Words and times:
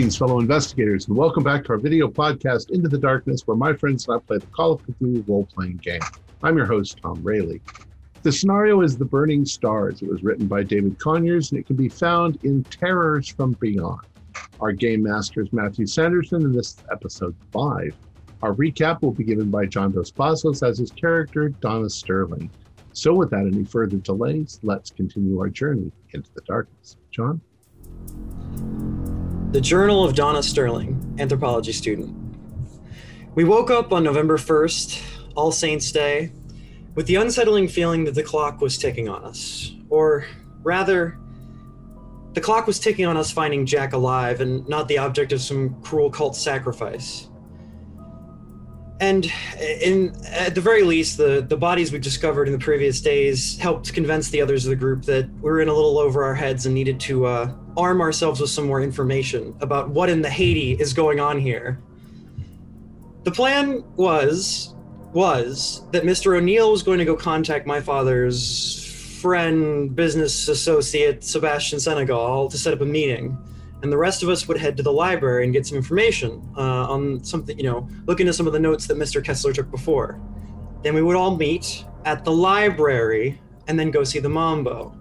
Greetings, 0.00 0.16
fellow 0.16 0.40
investigators, 0.40 1.08
and 1.08 1.14
welcome 1.14 1.42
back 1.42 1.62
to 1.62 1.72
our 1.72 1.78
video 1.78 2.08
podcast, 2.08 2.70
Into 2.70 2.88
the 2.88 2.96
Darkness, 2.96 3.46
where 3.46 3.54
my 3.54 3.74
friends 3.74 4.08
and 4.08 4.16
I 4.16 4.18
play 4.18 4.38
the 4.38 4.46
Call 4.46 4.72
of 4.72 4.80
Cthulhu 4.86 5.28
role 5.28 5.44
playing 5.54 5.76
game. 5.76 6.00
I'm 6.42 6.56
your 6.56 6.64
host, 6.64 6.98
Tom 7.02 7.22
Rayleigh. 7.22 7.58
The 8.22 8.32
scenario 8.32 8.80
is 8.80 8.96
The 8.96 9.04
Burning 9.04 9.44
Stars. 9.44 10.00
It 10.00 10.08
was 10.08 10.22
written 10.22 10.46
by 10.46 10.62
David 10.62 10.98
Conyers, 10.98 11.50
and 11.50 11.60
it 11.60 11.66
can 11.66 11.76
be 11.76 11.90
found 11.90 12.38
in 12.44 12.64
Terrors 12.64 13.28
from 13.28 13.52
Beyond. 13.60 14.00
Our 14.60 14.72
game 14.72 15.02
master 15.02 15.42
is 15.42 15.52
Matthew 15.52 15.84
Sanderson, 15.84 16.46
and 16.46 16.54
this 16.54 16.68
is 16.68 16.84
episode 16.90 17.36
five. 17.52 17.94
Our 18.40 18.54
recap 18.54 19.02
will 19.02 19.12
be 19.12 19.24
given 19.24 19.50
by 19.50 19.66
John 19.66 19.92
Dos 19.92 20.10
Passos 20.10 20.62
as 20.62 20.78
his 20.78 20.92
character, 20.92 21.50
Donna 21.50 21.90
Sterling. 21.90 22.48
So, 22.94 23.12
without 23.12 23.46
any 23.46 23.66
further 23.66 23.98
delays, 23.98 24.60
let's 24.62 24.90
continue 24.90 25.38
our 25.40 25.50
journey 25.50 25.92
into 26.14 26.30
the 26.34 26.40
darkness. 26.46 26.96
John? 27.10 27.42
The 29.50 29.60
Journal 29.60 30.04
of 30.04 30.14
Donna 30.14 30.44
Sterling, 30.44 31.16
anthropology 31.18 31.72
student. 31.72 32.14
We 33.34 33.42
woke 33.42 33.68
up 33.68 33.92
on 33.92 34.04
November 34.04 34.38
1st, 34.38 35.02
All 35.34 35.50
Saints' 35.50 35.90
Day, 35.90 36.30
with 36.94 37.08
the 37.08 37.16
unsettling 37.16 37.66
feeling 37.66 38.04
that 38.04 38.14
the 38.14 38.22
clock 38.22 38.60
was 38.60 38.78
ticking 38.78 39.08
on 39.08 39.24
us. 39.24 39.72
Or 39.88 40.24
rather, 40.62 41.18
the 42.34 42.40
clock 42.40 42.68
was 42.68 42.78
ticking 42.78 43.06
on 43.06 43.16
us 43.16 43.32
finding 43.32 43.66
Jack 43.66 43.92
alive 43.92 44.40
and 44.40 44.68
not 44.68 44.86
the 44.86 44.98
object 44.98 45.32
of 45.32 45.40
some 45.40 45.82
cruel 45.82 46.10
cult 46.10 46.36
sacrifice. 46.36 47.28
And 49.00 49.32
in 49.80 50.14
at 50.26 50.54
the 50.54 50.60
very 50.60 50.84
least, 50.84 51.16
the, 51.16 51.44
the 51.48 51.56
bodies 51.56 51.90
we 51.90 51.98
discovered 51.98 52.46
in 52.46 52.52
the 52.52 52.64
previous 52.64 53.00
days 53.00 53.58
helped 53.58 53.92
convince 53.94 54.30
the 54.30 54.42
others 54.42 54.64
of 54.64 54.70
the 54.70 54.76
group 54.76 55.02
that 55.06 55.28
we 55.28 55.50
were 55.50 55.60
in 55.60 55.68
a 55.68 55.74
little 55.74 55.98
over 55.98 56.22
our 56.22 56.36
heads 56.36 56.66
and 56.66 56.74
needed 56.74 57.00
to 57.00 57.24
uh, 57.26 57.52
arm 57.80 58.00
ourselves 58.00 58.40
with 58.40 58.50
some 58.50 58.66
more 58.66 58.82
information 58.82 59.56
about 59.60 59.90
what 59.90 60.08
in 60.08 60.22
the 60.22 60.30
Haiti 60.30 60.72
is 60.72 60.92
going 60.92 61.20
on 61.20 61.38
here. 61.38 61.80
The 63.24 63.30
plan 63.30 63.84
was 63.96 64.74
was 65.12 65.82
that 65.90 66.04
Mr. 66.04 66.36
O'Neill 66.36 66.70
was 66.70 66.84
going 66.84 66.98
to 66.98 67.04
go 67.04 67.16
contact 67.16 67.66
my 67.66 67.80
father's 67.80 68.86
friend, 69.20 69.94
business 69.94 70.46
associate, 70.46 71.24
Sebastian 71.24 71.80
Senegal, 71.80 72.48
to 72.48 72.56
set 72.56 72.72
up 72.72 72.80
a 72.80 72.84
meeting 72.84 73.36
and 73.82 73.90
the 73.90 73.96
rest 73.96 74.22
of 74.22 74.28
us 74.28 74.46
would 74.46 74.58
head 74.58 74.76
to 74.76 74.82
the 74.82 74.92
library 74.92 75.44
and 75.44 75.52
get 75.52 75.66
some 75.66 75.76
information 75.76 76.46
uh, 76.56 76.90
on 76.90 77.22
something, 77.24 77.56
you 77.56 77.64
know, 77.64 77.88
look 78.06 78.20
into 78.20 78.32
some 78.32 78.46
of 78.46 78.52
the 78.52 78.58
notes 78.58 78.86
that 78.86 78.98
Mr. 78.98 79.24
Kessler 79.24 79.52
took 79.52 79.70
before. 79.70 80.20
Then 80.82 80.94
we 80.94 81.02
would 81.02 81.16
all 81.16 81.36
meet 81.36 81.84
at 82.04 82.24
the 82.24 82.32
library 82.32 83.40
and 83.68 83.78
then 83.78 83.90
go 83.90 84.04
see 84.04 84.18
the 84.18 84.28
Mambo. 84.28 84.94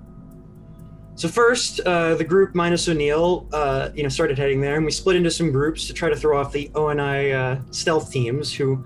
So 1.20 1.28
first, 1.28 1.82
uh, 1.82 2.16
the 2.16 2.24
group 2.24 2.56
minus 2.56 2.88
O'Neill, 2.88 3.46
uh, 3.52 3.90
you 3.94 4.04
know, 4.04 4.08
started 4.08 4.38
heading 4.38 4.62
there, 4.62 4.78
and 4.78 4.86
we 4.86 4.92
split 4.92 5.18
into 5.18 5.30
some 5.30 5.52
groups 5.52 5.86
to 5.88 5.94
try 5.94 6.08
to 6.08 6.16
throw 6.16 6.40
off 6.40 6.54
the 6.54 6.72
ONI 6.76 7.34
uh, 7.34 7.60
stealth 7.72 8.10
teams, 8.10 8.54
who 8.54 8.86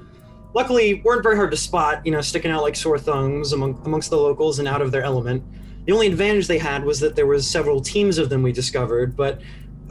luckily 0.56 0.96
weren't 1.04 1.22
very 1.22 1.36
hard 1.36 1.52
to 1.52 1.58
spot, 1.58 2.04
you 2.04 2.12
know, 2.12 2.22
sticking 2.22 2.50
out 2.50 2.64
like 2.64 2.76
sore 2.76 2.98
thumbs 2.98 3.54
among, 3.54 3.80
amongst 3.86 4.10
the 4.10 4.18
locals 4.18 4.58
and 4.58 4.68
out 4.68 4.82
of 4.82 4.92
their 4.92 5.04
element. 5.04 5.44
The 5.86 5.92
only 5.92 6.08
advantage 6.08 6.48
they 6.48 6.58
had 6.58 6.84
was 6.84 7.00
that 7.02 7.16
there 7.16 7.28
was 7.28 7.48
several 7.48 7.80
teams 7.80 8.18
of 8.18 8.30
them 8.30 8.42
we 8.42 8.52
discovered, 8.52 9.16
but 9.16 9.40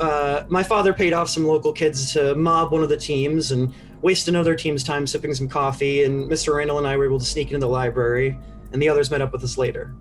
uh, 0.00 0.42
my 0.48 0.64
father 0.64 0.92
paid 0.92 1.12
off 1.12 1.28
some 1.28 1.46
local 1.46 1.72
kids 1.72 2.12
to 2.14 2.34
mob 2.34 2.72
one 2.72 2.82
of 2.82 2.88
the 2.88 2.96
teams 2.96 3.52
and 3.52 3.72
waste 4.00 4.26
another 4.26 4.56
team's 4.56 4.82
time 4.82 5.06
sipping 5.06 5.32
some 5.32 5.48
coffee. 5.48 6.02
And 6.02 6.28
Mr. 6.28 6.56
Randall 6.56 6.78
and 6.78 6.88
I 6.88 6.96
were 6.96 7.04
able 7.04 7.20
to 7.20 7.24
sneak 7.24 7.52
into 7.52 7.60
the 7.60 7.68
library, 7.68 8.36
and 8.72 8.82
the 8.82 8.88
others 8.88 9.12
met 9.12 9.22
up 9.22 9.30
with 9.30 9.44
us 9.44 9.56
later. 9.56 9.94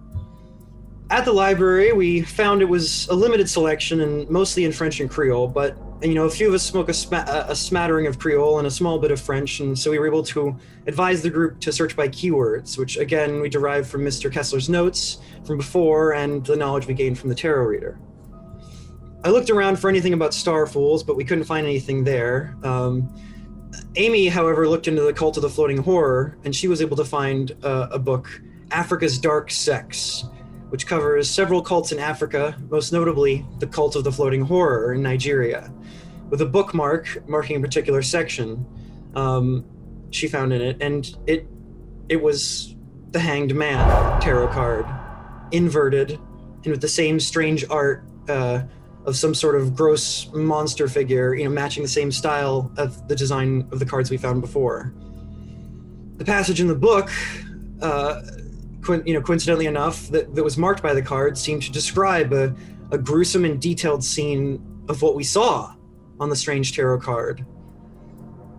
At 1.12 1.26
the 1.26 1.34
library, 1.34 1.92
we 1.92 2.22
found 2.22 2.62
it 2.62 2.70
was 2.70 3.06
a 3.10 3.14
limited 3.14 3.50
selection 3.50 4.00
and 4.00 4.30
mostly 4.30 4.64
in 4.64 4.72
French 4.72 5.02
and 5.02 5.10
Creole, 5.10 5.50
but 5.50 5.76
you 6.02 6.14
know, 6.14 6.24
a 6.24 6.30
few 6.30 6.48
of 6.48 6.54
us 6.54 6.64
spoke 6.64 6.88
a, 6.88 6.94
sma- 6.94 7.46
a 7.50 7.54
smattering 7.54 8.08
of 8.08 8.18
Creole 8.18 8.60
and 8.60 8.66
a 8.66 8.72
small 8.72 8.98
bit 8.98 9.12
of 9.12 9.20
French, 9.20 9.60
and 9.60 9.78
so 9.78 9.92
we 9.92 10.00
were 10.00 10.08
able 10.08 10.24
to 10.24 10.56
advise 10.88 11.22
the 11.22 11.30
group 11.30 11.60
to 11.60 11.74
search 11.74 11.98
by 11.98 12.08
keywords, 12.08 12.78
which 12.78 12.96
again 12.96 13.42
we 13.42 13.50
derived 13.50 13.90
from 13.90 14.06
Mr. 14.06 14.32
Kessler's 14.32 14.70
notes 14.70 15.18
from 15.44 15.58
before 15.58 16.14
and 16.14 16.46
the 16.46 16.56
knowledge 16.56 16.88
we 16.88 16.94
gained 16.94 17.20
from 17.20 17.28
the 17.28 17.36
tarot 17.36 17.66
reader. 17.66 18.00
I 19.26 19.32
looked 19.32 19.50
around 19.50 19.80
for 19.80 19.90
anything 19.90 20.14
about 20.14 20.34
star 20.34 20.66
pools, 20.66 21.04
but 21.04 21.18
we 21.18 21.26
couldn't 21.26 21.44
find 21.44 21.68
anything 21.68 22.06
there. 22.06 22.56
Um, 22.64 23.14
Amy, 23.98 24.30
however, 24.30 24.66
looked 24.66 24.88
into 24.88 25.02
the 25.02 25.12
cult 25.12 25.36
of 25.36 25.44
the 25.44 25.50
floating 25.50 25.78
horror, 25.78 26.38
and 26.46 26.56
she 26.56 26.70
was 26.70 26.82
able 26.82 26.96
to 26.96 27.06
find 27.06 27.52
uh, 27.64 27.90
a 27.92 28.00
book, 28.00 28.42
Africa's 28.72 29.20
Dark 29.20 29.52
Sects, 29.52 30.24
which 30.72 30.88
covers 30.88 31.30
several 31.30 31.62
cults 31.62 31.92
in 31.92 32.00
Africa, 32.00 32.56
most 32.70 32.94
notably 32.94 33.46
the 33.60 33.68
cult 33.68 33.98
of 33.98 34.06
the 34.06 34.12
floating 34.12 34.42
horror 34.42 34.94
in 34.94 35.04
Nigeria, 35.04 35.70
with 36.30 36.40
a 36.40 36.46
bookmark 36.46 37.28
marking 37.28 37.58
a 37.58 37.60
particular 37.60 38.02
section 38.02 38.66
um, 39.16 39.66
she 40.12 40.30
found 40.30 40.54
in 40.54 40.62
it, 40.62 40.78
and 40.82 41.14
it 41.28 41.46
it 42.08 42.22
was 42.22 42.74
the 43.10 43.20
Hanged 43.20 43.54
Man 43.54 44.22
tarot 44.22 44.48
card, 44.48 44.86
inverted, 45.52 46.12
and 46.64 46.68
with 46.68 46.80
the 46.82 46.88
same 46.88 47.20
strange 47.20 47.66
art. 47.70 48.06
Uh, 48.30 48.64
of 49.06 49.16
some 49.18 49.34
sort 49.34 49.60
of 49.60 49.76
gross 49.76 50.32
monster 50.32 50.88
figure, 50.88 51.34
you 51.34 51.44
know, 51.44 51.50
matching 51.50 51.82
the 51.82 51.90
same 51.90 52.12
style 52.12 52.72
of 52.78 53.08
the 53.08 53.16
design 53.16 53.68
of 53.72 53.80
the 53.80 53.86
cards 53.86 54.12
we 54.12 54.18
found 54.18 54.42
before. 54.42 54.94
The 56.18 56.24
passage 56.24 56.62
in 56.62 56.68
the 56.68 56.76
book, 56.76 57.10
uh, 57.82 58.22
you 59.06 59.14
know, 59.14 59.22
coincidentally 59.22 59.68
enough, 59.68 60.08
that, 60.10 60.34
that 60.36 60.44
was 60.44 60.58
marked 60.58 60.82
by 60.82 60.94
the 60.94 61.02
cards 61.02 61.40
seemed 61.40 61.64
to 61.64 61.72
describe 61.72 62.34
a, 62.34 62.54
a 62.92 62.98
gruesome 62.98 63.46
and 63.46 63.62
detailed 63.62 64.04
scene 64.04 64.62
of 64.90 65.02
what 65.02 65.16
we 65.16 65.24
saw 65.24 65.74
on 66.20 66.30
the 66.30 66.36
strange 66.36 66.76
tarot 66.76 67.00
card. 67.00 67.46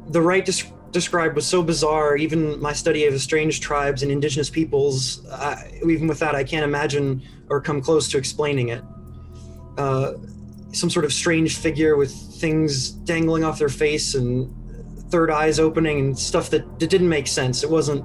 The 0.09 0.21
rite 0.21 0.47
des- 0.47 0.73
described 0.91 1.35
was 1.35 1.47
so 1.47 1.63
bizarre, 1.63 2.17
even 2.17 2.61
my 2.61 2.73
study 2.73 3.07
of 3.07 3.21
strange 3.21 3.61
tribes 3.61 4.03
and 4.03 4.13
indigenous 4.13 4.51
peoples, 4.51 5.27
even 5.85 6.07
with 6.07 6.19
that, 6.21 6.35
I 6.35 6.45
can't 6.45 6.65
imagine 6.65 7.23
or 7.49 7.61
come 7.61 7.81
close 7.81 8.09
to 8.11 8.19
explaining 8.19 8.69
it. 8.69 8.83
Uh, 9.79 10.15
some 10.73 10.91
sort 10.91 11.05
of 11.05 11.13
strange 11.13 11.57
figure 11.57 11.97
with 11.97 12.13
things 12.13 12.91
dangling 12.91 13.45
off 13.45 13.59
their 13.59 13.69
face 13.69 14.15
and 14.15 14.53
third 15.11 15.31
eyes 15.31 15.59
opening 15.59 16.01
and 16.01 16.19
stuff 16.19 16.51
that, 16.51 16.79
that 16.79 16.89
didn't 16.89 17.09
make 17.09 17.27
sense. 17.27 17.63
It 17.63 17.71
wasn't, 17.71 18.05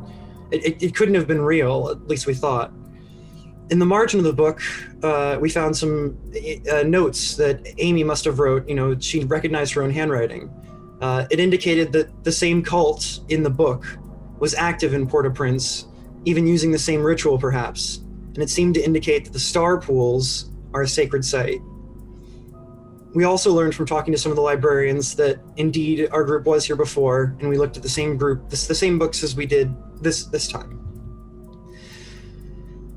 it, 0.51 0.65
it, 0.65 0.83
it, 0.83 0.95
couldn't 0.95 1.15
have 1.15 1.27
been 1.27 1.41
real, 1.41 1.89
at 1.89 2.07
least 2.07 2.27
we 2.27 2.33
thought. 2.33 2.71
In 3.69 3.79
the 3.79 3.85
margin 3.85 4.19
of 4.19 4.23
the 4.23 4.33
book, 4.33 4.61
uh, 5.03 5.37
we 5.39 5.49
found 5.49 5.75
some 5.75 6.17
uh, 6.71 6.83
notes 6.83 7.35
that 7.35 7.67
Amy 7.79 8.03
must 8.03 8.23
have 8.25 8.39
wrote. 8.39 8.67
You 8.67 8.75
know, 8.75 8.97
she 8.99 9.23
recognized 9.25 9.73
her 9.73 9.83
own 9.83 9.91
handwriting. 9.91 10.49
Uh, 11.01 11.25
it 11.29 11.39
indicated 11.39 11.91
that 11.91 12.23
the 12.23 12.31
same 12.31 12.63
cult 12.63 13.19
in 13.29 13.43
the 13.43 13.49
book 13.49 13.85
was 14.39 14.53
active 14.53 14.93
in 14.93 15.07
Port-au-Prince, 15.07 15.87
even 16.25 16.47
using 16.47 16.71
the 16.71 16.79
same 16.79 17.03
ritual, 17.03 17.37
perhaps. 17.37 17.97
And 17.97 18.39
it 18.39 18.49
seemed 18.49 18.75
to 18.75 18.81
indicate 18.83 19.25
that 19.25 19.33
the 19.33 19.39
star 19.39 19.79
pools 19.79 20.51
are 20.73 20.83
a 20.83 20.87
sacred 20.87 21.25
site 21.25 21.59
we 23.17 23.23
also 23.23 23.51
learned 23.51 23.73
from 23.73 23.87
talking 23.87 24.11
to 24.11 24.17
some 24.17 24.31
of 24.31 24.35
the 24.35 24.43
librarians 24.43 25.15
that 25.15 25.39
indeed 25.55 26.07
our 26.11 26.23
group 26.23 26.45
was 26.45 26.65
here 26.65 26.75
before, 26.75 27.35
and 27.39 27.49
we 27.49 27.57
looked 27.57 27.75
at 27.75 27.81
the 27.81 27.89
same 27.89 28.15
group, 28.15 28.47
the, 28.49 28.65
the 28.67 28.75
same 28.75 28.99
books 28.99 29.23
as 29.23 29.35
we 29.35 29.47
did 29.47 29.73
this 30.01 30.25
this 30.25 30.47
time. 30.47 30.83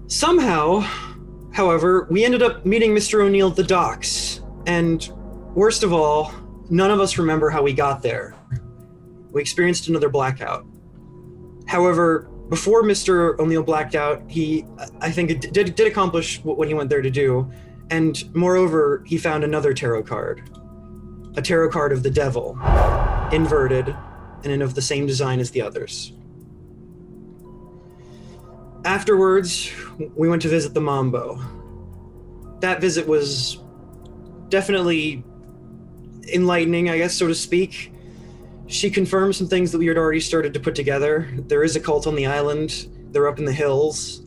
Somehow, 0.06 0.80
however, 1.52 2.08
we 2.10 2.24
ended 2.24 2.42
up 2.42 2.66
meeting 2.66 2.94
Mr. 2.94 3.24
O'Neill 3.24 3.50
at 3.50 3.56
the 3.56 3.62
docks, 3.62 4.42
and 4.66 5.08
worst 5.54 5.82
of 5.82 5.92
all, 5.92 6.32
none 6.68 6.90
of 6.90 7.00
us 7.00 7.16
remember 7.16 7.48
how 7.50 7.62
we 7.62 7.72
got 7.72 8.02
there. 8.02 8.34
We 9.30 9.40
experienced 9.40 9.88
another 9.88 10.08
blackout. 10.08 10.66
However, 11.66 12.28
before 12.48 12.82
Mr. 12.82 13.38
O'Neill 13.38 13.62
blacked 13.62 13.94
out, 13.94 14.28
he, 14.28 14.64
I 15.00 15.12
think, 15.12 15.40
did, 15.40 15.74
did 15.76 15.86
accomplish 15.86 16.42
what 16.42 16.66
he 16.66 16.74
went 16.74 16.90
there 16.90 17.02
to 17.02 17.10
do 17.10 17.48
and 17.90 18.34
moreover, 18.34 19.02
he 19.04 19.18
found 19.18 19.44
another 19.44 19.74
tarot 19.74 20.04
card 20.04 20.48
a 21.36 21.42
tarot 21.42 21.70
card 21.70 21.92
of 21.92 22.02
the 22.02 22.10
devil, 22.10 22.58
inverted, 23.30 23.96
and 24.42 24.62
of 24.62 24.74
the 24.74 24.82
same 24.82 25.06
design 25.06 25.38
as 25.38 25.52
the 25.52 25.62
others. 25.62 26.12
Afterwards, 28.84 29.70
we 30.16 30.28
went 30.28 30.42
to 30.42 30.48
visit 30.48 30.72
the 30.72 30.80
Mambo. 30.80 31.38
That 32.60 32.80
visit 32.80 33.06
was 33.06 33.58
definitely 34.48 35.22
enlightening, 36.32 36.88
I 36.88 36.98
guess, 36.98 37.14
so 37.14 37.26
to 37.26 37.34
speak. 37.34 37.92
She 38.66 38.90
confirmed 38.90 39.36
some 39.36 39.48
things 39.48 39.72
that 39.72 39.78
we 39.78 39.86
had 39.86 39.98
already 39.98 40.20
started 40.20 40.54
to 40.54 40.60
put 40.60 40.74
together. 40.74 41.28
There 41.48 41.62
is 41.62 41.76
a 41.76 41.80
cult 41.80 42.06
on 42.06 42.14
the 42.14 42.26
island, 42.26 42.88
they're 43.10 43.28
up 43.28 43.38
in 43.38 43.44
the 43.44 43.52
hills. 43.52 44.22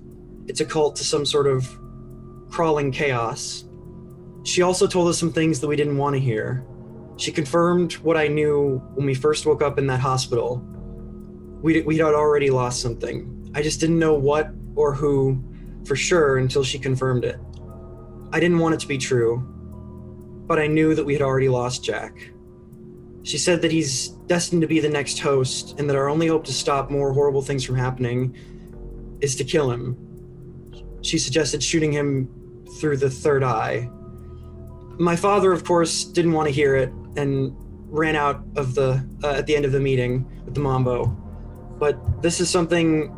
It's 0.47 0.59
a 0.59 0.65
cult 0.65 0.97
to 0.97 1.03
some 1.03 1.25
sort 1.25 1.47
of 1.47 1.67
crawling 2.49 2.91
chaos. 2.91 3.63
She 4.43 4.61
also 4.61 4.85
told 4.85 5.07
us 5.07 5.17
some 5.17 5.31
things 5.31 5.61
that 5.61 5.67
we 5.67 5.75
didn't 5.75 5.97
want 5.97 6.15
to 6.15 6.19
hear. 6.19 6.65
She 7.17 7.31
confirmed 7.31 7.93
what 7.93 8.17
I 8.17 8.27
knew 8.27 8.79
when 8.95 9.05
we 9.05 9.13
first 9.15 9.45
woke 9.45 9.61
up 9.61 9.79
in 9.79 9.87
that 9.87 10.01
hospital. 10.01 10.57
We'd, 11.61 11.85
we'd 11.85 12.01
already 12.01 12.49
lost 12.49 12.81
something. 12.81 13.42
I 13.55 13.61
just 13.61 13.79
didn't 13.79 13.99
know 13.99 14.13
what 14.15 14.49
or 14.75 14.93
who 14.93 15.43
for 15.85 15.95
sure 15.95 16.37
until 16.37 16.63
she 16.63 16.79
confirmed 16.79 17.25
it. 17.25 17.39
I 18.31 18.39
didn't 18.39 18.59
want 18.59 18.75
it 18.75 18.79
to 18.81 18.87
be 18.87 18.97
true. 18.97 19.43
but 20.47 20.59
I 20.59 20.67
knew 20.67 20.93
that 20.95 21.05
we 21.05 21.13
had 21.13 21.21
already 21.21 21.49
lost 21.49 21.83
Jack. 21.83 22.31
She 23.23 23.37
said 23.37 23.61
that 23.61 23.71
he's 23.71 24.09
destined 24.27 24.61
to 24.61 24.67
be 24.67 24.79
the 24.79 24.89
next 24.89 25.19
host, 25.19 25.79
and 25.79 25.89
that 25.89 25.95
our 25.95 26.09
only 26.09 26.27
hope 26.27 26.43
to 26.45 26.53
stop 26.53 26.91
more 26.91 27.13
horrible 27.13 27.41
things 27.41 27.63
from 27.63 27.75
happening 27.75 28.35
is 29.21 29.35
to 29.37 29.43
kill 29.43 29.71
him. 29.71 29.97
She 31.01 31.17
suggested 31.17 31.63
shooting 31.63 31.91
him 31.91 32.29
through 32.79 32.97
the 32.97 33.09
third 33.09 33.43
eye. 33.43 33.89
My 34.99 35.15
father, 35.15 35.51
of 35.53 35.63
course, 35.63 36.03
didn't 36.03 36.33
want 36.33 36.47
to 36.47 36.53
hear 36.53 36.75
it 36.75 36.91
and 37.15 37.55
ran 37.87 38.15
out 38.15 38.43
of 38.57 38.75
the 38.75 39.05
uh, 39.23 39.27
at 39.29 39.47
the 39.47 39.55
end 39.55 39.65
of 39.65 39.71
the 39.71 39.79
meeting 39.79 40.29
with 40.45 40.53
the 40.53 40.59
mambo. 40.59 41.05
But 41.79 42.21
this 42.21 42.39
is 42.41 42.49
something 42.49 43.15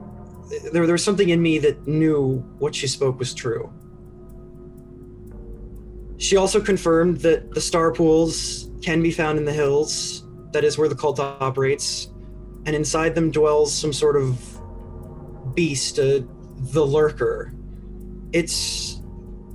there, 0.72 0.86
there 0.86 0.94
was 0.94 1.04
something 1.04 1.30
in 1.30 1.42
me 1.42 1.58
that 1.60 1.88
knew 1.88 2.38
what 2.60 2.76
she 2.76 2.88
spoke 2.88 3.20
was 3.20 3.34
true. 3.34 3.72
She 6.18 6.38
also 6.38 6.62
confirmed 6.62 7.18
that 7.18 7.54
the 7.54 7.62
star 7.62 7.92
pools 7.92 8.70
can 8.82 9.02
be 9.02 9.12
found 9.12 9.38
in 9.38 9.46
the 9.46 9.54
hills. 9.54 10.26
That 10.52 10.64
is 10.64 10.78
where 10.78 10.88
the 10.88 10.96
cult 10.96 11.20
operates. 11.20 12.10
And 12.66 12.76
inside 12.76 13.16
them 13.16 13.32
dwells 13.32 13.74
some 13.74 13.94
sort 13.94 14.16
of 14.16 14.40
beast, 15.56 16.00
uh, 16.00 16.22
the 16.58 16.86
lurker. 16.86 17.54
It's, 18.32 19.02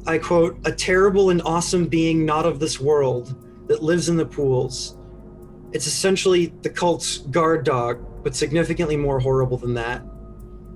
I 0.07 0.19
quote, 0.19 0.59
a 0.65 0.73
terrible 0.73 1.31
and 1.31 1.41
awesome 1.43 1.87
being 1.87 2.25
not 2.25 2.47
of 2.47 2.61
this 2.61 2.79
world 2.79 3.35
that 3.69 3.83
lives 3.83 4.09
in 4.09 4.17
the 4.17 4.27
pools. 4.27 4.97
It's 5.73 5.87
essentially 5.87 6.47
the 6.63 6.71
cult's 6.71 7.19
guard 7.19 7.65
dog, 7.65 8.23
but 8.23 8.35
significantly 8.37 8.97
more 8.97 9.21
horrible 9.21 9.57
than 9.57 9.75
that. 9.75 10.03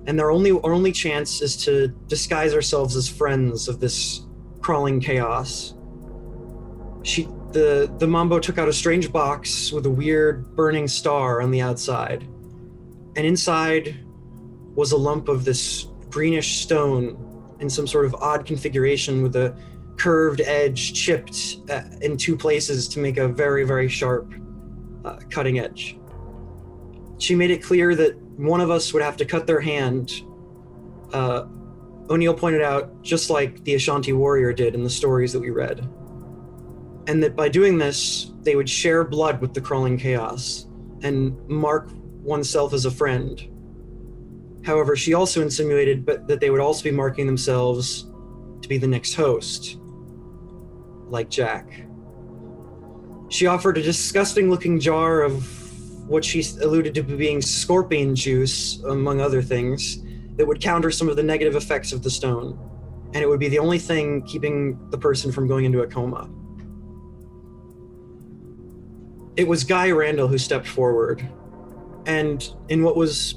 And 0.07 0.19
their 0.19 0.31
only 0.31 0.51
our 0.51 0.73
only 0.73 0.91
chance 0.91 1.41
is 1.41 1.57
to 1.65 1.87
disguise 2.07 2.53
ourselves 2.53 2.95
as 2.95 3.09
friends 3.09 3.67
of 3.67 3.79
this 3.79 4.25
crawling 4.61 4.99
chaos. 4.99 5.73
She 7.03 7.27
the 7.51 7.93
the 7.97 8.07
Mambo 8.07 8.39
took 8.39 8.57
out 8.57 8.67
a 8.67 8.73
strange 8.73 9.11
box 9.11 9.71
with 9.71 9.85
a 9.85 9.89
weird 9.89 10.55
burning 10.55 10.87
star 10.87 11.41
on 11.41 11.51
the 11.51 11.61
outside. 11.61 12.23
And 13.15 13.25
inside 13.25 13.99
was 14.75 14.91
a 14.91 14.97
lump 14.97 15.29
of 15.29 15.45
this 15.45 15.87
greenish 16.09 16.59
stone 16.59 17.55
in 17.59 17.69
some 17.69 17.87
sort 17.87 18.05
of 18.05 18.13
odd 18.15 18.45
configuration 18.45 19.23
with 19.23 19.35
a 19.35 19.55
curved 19.97 20.41
edge 20.41 20.93
chipped 20.93 21.57
uh, 21.69 21.81
in 22.01 22.17
two 22.17 22.35
places 22.35 22.87
to 22.89 22.99
make 22.99 23.17
a 23.17 23.27
very 23.27 23.63
very 23.63 23.87
sharp 23.87 24.33
uh, 25.05 25.17
cutting 25.29 25.59
edge. 25.59 25.97
She 27.17 27.33
made 27.33 27.51
it 27.51 27.63
clear 27.63 27.95
that 27.95 28.19
one 28.37 28.61
of 28.61 28.69
us 28.69 28.93
would 28.93 29.03
have 29.03 29.17
to 29.17 29.25
cut 29.25 29.47
their 29.47 29.59
hand. 29.59 30.21
Uh, 31.13 31.45
O'Neill 32.09 32.33
pointed 32.33 32.61
out, 32.61 33.01
just 33.01 33.29
like 33.29 33.63
the 33.63 33.75
Ashanti 33.75 34.13
warrior 34.13 34.53
did 34.53 34.75
in 34.75 34.83
the 34.83 34.89
stories 34.89 35.33
that 35.33 35.39
we 35.39 35.49
read. 35.49 35.79
And 37.07 37.21
that 37.23 37.35
by 37.35 37.49
doing 37.49 37.77
this, 37.77 38.31
they 38.41 38.55
would 38.55 38.69
share 38.69 39.03
blood 39.03 39.41
with 39.41 39.53
the 39.53 39.61
crawling 39.61 39.97
chaos 39.97 40.67
and 41.01 41.37
mark 41.47 41.89
oneself 42.21 42.73
as 42.73 42.85
a 42.85 42.91
friend. 42.91 43.47
However, 44.63 44.95
she 44.95 45.13
also 45.13 45.41
insinuated 45.41 46.05
but 46.05 46.27
that 46.27 46.39
they 46.39 46.49
would 46.49 46.61
also 46.61 46.83
be 46.83 46.91
marking 46.91 47.27
themselves 47.27 48.11
to 48.61 48.67
be 48.67 48.77
the 48.77 48.87
next 48.87 49.13
host, 49.13 49.77
like 51.07 51.29
Jack. 51.29 51.85
She 53.29 53.45
offered 53.45 53.77
a 53.77 53.83
disgusting 53.83 54.49
looking 54.49 54.79
jar 54.79 55.21
of 55.21 55.43
what 56.07 56.23
she 56.23 56.43
alluded 56.61 56.93
to 56.95 57.03
being 57.03 57.41
scorpion 57.41 58.15
juice, 58.15 58.79
among 58.83 59.21
other 59.21 59.41
things, 59.41 60.03
that 60.35 60.45
would 60.45 60.61
counter 60.61 60.91
some 60.91 61.09
of 61.09 61.15
the 61.15 61.23
negative 61.23 61.55
effects 61.55 61.91
of 61.91 62.03
the 62.03 62.09
stone. 62.09 62.59
And 63.13 63.23
it 63.23 63.27
would 63.27 63.39
be 63.39 63.47
the 63.47 63.59
only 63.59 63.79
thing 63.79 64.21
keeping 64.23 64.89
the 64.89 64.97
person 64.97 65.31
from 65.31 65.47
going 65.47 65.65
into 65.65 65.81
a 65.81 65.87
coma. 65.87 66.29
It 69.35 69.47
was 69.47 69.63
Guy 69.63 69.91
Randall 69.91 70.27
who 70.27 70.37
stepped 70.37 70.67
forward. 70.67 71.27
And 72.05 72.47
in 72.69 72.83
what 72.83 72.95
was 72.95 73.35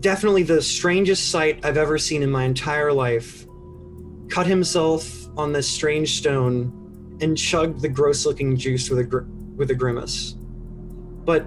definitely 0.00 0.42
the 0.42 0.60
strangest 0.60 1.30
sight 1.30 1.64
I've 1.64 1.76
ever 1.76 1.98
seen 1.98 2.22
in 2.22 2.30
my 2.30 2.44
entire 2.44 2.92
life, 2.92 3.46
cut 4.28 4.46
himself 4.46 5.28
on 5.36 5.52
this 5.52 5.68
strange 5.68 6.18
stone 6.18 7.16
and 7.20 7.36
chugged 7.36 7.80
the 7.80 7.88
gross 7.88 8.26
looking 8.26 8.56
juice 8.56 8.90
with 8.90 8.98
a, 9.00 9.04
gr- 9.04 9.24
with 9.56 9.70
a 9.70 9.74
grimace. 9.74 10.36
But 11.28 11.44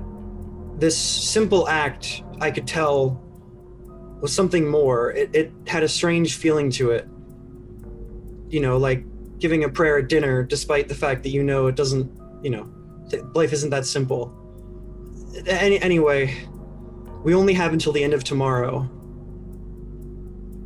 this 0.79 0.95
simple 0.95 1.67
act, 1.67 2.21
I 2.39 2.51
could 2.51 2.67
tell, 2.67 3.19
was 4.21 4.31
something 4.31 4.69
more. 4.69 5.11
It, 5.13 5.35
it 5.35 5.51
had 5.65 5.81
a 5.81 5.87
strange 5.87 6.35
feeling 6.35 6.69
to 6.73 6.91
it. 6.91 7.07
You 8.47 8.59
know, 8.59 8.77
like 8.77 9.03
giving 9.39 9.63
a 9.63 9.69
prayer 9.69 9.97
at 9.97 10.07
dinner, 10.07 10.43
despite 10.43 10.87
the 10.87 10.93
fact 10.93 11.23
that 11.23 11.29
you 11.29 11.41
know 11.41 11.65
it 11.65 11.75
doesn't, 11.75 12.15
you 12.43 12.51
know, 12.51 12.71
life 13.33 13.53
isn't 13.53 13.71
that 13.71 13.87
simple. 13.87 14.31
Any, 15.47 15.81
anyway, 15.81 16.47
we 17.23 17.33
only 17.33 17.55
have 17.55 17.73
until 17.73 17.91
the 17.91 18.03
end 18.03 18.13
of 18.13 18.23
tomorrow. 18.23 18.87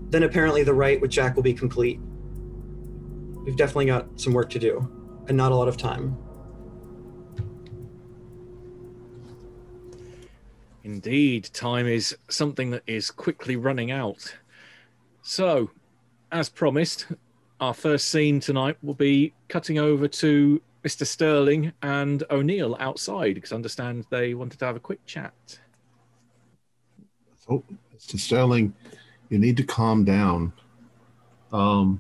Then 0.10 0.24
apparently 0.24 0.64
the 0.64 0.74
rite 0.74 1.00
with 1.00 1.12
Jack 1.12 1.38
will 1.38 1.44
be 1.44 1.54
complete. 1.54 2.02
We've 3.46 3.56
definitely 3.56 3.86
got 3.86 4.20
some 4.20 4.34
work 4.34 4.50
to 4.50 4.60
do, 4.60 4.86
and 5.30 5.38
not 5.38 5.54
a 5.54 5.56
lot 5.56 5.70
of 5.70 5.78
time. 5.78 6.18
Indeed, 10.86 11.50
time 11.52 11.88
is 11.88 12.16
something 12.30 12.70
that 12.70 12.84
is 12.86 13.10
quickly 13.10 13.56
running 13.56 13.90
out. 13.90 14.36
So, 15.24 15.72
as 16.32 16.48
promised, 16.48 17.08
our 17.60 17.74
first 17.74 18.10
scene 18.10 18.40
tonight 18.40 18.78
will 18.84 18.94
be 18.94 19.34
cutting 19.48 19.80
over 19.80 20.08
to 20.08 20.62
Mr. 20.84 21.04
Sterling 21.04 21.74
and 21.82 22.24
O'Neill 22.30 22.78
outside 22.80 23.34
because 23.34 23.52
I 23.52 23.56
understand 23.56 24.06
they 24.12 24.36
wanted 24.36 24.60
to 24.60 24.66
have 24.66 24.76
a 24.76 24.80
quick 24.80 25.04
chat. 25.08 25.34
Oh, 27.50 27.64
Mr. 27.98 28.20
Sterling, 28.20 28.72
you 29.30 29.40
need 29.40 29.58
to 29.58 29.64
calm 29.64 30.04
down. 30.04 30.54
Um, 31.52 32.00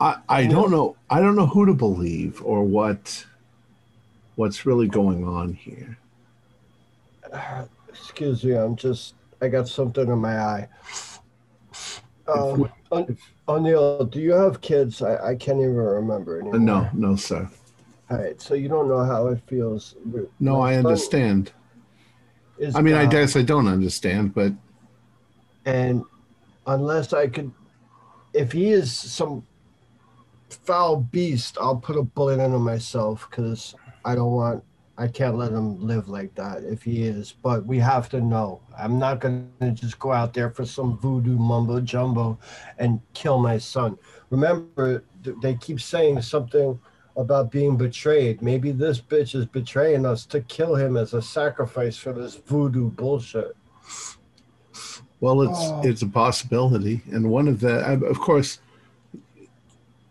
I, 0.00 0.16
I 0.28 0.46
don't 0.46 0.70
know. 0.70 0.96
I 1.10 1.20
don't 1.20 1.36
know 1.36 1.46
who 1.46 1.66
to 1.66 1.74
believe 1.74 2.42
or 2.42 2.64
what 2.64 3.26
what's 4.36 4.64
really 4.64 4.88
going 4.88 5.24
on 5.26 5.52
here. 5.52 5.98
Uh, 7.30 7.64
excuse 7.88 8.42
me, 8.42 8.54
I'm 8.54 8.76
just 8.76 9.14
I 9.42 9.48
got 9.48 9.68
something 9.68 10.08
in 10.08 10.18
my 10.18 10.38
eye. 10.38 10.68
Um, 12.26 12.70
O'Neill, 13.48 14.04
do 14.04 14.20
you 14.20 14.32
have 14.32 14.60
kids? 14.60 15.02
I, 15.02 15.30
I 15.30 15.34
can't 15.34 15.58
even 15.58 15.74
remember 15.74 16.40
anymore. 16.40 16.58
No, 16.60 16.88
no, 16.92 17.16
sir. 17.16 17.48
All 18.10 18.18
right, 18.18 18.40
so 18.40 18.54
you 18.54 18.68
don't 18.68 18.88
know 18.88 19.04
how 19.04 19.28
it 19.28 19.40
feels. 19.46 19.96
No, 20.38 20.58
My 20.58 20.72
I 20.72 20.76
understand. 20.76 21.52
I 22.74 22.82
mean, 22.82 22.94
I 22.94 23.06
guess 23.06 23.36
I 23.36 23.42
don't 23.42 23.68
understand, 23.68 24.34
but 24.34 24.52
and 25.64 26.04
unless 26.66 27.12
I 27.12 27.26
could, 27.26 27.50
if 28.32 28.52
he 28.52 28.70
is 28.70 28.92
some 28.92 29.44
foul 30.50 30.96
beast, 30.96 31.58
I'll 31.60 31.76
put 31.76 31.96
a 31.96 32.02
bullet 32.02 32.40
into 32.40 32.58
myself 32.58 33.26
because 33.30 33.74
I 34.04 34.14
don't 34.14 34.32
want, 34.32 34.64
I 34.98 35.08
can't 35.08 35.36
let 35.36 35.52
him 35.52 35.80
live 35.80 36.08
like 36.08 36.34
that 36.34 36.62
if 36.64 36.82
he 36.82 37.04
is. 37.04 37.34
But 37.42 37.64
we 37.64 37.78
have 37.78 38.08
to 38.10 38.20
know. 38.20 38.60
I'm 38.78 38.98
not 38.98 39.20
going 39.20 39.50
to 39.60 39.70
just 39.70 39.98
go 39.98 40.12
out 40.12 40.34
there 40.34 40.50
for 40.50 40.64
some 40.64 40.98
voodoo 40.98 41.36
mumbo 41.36 41.80
jumbo 41.80 42.38
and 42.78 43.00
kill 43.14 43.38
my 43.38 43.58
son. 43.58 43.98
Remember, 44.30 45.04
they 45.42 45.54
keep 45.54 45.80
saying 45.80 46.22
something 46.22 46.78
about 47.16 47.50
being 47.50 47.76
betrayed. 47.76 48.42
Maybe 48.42 48.72
this 48.72 49.00
bitch 49.00 49.34
is 49.34 49.46
betraying 49.46 50.06
us 50.06 50.24
to 50.26 50.40
kill 50.42 50.74
him 50.74 50.96
as 50.96 51.14
a 51.14 51.22
sacrifice 51.22 51.96
for 51.96 52.12
this 52.12 52.36
voodoo 52.36 52.90
bullshit. 52.90 53.56
Well, 55.20 55.42
it's 55.42 55.58
oh. 55.58 55.82
it's 55.84 56.02
a 56.02 56.06
possibility, 56.06 57.02
and 57.12 57.30
one 57.30 57.46
of 57.46 57.60
the, 57.60 57.86
uh, 57.86 57.96
of 58.06 58.18
course, 58.20 58.58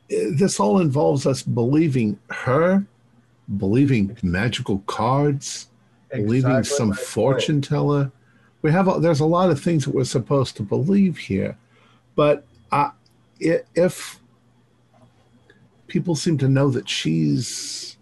this 0.10 0.60
all 0.60 0.80
involves 0.80 1.26
us 1.26 1.44
believing 1.44 2.20
her, 2.30 2.86
believing 3.58 4.18
magical 4.24 4.80
cards, 4.80 5.68
exactly 6.10 6.26
believing 6.26 6.64
some 6.64 6.94
fortune 6.94 7.56
point. 7.56 7.64
teller. 7.66 8.12
We 8.62 8.72
have 8.72 8.88
a, 8.88 9.00
there's 9.00 9.20
a 9.22 9.26
lot 9.26 9.50
of 9.50 9.62
things 9.62 9.86
that 9.86 9.94
we're 9.94 10.04
supposed 10.04 10.58
to 10.58 10.64
believe 10.64 11.18
here, 11.18 11.58
but 12.16 12.46
uh, 12.72 12.90
if 13.40 14.20
people 15.88 16.16
seem 16.16 16.38
to 16.38 16.48
know 16.48 16.70
that 16.70 16.90
she's 16.90 17.98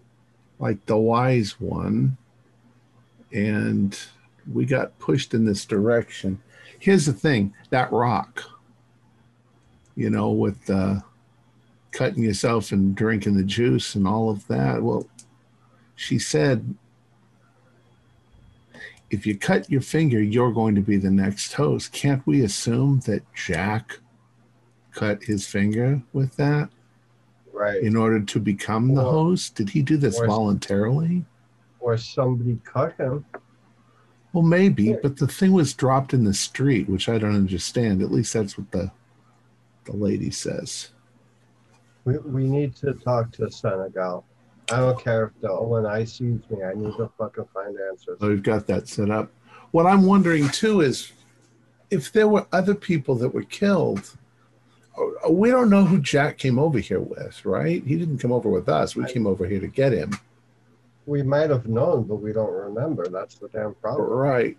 like 0.58 0.84
the 0.86 0.96
wise 0.96 1.60
one, 1.60 2.16
and 3.32 3.98
we 4.52 4.64
got 4.64 4.98
pushed 4.98 5.34
in 5.34 5.44
this 5.44 5.64
direction. 5.64 6.40
Here's 6.78 7.06
the 7.06 7.12
thing: 7.12 7.54
that 7.70 7.92
rock, 7.92 8.42
you 9.94 10.10
know, 10.10 10.30
with 10.30 10.68
uh, 10.68 10.96
cutting 11.98 12.22
yourself 12.22 12.70
and 12.70 12.94
drinking 12.94 13.34
the 13.36 13.42
juice 13.42 13.96
and 13.96 14.06
all 14.06 14.30
of 14.30 14.46
that. 14.46 14.80
Well, 14.80 15.04
she 15.96 16.16
said, 16.16 16.76
if 19.10 19.26
you 19.26 19.36
cut 19.36 19.68
your 19.68 19.80
finger, 19.80 20.22
you're 20.22 20.52
going 20.52 20.76
to 20.76 20.80
be 20.80 20.96
the 20.96 21.10
next 21.10 21.54
host. 21.54 21.90
Can't 21.90 22.24
we 22.24 22.42
assume 22.42 23.00
that 23.06 23.22
Jack 23.34 23.98
cut 24.92 25.24
his 25.24 25.44
finger 25.44 26.00
with 26.12 26.36
that 26.36 26.68
Right. 27.52 27.82
in 27.82 27.96
order 27.96 28.20
to 28.20 28.38
become 28.38 28.94
the 28.94 29.02
Or- 29.04 29.10
host? 29.12 29.56
Did 29.56 29.70
he 29.70 29.82
do 29.82 29.96
this 29.96 30.20
or- 30.20 30.26
voluntarily? 30.28 31.24
or 31.80 31.96
somebody 31.96 32.60
cut 32.64 32.94
him. 32.96 33.24
Well, 34.32 34.42
maybe, 34.44 34.94
but 35.02 35.16
the 35.16 35.26
thing 35.26 35.52
was 35.52 35.72
dropped 35.74 36.12
in 36.12 36.24
the 36.24 36.34
street, 36.34 36.88
which 36.88 37.08
I 37.08 37.18
don't 37.18 37.34
understand. 37.34 38.02
At 38.02 38.12
least 38.12 38.34
that's 38.34 38.56
what 38.58 38.70
the 38.70 38.92
the 39.84 39.96
lady 39.96 40.30
says. 40.30 40.90
We, 42.08 42.16
we 42.18 42.44
need 42.44 42.74
to 42.76 42.94
talk 42.94 43.32
to 43.32 43.50
Senegal. 43.50 44.24
I 44.72 44.78
don't 44.78 44.98
care 45.02 45.26
if 45.26 45.40
the 45.42 45.50
ONI 45.50 46.06
sees 46.06 46.40
me. 46.48 46.62
I 46.64 46.72
need 46.72 46.96
to 46.96 47.10
fucking 47.18 47.44
find 47.52 47.76
answers. 47.90 48.18
So 48.18 48.28
we've 48.28 48.42
got 48.42 48.66
that 48.68 48.88
set 48.88 49.10
up. 49.10 49.30
What 49.72 49.84
I'm 49.86 50.04
wondering 50.06 50.48
too 50.48 50.80
is 50.80 51.12
if 51.90 52.10
there 52.12 52.26
were 52.28 52.46
other 52.50 52.74
people 52.74 53.14
that 53.16 53.28
were 53.28 53.42
killed. 53.42 54.10
uh, 54.98 55.30
We 55.30 55.50
don't 55.50 55.68
know 55.68 55.84
who 55.84 55.98
Jack 56.00 56.38
came 56.38 56.58
over 56.58 56.78
here 56.78 57.00
with, 57.00 57.44
right? 57.44 57.84
He 57.84 57.96
didn't 57.98 58.18
come 58.18 58.32
over 58.32 58.48
with 58.48 58.70
us. 58.70 58.96
We 58.96 59.04
I- 59.04 59.12
came 59.12 59.26
over 59.26 59.44
here 59.46 59.60
to 59.60 59.68
get 59.68 59.92
him. 59.92 60.12
We 61.04 61.22
might 61.22 61.50
have 61.50 61.66
known, 61.66 62.04
but 62.04 62.16
we 62.16 62.32
don't 62.32 62.52
remember. 62.52 63.06
That's 63.08 63.34
the 63.36 63.48
damn 63.48 63.74
problem. 63.74 64.08
Right. 64.08 64.56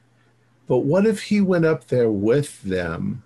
But 0.67 0.79
what 0.79 1.07
if 1.07 1.21
he 1.23 1.41
went 1.41 1.65
up 1.65 1.87
there 1.87 2.11
with 2.11 2.61
them 2.61 3.23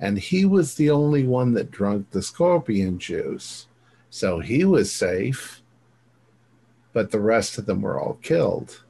and 0.00 0.18
he 0.18 0.44
was 0.44 0.74
the 0.74 0.90
only 0.90 1.26
one 1.26 1.52
that 1.54 1.70
drank 1.70 2.10
the 2.10 2.22
scorpion 2.22 2.98
juice? 2.98 3.68
So 4.08 4.40
he 4.40 4.64
was 4.64 4.90
safe, 4.90 5.62
but 6.92 7.10
the 7.10 7.20
rest 7.20 7.58
of 7.58 7.66
them 7.66 7.82
were 7.82 8.00
all 8.00 8.14
killed. 8.22 8.82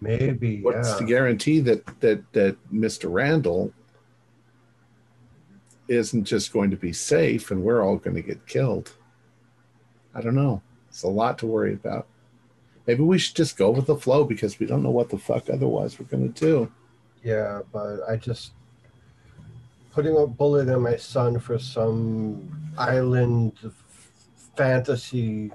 Maybe, 0.00 0.60
What's 0.62 0.88
yeah. 0.90 0.96
the 0.98 1.04
guarantee 1.04 1.60
that 1.60 2.00
that 2.00 2.32
that 2.32 2.56
Mr. 2.72 3.12
Randall 3.12 3.72
isn't 5.88 6.24
just 6.24 6.52
going 6.52 6.70
to 6.70 6.76
be 6.76 6.92
safe 6.92 7.50
and 7.50 7.62
we're 7.62 7.82
all 7.82 7.96
going 7.96 8.16
to 8.16 8.22
get 8.22 8.46
killed? 8.46 8.94
I 10.14 10.20
don't 10.20 10.34
know. 10.34 10.62
It's 10.88 11.02
a 11.02 11.08
lot 11.08 11.38
to 11.38 11.46
worry 11.46 11.74
about. 11.74 12.06
Maybe 12.86 13.02
we 13.02 13.18
should 13.18 13.36
just 13.36 13.56
go 13.56 13.70
with 13.70 13.86
the 13.86 13.96
flow 13.96 14.24
because 14.24 14.58
we 14.58 14.66
don't 14.66 14.82
know 14.82 14.90
what 14.90 15.10
the 15.10 15.18
fuck 15.18 15.50
otherwise 15.50 15.98
we're 15.98 16.06
going 16.06 16.32
to 16.32 16.40
do. 16.40 16.72
Yeah, 17.22 17.60
but 17.72 18.00
I 18.08 18.16
just 18.16 18.52
putting 19.98 20.16
a 20.16 20.26
bullet 20.28 20.68
in 20.68 20.80
my 20.80 20.94
son 20.94 21.40
for 21.40 21.58
some 21.58 22.48
island 22.78 23.52
fantasy. 24.56 25.50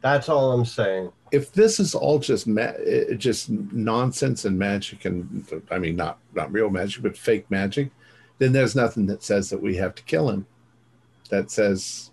That's 0.00 0.28
all 0.28 0.50
I'm 0.50 0.64
saying. 0.64 1.12
If 1.30 1.52
this 1.52 1.78
is 1.78 1.94
all 1.94 2.18
just 2.18 2.48
ma- 2.48 2.74
eh, 2.84 3.14
just 3.14 3.48
nonsense 3.48 4.44
and 4.44 4.58
magic, 4.58 5.04
and 5.04 5.46
I 5.70 5.78
mean 5.78 5.94
not 5.94 6.18
not 6.34 6.50
real 6.52 6.68
magic, 6.68 7.00
but 7.04 7.16
fake 7.16 7.48
magic, 7.48 7.92
then 8.38 8.52
there's 8.52 8.74
nothing 8.74 9.06
that 9.06 9.22
says 9.22 9.48
that 9.50 9.62
we 9.62 9.76
have 9.76 9.94
to 9.94 10.02
kill 10.02 10.30
him. 10.30 10.48
That 11.30 11.52
says 11.52 12.10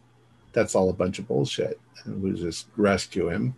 that's 0.52 0.76
all 0.76 0.92
a 0.92 0.94
bunch 0.94 1.18
of 1.18 1.28
bullshit, 1.28 1.80
and 2.06 2.22
we 2.22 2.34
just 2.34 2.68
rescue 2.78 3.30
him 3.30 3.56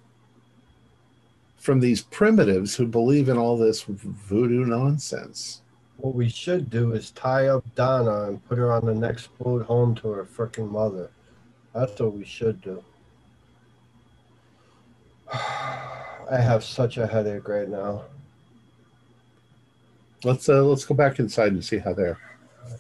from 1.57 1.81
these 1.81 2.01
primitives 2.01 2.77
who 2.77 2.88
believe 2.88 3.27
in 3.27 3.38
all 3.38 3.57
this 3.57 3.84
voodoo 3.84 4.65
nonsense. 4.65 5.63
What 5.98 6.14
we 6.14 6.30
should 6.30 6.70
do 6.70 6.94
is 6.94 7.12
tie 7.12 7.48
up 7.48 7.64
Donna 7.75 8.24
and 8.28 8.46
put 8.48 8.58
her 8.58 8.72
on 8.72 8.86
the 8.86 8.94
next 8.94 9.28
boat 9.38 9.64
home 9.66 9.96
to 9.96 10.10
her 10.10 10.25
freaking 10.25 10.70
mother. 10.70 11.10
That's 11.74 12.00
what 12.00 12.14
we 12.14 12.25
should 12.25 12.62
do. 12.62 12.84
I 15.34 16.38
have 16.38 16.64
such 16.64 16.98
a 16.98 17.08
headache 17.08 17.48
right 17.48 17.70
now. 17.70 18.04
Let's 20.24 20.50
uh, 20.50 20.64
let's 20.64 20.86
go 20.86 20.96
back 20.96 21.20
inside 21.20 21.52
and 21.54 21.64
see 21.64 21.78
how 21.78 21.94
they're 21.94 22.20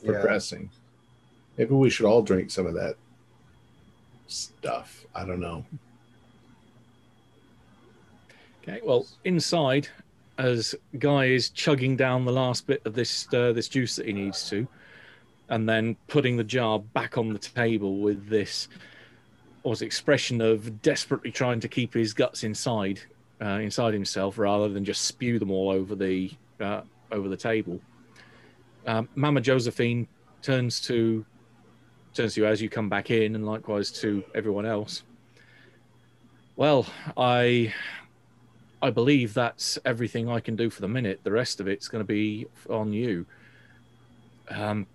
Yeah. 0.01 0.11
progressing. 0.13 0.69
Maybe 1.57 1.73
we 1.73 1.89
should 1.89 2.05
all 2.05 2.21
drink 2.21 2.51
some 2.51 2.65
of 2.65 2.73
that 2.73 2.95
stuff. 4.27 5.05
I 5.13 5.25
don't 5.25 5.39
know. 5.39 5.63
Okay, 8.63 8.81
well, 8.83 9.05
inside, 9.25 9.87
as 10.37 10.75
Guy 10.99 11.25
is 11.25 11.49
chugging 11.49 11.95
down 11.95 12.25
the 12.25 12.31
last 12.31 12.67
bit 12.67 12.81
of 12.85 12.93
this 12.93 13.27
uh, 13.33 13.51
this 13.53 13.67
juice 13.67 13.95
that 13.95 14.05
he 14.05 14.13
needs 14.13 14.49
to, 14.49 14.67
and 15.49 15.67
then 15.67 15.95
putting 16.07 16.37
the 16.37 16.43
jar 16.43 16.79
back 16.79 17.17
on 17.17 17.31
the 17.31 17.39
table 17.39 17.99
with 17.99 18.27
this 18.27 18.67
was 19.63 19.81
expression 19.81 20.41
of 20.41 20.81
desperately 20.81 21.31
trying 21.31 21.59
to 21.59 21.67
keep 21.67 21.93
his 21.93 22.13
guts 22.13 22.43
inside 22.43 22.99
uh, 23.41 23.59
inside 23.59 23.93
himself 23.93 24.37
rather 24.37 24.69
than 24.69 24.85
just 24.85 25.03
spew 25.03 25.39
them 25.39 25.51
all 25.51 25.69
over 25.69 25.95
the 25.95 26.31
uh, 26.59 26.81
over 27.11 27.29
the 27.29 27.37
table. 27.37 27.79
Um, 28.85 29.09
Mama 29.15 29.41
Josephine 29.41 30.07
turns 30.41 30.79
to 30.81 31.25
turns 32.13 32.35
to 32.35 32.41
you 32.41 32.47
as 32.47 32.61
you 32.61 32.69
come 32.69 32.89
back 32.89 33.11
in, 33.11 33.35
and 33.35 33.45
likewise 33.45 33.91
to 34.01 34.23
everyone 34.33 34.65
else. 34.65 35.03
Well, 36.55 36.85
I 37.17 37.73
I 38.85 38.91
believe 38.91 39.33
that's 39.33 39.79
everything 39.83 40.29
I 40.29 40.39
can 40.39 40.55
do 40.55 40.69
for 40.69 40.79
the 40.79 40.87
minute. 40.87 41.21
The 41.23 41.31
rest 41.31 41.59
of 41.59 41.67
it's 41.67 41.87
going 41.87 42.03
to 42.03 42.07
be 42.07 42.45
on 42.69 42.93
you. 42.93 43.25
Um, 44.47 44.85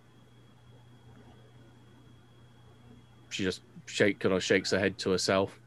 she 3.30 3.42
just 3.42 3.62
shake 3.86 4.20
kind 4.20 4.32
of 4.32 4.44
shakes 4.44 4.70
her 4.70 4.78
head 4.78 4.96
to 4.98 5.10
herself. 5.10 5.58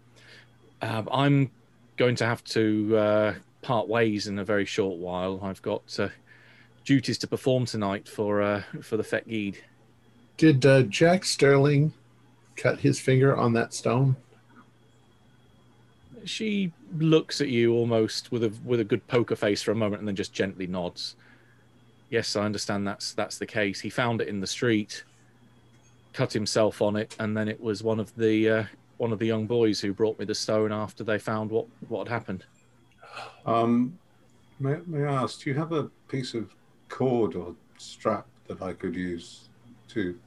Um, 0.82 1.10
I'm 1.12 1.52
going 1.98 2.16
to 2.16 2.26
have 2.26 2.42
to 2.46 2.96
uh, 2.96 3.34
part 3.62 3.90
ways 3.90 4.28
in 4.28 4.40
a 4.40 4.46
very 4.46 4.64
short 4.64 5.00
while. 5.00 5.42
I've 5.44 5.62
got 5.62 6.00
uh, 6.00 6.08
duties 6.86 7.18
to 7.18 7.28
perform 7.28 7.66
tonight 7.66 8.08
for 8.08 8.42
uh, 8.42 8.64
for 8.82 8.96
the 8.96 9.04
Fet 9.04 9.28
Gede. 9.28 9.62
Did 10.38 10.66
uh, 10.66 10.84
Jack 10.84 11.26
Sterling 11.26 11.92
cut 12.56 12.80
his 12.80 13.02
finger 13.02 13.36
on 13.36 13.52
that 13.52 13.74
stone? 13.74 14.16
She 16.26 16.72
looks 16.98 17.42
at 17.42 17.50
you 17.50 17.74
almost 17.74 18.32
with 18.32 18.44
a 18.44 18.54
with 18.64 18.80
a 18.80 18.84
good 18.84 19.06
poker 19.08 19.36
face 19.36 19.62
for 19.62 19.72
a 19.72 19.76
moment, 19.76 20.02
and 20.02 20.08
then 20.08 20.16
just 20.16 20.34
gently 20.34 20.68
nods. 20.68 21.16
Yes, 22.10 22.36
I 22.36 22.44
understand 22.44 22.88
that's 22.88 23.14
that's 23.14 23.38
the 23.38 23.46
case. 23.46 23.80
He 23.80 23.90
found 23.90 24.22
it 24.22 24.28
in 24.28 24.40
the 24.40 24.48
street, 24.48 25.04
cut 26.14 26.34
himself 26.34 26.82
on 26.82 26.96
it, 26.96 27.16
and 27.20 27.36
then 27.36 27.48
it 27.48 27.60
was 27.60 27.84
one 27.84 28.00
of 28.00 28.16
the 28.16 28.50
uh, 28.50 28.64
one 28.98 29.12
of 29.12 29.20
the 29.20 29.26
young 29.26 29.48
boys 29.48 29.82
who 29.82 29.94
brought 29.94 30.20
me 30.20 30.26
the 30.26 30.36
stone 30.36 30.72
after 30.72 31.04
they 31.04 31.20
found 31.20 31.50
what 31.50 31.66
what 31.88 32.08
had 32.08 32.14
happened. 32.14 32.46
Um, 33.46 33.98
may, 34.60 34.78
may 34.88 35.04
I 35.06 35.24
ask, 35.24 35.42
do 35.42 35.50
you 35.50 35.56
have 35.56 35.72
a 35.72 35.84
piece 36.08 36.34
of 36.34 36.54
cord 36.90 37.36
or 37.36 37.56
strap 37.78 38.26
that 38.48 38.62
I 38.62 38.74
could 38.74 38.96
use 38.96 39.50
to 39.90 40.18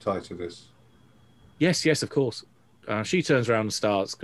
tie 0.00 0.20
to 0.20 0.34
this? 0.34 0.66
Yes, 1.58 1.86
yes, 1.86 2.02
of 2.02 2.10
course. 2.10 2.44
Uh, 2.86 3.02
she 3.02 3.22
turns 3.22 3.48
around 3.48 3.62
and 3.62 3.72
starts 3.72 4.16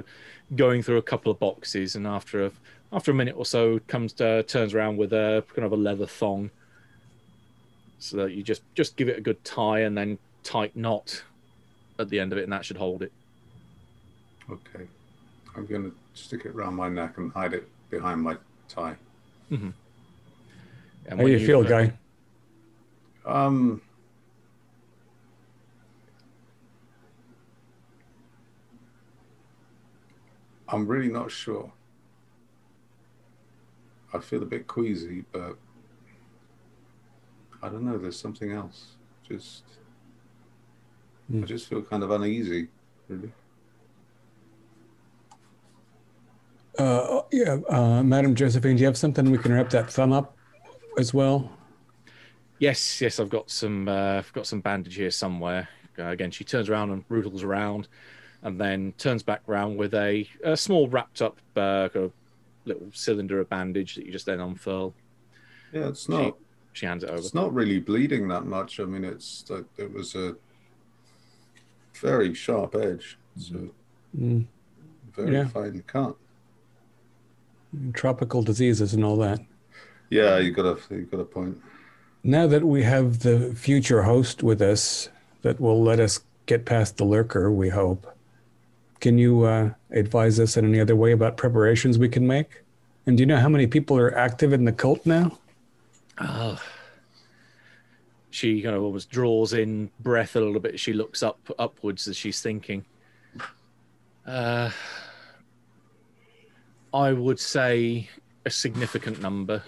going 0.54 0.82
through 0.82 0.98
a 0.98 1.02
couple 1.02 1.32
of 1.32 1.38
boxes, 1.38 1.96
and 1.96 2.06
after 2.06 2.46
a 2.46 2.52
after 2.92 3.10
a 3.10 3.14
minute 3.14 3.34
or 3.36 3.46
so, 3.46 3.80
comes 3.88 4.12
to, 4.12 4.42
turns 4.42 4.74
around 4.74 4.98
with 4.98 5.12
a 5.14 5.42
kind 5.54 5.64
of 5.64 5.72
a 5.72 5.76
leather 5.76 6.06
thong, 6.06 6.50
so 7.98 8.18
that 8.18 8.32
you 8.32 8.42
just 8.42 8.62
just 8.74 8.96
give 8.96 9.08
it 9.08 9.18
a 9.18 9.20
good 9.20 9.42
tie 9.44 9.80
and 9.80 9.96
then 9.96 10.18
tight 10.42 10.76
knot 10.76 11.24
at 11.98 12.08
the 12.08 12.20
end 12.20 12.32
of 12.32 12.38
it, 12.38 12.44
and 12.44 12.52
that 12.52 12.64
should 12.64 12.76
hold 12.76 13.02
it. 13.02 13.12
Okay. 14.50 14.86
I'm 15.56 15.66
going 15.66 15.90
to 15.90 15.94
stick 16.14 16.44
it 16.44 16.54
around 16.54 16.74
my 16.74 16.88
neck 16.88 17.18
and 17.18 17.30
hide 17.32 17.52
it 17.52 17.68
behind 17.90 18.22
my 18.22 18.36
tie. 18.68 18.96
And 19.50 19.74
How 21.08 21.16
when 21.16 21.26
do 21.26 21.32
you 21.32 21.46
feel, 21.46 21.60
uh, 21.60 21.64
guy? 21.64 21.92
Um, 23.26 23.82
I'm 30.72 30.86
really 30.86 31.08
not 31.10 31.30
sure. 31.30 31.70
I 34.14 34.18
feel 34.20 34.42
a 34.42 34.46
bit 34.46 34.66
queasy, 34.66 35.24
but 35.32 35.56
I 37.62 37.68
don't 37.68 37.84
know. 37.84 37.98
There's 37.98 38.18
something 38.18 38.52
else. 38.52 38.96
Just, 39.28 39.64
I 41.42 41.44
Hmm. 41.44 41.44
just 41.46 41.68
feel 41.68 41.82
kind 41.82 42.02
of 42.02 42.10
uneasy, 42.10 42.68
really. 43.08 43.32
Uh, 46.78 47.22
yeah, 47.30 47.58
uh, 47.68 48.02
Madam 48.02 48.34
Josephine, 48.34 48.76
do 48.76 48.80
you 48.80 48.86
have 48.86 48.96
something 48.96 49.30
we 49.30 49.38
can 49.38 49.52
wrap 49.52 49.68
that 49.70 49.90
thumb 49.90 50.12
up 50.12 50.36
as 50.98 51.12
well? 51.12 51.50
Yes, 52.58 53.00
yes, 53.00 53.18
I've 53.18 53.28
got 53.28 53.50
some. 53.50 53.88
Uh, 53.88 54.18
I've 54.18 54.32
got 54.32 54.46
some 54.46 54.60
bandage 54.60 54.94
here 54.94 55.10
somewhere. 55.10 55.68
Uh, 55.98 56.06
again, 56.06 56.30
she 56.30 56.44
turns 56.44 56.68
around 56.70 56.90
and 56.90 57.04
rootles 57.08 57.42
around, 57.42 57.88
and 58.42 58.60
then 58.60 58.92
turns 58.98 59.22
back 59.22 59.42
round 59.46 59.76
with 59.76 59.94
a, 59.94 60.28
a 60.44 60.56
small 60.56 60.88
wrapped 60.88 61.22
up 61.22 61.36
uh, 61.56 61.88
kind 61.88 62.06
of 62.06 62.12
little 62.64 62.86
cylinder 62.92 63.40
of 63.40 63.48
bandage 63.48 63.94
that 63.94 64.06
you 64.06 64.12
just 64.12 64.26
then 64.26 64.40
unfurl. 64.40 64.94
Yeah, 65.72 65.88
it's 65.88 66.06
She, 66.06 66.12
not. 66.12 66.36
she 66.72 66.86
hands 66.86 67.04
it 67.04 67.10
over. 67.10 67.18
It's 67.18 67.34
not 67.34 67.52
really 67.54 67.78
bleeding 67.80 68.28
that 68.28 68.44
much. 68.46 68.78
I 68.80 68.84
mean, 68.84 69.04
it's 69.04 69.44
it 69.78 69.92
was 69.92 70.14
a 70.14 70.36
very 72.00 72.34
sharp 72.34 72.74
edge. 72.74 73.18
It's 73.36 73.50
a 73.50 73.68
Mm, 74.16 74.44
very 75.16 75.32
Yeah. 75.32 75.48
fine 75.48 75.82
cut. 75.86 76.16
tropical 77.94 78.42
diseases 78.42 78.92
and 78.92 79.02
all 79.02 79.16
that. 79.16 79.40
Yeah, 80.10 80.38
you 80.38 80.50
got 80.50 80.66
a 80.66 80.94
you 80.94 81.02
got 81.06 81.20
a 81.20 81.24
point. 81.24 81.58
Now 82.22 82.46
that 82.46 82.64
we 82.64 82.82
have 82.82 83.20
the 83.20 83.54
future 83.54 84.02
host 84.02 84.42
with 84.42 84.60
us, 84.60 85.08
that 85.40 85.58
will 85.58 85.82
let 85.82 85.98
us 85.98 86.20
get 86.46 86.66
past 86.66 86.98
the 86.98 87.04
lurker, 87.04 87.50
we 87.50 87.70
hope. 87.70 88.06
Can 89.02 89.18
you 89.18 89.42
uh, 89.42 89.70
advise 89.90 90.38
us 90.38 90.56
in 90.56 90.64
any 90.64 90.78
other 90.78 90.94
way 90.94 91.10
about 91.10 91.36
preparations 91.36 91.98
we 91.98 92.08
can 92.08 92.24
make? 92.24 92.62
And 93.04 93.16
do 93.16 93.22
you 93.22 93.26
know 93.26 93.36
how 93.36 93.48
many 93.48 93.66
people 93.66 93.98
are 93.98 94.16
active 94.16 94.52
in 94.52 94.64
the 94.64 94.70
cult 94.70 95.04
now? 95.04 95.36
Oh. 96.18 96.62
She 98.30 98.62
kind 98.62 98.76
of 98.76 98.82
almost 98.84 99.10
draws 99.10 99.54
in 99.54 99.90
breath 99.98 100.36
a 100.36 100.40
little 100.40 100.60
bit. 100.60 100.78
She 100.78 100.92
looks 100.92 101.20
up 101.20 101.40
upwards 101.58 102.06
as 102.06 102.16
she's 102.16 102.40
thinking. 102.40 102.84
Uh, 104.24 104.70
I 106.94 107.12
would 107.12 107.40
say 107.40 108.08
a 108.46 108.50
significant 108.50 109.20
number. 109.20 109.64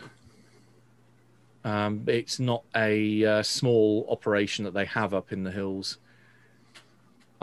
Um, 1.64 2.04
it's 2.06 2.38
not 2.38 2.62
a 2.76 3.24
uh, 3.24 3.42
small 3.42 4.06
operation 4.08 4.64
that 4.64 4.74
they 4.74 4.84
have 4.84 5.12
up 5.12 5.32
in 5.32 5.42
the 5.42 5.50
hills. 5.50 5.98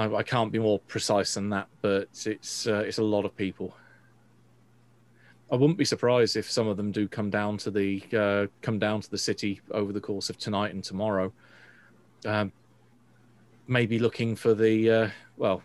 I, 0.01 0.15
I 0.15 0.23
can't 0.23 0.51
be 0.51 0.59
more 0.59 0.79
precise 0.79 1.35
than 1.35 1.49
that, 1.49 1.67
but 1.81 2.09
it's 2.25 2.67
uh, 2.67 2.83
it's 2.85 2.97
a 2.97 3.03
lot 3.03 3.25
of 3.25 3.35
people. 3.35 3.75
I 5.51 5.55
wouldn't 5.55 5.77
be 5.77 5.85
surprised 5.85 6.37
if 6.37 6.49
some 6.49 6.67
of 6.67 6.77
them 6.77 6.91
do 6.91 7.07
come 7.07 7.29
down 7.29 7.57
to 7.59 7.71
the 7.71 8.03
uh, 8.13 8.47
come 8.61 8.79
down 8.79 9.01
to 9.01 9.11
the 9.11 9.17
city 9.17 9.61
over 9.71 9.93
the 9.93 10.01
course 10.01 10.29
of 10.29 10.37
tonight 10.37 10.73
and 10.73 10.83
tomorrow. 10.83 11.31
Um, 12.25 12.51
maybe 13.67 13.99
looking 13.99 14.35
for 14.35 14.53
the 14.53 14.89
uh, 14.89 15.09
well, 15.37 15.61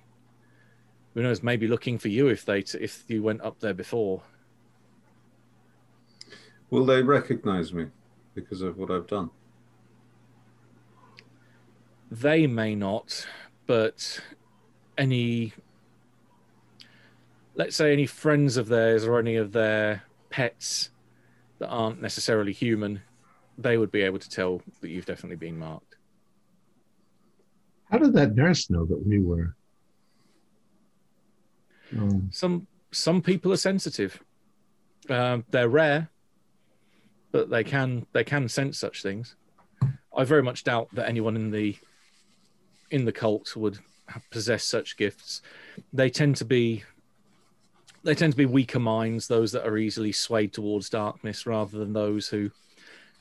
who 1.15 1.23
knows? 1.23 1.43
Maybe 1.43 1.67
looking 1.67 1.99
for 1.99 2.09
you 2.09 2.29
if 2.29 2.45
they 2.45 2.63
t- 2.63 2.79
if 2.79 3.05
you 3.09 3.23
went 3.23 3.41
up 3.43 3.59
there 3.61 3.75
before. 3.75 4.23
Will 6.69 6.85
they 6.85 7.03
recognize 7.03 7.73
me 7.73 7.87
because 8.35 8.61
of 8.61 8.77
what 8.77 8.91
I've 8.91 9.07
done? 9.07 9.31
They 12.11 12.47
may 12.47 12.75
not, 12.75 13.27
but 13.67 14.21
any 14.99 15.53
let's 17.55 17.77
say 17.77 17.93
any 17.93 18.07
friends 18.07 18.57
of 18.57 18.69
theirs 18.69 19.05
or 19.05 19.19
any 19.19 19.37
of 19.37 19.53
their 19.53 20.03
pets 20.31 20.91
that 21.59 21.69
aren't 21.69 22.03
necessarily 22.03 22.53
human, 22.53 23.01
they 23.57 23.79
would 23.79 23.91
be 23.91 24.03
able 24.03 24.19
to 24.19 24.29
tell 24.29 24.61
that 24.81 24.91
you've 24.91 25.07
definitely 25.07 25.37
been 25.37 25.59
marked. 25.59 25.97
How 27.91 27.99
did 27.99 28.13
that 28.13 28.35
nurse 28.35 28.69
know 28.69 28.85
that 28.85 29.07
we 29.07 29.21
were? 29.21 29.55
Um, 31.97 32.29
Some 32.33 32.67
some 32.91 33.23
people 33.23 33.53
are 33.53 33.57
sensitive. 33.57 34.23
Um, 35.09 35.45
they're 35.51 35.69
rare, 35.69 36.11
but 37.33 37.49
they 37.49 37.65
can 37.65 38.07
they 38.13 38.25
can 38.25 38.49
sense 38.49 38.79
such 38.79 39.03
things. 39.03 39.37
I 40.17 40.25
very 40.25 40.43
much 40.43 40.65
doubt 40.65 40.89
that 40.95 41.09
anyone 41.09 41.37
in 41.37 41.51
the 41.51 41.77
in 42.91 43.05
the 43.05 43.13
cult 43.13 43.57
would 43.57 43.79
possess 44.31 44.65
such 44.65 44.97
gifts. 44.97 45.43
They 45.93 46.11
tend 46.11 46.37
to 46.37 46.45
be 46.45 46.85
they 48.05 48.15
tend 48.15 48.33
to 48.33 48.37
be 48.37 48.47
weaker 48.47 48.79
minds, 48.79 49.27
those 49.27 49.51
that 49.51 49.67
are 49.67 49.77
easily 49.77 50.13
swayed 50.13 50.53
towards 50.53 50.89
darkness, 50.89 51.45
rather 51.45 51.77
than 51.77 51.93
those 51.93 52.29
who 52.29 52.51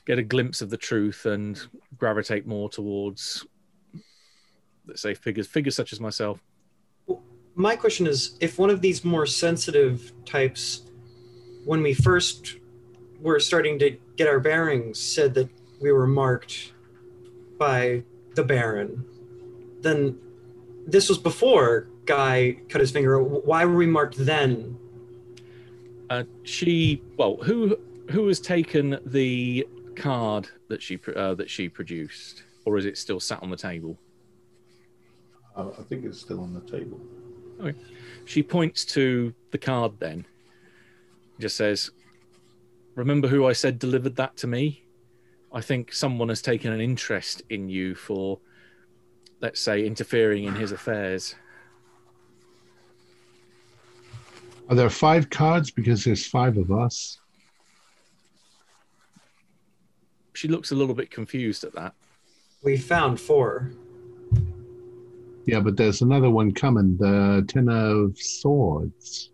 get 0.06 0.18
a 0.18 0.22
glimpse 0.22 0.62
of 0.62 0.70
the 0.70 0.76
truth 0.76 1.26
and 1.26 1.60
gravitate 1.98 2.46
more 2.46 2.68
towards, 2.68 3.44
let's 4.86 5.02
say, 5.02 5.12
figures 5.12 5.48
figures 5.48 5.74
such 5.74 5.92
as 5.92 5.98
myself. 5.98 6.40
My 7.56 7.74
question 7.74 8.06
is 8.06 8.36
if 8.40 8.58
one 8.58 8.70
of 8.70 8.80
these 8.80 9.04
more 9.04 9.26
sensitive 9.26 10.12
types, 10.24 10.82
when 11.64 11.82
we 11.82 11.92
first 11.92 12.56
were 13.20 13.40
starting 13.40 13.78
to 13.80 13.98
get 14.16 14.28
our 14.28 14.38
bearings, 14.38 15.00
said 15.00 15.34
that 15.34 15.48
we 15.80 15.90
were 15.90 16.06
marked 16.06 16.72
by 17.58 18.04
the 18.34 18.44
Baron, 18.44 19.04
then 19.86 20.18
this 20.86 21.08
was 21.08 21.18
before 21.18 21.88
Guy 22.04 22.58
cut 22.68 22.80
his 22.80 22.90
finger. 22.90 23.22
Why 23.22 23.64
were 23.64 23.76
we 23.76 23.86
marked 23.86 24.16
then? 24.18 24.78
Uh, 26.10 26.24
she 26.44 27.02
well, 27.16 27.36
who 27.36 27.78
who 28.10 28.26
has 28.28 28.40
taken 28.40 28.98
the 29.06 29.66
card 29.96 30.48
that 30.68 30.82
she 30.82 30.98
uh, 31.14 31.34
that 31.34 31.50
she 31.50 31.68
produced, 31.68 32.44
or 32.64 32.76
is 32.78 32.84
it 32.84 32.98
still 32.98 33.20
sat 33.20 33.42
on 33.42 33.50
the 33.50 33.56
table? 33.56 33.96
Uh, 35.56 35.70
I 35.78 35.82
think 35.82 36.04
it's 36.04 36.20
still 36.20 36.40
on 36.40 36.52
the 36.52 36.60
table. 36.60 37.00
She 38.26 38.42
points 38.42 38.84
to 38.86 39.32
the 39.50 39.58
card 39.58 39.92
then. 39.98 40.26
Just 41.38 41.56
says, 41.56 41.90
Remember 42.94 43.28
who 43.28 43.46
I 43.46 43.52
said 43.52 43.78
delivered 43.78 44.16
that 44.16 44.36
to 44.38 44.46
me? 44.46 44.82
I 45.52 45.60
think 45.60 45.92
someone 45.92 46.28
has 46.28 46.42
taken 46.42 46.72
an 46.72 46.80
interest 46.80 47.42
in 47.50 47.68
you 47.68 47.94
for, 47.94 48.38
let's 49.40 49.60
say, 49.60 49.86
interfering 49.86 50.44
in 50.44 50.54
his 50.54 50.72
affairs. 50.72 51.34
are 54.68 54.74
there 54.74 54.90
five 54.90 55.30
cards 55.30 55.70
because 55.70 56.04
there's 56.04 56.26
five 56.26 56.56
of 56.56 56.70
us? 56.72 57.18
She 60.34 60.48
looks 60.48 60.70
a 60.70 60.74
little 60.74 60.94
bit 60.94 61.10
confused 61.10 61.64
at 61.64 61.74
that. 61.74 61.94
We 62.62 62.76
found 62.76 63.20
four. 63.20 63.72
Yeah, 65.46 65.60
but 65.60 65.76
there's 65.76 66.02
another 66.02 66.28
one 66.28 66.52
coming. 66.52 66.96
The 66.96 67.44
Ten 67.46 67.68
of 67.68 68.18
Swords. 68.18 69.30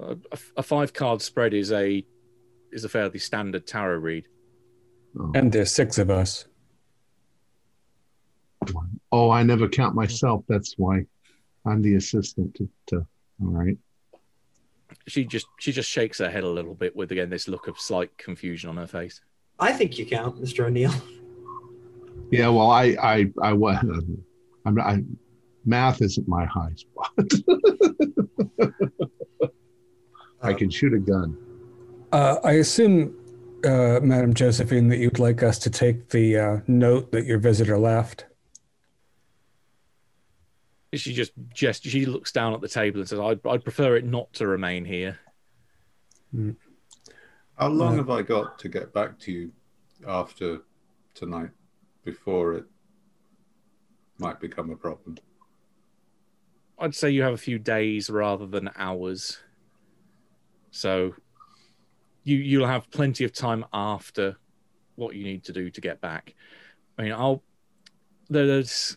Uh, 0.00 0.14
a, 0.32 0.38
a 0.56 0.62
five 0.62 0.92
card 0.94 1.20
spread 1.20 1.52
is 1.52 1.70
a 1.70 2.04
is 2.72 2.84
a 2.84 2.88
fairly 2.88 3.18
standard 3.18 3.66
tarot 3.66 3.98
read. 3.98 4.26
Oh. 5.20 5.30
And 5.34 5.52
there's 5.52 5.70
six 5.70 5.98
of 5.98 6.10
us. 6.10 6.46
Oh, 9.12 9.30
I 9.30 9.42
never 9.42 9.68
count 9.68 9.94
myself. 9.94 10.44
That's 10.48 10.74
why 10.76 11.04
I'm 11.64 11.82
the 11.82 11.94
assistant. 11.94 12.54
To, 12.56 12.68
to 12.88 13.06
all 13.42 13.50
right. 13.50 13.78
She 15.06 15.24
just 15.24 15.46
she 15.58 15.72
just 15.72 15.88
shakes 15.88 16.18
her 16.18 16.30
head 16.30 16.44
a 16.44 16.48
little 16.48 16.74
bit 16.74 16.96
with 16.96 17.12
again 17.12 17.30
this 17.30 17.48
look 17.48 17.68
of 17.68 17.78
slight 17.78 18.16
confusion 18.18 18.70
on 18.70 18.76
her 18.76 18.86
face. 18.86 19.20
I 19.58 19.72
think 19.72 19.98
you 19.98 20.06
count, 20.06 20.42
Mr. 20.42 20.64
O'Neill. 20.66 20.92
Yeah, 22.32 22.48
well, 22.48 22.70
I, 22.70 22.96
I, 23.00 23.26
I 23.42 23.52
was. 23.52 23.76
I'm. 24.66 24.80
I, 24.80 25.04
math 25.64 26.00
isn't 26.02 26.26
my 26.26 26.46
high 26.46 26.74
spot. 26.74 27.12
I 30.42 30.54
can 30.54 30.70
shoot 30.70 30.94
a 30.94 30.98
gun. 30.98 31.36
Uh, 32.10 32.38
I 32.42 32.52
assume, 32.52 33.14
uh, 33.64 34.00
Madam 34.02 34.34
Josephine, 34.34 34.88
that 34.88 34.98
you'd 34.98 35.18
like 35.18 35.42
us 35.42 35.58
to 35.60 35.70
take 35.70 36.08
the 36.08 36.38
uh, 36.38 36.60
note 36.66 37.12
that 37.12 37.26
your 37.26 37.38
visitor 37.38 37.78
left. 37.78 38.26
She 40.94 41.14
just 41.14 41.32
just 41.54 41.84
she 41.84 42.04
looks 42.06 42.32
down 42.32 42.52
at 42.52 42.60
the 42.60 42.68
table 42.68 43.00
and 43.00 43.08
says, 43.08 43.18
"I'd 43.18 43.46
I'd 43.46 43.64
prefer 43.64 43.96
it 43.96 44.04
not 44.04 44.32
to 44.34 44.46
remain 44.46 44.84
here." 44.84 45.18
How 47.58 47.68
long 47.68 47.96
Uh, 47.96 47.96
have 47.96 48.10
I 48.10 48.22
got 48.22 48.58
to 48.58 48.68
get 48.68 48.92
back 48.92 49.18
to 49.20 49.32
you 49.32 49.52
after 50.06 50.62
tonight 51.14 51.50
before 52.04 52.54
it 52.54 52.64
might 54.18 54.40
become 54.40 54.70
a 54.70 54.76
problem? 54.76 55.16
I'd 56.78 56.94
say 56.94 57.10
you 57.10 57.22
have 57.22 57.34
a 57.34 57.38
few 57.38 57.58
days 57.58 58.10
rather 58.10 58.46
than 58.46 58.70
hours. 58.76 59.38
So 60.70 61.14
you 62.24 62.36
you'll 62.36 62.66
have 62.66 62.90
plenty 62.90 63.24
of 63.24 63.32
time 63.32 63.64
after 63.72 64.36
what 64.96 65.14
you 65.16 65.24
need 65.24 65.44
to 65.44 65.52
do 65.52 65.70
to 65.70 65.80
get 65.80 66.00
back. 66.00 66.34
I 66.98 67.02
mean, 67.02 67.12
I'll 67.12 67.42
there's 68.28 68.96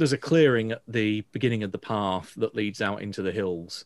there's 0.00 0.14
a 0.14 0.18
clearing 0.18 0.72
at 0.72 0.82
the 0.88 1.20
beginning 1.30 1.62
of 1.62 1.72
the 1.72 1.78
path 1.78 2.32
that 2.38 2.54
leads 2.54 2.80
out 2.80 3.02
into 3.02 3.20
the 3.20 3.30
hills. 3.30 3.84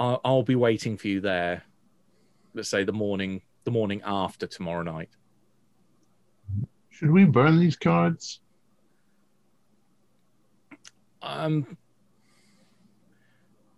I'll, 0.00 0.18
I'll 0.24 0.42
be 0.42 0.54
waiting 0.54 0.96
for 0.96 1.08
you 1.08 1.20
there. 1.20 1.62
Let's 2.54 2.70
say 2.70 2.84
the 2.84 2.92
morning 2.92 3.42
the 3.64 3.70
morning 3.70 4.00
after 4.02 4.46
tomorrow 4.46 4.82
night. 4.82 5.10
Should 6.88 7.10
we 7.10 7.26
burn 7.26 7.60
these 7.60 7.76
cards? 7.76 8.40
Um, 11.20 11.76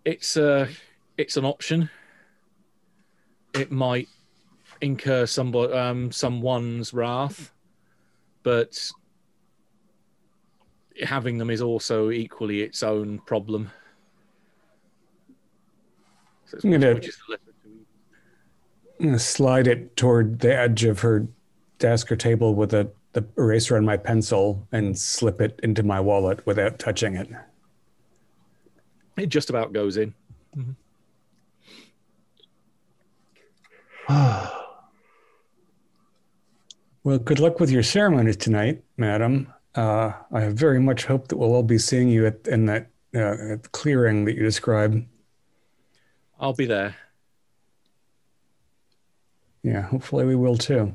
it's 0.04 0.36
a 0.36 0.68
it's 1.18 1.36
an 1.36 1.44
option. 1.44 1.90
It 3.52 3.72
might 3.72 4.08
incur 4.80 5.26
some 5.26 5.52
um 5.56 6.12
someone's 6.12 6.94
wrath, 6.94 7.52
but 8.44 8.92
having 11.02 11.38
them 11.38 11.50
is 11.50 11.60
also 11.62 12.10
equally 12.10 12.62
its 12.62 12.82
own 12.82 13.18
problem. 13.20 13.70
So 16.46 16.58
I'm 16.62 16.70
gonna- 16.70 16.94
which 16.94 17.08
is 17.08 17.16
the 17.26 17.32
lesser 17.32 17.52
two. 17.62 17.86
I'm 19.00 19.06
gonna 19.06 19.18
slide 19.18 19.66
it 19.66 19.96
toward 19.96 20.40
the 20.40 20.54
edge 20.56 20.84
of 20.84 21.00
her 21.00 21.26
desk 21.78 22.12
or 22.12 22.16
table 22.16 22.54
with 22.54 22.72
a, 22.74 22.90
the 23.12 23.24
eraser 23.36 23.76
on 23.76 23.84
my 23.84 23.96
pencil 23.96 24.66
and 24.72 24.96
slip 24.98 25.40
it 25.40 25.58
into 25.62 25.82
my 25.82 26.00
wallet 26.00 26.44
without 26.46 26.78
touching 26.78 27.16
it. 27.16 27.28
It 29.16 29.26
just 29.26 29.50
about 29.50 29.72
goes 29.72 29.96
in. 29.96 30.14
Mm-hmm. 30.56 30.70
Well, 37.04 37.18
good 37.18 37.38
luck 37.38 37.60
with 37.60 37.70
your 37.70 37.82
ceremonies 37.82 38.38
tonight, 38.38 38.82
madam. 38.96 39.52
Uh, 39.74 40.12
I 40.32 40.48
very 40.48 40.80
much 40.80 41.04
hope 41.04 41.28
that 41.28 41.36
we'll 41.36 41.54
all 41.54 41.62
be 41.62 41.78
seeing 41.78 42.08
you 42.08 42.26
at, 42.26 42.46
in 42.46 42.66
that 42.66 42.90
uh, 43.14 43.56
clearing 43.72 44.24
that 44.24 44.34
you 44.36 44.42
described. 44.42 45.04
I'll 46.38 46.52
be 46.52 46.66
there. 46.66 46.96
Yeah, 49.62 49.82
hopefully 49.82 50.26
we 50.26 50.36
will 50.36 50.56
too. 50.56 50.94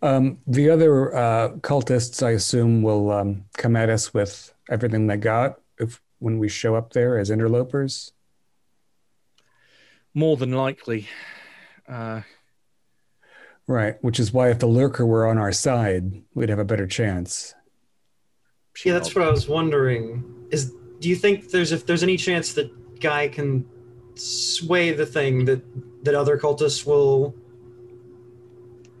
Um, 0.00 0.38
the 0.46 0.70
other 0.70 1.14
uh, 1.14 1.48
cultists, 1.56 2.24
I 2.24 2.30
assume, 2.30 2.82
will 2.82 3.10
um, 3.10 3.44
come 3.56 3.76
at 3.76 3.90
us 3.90 4.14
with 4.14 4.54
everything 4.70 5.06
they 5.06 5.16
got 5.16 5.60
if 5.78 6.00
when 6.20 6.38
we 6.38 6.48
show 6.48 6.74
up 6.74 6.92
there 6.92 7.18
as 7.18 7.30
interlopers. 7.30 8.12
More 10.14 10.36
than 10.36 10.52
likely. 10.52 11.08
Uh, 11.86 12.22
right, 13.68 14.02
which 14.02 14.18
is 14.18 14.32
why 14.32 14.50
if 14.50 14.58
the 14.58 14.66
lurker 14.66 15.06
were 15.06 15.26
on 15.26 15.38
our 15.38 15.52
side, 15.52 16.22
we'd 16.34 16.48
have 16.48 16.58
a 16.58 16.64
better 16.64 16.86
chance. 16.86 17.54
Yeah, 18.84 18.94
that's 18.94 19.14
what 19.14 19.26
I 19.26 19.30
was 19.30 19.48
wondering. 19.48 20.48
Is 20.50 20.72
do 21.00 21.08
you 21.08 21.16
think 21.16 21.50
there's 21.50 21.70
if 21.70 21.86
there's 21.86 22.02
any 22.02 22.16
chance 22.16 22.54
that 22.54 22.70
Guy 23.00 23.28
can 23.28 23.64
sway 24.14 24.92
the 24.92 25.06
thing 25.06 25.44
that 25.44 25.62
that 26.04 26.14
other 26.14 26.38
cultists 26.38 26.86
will 26.86 27.34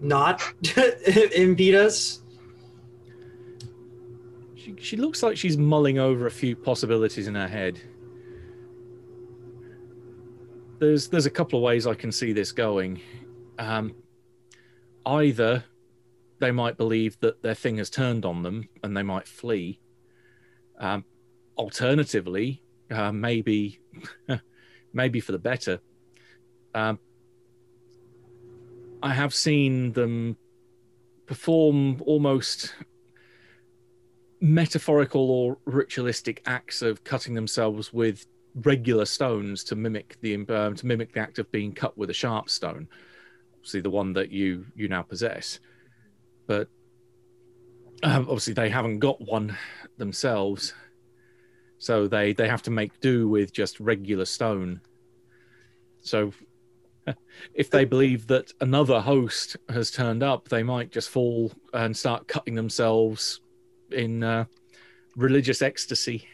not 0.00 0.42
impede 1.34 1.74
us? 1.74 2.20
She, 4.56 4.74
she 4.80 4.96
looks 4.96 5.22
like 5.22 5.36
she's 5.36 5.56
mulling 5.56 5.98
over 5.98 6.26
a 6.26 6.30
few 6.30 6.54
possibilities 6.54 7.26
in 7.26 7.34
her 7.34 7.48
head. 7.48 7.80
There's 10.80 11.08
there's 11.08 11.26
a 11.26 11.30
couple 11.30 11.58
of 11.58 11.62
ways 11.62 11.86
I 11.86 11.94
can 11.94 12.12
see 12.12 12.32
this 12.32 12.52
going. 12.52 13.00
Um, 13.58 13.94
either 15.06 15.64
they 16.38 16.50
might 16.50 16.76
believe 16.76 17.18
that 17.20 17.42
their 17.42 17.54
thing 17.54 17.78
has 17.78 17.90
turned 17.90 18.24
on 18.24 18.42
them 18.42 18.68
and 18.82 18.96
they 18.96 19.02
might 19.02 19.26
flee. 19.26 19.80
Um, 20.78 21.04
alternatively, 21.56 22.62
uh, 22.90 23.12
maybe 23.12 23.80
maybe 24.92 25.20
for 25.20 25.32
the 25.32 25.38
better. 25.38 25.80
Um, 26.74 26.98
I 29.02 29.14
have 29.14 29.34
seen 29.34 29.92
them 29.92 30.36
perform 31.26 32.02
almost 32.02 32.74
metaphorical 34.40 35.30
or 35.30 35.58
ritualistic 35.64 36.42
acts 36.46 36.82
of 36.82 37.02
cutting 37.04 37.34
themselves 37.34 37.92
with 37.92 38.26
regular 38.54 39.04
stones 39.04 39.62
to 39.64 39.76
mimic 39.76 40.16
the 40.20 40.34
um, 40.34 40.74
to 40.74 40.86
mimic 40.86 41.12
the 41.12 41.20
act 41.20 41.38
of 41.38 41.50
being 41.52 41.72
cut 41.72 41.96
with 41.98 42.10
a 42.10 42.14
sharp 42.14 42.48
stone. 42.48 42.88
Obviously, 43.68 43.82
the 43.82 43.90
one 43.90 44.14
that 44.14 44.30
you 44.30 44.64
you 44.74 44.88
now 44.88 45.02
possess, 45.02 45.60
but 46.46 46.70
um, 48.02 48.22
obviously 48.22 48.54
they 48.54 48.70
haven't 48.70 48.98
got 48.98 49.20
one 49.20 49.58
themselves, 49.98 50.72
so 51.76 52.08
they 52.08 52.32
they 52.32 52.48
have 52.48 52.62
to 52.62 52.70
make 52.70 52.98
do 53.00 53.28
with 53.28 53.52
just 53.52 53.78
regular 53.78 54.24
stone. 54.24 54.80
So 56.00 56.32
if 57.52 57.68
they 57.68 57.84
believe 57.84 58.26
that 58.28 58.54
another 58.62 59.02
host 59.02 59.58
has 59.68 59.90
turned 59.90 60.22
up, 60.22 60.48
they 60.48 60.62
might 60.62 60.90
just 60.90 61.10
fall 61.10 61.52
and 61.74 61.94
start 61.94 62.26
cutting 62.26 62.54
themselves 62.54 63.42
in 63.90 64.24
uh, 64.24 64.46
religious 65.14 65.60
ecstasy. 65.60 66.26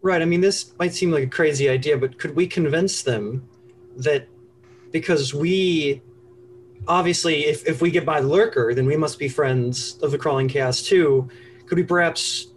Right. 0.00 0.22
I 0.22 0.26
mean, 0.26 0.42
this 0.42 0.78
might 0.78 0.94
seem 0.94 1.10
like 1.10 1.24
a 1.24 1.26
crazy 1.26 1.68
idea, 1.68 1.98
but 1.98 2.20
could 2.20 2.36
we 2.36 2.46
convince 2.46 3.02
them 3.02 3.48
that 3.96 4.28
because 4.90 5.34
we 5.34 6.02
obviously, 6.86 7.46
if, 7.46 7.66
if 7.66 7.82
we 7.82 7.90
get 7.90 8.06
by 8.06 8.20
the 8.20 8.26
lurker, 8.26 8.74
then 8.74 8.86
we 8.86 8.96
must 8.96 9.18
be 9.18 9.28
friends 9.28 9.98
of 10.02 10.10
the 10.10 10.18
crawling 10.18 10.48
chaos 10.48 10.82
too. 10.82 11.28
Could 11.66 11.78
we 11.78 11.84
perhaps 11.84 12.48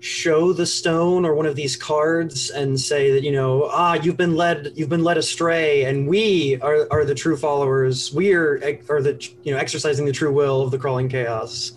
show 0.00 0.52
the 0.54 0.64
stone 0.64 1.26
or 1.26 1.34
one 1.34 1.44
of 1.44 1.54
these 1.54 1.76
cards 1.76 2.48
and 2.50 2.80
say 2.80 3.12
that 3.12 3.22
you 3.22 3.30
know 3.30 3.68
ah 3.70 3.92
you've 3.92 4.16
been 4.16 4.34
led 4.34 4.72
you've 4.74 4.88
been 4.88 5.04
led 5.04 5.18
astray 5.18 5.84
and 5.84 6.08
we 6.08 6.58
are, 6.62 6.88
are 6.90 7.04
the 7.04 7.14
true 7.14 7.36
followers. 7.36 8.12
We 8.12 8.32
are 8.32 8.54
are 8.88 9.02
the 9.02 9.28
you 9.42 9.52
know 9.52 9.58
exercising 9.58 10.06
the 10.06 10.12
true 10.12 10.32
will 10.32 10.62
of 10.62 10.70
the 10.70 10.78
crawling 10.78 11.08
chaos. 11.08 11.72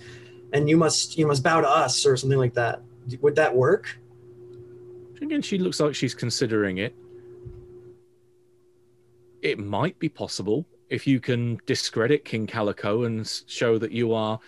And 0.53 0.69
you 0.69 0.77
must 0.77 1.17
you 1.17 1.27
must 1.27 1.43
bow 1.43 1.61
to 1.61 1.67
us 1.67 2.05
or 2.05 2.15
something 2.15 2.39
like 2.39 2.53
that. 2.53 2.81
Would 3.21 3.35
that 3.35 3.53
work? 3.53 3.97
Again 5.21 5.41
she 5.41 5.57
looks 5.57 5.81
like 5.81 5.93
she's 5.93 6.15
considering 6.15 6.77
it 6.77 6.95
it 9.43 9.59
might 9.59 9.97
be 9.99 10.09
possible 10.09 10.65
if 10.89 11.05
you 11.05 11.19
can 11.19 11.59
discredit 11.65 12.25
king 12.25 12.47
calico 12.47 13.03
and 13.03 13.43
show 13.45 13.77
that 13.77 13.91
you 13.91 14.13
are 14.13 14.39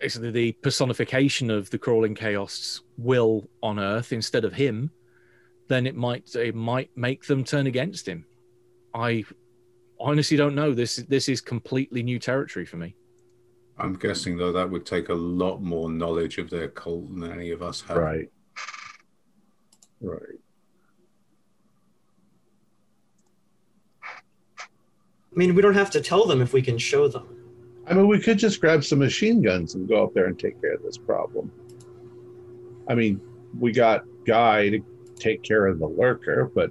basically 0.00 0.30
the 0.30 0.52
personification 0.52 1.50
of 1.50 1.70
the 1.70 1.78
crawling 1.78 2.14
chaos 2.14 2.82
will 2.98 3.48
on 3.62 3.78
earth 3.78 4.12
instead 4.12 4.44
of 4.44 4.52
him 4.52 4.90
then 5.68 5.86
it 5.86 5.94
might 5.94 6.34
it 6.34 6.54
might 6.54 6.90
make 6.96 7.24
them 7.26 7.44
turn 7.44 7.66
against 7.66 8.08
him 8.08 8.24
i 8.94 9.22
honestly 10.00 10.36
don't 10.36 10.54
know 10.54 10.72
this 10.72 10.96
this 11.08 11.28
is 11.28 11.40
completely 11.40 12.02
new 12.02 12.18
territory 12.18 12.66
for 12.66 12.76
me 12.76 12.94
I'm 13.78 13.94
guessing 13.94 14.38
though 14.38 14.52
that 14.52 14.70
would 14.70 14.86
take 14.86 15.10
a 15.10 15.14
lot 15.14 15.60
more 15.60 15.90
knowledge 15.90 16.38
of 16.38 16.48
their 16.48 16.68
cult 16.68 17.08
than 17.14 17.30
any 17.30 17.50
of 17.50 17.62
us 17.62 17.82
have. 17.82 17.96
Right. 17.98 18.30
Right. 20.00 20.40
I 25.36 25.38
mean 25.38 25.54
we 25.54 25.60
don't 25.62 25.74
have 25.74 25.90
to 25.90 26.00
tell 26.00 26.24
them 26.26 26.40
if 26.40 26.52
we 26.52 26.62
can 26.62 26.78
show 26.78 27.06
them 27.08 27.26
I 27.88 27.94
mean, 27.94 28.08
we 28.08 28.18
could 28.18 28.36
just 28.36 28.60
grab 28.60 28.82
some 28.82 28.98
machine 28.98 29.40
guns 29.40 29.76
and 29.76 29.88
go 29.88 30.02
up 30.02 30.12
there 30.12 30.26
and 30.26 30.36
take 30.36 30.60
care 30.60 30.74
of 30.74 30.82
this 30.82 30.98
problem. 30.98 31.52
I 32.88 32.96
mean, 32.96 33.20
we 33.60 33.70
got 33.70 34.02
Guy 34.26 34.70
to 34.70 34.80
take 35.14 35.44
care 35.44 35.68
of 35.68 35.78
the 35.78 35.86
lurker, 35.86 36.50
but 36.52 36.70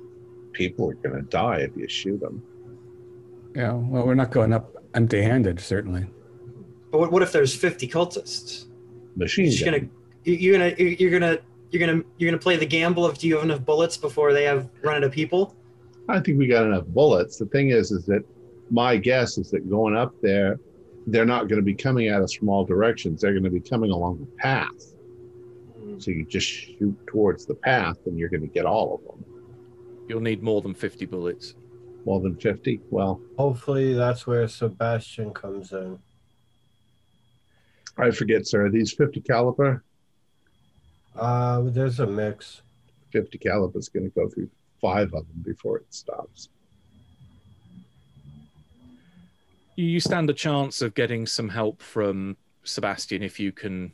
people 0.51 0.89
are 0.89 0.95
going 0.95 1.15
to 1.15 1.21
die 1.21 1.59
if 1.59 1.71
you 1.77 1.87
shoot 1.87 2.19
them. 2.19 2.43
Yeah, 3.55 3.71
well, 3.71 4.05
we're 4.05 4.15
not 4.15 4.31
going 4.31 4.51
up 4.51 4.75
empty 4.93 5.21
handed, 5.21 5.61
certainly. 5.61 6.05
but 6.91 6.99
what, 6.99 7.13
what 7.13 7.21
if 7.21 7.31
there's 7.31 7.55
50 7.55 7.87
cultists 7.87 8.65
Machine 9.15 9.49
you're 9.49 9.71
gun. 9.71 9.79
gonna 9.79 9.89
you- 10.25 10.33
you're 10.33 10.57
gonna 10.57 10.75
you're 10.99 11.11
gonna 11.17 11.37
you're 11.71 11.87
gonna 11.87 12.03
you're 12.17 12.29
gonna 12.29 12.41
play 12.41 12.57
the 12.57 12.65
gamble 12.65 13.05
of 13.05 13.17
do 13.17 13.29
you 13.29 13.35
have 13.35 13.45
enough 13.45 13.63
bullets 13.63 13.95
before 13.95 14.33
they 14.33 14.43
have 14.43 14.67
run 14.83 14.95
out 14.97 15.03
of 15.05 15.13
people 15.13 15.55
I 16.09 16.19
think 16.19 16.37
we 16.37 16.47
got 16.47 16.65
enough 16.65 16.85
bullets. 16.87 17.37
The 17.37 17.45
thing 17.45 17.69
is, 17.69 17.91
is 17.91 18.05
that 18.07 18.23
my 18.69 18.97
guess 18.97 19.37
is 19.37 19.51
that 19.51 19.69
going 19.69 19.95
up 19.95 20.13
there, 20.21 20.59
they're 21.07 21.25
not 21.25 21.47
going 21.47 21.59
to 21.59 21.65
be 21.65 21.75
coming 21.75 22.07
at 22.07 22.21
us 22.21 22.33
from 22.33 22.49
all 22.49 22.65
directions. 22.65 23.21
They're 23.21 23.33
going 23.33 23.43
to 23.43 23.49
be 23.49 23.59
coming 23.59 23.91
along 23.91 24.19
the 24.19 24.25
path. 24.37 24.71
So 25.99 26.11
you 26.11 26.25
just 26.25 26.47
shoot 26.47 26.97
towards 27.07 27.45
the 27.45 27.53
path, 27.53 27.97
and 28.05 28.17
you're 28.17 28.27
going 28.29 28.41
to 28.41 28.47
get 28.47 28.65
all 28.65 28.95
of 28.95 29.01
them. 29.05 29.23
you'll 30.09 30.19
need 30.19 30.41
more 30.43 30.61
than 30.61 30.73
50 30.73 31.05
bullets 31.05 31.53
More 32.05 32.19
than 32.19 32.35
fifty. 32.35 32.81
Well, 32.89 33.21
Hopefully, 33.37 33.93
that's 33.93 34.27
where 34.27 34.47
Sebastian 34.47 35.33
comes 35.33 35.71
in. 35.71 35.99
I 37.97 38.11
forget, 38.11 38.45
sir. 38.45 38.65
Are 38.65 38.69
these 38.69 38.91
fifty 38.91 39.21
caliber? 39.21 39.83
Uh, 41.15 41.61
there's 41.65 41.99
a 42.01 42.07
mix. 42.07 42.61
Fifty 43.11 43.37
caliber 43.37 43.79
is 43.79 43.87
going 43.87 44.03
to 44.03 44.09
go 44.19 44.27
through 44.27 44.49
five 44.81 45.13
of 45.13 45.25
them 45.27 45.43
before 45.43 45.77
it 45.77 45.85
stops. 45.93 46.49
You 49.75 49.99
stand 49.99 50.29
a 50.29 50.33
chance 50.33 50.81
of 50.81 50.93
getting 50.93 51.25
some 51.25 51.49
help 51.49 51.81
from 51.81 52.37
Sebastian 52.63 53.21
if 53.21 53.39
you 53.39 53.51
can 53.51 53.93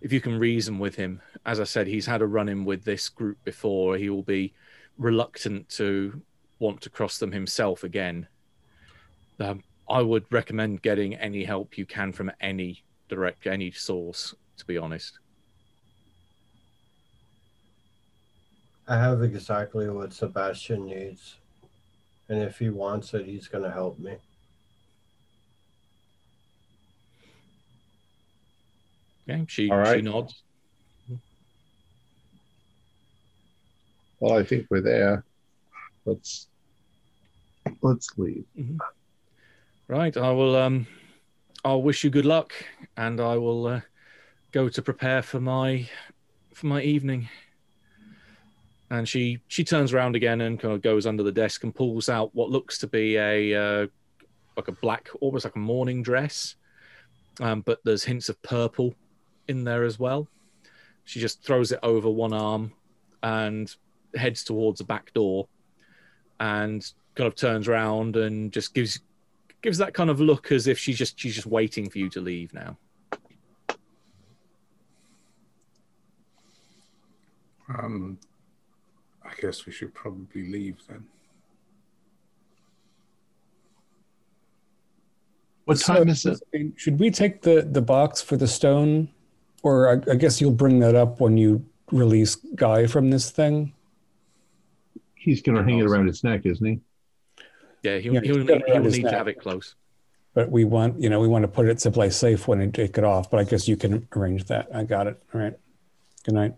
if 0.00 0.12
you 0.12 0.20
can 0.20 0.38
reason 0.38 0.78
with 0.78 0.96
him. 0.96 1.20
As 1.46 1.60
I 1.60 1.64
said, 1.64 1.86
he's 1.86 2.06
had 2.06 2.22
a 2.22 2.26
run 2.26 2.48
in 2.48 2.64
with 2.64 2.84
this 2.84 3.08
group 3.08 3.38
before. 3.44 3.96
He 3.96 4.10
will 4.10 4.24
be 4.24 4.52
reluctant 4.98 5.68
to 5.70 6.20
want 6.58 6.80
to 6.80 6.90
cross 6.90 7.18
them 7.18 7.30
himself 7.30 7.84
again. 7.84 8.26
Um, 9.38 9.62
I 9.88 10.02
would 10.02 10.24
recommend 10.30 10.82
getting 10.82 11.14
any 11.14 11.44
help 11.44 11.78
you 11.78 11.86
can 11.86 12.12
from 12.12 12.32
any 12.40 12.82
direct 13.08 13.46
any 13.46 13.70
source. 13.70 14.34
To 14.58 14.66
be 14.66 14.78
honest, 14.78 15.18
I 18.88 18.96
have 18.96 19.22
exactly 19.22 19.88
what 19.88 20.12
Sebastian 20.12 20.86
needs. 20.86 21.36
And 22.28 22.42
if 22.42 22.58
he 22.58 22.70
wants 22.70 23.14
it, 23.14 23.26
he's 23.26 23.48
going 23.48 23.64
to 23.64 23.70
help 23.70 23.98
me. 23.98 24.16
Okay, 29.32 29.44
she 29.48 29.70
All 29.70 29.78
right. 29.78 29.96
she 29.96 30.02
nods. 30.02 30.42
Well, 34.20 34.38
I 34.38 34.44
think 34.44 34.68
we're 34.70 34.80
there. 34.80 35.24
Let's 36.04 36.46
let's 37.80 38.08
leave. 38.16 38.44
Right, 39.88 40.16
I 40.16 40.30
will. 40.30 40.54
Um, 40.54 40.86
I'll 41.64 41.82
wish 41.82 42.04
you 42.04 42.10
good 42.10 42.24
luck, 42.24 42.52
and 42.96 43.20
I 43.20 43.36
will 43.36 43.66
uh, 43.66 43.80
go 44.52 44.68
to 44.68 44.82
prepare 44.82 45.22
for 45.22 45.40
my 45.40 45.88
for 46.54 46.66
my 46.66 46.82
evening. 46.82 47.28
And 48.90 49.08
she 49.08 49.40
she 49.48 49.64
turns 49.64 49.92
around 49.92 50.14
again 50.14 50.40
and 50.42 50.60
kind 50.60 50.74
of 50.74 50.82
goes 50.82 51.04
under 51.06 51.22
the 51.22 51.32
desk 51.32 51.64
and 51.64 51.74
pulls 51.74 52.08
out 52.08 52.32
what 52.32 52.50
looks 52.50 52.78
to 52.78 52.86
be 52.86 53.16
a 53.16 53.54
uh, 53.54 53.86
like 54.56 54.68
a 54.68 54.72
black, 54.72 55.08
almost 55.20 55.44
like 55.44 55.56
a 55.56 55.58
morning 55.58 56.02
dress, 56.02 56.54
um, 57.40 57.62
but 57.62 57.80
there's 57.84 58.04
hints 58.04 58.28
of 58.28 58.40
purple 58.42 58.94
in 59.48 59.64
there 59.64 59.84
as 59.84 59.98
well. 59.98 60.28
She 61.04 61.20
just 61.20 61.42
throws 61.42 61.72
it 61.72 61.80
over 61.82 62.08
one 62.08 62.32
arm 62.32 62.72
and 63.22 63.74
heads 64.14 64.44
towards 64.44 64.78
the 64.78 64.84
back 64.84 65.12
door, 65.14 65.48
and 66.40 66.84
kind 67.14 67.26
of 67.26 67.34
turns 67.34 67.68
around 67.68 68.16
and 68.16 68.52
just 68.52 68.74
gives 68.74 69.00
gives 69.62 69.78
that 69.78 69.94
kind 69.94 70.10
of 70.10 70.20
look 70.20 70.50
as 70.52 70.66
if 70.66 70.78
she's 70.78 70.98
just 70.98 71.18
she's 71.18 71.34
just 71.34 71.46
waiting 71.46 71.88
for 71.88 71.98
you 71.98 72.08
to 72.10 72.20
leave 72.20 72.52
now. 72.52 72.76
Um, 77.68 78.18
I 79.24 79.32
guess 79.40 79.64
we 79.66 79.72
should 79.72 79.94
probably 79.94 80.50
leave 80.50 80.76
then. 80.88 81.04
What 85.64 85.78
time 85.78 86.08
is 86.08 86.26
it? 86.26 86.40
Should 86.76 86.98
we 86.98 87.10
take 87.10 87.40
the, 87.40 87.62
the 87.62 87.80
box 87.80 88.20
for 88.20 88.36
the 88.36 88.48
stone? 88.48 89.08
Or 89.62 89.88
I, 89.88 90.12
I 90.12 90.14
guess 90.16 90.40
you'll 90.40 90.52
bring 90.52 90.80
that 90.80 90.94
up 90.94 91.20
when 91.20 91.36
you 91.36 91.64
release 91.90 92.34
Guy 92.34 92.86
from 92.86 93.10
this 93.10 93.30
thing? 93.30 93.72
He's 95.14 95.42
going 95.42 95.56
to 95.56 95.62
hang 95.62 95.78
it 95.78 95.86
around 95.86 96.08
his 96.08 96.24
neck, 96.24 96.44
isn't 96.44 96.66
he? 96.66 96.80
Yeah, 97.82 97.98
he'll, 97.98 98.14
Yeah, 98.14 98.20
he'll, 98.22 98.38
he's 98.38 98.46
got 98.46 98.58
need, 98.58 98.64
he'll 98.66 98.82
his 98.82 98.96
need 98.96 99.04
to 99.04 99.10
have 99.10 99.28
it 99.28 99.40
close. 99.40 99.76
But 100.34 100.50
we 100.50 100.64
want, 100.64 101.00
you 101.00 101.10
know, 101.10 101.20
we 101.20 101.28
want 101.28 101.42
to 101.42 101.48
put 101.48 101.68
it 101.68 101.80
someplace 101.80 102.16
safe 102.16 102.48
when 102.48 102.58
we 102.58 102.68
take 102.68 102.96
it 102.96 103.04
off. 103.04 103.30
But 103.30 103.40
I 103.40 103.44
guess 103.44 103.68
you 103.68 103.76
can 103.76 104.08
arrange 104.16 104.44
that. 104.44 104.68
I 104.74 104.84
got 104.84 105.06
it. 105.06 105.22
All 105.32 105.40
right. 105.40 105.54
Good 106.24 106.34
night. 106.34 106.54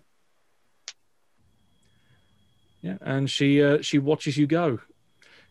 Yeah, 2.82 2.98
and 3.00 3.28
she 3.30 3.62
uh, 3.62 3.80
she 3.80 3.98
watches 3.98 4.36
you 4.36 4.46
go. 4.46 4.78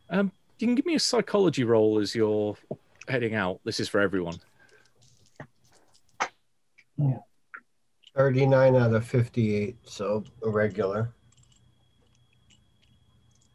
Um, 0.10 0.32
you 0.60 0.68
can 0.68 0.76
give 0.76 0.86
me 0.86 0.94
a 0.94 1.00
psychology 1.00 1.64
roll 1.64 2.00
as 2.00 2.14
you're 2.14 2.56
heading 3.08 3.34
out. 3.34 3.60
This 3.64 3.80
is 3.80 3.90
for 3.90 4.00
everyone. 4.00 4.36
39 8.16 8.76
out 8.76 8.94
of 8.94 9.06
58, 9.06 9.76
so 9.84 10.24
a 10.44 10.50
regular. 10.50 11.10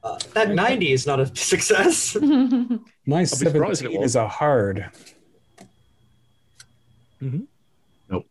Uh, 0.02 0.18
that 0.32 0.50
90 0.50 0.92
is 0.92 1.06
not 1.06 1.20
a 1.20 1.26
success. 1.36 2.16
My 3.06 3.24
surprised 3.24 3.82
if 3.82 3.88
it 3.88 3.92
17 3.92 4.02
is 4.02 4.16
a 4.16 4.26
hard. 4.26 4.90
Nope. 7.20 8.26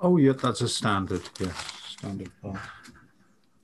Oh, 0.00 0.16
yeah, 0.16 0.32
that's 0.32 0.60
a 0.60 0.68
standard. 0.68 1.22
Yes, 1.38 1.56
standard 1.88 2.30
pass. 2.42 2.58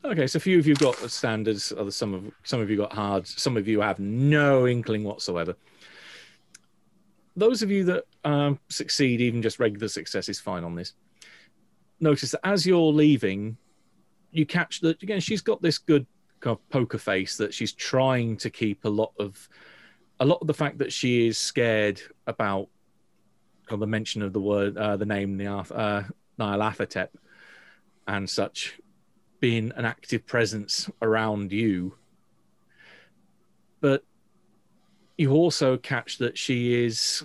Okay, 0.03 0.27
so 0.27 0.39
a 0.39 0.41
few 0.41 0.59
of 0.59 0.67
you 0.67 0.75
got 0.77 0.97
the 0.97 1.11
standards. 1.11 1.73
Other 1.77 1.91
some 1.91 2.15
of 2.15 2.33
some 2.43 2.61
of 2.61 2.71
you 2.71 2.77
got 2.79 2.93
hard. 2.93 3.27
Some 3.27 3.59
of 3.59 3.69
you 3.69 3.83
have 3.83 3.99
no 3.99 4.67
inkling 4.67 5.05
whatsoever. 5.05 5.55
Those 7.37 7.63
of 7.63 7.71
you 7.71 7.85
that 7.85 8.05
um, 8.25 8.59
succeed, 8.69 9.21
even 9.21 9.43
just 9.43 9.59
regular 9.59 9.89
success, 9.89 10.29
is 10.29 10.41
fine 10.41 10.65
on 10.65 10.75
this. 10.75 10.95
Notice 12.01 12.33
that 12.33 12.47
as 12.47 12.67
you're 12.67 12.93
leaving, 12.93 13.57
you 14.33 14.47
catch 14.47 14.81
that 14.81 15.03
again. 15.03 15.21
She's 15.21 15.41
got 15.41 15.63
this 15.63 15.79
good 15.79 16.07
kind 16.41 16.57
of 16.57 16.71
poker 16.71 16.99
face 16.99 17.37
that 17.37 17.53
she's 17.53 17.73
trying 17.73 18.37
to 18.39 18.51
keep 18.51 18.85
a 18.85 18.89
lot 18.89 19.13
of 19.19 19.49
a 20.19 20.25
lot 20.25 20.39
of 20.41 20.47
the 20.47 20.55
fact 20.55 20.79
that 20.79 20.93
she 20.93 21.27
is 21.27 21.39
scared 21.39 22.01
about 22.27 22.69
kind 23.67 23.75
of 23.75 23.81
the 23.81 23.87
mention 23.87 24.21
of 24.21 24.33
the 24.33 24.41
word, 24.41 24.77
uh, 24.77 24.97
the 24.97 25.07
name, 25.07 25.39
the 25.39 25.47
uh, 25.47 26.03
Nyarlathotep 26.39 27.09
and 28.07 28.29
such 28.29 28.79
being 29.41 29.73
an 29.77 29.85
active 29.85 30.27
presence 30.27 30.91
around 31.01 31.53
you. 31.53 31.95
But 33.81 34.05
you 35.21 35.33
also 35.33 35.77
catch 35.77 36.17
that 36.17 36.39
she 36.39 36.83
is 36.83 37.23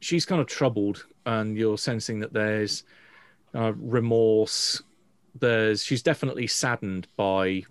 she's 0.00 0.24
kind 0.24 0.40
of 0.40 0.46
troubled 0.46 1.04
and 1.26 1.54
you're 1.54 1.76
sensing 1.76 2.18
that 2.20 2.32
there's 2.32 2.84
uh, 3.54 3.74
remorse. 3.76 4.82
There's 5.38 5.84
she's 5.84 6.02
definitely 6.02 6.46
saddened 6.46 7.06
by 7.14 7.64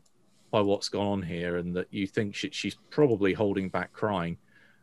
by 0.52 0.62
what's 0.62 0.88
gone 0.88 1.08
on 1.08 1.22
here 1.24 1.58
and 1.58 1.76
that 1.76 1.88
you 1.90 2.06
think 2.06 2.36
she, 2.36 2.52
she's 2.52 2.76
probably 2.92 3.34
holding 3.34 3.70
back 3.70 3.92
crying 3.92 4.38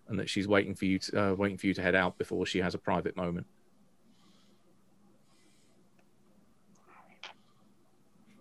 and 0.08 0.18
that 0.18 0.28
she's 0.28 0.48
waiting 0.48 0.74
for 0.74 0.86
you 0.86 0.98
to 0.98 1.30
uh, 1.30 1.34
waiting 1.34 1.56
for 1.56 1.68
you 1.68 1.74
to 1.74 1.82
head 1.82 1.94
out 1.94 2.18
before 2.18 2.44
she 2.44 2.58
has 2.58 2.74
a 2.74 2.78
private 2.78 3.16
moment. 3.16 3.46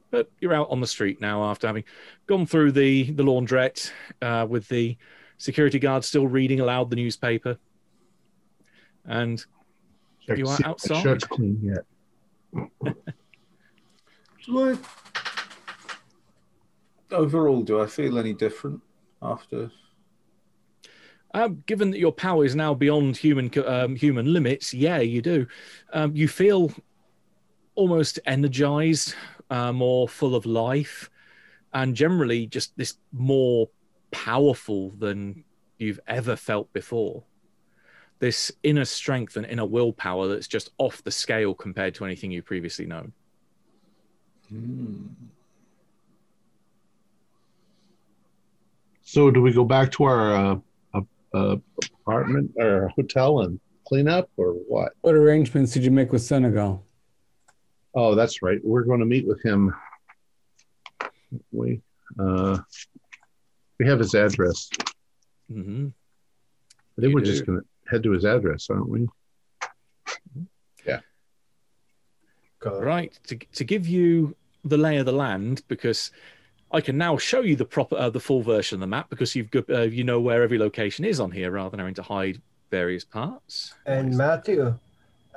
But 0.09 0.31
you're 0.39 0.55
out 0.55 0.71
on 0.71 0.81
the 0.81 0.87
street 0.87 1.21
now 1.21 1.43
after 1.43 1.67
having 1.67 1.83
gone 2.25 2.47
through 2.47 2.71
the 2.71 3.11
the 3.11 3.23
laundrette 3.23 3.91
uh, 4.23 4.47
with 4.49 4.67
the 4.69 4.97
security 5.37 5.79
guard 5.79 6.03
still 6.03 6.27
reading 6.27 6.59
aloud 6.59 6.89
the 6.89 6.95
newspaper 6.95 7.57
and 9.05 9.45
Check 10.27 10.37
You 10.37 10.45
are 10.45 10.55
see 10.55 10.61
if 10.61 10.65
my 10.65 10.69
outside. 10.69 11.03
Shirt's 11.03 11.25
clean 11.25 11.59
yet. 11.61 11.85
Do 14.45 14.71
I... 14.71 14.77
Overall, 17.11 17.61
do 17.61 17.79
I 17.79 17.85
feel 17.85 18.17
any 18.17 18.33
different 18.33 18.81
after? 19.21 19.69
Um, 21.35 21.63
given 21.67 21.91
that 21.91 21.99
your 21.99 22.11
power 22.11 22.43
is 22.43 22.55
now 22.55 22.73
beyond 22.73 23.15
human 23.17 23.51
um, 23.67 23.95
human 23.95 24.33
limits, 24.33 24.73
yeah, 24.73 24.97
you 24.97 25.21
do. 25.21 25.45
Um, 25.93 26.15
you 26.15 26.27
feel 26.27 26.73
almost 27.75 28.17
energized, 28.25 29.13
uh, 29.51 29.71
more 29.71 30.09
full 30.09 30.33
of 30.33 30.47
life, 30.47 31.11
and 31.73 31.95
generally 31.95 32.47
just 32.47 32.75
this 32.77 32.97
more 33.11 33.69
powerful 34.13 34.91
than 34.91 35.43
you've 35.77 35.99
ever 36.07 36.35
felt 36.37 36.71
before. 36.71 37.23
This 38.19 38.51
inner 38.63 38.85
strength 38.85 39.35
and 39.35 39.45
inner 39.45 39.65
willpower 39.65 40.27
that's 40.29 40.47
just 40.47 40.69
off 40.77 41.03
the 41.03 41.11
scale 41.11 41.53
compared 41.53 41.95
to 41.95 42.05
anything 42.05 42.31
you've 42.31 42.45
previously 42.45 42.85
known. 42.85 43.11
Hmm. 44.47 45.07
So, 49.01 49.29
do 49.29 49.41
we 49.41 49.51
go 49.51 49.65
back 49.65 49.91
to 49.93 50.05
our 50.05 50.35
uh, 50.35 50.55
uh, 50.93 51.01
uh, 51.33 51.55
apartment 51.99 52.51
or 52.57 52.89
hotel 52.95 53.41
and 53.41 53.59
clean 53.85 54.07
up, 54.07 54.29
or 54.37 54.53
what? 54.53 54.93
What 55.01 55.15
arrangements 55.15 55.73
did 55.73 55.83
you 55.83 55.91
make 55.91 56.11
with 56.11 56.21
Senegal? 56.21 56.85
Oh, 57.93 58.15
that's 58.15 58.41
right. 58.41 58.59
We're 58.63 58.83
going 58.83 59.01
to 59.01 59.05
meet 59.05 59.27
with 59.27 59.43
him. 59.43 59.73
We 61.51 61.81
uh, 62.17 62.59
we 63.83 63.89
have 63.89 63.99
his 63.99 64.15
address. 64.15 64.69
hmm 65.51 65.87
I 66.97 67.01
think 67.01 67.09
You 67.09 67.15
we're 67.15 67.21
do. 67.21 67.31
just 67.31 67.45
going 67.45 67.59
to 67.59 67.65
head 67.89 68.03
to 68.03 68.11
his 68.11 68.23
address, 68.23 68.67
aren't 68.69 68.87
we? 68.87 69.07
Yeah. 70.85 70.99
right 72.63 73.17
to, 73.27 73.35
to 73.53 73.63
give 73.63 73.87
you 73.87 74.35
the 74.63 74.77
lay 74.77 74.97
of 74.97 75.05
the 75.05 75.11
land 75.11 75.61
because 75.67 76.11
i 76.71 76.79
can 76.79 76.97
now 76.97 77.17
show 77.17 77.41
you 77.41 77.55
the 77.57 77.65
proper 77.65 77.95
uh, 77.97 78.09
the 78.09 78.19
full 78.21 78.41
version 78.41 78.77
of 78.77 78.79
the 78.79 78.87
map 78.87 79.09
because 79.09 79.35
you've 79.35 79.51
got 79.51 79.69
uh, 79.69 79.81
you 79.81 80.03
know 80.05 80.19
where 80.21 80.41
every 80.43 80.57
location 80.57 81.03
is 81.03 81.19
on 81.19 81.29
here 81.31 81.51
rather 81.51 81.71
than 81.71 81.79
having 81.79 81.93
to 81.93 82.01
hide 82.03 82.41
various 82.71 83.03
parts 83.03 83.73
And 83.85 84.15
Matthew, 84.17 84.77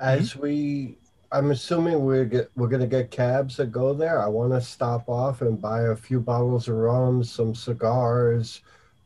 as 0.00 0.36
we, 0.36 0.98
I'm 1.32 1.50
assuming 1.50 2.04
we're 2.04 2.24
get, 2.24 2.50
we're 2.56 2.68
gonna 2.68 2.86
get 2.86 3.10
cabs 3.10 3.56
that 3.56 3.72
go 3.72 3.94
there. 3.94 4.22
I 4.22 4.28
want 4.28 4.52
to 4.52 4.60
stop 4.60 5.08
off 5.08 5.42
and 5.42 5.60
buy 5.60 5.82
a 5.82 5.96
few 5.96 6.20
bottles 6.20 6.68
of 6.68 6.76
rum, 6.76 7.24
some 7.24 7.54
cigars, 7.54 8.60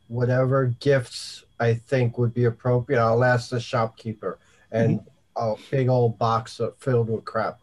whatever 0.07 0.67
gifts 0.79 1.43
I 1.59 1.73
think 1.73 2.17
would 2.17 2.33
be 2.33 2.45
appropriate. 2.45 2.99
I'll 2.99 3.23
ask 3.23 3.49
the 3.49 3.59
shopkeeper, 3.59 4.39
and 4.71 5.01
a 5.35 5.55
big 5.69 5.89
old 5.89 6.17
box 6.17 6.59
filled 6.79 7.09
with 7.09 7.25
crap. 7.25 7.59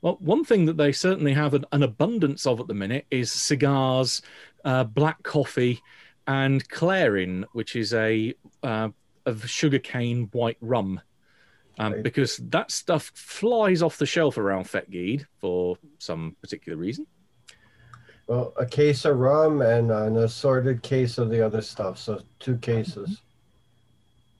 well 0.00 0.16
one 0.20 0.44
thing 0.44 0.66
that 0.66 0.76
they 0.76 0.92
certainly 0.92 1.32
have 1.32 1.54
an, 1.54 1.64
an 1.72 1.82
abundance 1.82 2.46
of 2.46 2.60
at 2.60 2.68
the 2.68 2.74
minute 2.74 3.06
is 3.10 3.32
cigars 3.32 4.22
uh, 4.64 4.84
black 4.84 5.22
coffee 5.22 5.82
and 6.26 6.68
clairin 6.68 7.44
which 7.52 7.76
is 7.76 7.92
a 7.92 8.32
uh, 8.62 8.88
of 9.26 9.48
sugarcane 9.48 10.28
white 10.32 10.58
rum 10.60 11.00
um, 11.78 11.92
Right. 11.92 12.02
because 12.02 12.36
that 12.50 12.70
stuff 12.70 13.10
flies 13.14 13.82
off 13.82 13.98
the 13.98 14.06
shelf 14.06 14.38
around 14.38 14.64
Fet 14.64 14.90
Gede 14.90 15.26
for 15.40 15.76
some 15.98 16.36
particular 16.40 16.78
reason 16.78 17.06
Well, 18.26 18.54
a 18.58 18.64
case 18.66 19.04
of 19.04 19.18
rum 19.18 19.60
and 19.62 19.90
an 19.90 20.16
assorted 20.16 20.82
case 20.82 21.18
of 21.18 21.28
the 21.30 21.44
other 21.44 21.60
stuff. 21.60 21.98
So 21.98 22.20
two 22.38 22.56
cases, 22.58 23.20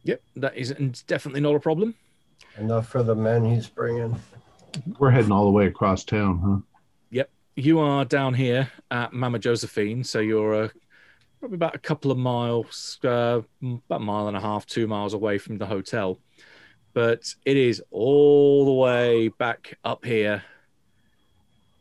Yep, 0.05 0.23
that 0.37 0.57
is 0.57 0.71
and 0.71 1.03
definitely 1.07 1.41
not 1.41 1.55
a 1.55 1.61
problem. 1.61 1.95
enough 2.59 2.89
for 2.89 3.03
the 3.03 3.15
men 3.15 3.45
he's 3.45 3.69
bringing. 3.69 4.15
We're 4.99 5.11
heading 5.11 5.33
all 5.33 5.45
the 5.45 5.51
way 5.51 5.67
across 5.67 6.05
town, 6.05 6.39
huh? 6.45 6.59
Yep. 7.11 7.31
You 7.57 7.79
are 7.79 8.05
down 8.05 8.35
here 8.35 8.71
at 8.91 9.13
Mama 9.13 9.39
Josephine, 9.39 10.03
so 10.05 10.19
you're 10.21 10.65
uh, 10.65 10.69
probably 11.41 11.55
about 11.57 11.75
a 11.75 11.79
couple 11.79 12.11
of 12.11 12.19
miles, 12.19 12.99
uh, 13.05 13.41
about 13.63 14.01
a 14.01 14.05
mile 14.05 14.29
and 14.29 14.37
a 14.37 14.41
half, 14.41 14.67
two 14.67 14.87
miles 14.87 15.15
away 15.15 15.39
from 15.39 15.59
the 15.59 15.67
hotel 15.67 16.19
but 16.95 17.35
it 17.45 17.57
is 17.57 17.83
all 17.91 18.65
the 18.65 18.73
way 18.73 19.29
back 19.29 19.77
up 19.85 20.05
here 20.05 20.43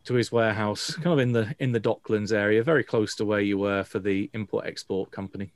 to 0.05 0.15
his 0.15 0.31
warehouse, 0.31 0.95
kind 0.95 1.13
of 1.13 1.19
in 1.19 1.31
the 1.31 1.55
in 1.59 1.71
the 1.71 1.79
Docklands 1.79 2.33
area, 2.33 2.63
very 2.63 2.83
close 2.83 3.15
to 3.15 3.25
where 3.25 3.39
you 3.39 3.57
were 3.57 3.83
for 3.83 3.99
the 3.99 4.29
import 4.33 4.65
export 4.65 5.11
company. 5.11 5.53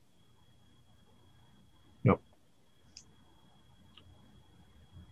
Yep. 2.04 2.20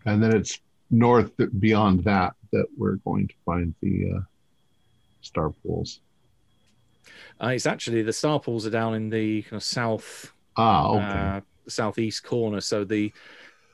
And 0.05 0.23
then 0.23 0.35
it's 0.35 0.59
north 0.91 1.31
beyond 1.59 2.03
that 2.05 2.35
that 2.51 2.67
we're 2.77 2.97
going 2.97 3.27
to 3.27 3.33
find 3.43 3.73
the 3.81 4.13
uh, 4.15 4.19
star 5.21 5.49
pools. 5.49 5.99
Uh, 7.41 7.47
it's 7.47 7.65
actually 7.65 8.03
the 8.03 8.13
star 8.13 8.39
pools 8.39 8.65
are 8.65 8.69
down 8.69 8.93
in 8.93 9.09
the 9.09 9.41
kind 9.41 9.57
of 9.57 9.63
south 9.63 10.31
ah 10.55 10.89
okay. 10.91 11.03
uh, 11.03 11.41
southeast 11.67 12.23
corner, 12.23 12.61
so 12.61 12.85
the 12.85 13.11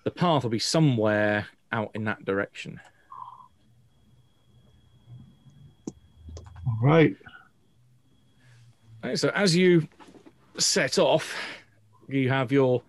the 0.03 0.11
path 0.11 0.43
will 0.43 0.49
be 0.49 0.59
somewhere 0.59 1.47
out 1.71 1.91
in 1.93 2.03
that 2.05 2.25
direction. 2.25 2.79
All 6.67 6.77
right. 6.81 7.15
Right, 9.03 9.17
so 9.17 9.29
as 9.29 9.55
you 9.55 9.87
set 10.57 10.99
off, 10.99 11.35
you 12.07 12.29
have 12.29 12.51
your 12.51 12.83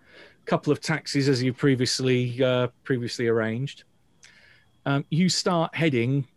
couple 0.45 0.73
of 0.73 0.81
taxis 0.81 1.29
as 1.29 1.41
you 1.41 1.53
previously 1.53 2.43
uh, 2.43 2.67
previously 2.83 3.27
arranged. 3.27 3.83
Um, 4.85 5.05
you 5.09 5.29
start 5.29 5.73
heading, 5.73 6.27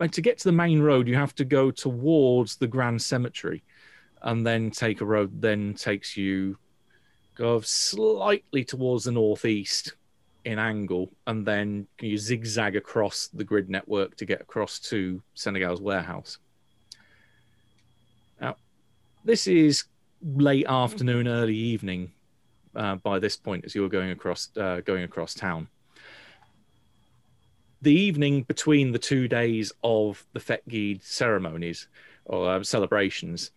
and 0.00 0.12
to 0.12 0.20
get 0.20 0.38
to 0.38 0.44
the 0.44 0.52
main 0.52 0.80
road, 0.80 1.08
you 1.08 1.16
have 1.16 1.34
to 1.34 1.44
go 1.44 1.70
towards 1.70 2.56
the 2.56 2.66
Grand 2.66 3.02
Cemetery, 3.02 3.62
and 4.22 4.46
then 4.46 4.70
take 4.70 5.00
a 5.00 5.04
road. 5.04 5.42
Then 5.42 5.74
takes 5.74 6.16
you 6.16 6.56
go 7.36 7.60
slightly 7.60 8.64
towards 8.64 9.04
the 9.04 9.12
northeast 9.12 9.94
in 10.44 10.58
angle, 10.58 11.12
and 11.26 11.46
then 11.46 11.86
you 12.00 12.16
zigzag 12.16 12.76
across 12.76 13.28
the 13.28 13.44
grid 13.44 13.68
network 13.68 14.16
to 14.16 14.24
get 14.24 14.40
across 14.40 14.78
to 14.78 15.22
Senegal's 15.34 15.80
warehouse. 15.80 16.38
Now, 18.40 18.56
this 19.24 19.46
is 19.46 19.84
late 20.22 20.66
afternoon, 20.66 21.28
early 21.28 21.56
evening 21.56 22.12
uh, 22.74 22.96
by 22.96 23.18
this 23.18 23.36
point 23.36 23.64
as 23.64 23.74
you 23.74 23.82
were 23.82 23.88
going 23.88 24.10
across 24.10 24.50
uh, 24.56 24.80
going 24.84 25.04
across 25.04 25.34
town. 25.34 25.68
The 27.82 27.92
evening 27.92 28.42
between 28.44 28.92
the 28.92 28.98
two 28.98 29.28
days 29.28 29.72
of 29.82 30.24
the 30.32 30.40
Fet 30.40 30.66
Gede 30.68 31.02
ceremonies 31.02 31.88
or 32.24 32.50
uh, 32.50 32.62
celebrations, 32.62 33.50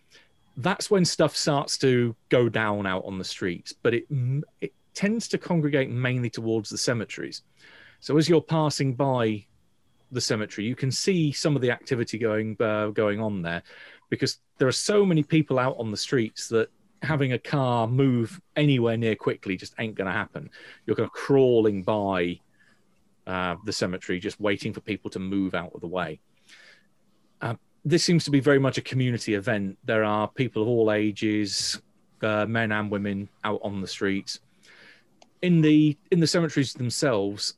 that's 0.61 0.91
when 0.91 1.05
stuff 1.05 1.35
starts 1.35 1.77
to 1.79 2.15
go 2.29 2.49
down 2.49 2.85
out 2.85 3.05
on 3.05 3.17
the 3.17 3.23
streets, 3.23 3.73
but 3.73 3.93
it 3.93 4.05
it 4.61 4.73
tends 4.93 5.27
to 5.29 5.37
congregate 5.37 5.89
mainly 5.89 6.29
towards 6.29 6.69
the 6.69 6.77
cemeteries. 6.77 7.43
So 7.99 8.17
as 8.17 8.27
you're 8.29 8.41
passing 8.41 8.95
by 8.95 9.45
the 10.11 10.21
cemetery, 10.21 10.65
you 10.65 10.75
can 10.75 10.91
see 10.91 11.31
some 11.31 11.55
of 11.55 11.61
the 11.61 11.71
activity 11.71 12.17
going 12.17 12.57
uh, 12.59 12.87
going 12.87 13.19
on 13.19 13.41
there, 13.41 13.63
because 14.09 14.39
there 14.57 14.67
are 14.67 14.73
so 14.73 15.05
many 15.05 15.23
people 15.23 15.59
out 15.59 15.77
on 15.77 15.91
the 15.91 15.97
streets 15.97 16.47
that 16.49 16.69
having 17.01 17.33
a 17.33 17.39
car 17.39 17.87
move 17.87 18.41
anywhere 18.55 18.97
near 18.97 19.15
quickly 19.15 19.55
just 19.55 19.73
ain't 19.79 19.95
going 19.95 20.07
to 20.07 20.13
happen. 20.13 20.49
You're 20.85 20.99
of 20.99 21.11
crawling 21.11 21.83
by 21.83 22.39
uh, 23.25 23.55
the 23.65 23.71
cemetery, 23.71 24.19
just 24.19 24.39
waiting 24.41 24.73
for 24.73 24.81
people 24.81 25.09
to 25.11 25.19
move 25.19 25.55
out 25.55 25.71
of 25.73 25.81
the 25.81 25.87
way. 25.87 26.19
Uh, 27.39 27.55
this 27.85 28.03
seems 28.03 28.23
to 28.25 28.31
be 28.31 28.39
very 28.39 28.59
much 28.59 28.77
a 28.77 28.81
community 28.81 29.33
event. 29.35 29.77
There 29.85 30.03
are 30.03 30.27
people 30.27 30.61
of 30.61 30.67
all 30.67 30.91
ages, 30.91 31.81
uh, 32.21 32.45
men 32.45 32.71
and 32.71 32.91
women, 32.91 33.29
out 33.43 33.61
on 33.63 33.81
the 33.81 33.87
streets. 33.87 34.39
In 35.41 35.61
the 35.61 35.97
in 36.11 36.19
the 36.19 36.27
cemeteries 36.27 36.73
themselves, 36.73 37.53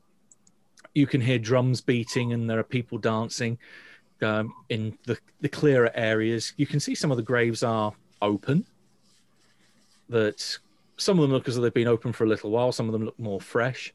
you 0.93 1.07
can 1.07 1.21
hear 1.21 1.39
drums 1.39 1.81
beating, 1.81 2.33
and 2.33 2.49
there 2.49 2.59
are 2.59 2.63
people 2.63 2.97
dancing. 2.97 3.57
Um, 4.21 4.53
in 4.69 4.95
the, 5.05 5.17
the 5.39 5.49
clearer 5.49 5.89
areas, 5.95 6.53
you 6.55 6.67
can 6.67 6.79
see 6.79 6.93
some 6.93 7.09
of 7.09 7.17
the 7.17 7.23
graves 7.23 7.63
are 7.63 7.91
open. 8.21 8.65
That 10.09 10.59
some 10.97 11.17
of 11.17 11.23
them 11.23 11.31
look 11.31 11.47
as 11.47 11.55
though 11.55 11.61
they've 11.61 11.73
been 11.73 11.87
open 11.87 12.13
for 12.13 12.25
a 12.25 12.27
little 12.27 12.51
while. 12.51 12.71
Some 12.71 12.87
of 12.87 12.93
them 12.93 13.05
look 13.05 13.17
more 13.17 13.41
fresh. 13.41 13.93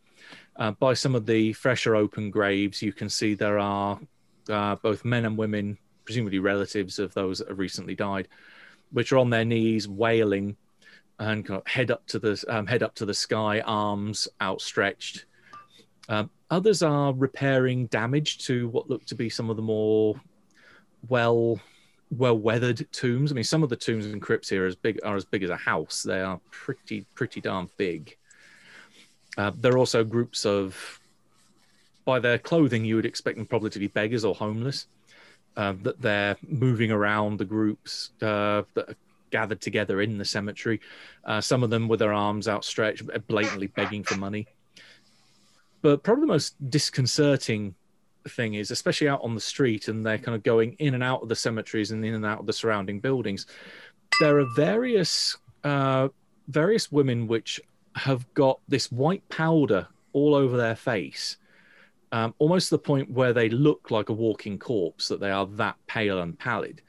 Uh, 0.56 0.72
by 0.72 0.94
some 0.94 1.14
of 1.14 1.26
the 1.26 1.52
fresher 1.52 1.94
open 1.94 2.30
graves, 2.30 2.82
you 2.82 2.92
can 2.92 3.08
see 3.08 3.34
there 3.34 3.58
are 3.58 4.00
uh, 4.48 4.74
both 4.76 5.04
men 5.04 5.24
and 5.26 5.36
women, 5.36 5.78
presumably 6.06 6.38
relatives 6.38 6.98
of 6.98 7.12
those 7.12 7.38
that 7.38 7.48
have 7.48 7.58
recently 7.58 7.94
died, 7.94 8.28
which 8.92 9.12
are 9.12 9.18
on 9.18 9.28
their 9.28 9.44
knees 9.44 9.86
wailing 9.86 10.56
and 11.18 11.44
kind 11.44 11.60
of 11.60 11.66
head 11.66 11.90
up 11.90 12.06
to 12.06 12.18
the 12.18 12.42
um, 12.48 12.66
head 12.66 12.82
up 12.82 12.94
to 12.94 13.04
the 13.04 13.14
sky, 13.14 13.60
arms 13.60 14.28
outstretched. 14.40 15.26
Um, 16.08 16.30
others 16.50 16.82
are 16.82 17.12
repairing 17.12 17.86
damage 17.86 18.38
to 18.46 18.68
what 18.68 18.88
look 18.88 19.04
to 19.06 19.14
be 19.14 19.28
some 19.28 19.50
of 19.50 19.56
the 19.56 19.62
more 19.62 20.14
well 21.08 21.60
well 22.10 22.38
weathered 22.38 22.86
tombs. 22.92 23.32
I 23.32 23.34
mean, 23.34 23.44
some 23.44 23.62
of 23.62 23.68
the 23.68 23.76
tombs 23.76 24.06
and 24.06 24.22
crypts 24.22 24.48
here 24.48 24.64
are 24.64 24.68
as 24.68 24.76
big 24.76 25.00
are 25.04 25.16
as 25.16 25.24
big 25.24 25.42
as 25.42 25.50
a 25.50 25.56
house. 25.56 26.02
They 26.02 26.20
are 26.20 26.40
pretty 26.50 27.06
pretty 27.14 27.40
darn 27.40 27.68
big. 27.76 28.16
Uh, 29.36 29.52
there 29.54 29.72
are 29.72 29.78
also 29.78 30.02
groups 30.02 30.46
of, 30.46 30.98
by 32.06 32.18
their 32.18 32.38
clothing, 32.38 32.86
you 32.86 32.96
would 32.96 33.04
expect 33.04 33.36
them 33.36 33.46
probably 33.46 33.68
to 33.70 33.78
be 33.78 33.86
beggars 33.86 34.24
or 34.24 34.34
homeless. 34.34 34.86
Uh, 35.56 35.74
that 35.82 36.00
they're 36.02 36.36
moving 36.46 36.90
around 36.90 37.38
the 37.38 37.44
groups 37.44 38.10
uh, 38.20 38.62
that 38.74 38.90
are 38.90 38.96
gathered 39.30 39.60
together 39.60 40.02
in 40.02 40.18
the 40.18 40.24
cemetery. 40.24 40.80
Uh, 41.24 41.40
some 41.40 41.62
of 41.62 41.70
them 41.70 41.88
with 41.88 42.00
their 42.00 42.12
arms 42.12 42.46
outstretched, 42.46 43.02
blatantly 43.26 43.66
begging 43.68 44.04
for 44.04 44.16
money. 44.18 44.46
But 45.82 46.02
probably 46.02 46.22
the 46.22 46.26
most 46.26 46.70
disconcerting 46.70 47.74
thing 48.28 48.54
is, 48.54 48.70
especially 48.70 49.08
out 49.08 49.22
on 49.22 49.34
the 49.34 49.40
street, 49.40 49.88
and 49.88 50.04
they're 50.04 50.18
kind 50.18 50.34
of 50.34 50.42
going 50.42 50.74
in 50.78 50.94
and 50.94 51.02
out 51.02 51.22
of 51.22 51.28
the 51.28 51.36
cemeteries 51.36 51.90
and 51.90 52.04
in 52.04 52.14
and 52.14 52.26
out 52.26 52.40
of 52.40 52.46
the 52.46 52.52
surrounding 52.52 53.00
buildings. 53.00 53.46
There 54.20 54.38
are 54.38 54.46
various 54.56 55.36
uh, 55.64 56.08
various 56.48 56.92
women 56.92 57.26
which 57.26 57.60
have 57.94 58.32
got 58.34 58.60
this 58.68 58.92
white 58.92 59.26
powder 59.28 59.88
all 60.12 60.34
over 60.34 60.56
their 60.56 60.76
face, 60.76 61.38
um, 62.12 62.34
almost 62.38 62.68
to 62.68 62.74
the 62.76 62.80
point 62.82 63.10
where 63.10 63.32
they 63.32 63.48
look 63.48 63.90
like 63.90 64.08
a 64.08 64.12
walking 64.12 64.58
corpse. 64.58 65.08
That 65.08 65.20
they 65.20 65.30
are 65.30 65.46
that 65.46 65.76
pale 65.86 66.20
and 66.20 66.38
pallid. 66.38 66.82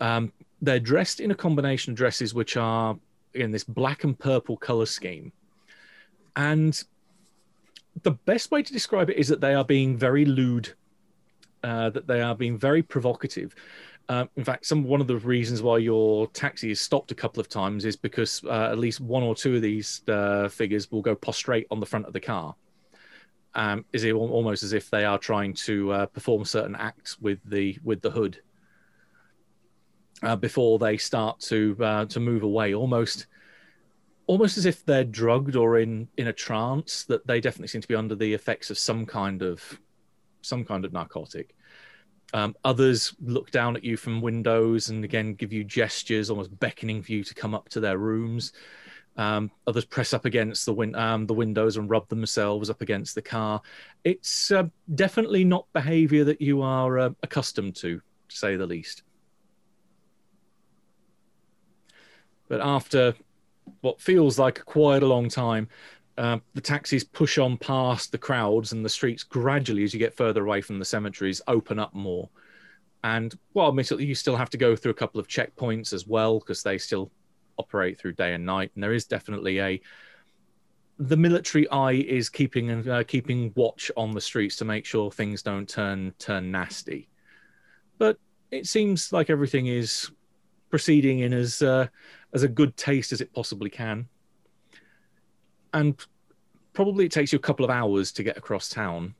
Um, 0.00 0.32
they're 0.60 0.80
dressed 0.80 1.20
in 1.20 1.30
a 1.30 1.34
combination 1.34 1.92
of 1.92 1.96
dresses 1.96 2.34
which 2.34 2.56
are 2.56 2.96
in 3.34 3.50
this 3.50 3.64
black 3.64 4.04
and 4.04 4.18
purple 4.18 4.56
color 4.56 4.86
scheme, 4.86 5.32
and 6.36 6.82
the 8.02 8.12
best 8.12 8.50
way 8.50 8.62
to 8.62 8.72
describe 8.72 9.10
it 9.10 9.16
is 9.16 9.28
that 9.28 9.40
they 9.40 9.54
are 9.54 9.64
being 9.64 9.96
very 9.96 10.24
lewd, 10.24 10.72
uh, 11.62 11.90
that 11.90 12.06
they 12.06 12.20
are 12.20 12.34
being 12.34 12.58
very 12.58 12.82
provocative. 12.82 13.54
Uh, 14.08 14.26
in 14.36 14.44
fact, 14.44 14.66
some 14.66 14.84
one 14.84 15.00
of 15.00 15.06
the 15.06 15.16
reasons 15.16 15.62
why 15.62 15.78
your 15.78 16.26
taxi 16.28 16.70
is 16.70 16.80
stopped 16.80 17.10
a 17.10 17.14
couple 17.14 17.40
of 17.40 17.48
times 17.48 17.84
is 17.84 17.96
because 17.96 18.42
uh, 18.44 18.68
at 18.70 18.78
least 18.78 19.00
one 19.00 19.22
or 19.22 19.34
two 19.34 19.56
of 19.56 19.62
these 19.62 20.02
uh, 20.08 20.48
figures 20.48 20.90
will 20.90 21.00
go 21.00 21.14
prostrate 21.14 21.66
on 21.70 21.80
the 21.80 21.86
front 21.86 22.04
of 22.04 22.12
the 22.12 22.20
car. 22.20 22.54
Um, 23.56 23.84
is 23.92 24.04
it 24.04 24.12
almost 24.12 24.62
as 24.64 24.72
if 24.72 24.90
they 24.90 25.04
are 25.04 25.18
trying 25.18 25.54
to 25.54 25.92
uh, 25.92 26.06
perform 26.06 26.44
certain 26.44 26.74
acts 26.74 27.20
with 27.20 27.38
the 27.44 27.78
with 27.84 28.02
the 28.02 28.10
hood 28.10 28.40
uh, 30.22 30.36
before 30.36 30.78
they 30.78 30.96
start 30.96 31.40
to 31.40 31.76
uh, 31.80 32.04
to 32.06 32.20
move 32.20 32.42
away, 32.42 32.74
almost 32.74 33.26
almost 34.26 34.56
as 34.56 34.64
if 34.66 34.84
they're 34.84 35.04
drugged 35.04 35.54
or 35.54 35.78
in 35.78 36.08
in 36.16 36.28
a 36.28 36.32
trance. 36.32 37.04
That 37.04 37.26
they 37.26 37.40
definitely 37.40 37.68
seem 37.68 37.82
to 37.82 37.88
be 37.88 37.94
under 37.94 38.14
the 38.14 38.32
effects 38.34 38.70
of 38.70 38.78
some 38.78 39.06
kind 39.06 39.42
of 39.42 39.80
some 40.42 40.64
kind 40.64 40.84
of 40.84 40.92
narcotic. 40.92 41.54
Um, 42.32 42.56
others 42.64 43.14
look 43.20 43.52
down 43.52 43.76
at 43.76 43.84
you 43.84 43.96
from 43.96 44.20
windows 44.20 44.88
and 44.88 45.04
again 45.04 45.34
give 45.34 45.52
you 45.52 45.62
gestures, 45.62 46.30
almost 46.30 46.58
beckoning 46.58 47.02
for 47.02 47.12
you 47.12 47.22
to 47.22 47.34
come 47.34 47.54
up 47.54 47.68
to 47.70 47.80
their 47.80 47.98
rooms. 47.98 48.52
Um, 49.16 49.50
others 49.66 49.84
press 49.84 50.12
up 50.12 50.24
against 50.24 50.66
the, 50.66 50.74
win- 50.74 50.96
um, 50.96 51.26
the 51.26 51.34
windows 51.34 51.76
and 51.76 51.88
rub 51.88 52.08
themselves 52.08 52.68
up 52.68 52.80
against 52.80 53.14
the 53.14 53.22
car. 53.22 53.62
It's 54.02 54.50
uh, 54.50 54.64
definitely 54.94 55.44
not 55.44 55.66
behavior 55.72 56.24
that 56.24 56.40
you 56.40 56.62
are 56.62 56.98
uh, 56.98 57.10
accustomed 57.22 57.76
to, 57.76 58.00
to 58.28 58.36
say 58.36 58.56
the 58.56 58.66
least. 58.66 59.02
But 62.48 62.60
after 62.60 63.14
what 63.80 64.00
feels 64.00 64.38
like 64.38 64.64
quite 64.64 65.02
a 65.02 65.06
long 65.06 65.28
time, 65.28 65.68
uh, 66.18 66.38
the 66.54 66.60
taxis 66.60 67.04
push 67.04 67.38
on 67.38 67.56
past 67.56 68.12
the 68.12 68.18
crowds 68.18 68.72
and 68.72 68.84
the 68.84 68.88
streets 68.88 69.22
gradually 69.22 69.84
as 69.84 69.92
you 69.92 69.98
get 69.98 70.16
further 70.16 70.44
away 70.44 70.60
from 70.60 70.78
the 70.78 70.84
cemeteries 70.84 71.42
open 71.48 71.78
up 71.78 71.92
more 71.92 72.28
and 73.02 73.36
well 73.52 73.68
admittedly 73.68 74.04
you 74.04 74.14
still 74.14 74.36
have 74.36 74.50
to 74.50 74.56
go 74.56 74.76
through 74.76 74.92
a 74.92 74.94
couple 74.94 75.20
of 75.20 75.26
checkpoints 75.26 75.92
as 75.92 76.06
well 76.06 76.38
because 76.38 76.62
they 76.62 76.78
still 76.78 77.10
operate 77.58 77.98
through 77.98 78.12
day 78.12 78.34
and 78.34 78.44
night. 78.44 78.70
And 78.74 78.82
there 78.82 78.92
is 78.92 79.06
definitely 79.06 79.60
a 79.60 79.80
the 80.98 81.16
military 81.16 81.68
eye 81.70 81.92
is 81.92 82.28
keeping 82.28 82.88
uh, 82.88 83.02
keeping 83.06 83.52
watch 83.56 83.90
on 83.96 84.12
the 84.12 84.20
streets 84.20 84.56
to 84.56 84.64
make 84.64 84.86
sure 84.86 85.10
things 85.10 85.42
don't 85.42 85.68
turn 85.68 86.12
turn 86.18 86.50
nasty. 86.50 87.08
But 87.98 88.18
it 88.50 88.66
seems 88.66 89.12
like 89.12 89.30
everything 89.30 89.66
is 89.66 90.10
proceeding 90.70 91.20
in 91.20 91.32
as 91.32 91.62
uh, 91.62 91.88
as 92.32 92.42
a 92.42 92.48
good 92.48 92.76
taste 92.76 93.12
as 93.12 93.20
it 93.20 93.32
possibly 93.32 93.70
can. 93.70 94.08
And 95.72 95.96
probably 96.72 97.06
it 97.06 97.12
takes 97.12 97.32
you 97.32 97.38
a 97.38 97.42
couple 97.42 97.64
of 97.64 97.70
hours 97.70 98.12
to 98.12 98.22
get 98.22 98.36
across 98.36 98.68
town. 98.68 99.14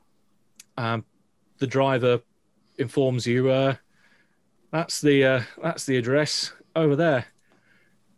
Um, 0.76 1.04
the 1.58 1.66
driver 1.66 2.20
informs 2.78 3.26
you, 3.26 3.50
uh, 3.50 3.74
"That's 4.70 5.00
the 5.00 5.24
uh, 5.24 5.42
that's 5.60 5.86
the 5.86 5.96
address 5.96 6.52
over 6.76 6.94
there," 6.94 7.26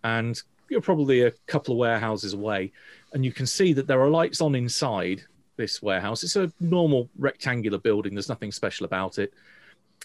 and 0.07 0.41
you're 0.69 0.81
probably 0.81 1.23
a 1.23 1.33
couple 1.49 1.75
of 1.75 1.79
warehouses 1.79 2.33
away, 2.33 2.73
and 3.13 3.25
you 3.25 3.33
can 3.33 3.45
see 3.45 3.73
that 3.73 3.89
there 3.89 4.01
are 4.01 4.09
lights 4.09 4.41
on 4.41 4.55
inside, 4.55 5.23
this 5.57 5.83
warehouse. 5.83 6.23
It's 6.23 6.37
a 6.37 6.53
normal 6.61 7.09
rectangular 7.19 7.79
building. 7.79 8.15
There's 8.15 8.29
nothing 8.29 8.53
special 8.53 8.87
about 8.87 9.19
it. 9.19 9.33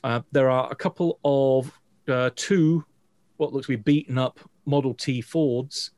Uh, 0.03 0.21
there 0.31 0.49
are 0.49 0.71
a 0.71 0.75
couple 0.75 1.19
of 1.23 1.71
uh, 2.07 2.31
two 2.35 2.83
what 3.37 3.53
looks 3.53 3.67
to 3.67 3.77
be 3.77 3.93
beaten 3.93 4.17
up 4.17 4.39
Model 4.65 4.93
T 4.95 5.21
Fords 5.21 5.91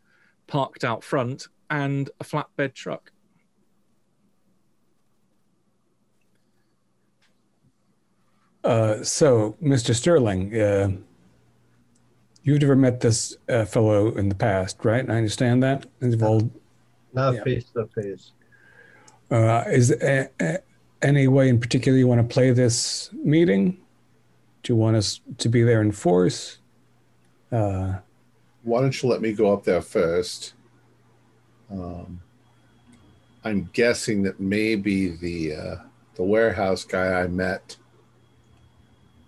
parked 0.47 0.83
out 0.83 1.03
front 1.03 1.47
and 1.69 2.09
a 2.19 2.23
flatbed 2.25 2.73
truck. 2.73 3.11
Uh, 8.63 9.03
so, 9.03 9.55
Mr. 9.61 9.93
Sterling, 9.93 10.59
uh, 10.59 10.91
you've 12.43 12.61
never 12.61 12.75
met 12.75 12.99
this 12.99 13.35
uh, 13.49 13.65
fellow 13.65 14.13
in 14.15 14.29
the 14.29 14.35
past, 14.35 14.83
right? 14.83 15.09
I 15.09 15.15
understand 15.15 15.63
that. 15.63 15.85
You've 16.01 16.21
all, 16.23 16.49
Not 17.13 17.35
Yeah. 17.35 17.43
face 17.43 17.65
to 17.73 17.87
face. 17.87 18.31
uh, 19.31 19.63
is 19.67 19.89
there 19.89 20.31
a, 20.39 20.45
a, 20.45 20.59
any 21.01 21.27
way 21.27 21.49
in 21.49 21.59
particular 21.59 21.97
you 21.97 22.07
want 22.07 22.21
to 22.27 22.33
play 22.33 22.51
this 22.51 23.09
meeting? 23.13 23.77
Do 24.63 24.73
you 24.73 24.77
want 24.77 24.95
us 24.95 25.19
to 25.39 25.49
be 25.49 25.63
there 25.63 25.81
in 25.81 25.91
force? 25.91 26.59
Uh, 27.51 27.95
Why 28.63 28.81
don't 28.81 29.01
you 29.03 29.09
let 29.09 29.21
me 29.21 29.33
go 29.33 29.51
up 29.53 29.63
there 29.63 29.81
first? 29.81 30.53
Um, 31.71 32.21
I'm 33.43 33.69
guessing 33.73 34.23
that 34.23 34.39
maybe 34.39 35.09
the 35.09 35.55
uh, 35.55 35.75
the 36.15 36.23
warehouse 36.23 36.83
guy 36.85 37.21
I 37.21 37.27
met 37.27 37.75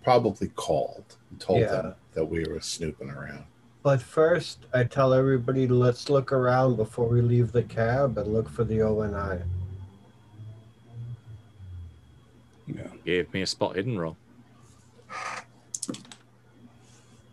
probably 0.02 0.48
called 0.48 1.04
and 1.30 1.40
told 1.40 1.60
Yeah. 1.60 1.66
them 1.72 1.94
that 2.16 2.24
we 2.24 2.42
were 2.44 2.60
snooping 2.60 3.10
around. 3.10 3.44
But 3.84 4.02
first, 4.02 4.66
I 4.74 4.82
tell 4.82 5.14
everybody 5.14 5.68
let's 5.68 6.10
look 6.10 6.32
around 6.32 6.74
before 6.76 7.06
we 7.06 7.20
leave 7.20 7.52
the 7.52 7.62
cab 7.62 8.18
and 8.18 8.32
look 8.32 8.48
for 8.48 8.64
the 8.64 8.82
O 8.82 9.02
and 9.02 9.14
I. 9.14 9.38
yeah. 12.66 12.88
Give 13.04 13.32
me 13.32 13.42
a 13.42 13.46
spot 13.46 13.76
hidden 13.76 13.96
roll. 13.96 14.16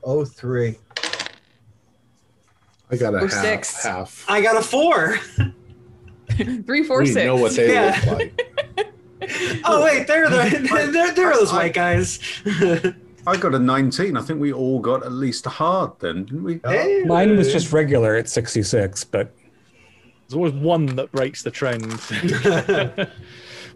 Oh 0.04 0.26
three. 0.26 0.78
I 2.92 2.98
got 2.98 3.16
a 3.16 3.18
Or 3.18 3.22
half. 3.22 3.32
six. 3.32 3.84
half. 3.84 4.26
I 4.28 4.42
got 4.42 4.56
a 4.58 4.62
four. 4.62 5.18
Three, 6.66 6.84
four, 6.84 7.00
we 7.00 7.06
six. 7.08 7.26
know 7.26 7.36
what 7.36 7.54
they 7.56 7.72
Yeah. 7.74 8.00
look 8.08 8.20
like. 8.20 8.40
Oh 9.66 9.82
wait, 9.86 10.06
there, 10.06 10.30
there, 10.30 10.50
there, 10.92 11.14
there 11.14 11.28
are 11.32 11.34
those 11.36 11.54
white 11.54 11.74
guys. 11.74 12.20
I 13.26 13.38
got 13.38 13.56
a 13.56 13.60
19. 13.60 14.18
I 14.18 14.22
think 14.22 14.40
we 14.40 14.52
all 14.52 14.80
got 14.80 15.06
at 15.06 15.12
least 15.12 15.46
a 15.46 15.50
hard 15.50 15.92
then, 16.00 16.26
didn't 16.26 16.44
we? 16.44 16.60
Hey. 16.66 17.04
Mine 17.06 17.38
was 17.38 17.52
just 17.52 17.72
regular 17.72 18.16
at 18.16 18.28
66, 18.28 19.04
but 19.06 19.34
There's 20.28 20.36
always 20.36 20.54
one 20.54 20.88
that 20.98 21.12
breaks 21.12 21.42
the 21.42 21.52
trend. 21.52 21.86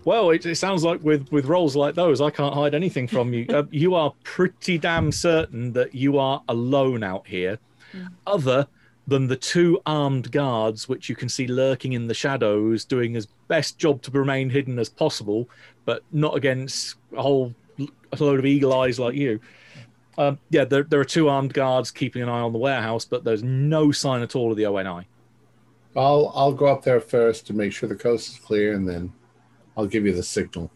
well, 0.05 0.31
it, 0.31 0.45
it 0.45 0.55
sounds 0.55 0.83
like 0.83 1.01
with 1.01 1.31
with 1.31 1.45
roles 1.45 1.75
like 1.75 1.95
those, 1.95 2.19
I 2.19 2.29
can't 2.29 2.53
hide 2.53 2.75
anything 2.75 3.07
from 3.07 3.33
you. 3.33 3.45
Uh, 3.49 3.63
you 3.71 3.95
are 3.95 4.13
pretty 4.23 4.77
damn 4.77 5.11
certain 5.11 5.71
that 5.73 5.95
you 5.95 6.17
are 6.17 6.43
alone 6.49 7.03
out 7.03 7.25
here, 7.25 7.57
other 8.25 8.67
than 9.07 9.27
the 9.27 9.37
two 9.37 9.81
armed 9.85 10.29
guards, 10.33 10.89
which 10.89 11.07
you 11.07 11.15
can 11.15 11.29
see 11.29 11.47
lurking 11.47 11.93
in 11.93 12.07
the 12.07 12.13
shadows, 12.13 12.83
doing 12.83 13.15
as 13.15 13.27
best 13.47 13.77
job 13.77 14.01
to 14.01 14.11
remain 14.11 14.49
hidden 14.49 14.77
as 14.77 14.89
possible, 14.89 15.49
but 15.85 16.03
not 16.11 16.35
against 16.35 16.97
a 17.15 17.21
whole 17.21 17.55
a 18.11 18.23
load 18.23 18.39
of 18.39 18.45
eagle 18.45 18.73
eyes 18.73 18.99
like 18.99 19.15
you. 19.15 19.39
Um, 20.17 20.39
yeah, 20.49 20.65
there, 20.65 20.83
there 20.83 20.99
are 20.99 21.05
two 21.05 21.29
armed 21.29 21.53
guards 21.53 21.91
keeping 21.91 22.23
an 22.23 22.29
eye 22.29 22.39
on 22.39 22.51
the 22.51 22.59
warehouse, 22.59 23.05
but 23.05 23.23
there's 23.23 23.43
no 23.43 23.91
sign 23.91 24.21
at 24.21 24.35
all 24.35 24.51
of 24.51 24.57
the 24.57 24.65
ONI. 24.65 25.07
I'll 25.95 26.31
I'll 26.35 26.53
go 26.53 26.67
up 26.67 26.83
there 26.83 26.99
first 26.99 27.47
to 27.47 27.53
make 27.53 27.71
sure 27.71 27.89
the 27.89 27.95
coast 27.95 28.29
is 28.29 28.39
clear, 28.39 28.73
and 28.73 28.87
then 28.87 29.13
I'll 29.75 29.87
give 29.87 30.05
you 30.05 30.13
the 30.13 30.23
signal. 30.23 30.71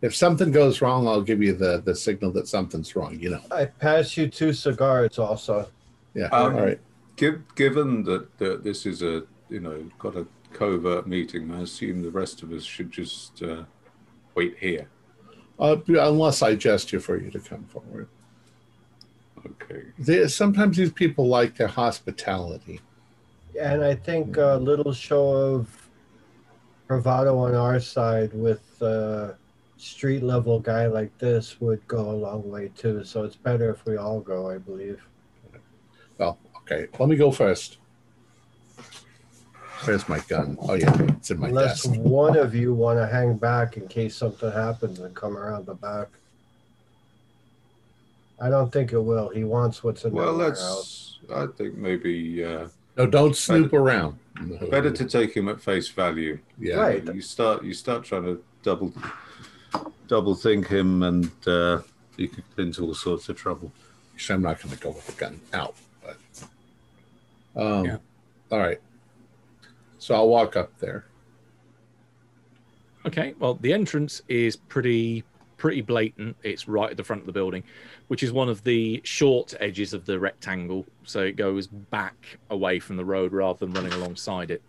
If 0.00 0.14
something 0.14 0.52
goes 0.52 0.80
wrong, 0.80 1.08
I'll 1.08 1.22
give 1.22 1.42
you 1.42 1.54
the 1.54 1.82
the 1.84 1.94
signal 1.94 2.30
that 2.32 2.46
something's 2.46 2.94
wrong. 2.94 3.18
You 3.18 3.30
know. 3.30 3.40
I 3.50 3.66
pass 3.66 4.16
you 4.16 4.28
two 4.28 4.52
cigars 4.52 5.18
also. 5.18 5.70
Yeah. 6.14 6.26
Um, 6.26 6.56
All 6.56 6.62
right. 6.62 6.80
Giv 7.16 7.42
given 7.54 8.04
that, 8.04 8.38
that 8.38 8.64
this 8.64 8.86
is 8.86 9.02
a, 9.02 9.24
you 9.48 9.60
know, 9.60 9.90
got 9.98 10.16
a 10.16 10.26
covert 10.52 11.06
meeting, 11.06 11.50
I 11.52 11.62
assume 11.62 12.02
the 12.02 12.10
rest 12.10 12.42
of 12.42 12.52
us 12.52 12.64
should 12.64 12.90
just 12.90 13.42
uh, 13.42 13.64
wait 14.34 14.56
here. 14.58 14.88
Uh, 15.58 15.76
unless 15.88 16.42
I 16.42 16.54
gesture 16.54 17.00
for 17.00 17.20
you 17.20 17.30
to 17.30 17.40
come 17.40 17.64
forward. 17.64 18.08
Okay. 19.44 19.82
There, 19.98 20.28
sometimes 20.28 20.76
these 20.76 20.92
people 20.92 21.26
like 21.26 21.56
their 21.56 21.68
hospitality. 21.68 22.80
And 23.60 23.82
I 23.82 23.94
think 23.94 24.36
a 24.36 24.54
little 24.54 24.92
show 24.92 25.30
of 25.30 25.88
bravado 26.86 27.36
on 27.38 27.54
our 27.54 27.80
side 27.80 28.32
with 28.32 28.80
a 28.82 29.34
street 29.76 30.22
level 30.22 30.60
guy 30.60 30.86
like 30.86 31.16
this 31.18 31.60
would 31.60 31.86
go 31.88 32.10
a 32.10 32.12
long 32.12 32.48
way 32.48 32.70
too. 32.76 33.04
So 33.04 33.24
it's 33.24 33.36
better 33.36 33.70
if 33.70 33.84
we 33.84 33.96
all 33.96 34.20
go, 34.20 34.48
I 34.50 34.58
believe. 34.58 35.02
Well, 36.18 36.38
okay. 36.58 36.86
Let 36.98 37.08
me 37.08 37.16
go 37.16 37.30
first. 37.30 37.78
Where's 39.84 40.08
my 40.08 40.18
gun? 40.20 40.56
Oh 40.60 40.74
yeah, 40.74 40.94
it's 41.02 41.30
in 41.30 41.38
my 41.38 41.46
chest. 41.48 41.56
Unless 41.56 41.82
desk. 41.84 42.00
one 42.00 42.36
of 42.36 42.54
you 42.54 42.74
want 42.74 42.98
to 42.98 43.06
hang 43.06 43.36
back 43.36 43.76
in 43.76 43.86
case 43.88 44.16
something 44.16 44.50
happens 44.50 44.98
and 44.98 45.14
come 45.14 45.36
around 45.36 45.66
the 45.66 45.74
back. 45.74 46.08
I 48.40 48.48
don't 48.50 48.72
think 48.72 48.92
it 48.92 49.00
will. 49.00 49.28
He 49.30 49.44
wants 49.44 49.82
what's 49.82 50.04
in 50.04 50.12
Well, 50.12 50.32
the 50.32 50.38
warehouse. 50.38 51.18
let's, 51.28 51.32
I 51.52 51.56
think 51.56 51.76
maybe 51.76 52.44
uh, 52.44 52.68
No, 52.96 53.06
don't 53.06 53.34
snoop 53.34 53.72
around. 53.72 54.18
No. 54.40 54.66
better 54.68 54.90
to 54.92 55.04
take 55.04 55.34
him 55.36 55.48
at 55.48 55.60
face 55.60 55.88
value. 55.88 56.38
Yeah. 56.58 56.76
Right. 56.76 57.04
You 57.14 57.20
start, 57.20 57.64
you 57.64 57.74
start 57.74 58.04
trying 58.04 58.22
to 58.24 58.42
double, 58.62 58.92
double 60.06 60.36
think 60.36 60.68
him, 60.68 61.02
and 61.02 61.30
uh, 61.48 61.80
you 62.16 62.28
could 62.28 62.44
get 62.56 62.66
into 62.66 62.84
all 62.84 62.94
sorts 62.94 63.28
of 63.28 63.36
trouble. 63.36 63.72
So 64.16 64.34
I'm 64.34 64.42
not 64.42 64.62
going 64.62 64.74
to 64.74 64.80
go 64.80 64.90
with 64.90 65.06
the 65.06 65.12
gun 65.12 65.40
out. 65.52 65.74
But, 66.04 67.60
um, 67.60 67.84
Yeah. 67.84 67.96
All 68.52 68.58
right. 68.60 68.80
So 69.98 70.14
I'll 70.14 70.28
walk 70.28 70.56
up 70.56 70.76
there. 70.78 71.04
Okay, 73.06 73.34
well, 73.38 73.54
the 73.54 73.72
entrance 73.72 74.22
is 74.28 74.56
pretty 74.56 75.24
pretty 75.56 75.80
blatant. 75.80 76.36
It's 76.44 76.68
right 76.68 76.90
at 76.90 76.96
the 76.96 77.02
front 77.02 77.22
of 77.22 77.26
the 77.26 77.32
building, 77.32 77.64
which 78.06 78.22
is 78.22 78.32
one 78.32 78.48
of 78.48 78.62
the 78.62 79.00
short 79.04 79.54
edges 79.58 79.92
of 79.92 80.06
the 80.06 80.18
rectangle, 80.18 80.86
so 81.04 81.22
it 81.22 81.32
goes 81.32 81.66
back 81.66 82.38
away 82.50 82.78
from 82.78 82.96
the 82.96 83.04
road 83.04 83.32
rather 83.32 83.58
than 83.58 83.72
running 83.72 83.92
alongside 83.92 84.52
it. 84.52 84.62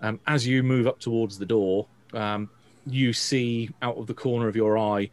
Um, 0.00 0.18
as 0.26 0.46
you 0.46 0.62
move 0.62 0.86
up 0.86 0.98
towards 0.98 1.38
the 1.38 1.44
door, 1.44 1.86
um, 2.14 2.48
you 2.86 3.12
see 3.12 3.70
out 3.82 3.96
of 3.96 4.06
the 4.06 4.14
corner 4.14 4.48
of 4.48 4.56
your 4.56 4.78
eye 4.78 5.10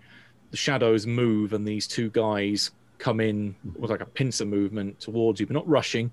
the 0.52 0.58
shadows 0.58 1.06
move, 1.08 1.54
and 1.54 1.68
these 1.68 1.88
two 1.88 2.10
guys 2.12 2.72
come 3.00 3.20
in 3.20 3.56
with 3.76 3.92
like 3.92 4.02
a 4.02 4.06
pincer 4.06 4.46
movement 4.46 5.00
towards 5.00 5.40
you, 5.40 5.46
but 5.46 5.54
not 5.54 5.68
rushing. 5.68 6.12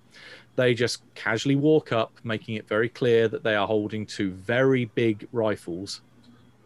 They 0.57 0.75
just 0.75 1.03
casually 1.15 1.57
walk 1.57 1.93
up, 1.93 2.13
making 2.25 2.57
it 2.57 2.69
very 2.69 2.89
clear 2.89 3.29
that 3.29 3.43
they 3.43 3.55
are 3.55 3.67
holding 3.67 4.05
two 4.05 4.31
very 4.33 4.87
big 4.87 5.27
rifles. 5.33 6.03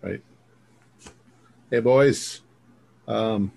Right. 0.03 0.23
Hey, 1.71 1.81
boys. 1.81 2.41
Um, 3.07 3.53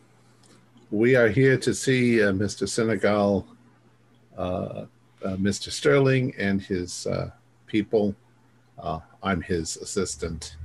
we 0.92 1.16
are 1.16 1.28
here 1.28 1.58
to 1.58 1.74
see 1.74 2.22
uh, 2.22 2.32
Mr. 2.32 2.68
Senegal, 2.68 3.48
uh, 4.38 4.86
uh, 5.24 5.36
Mr. 5.36 5.72
Sterling, 5.72 6.34
and 6.38 6.62
his 6.62 7.08
uh, 7.08 7.32
people. 7.66 8.16
Uh, 8.78 9.00
I'm 9.24 9.42
his 9.42 9.78
assistant. 9.78 10.58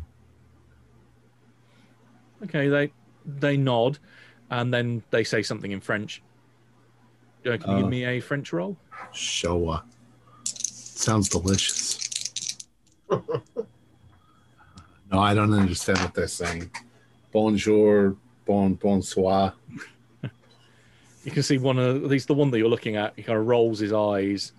Okay, 2.44 2.68
they 2.68 2.92
they 3.24 3.56
nod, 3.56 3.98
and 4.50 4.72
then 4.72 5.02
they 5.10 5.24
say 5.24 5.42
something 5.42 5.72
in 5.72 5.80
French. 5.80 6.22
Uh, 7.45 7.57
can 7.57 7.70
you 7.70 7.76
Uh, 7.76 7.80
give 7.80 7.88
me 7.88 8.05
a 8.05 8.20
French 8.20 8.53
roll? 8.53 8.76
Showa. 9.12 9.82
Sounds 10.45 11.28
delicious. 11.28 11.99
no, 13.11 13.20
I 15.12 15.34
don't 15.34 15.53
understand 15.53 15.99
what 15.99 16.14
they're 16.14 16.28
saying. 16.28 16.70
Bonjour, 17.32 18.16
bon 18.47 18.74
bonsoir. 18.74 19.55
You 21.24 21.30
can 21.30 21.45
see 21.45 21.57
one 21.57 21.78
of 21.78 22.11
these, 22.11 22.26
the 22.26 22.34
one 22.34 22.51
that 22.51 22.59
you're 22.59 22.68
looking 22.68 22.97
at. 22.97 23.12
He 23.14 23.22
kind 23.22 23.38
of 23.38 23.47
rolls 23.47 23.78
his 23.78 23.93
eyes, 23.93 24.51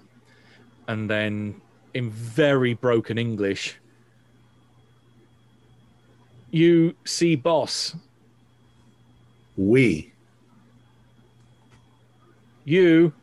and 0.87 1.09
then 1.09 1.59
in 1.93 2.09
very 2.09 2.73
broken 2.73 3.17
English, 3.17 3.77
you 6.51 6.95
see 7.03 7.35
boss. 7.35 7.97
We. 9.57 10.12
You 12.65 13.13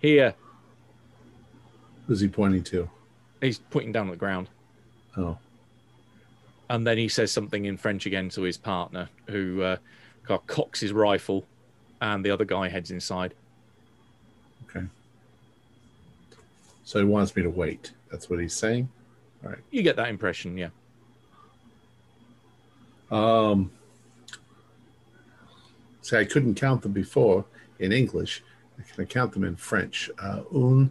here. 0.00 0.34
Who's 2.06 2.20
he 2.20 2.28
pointing 2.28 2.64
to? 2.64 2.88
He's 3.40 3.58
pointing 3.58 3.92
down 3.92 4.08
at 4.08 4.12
the 4.12 4.16
ground. 4.16 4.48
Oh, 5.16 5.38
And 6.68 6.86
then 6.86 6.98
he 6.98 7.08
says 7.08 7.32
something 7.32 7.64
in 7.64 7.76
French 7.76 8.06
again 8.06 8.28
to 8.30 8.42
his 8.42 8.56
partner, 8.56 9.08
who 9.28 9.62
uh, 9.62 9.76
cocks 10.46 10.80
his 10.80 10.92
rifle, 10.92 11.44
and 12.00 12.24
the 12.24 12.30
other 12.30 12.44
guy 12.44 12.68
heads 12.68 12.90
inside. 12.90 13.34
okay. 14.68 14.86
So 16.84 16.98
he 16.98 17.04
wants 17.04 17.34
me 17.36 17.42
to 17.42 17.50
wait. 17.50 17.92
That's 18.10 18.30
what 18.30 18.40
he's 18.40 18.54
saying. 18.54 18.88
All 19.44 19.50
right. 19.50 19.58
You 19.70 19.82
get 19.82 19.96
that 19.96 20.08
impression, 20.08 20.56
yeah. 20.56 20.70
Um, 23.10 23.70
see, 26.02 26.16
I 26.16 26.24
couldn't 26.24 26.54
count 26.54 26.82
them 26.82 26.92
before 26.92 27.44
in 27.78 27.92
English. 27.92 28.42
I 28.80 28.94
can 28.94 29.06
count 29.06 29.32
them 29.32 29.44
in 29.44 29.56
French. 29.56 30.10
Uh, 30.18 30.42
un, 30.54 30.90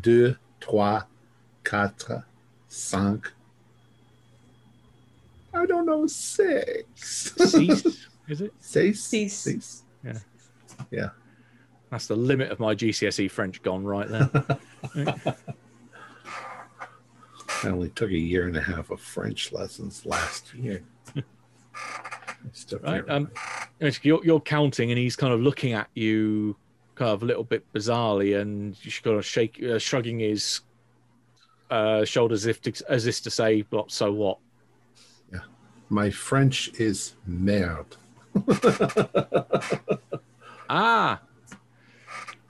deux, 0.00 0.36
trois, 0.60 1.02
quatre, 1.64 2.24
cinq. 2.68 3.32
I 5.52 5.66
don't 5.66 5.86
know, 5.86 6.06
six. 6.06 7.32
Cease, 7.36 8.06
is 8.28 8.40
it? 8.40 8.52
Six. 8.60 9.00
Six. 9.00 9.34
Six. 9.34 9.82
That's 11.90 12.06
the 12.06 12.16
limit 12.16 12.52
of 12.52 12.60
my 12.60 12.74
GCSE 12.74 13.30
French 13.30 13.62
gone 13.62 13.84
right 13.84 14.08
there. 14.08 14.30
I 17.62 17.68
only 17.68 17.90
took 17.90 18.10
a 18.10 18.18
year 18.18 18.46
and 18.46 18.56
a 18.56 18.60
half 18.60 18.90
of 18.90 19.00
French 19.00 19.52
lessons 19.52 20.06
last 20.06 20.54
year. 20.54 20.82
I 21.16 21.22
still 22.52 22.78
right? 22.78 23.02
Um, 23.08 23.30
you're, 24.02 24.24
you're 24.24 24.40
counting, 24.40 24.90
and 24.90 24.98
he's 24.98 25.16
kind 25.16 25.32
of 25.32 25.40
looking 25.40 25.72
at 25.72 25.88
you, 25.94 26.56
kind 27.00 27.12
of 27.12 27.22
a 27.22 27.24
little 27.24 27.44
bit 27.44 27.64
bizarrely, 27.72 28.38
and 28.38 28.76
you're 28.82 28.92
kind 29.02 29.16
of 29.16 29.24
shake, 29.24 29.58
uh, 29.62 29.78
shrugging 29.78 30.20
his 30.20 30.60
uh, 31.70 32.04
shoulders 32.04 32.42
as 32.42 32.46
if 32.46 32.60
to, 32.60 32.84
as 32.90 33.06
if 33.06 33.22
to 33.22 33.30
say, 33.30 33.64
"Well, 33.70 33.88
so 33.88 34.12
what?" 34.12 34.36
Yeah, 35.32 35.40
my 35.88 36.10
French 36.10 36.68
is 36.78 37.14
merde. 37.26 37.96
Ah, 40.72 41.20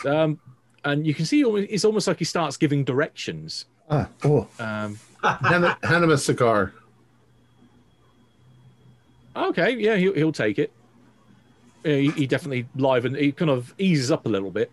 um, 0.05 0.39
and 0.85 1.07
you 1.07 1.15
can 1.15 1.25
see 1.25 1.41
it's 1.41 1.87
almost 1.87 2.07
like 2.07 2.19
he 2.19 2.27
starts 2.27 2.59
giving 2.59 2.85
directions. 2.85 3.65
Ah, 3.89 4.09
oh. 4.25 4.47
Um, 4.59 4.99
hand 5.23 6.05
him 6.05 6.11
a 6.11 6.19
cigar. 6.19 6.75
okay, 9.37 9.71
yeah, 9.71 9.97
he'll, 9.97 10.13
he'll 10.13 10.33
take 10.33 10.59
it. 10.59 10.71
Yeah, 11.85 11.97
he, 11.97 12.11
he 12.11 12.27
definitely 12.27 12.67
liven. 12.77 13.15
He 13.15 13.33
kind 13.33 13.51
of 13.51 13.75
eases 13.79 14.11
up 14.11 14.27
a 14.27 14.29
little 14.29 14.51
bit, 14.51 14.71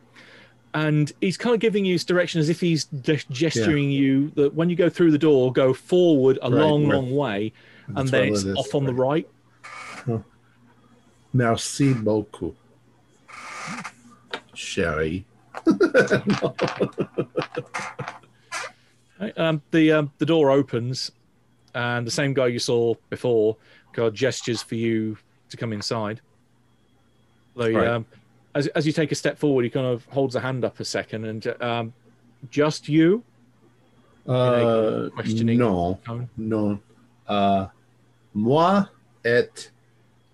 and 0.73 1.11
he's 1.21 1.37
kind 1.37 1.53
of 1.53 1.59
giving 1.61 1.85
you 1.85 1.93
his 1.93 2.03
direction 2.03 2.39
as 2.41 2.49
if 2.49 2.59
he's 2.59 2.85
gesturing 3.29 3.89
you 3.91 4.29
that 4.35 4.53
when 4.53 4.69
you 4.69 4.75
go 4.75 4.89
through 4.89 5.11
the 5.11 5.17
door, 5.17 5.51
go 5.53 5.73
forward 5.73 6.37
a 6.41 6.49
Right, 6.49 6.59
long, 6.61 6.87
right. 6.87 6.95
long 6.95 7.15
way, 7.15 7.53
and 7.95 8.07
then 8.09 8.29
it's 8.33 8.43
is. 8.43 8.55
off 8.57 8.75
on 8.75 8.83
the 8.85 8.93
right. 8.93 9.27
Merci 11.33 11.93
beaucoup. 11.93 12.55
Sherry. 14.53 15.25
Um, 19.35 19.63
the 19.71 19.91
um, 19.93 20.11
the 20.19 20.27
door 20.27 20.51
opens, 20.51 21.11
and 21.73 22.05
the 22.05 22.11
same 22.11 22.35
guy 22.35 22.47
you 22.47 22.59
saw 22.59 22.93
before 23.09 23.57
kind 23.93 24.07
of 24.07 24.13
gestures 24.13 24.61
for 24.61 24.75
you 24.75 25.17
to 25.49 25.57
come 25.57 25.73
inside. 25.73 26.21
Though, 27.57 27.71
Right. 27.71 27.87
um, 27.87 28.05
as 28.55 28.67
as 28.67 28.85
you 28.85 28.93
take 28.93 29.11
a 29.11 29.15
step 29.15 29.37
forward, 29.37 29.63
he 29.63 29.69
kind 29.69 29.85
of 29.87 30.05
holds 30.05 30.35
a 30.35 30.39
hand 30.39 30.63
up 30.63 30.79
a 30.79 30.85
second, 30.85 31.25
and 31.25 31.61
um, 31.61 31.93
just 32.51 32.87
you. 32.87 33.23
Uh, 34.27 35.09
questioning 35.13 35.57
non, 35.59 35.97
tone. 36.05 36.29
non. 36.37 36.79
Uh, 37.27 37.67
moi 38.33 38.85
et 39.25 39.69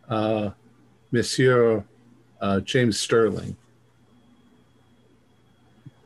uh, 0.09 0.49
Monsieur 1.11 1.83
uh, 2.41 2.59
James 2.61 2.99
Sterling. 2.99 3.55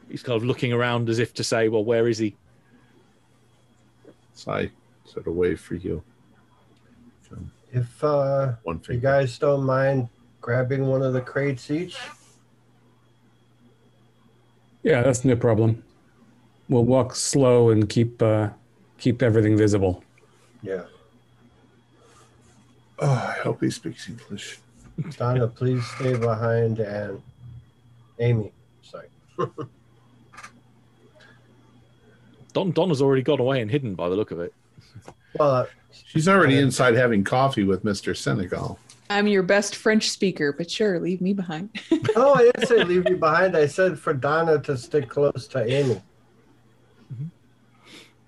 He's 0.09 0.21
kind 0.23 0.37
of 0.37 0.43
looking 0.43 0.71
around 0.71 1.09
as 1.09 1.19
if 1.19 1.33
to 1.35 1.43
say, 1.43 1.67
"Well, 1.69 1.83
where 1.83 2.07
is 2.07 2.17
he?" 2.19 2.35
So 4.35 4.51
I 4.51 4.71
sort 5.05 5.27
of 5.27 5.33
wave 5.35 5.59
for 5.59 5.75
you. 5.75 6.03
If 7.73 8.03
uh, 8.03 8.53
One 8.63 8.81
you 8.89 8.97
guys 8.97 9.37
don't 9.39 9.63
mind 9.65 10.07
grabbing 10.51 10.87
one 10.87 11.01
of 11.01 11.11
the 11.11 11.19
crates 11.19 11.69
each, 11.69 11.97
Yeah, 14.81 15.03
that's 15.03 15.25
no 15.25 15.35
problem. 15.35 15.83
We'll 16.69 16.85
walk 16.85 17.15
slow 17.15 17.69
and 17.69 17.89
keep 17.89 18.21
uh, 18.21 18.51
keep 18.97 19.21
everything 19.21 19.57
visible. 19.57 20.05
yeah. 20.63 20.83
Oh, 22.99 23.11
I 23.11 23.37
hope 23.43 23.59
he 23.61 23.69
speaks 23.69 24.07
English. 24.07 24.59
Donna, 25.17 25.47
please 25.49 25.85
stay 25.97 26.15
behind, 26.17 26.79
and 26.79 27.21
Amy, 28.19 28.53
sorry. 28.81 29.07
Don 32.53 32.71
Donna's 32.71 33.01
already 33.01 33.21
gone 33.21 33.41
away 33.41 33.59
and 33.61 33.69
hidden 33.69 33.95
by 33.95 34.07
the 34.07 34.15
look 34.15 34.31
of 34.31 34.39
it. 34.39 34.53
Well, 35.37 35.51
uh, 35.51 35.65
She's 35.91 36.29
already 36.29 36.57
inside 36.57 36.95
having 36.95 37.25
coffee 37.25 37.63
with 37.65 37.83
Mr. 37.83 38.15
Senegal. 38.15 38.79
I'm 39.09 39.27
your 39.27 39.43
best 39.43 39.75
French 39.75 40.09
speaker, 40.09 40.51
but 40.51 40.69
sure, 40.69 40.99
leave 40.99 41.21
me 41.21 41.33
behind. 41.33 41.69
no, 42.15 42.33
I 42.33 42.43
didn't 42.43 42.67
say 42.67 42.83
leave 42.83 43.07
you 43.07 43.17
behind. 43.17 43.55
I 43.55 43.65
said 43.67 43.97
for 43.97 44.13
Donna 44.13 44.59
to 44.63 44.77
stick 44.77 45.09
close 45.09 45.47
to 45.49 45.65
Amy. 45.65 46.01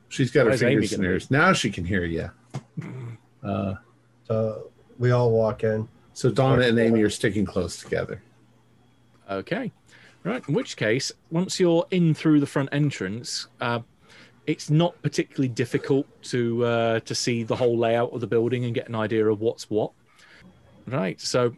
She's 0.07 0.32
got 0.32 0.41
her 0.41 0.45
Where's 0.49 0.63
Amy 0.63 0.73
fingers 0.75 0.93
in 0.93 1.01
gonna 1.01 1.09
hers. 1.13 1.32
Now 1.32 1.53
she 1.53 1.69
can 1.69 1.86
hear 1.86 2.03
you. 2.05 2.30
Uh, 3.43 3.75
So 4.27 4.71
we 4.97 5.11
all 5.11 5.32
walk 5.32 5.63
in. 5.63 5.88
so 6.13 6.32
Donna 6.32 6.63
and 6.63 6.80
Amy 6.80 7.01
are 7.03 7.09
sticking 7.09 7.45
close 7.45 7.77
together. 7.82 8.21
Okay. 9.30 9.71
Right. 10.23 10.43
In 10.47 10.53
which 10.53 10.75
case, 10.75 11.11
once 11.32 11.59
you're 11.59 11.86
in 11.91 12.13
through 12.13 12.39
the 12.39 12.45
front 12.47 12.69
entrance, 12.71 13.47
uh, 13.61 13.80
it's 14.47 14.69
not 14.69 14.99
particularly 15.01 15.47
difficult 15.47 16.07
to 16.23 16.65
uh, 16.65 16.99
to 17.01 17.13
see 17.15 17.43
the 17.43 17.55
whole 17.55 17.77
layout 17.77 18.11
of 18.11 18.19
the 18.19 18.27
building 18.27 18.65
and 18.65 18.73
get 18.73 18.89
an 18.89 18.95
idea 18.95 19.25
of 19.27 19.39
what's 19.39 19.69
what. 19.69 19.91
Right. 20.89 21.19
So, 21.19 21.55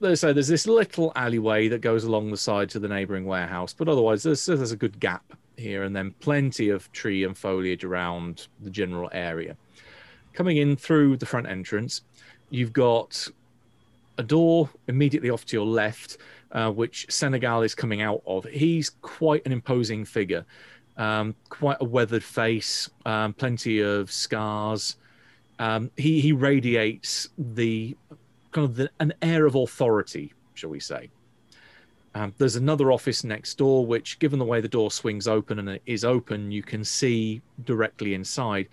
let's 0.00 0.20
say 0.20 0.32
there's 0.32 0.48
this 0.48 0.66
little 0.66 1.12
alleyway 1.16 1.68
that 1.68 1.80
goes 1.80 2.04
along 2.04 2.30
the 2.30 2.36
side 2.36 2.70
to 2.70 2.78
the 2.78 2.88
neighbouring 2.88 3.24
warehouse, 3.24 3.72
but 3.72 3.88
otherwise 3.88 4.22
there's 4.22 4.44
there's 4.46 4.72
a 4.72 4.76
good 4.76 5.00
gap 5.00 5.32
here, 5.56 5.84
and 5.84 5.94
then 5.94 6.12
plenty 6.20 6.68
of 6.70 6.90
tree 6.92 7.24
and 7.24 7.36
foliage 7.36 7.84
around 7.84 8.48
the 8.60 8.70
general 8.70 9.08
area. 9.12 9.56
Coming 10.32 10.56
in 10.56 10.76
through 10.76 11.16
the 11.16 11.26
front 11.26 11.46
entrance, 11.46 12.02
you've 12.50 12.72
got 12.72 13.28
a 14.18 14.22
door 14.22 14.68
immediately 14.88 15.30
off 15.30 15.44
to 15.46 15.56
your 15.56 15.66
left 15.66 16.18
uh, 16.54 16.70
which 16.70 17.06
Senegal 17.10 17.62
is 17.62 17.74
coming 17.74 18.00
out 18.00 18.22
of. 18.26 18.44
He's 18.44 18.90
quite 19.02 19.44
an 19.44 19.52
imposing 19.52 20.04
figure, 20.04 20.46
um, 20.96 21.34
quite 21.48 21.76
a 21.80 21.84
weathered 21.84 22.24
face, 22.24 22.88
um, 23.04 23.34
plenty 23.34 23.80
of 23.80 24.10
scars. 24.10 24.96
Um, 25.58 25.90
he 25.96 26.20
he 26.20 26.32
radiates 26.32 27.28
the 27.38 27.96
kind 28.54 28.64
of 28.64 28.76
the, 28.76 28.90
an 29.00 29.12
air 29.20 29.44
of 29.44 29.54
authority, 29.56 30.32
shall 30.54 30.70
we 30.70 30.80
say? 30.80 31.10
Um, 32.14 32.32
there's 32.38 32.54
another 32.56 32.92
office 32.92 33.24
next 33.24 33.58
door, 33.58 33.84
which, 33.84 34.20
given 34.20 34.38
the 34.38 34.44
way 34.44 34.60
the 34.60 34.68
door 34.68 34.90
swings 34.90 35.26
open 35.26 35.58
and 35.58 35.68
it 35.68 35.82
is 35.84 36.04
open, 36.04 36.52
you 36.52 36.62
can 36.62 36.84
see 36.84 37.42
directly 37.64 38.14
inside. 38.14 38.68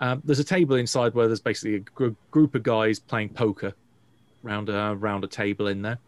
Um, 0.00 0.22
there's 0.24 0.38
a 0.38 0.44
table 0.44 0.76
inside 0.76 1.14
where 1.14 1.26
there's 1.26 1.40
basically 1.40 1.76
a 1.76 1.80
gr- 1.80 2.08
group 2.30 2.54
of 2.54 2.62
guys 2.62 2.98
playing 2.98 3.30
poker 3.30 3.74
round 4.42 4.68
a 4.70 4.96
round 4.96 5.24
a 5.24 5.28
table 5.28 5.68
in 5.68 5.82
there. 5.82 5.98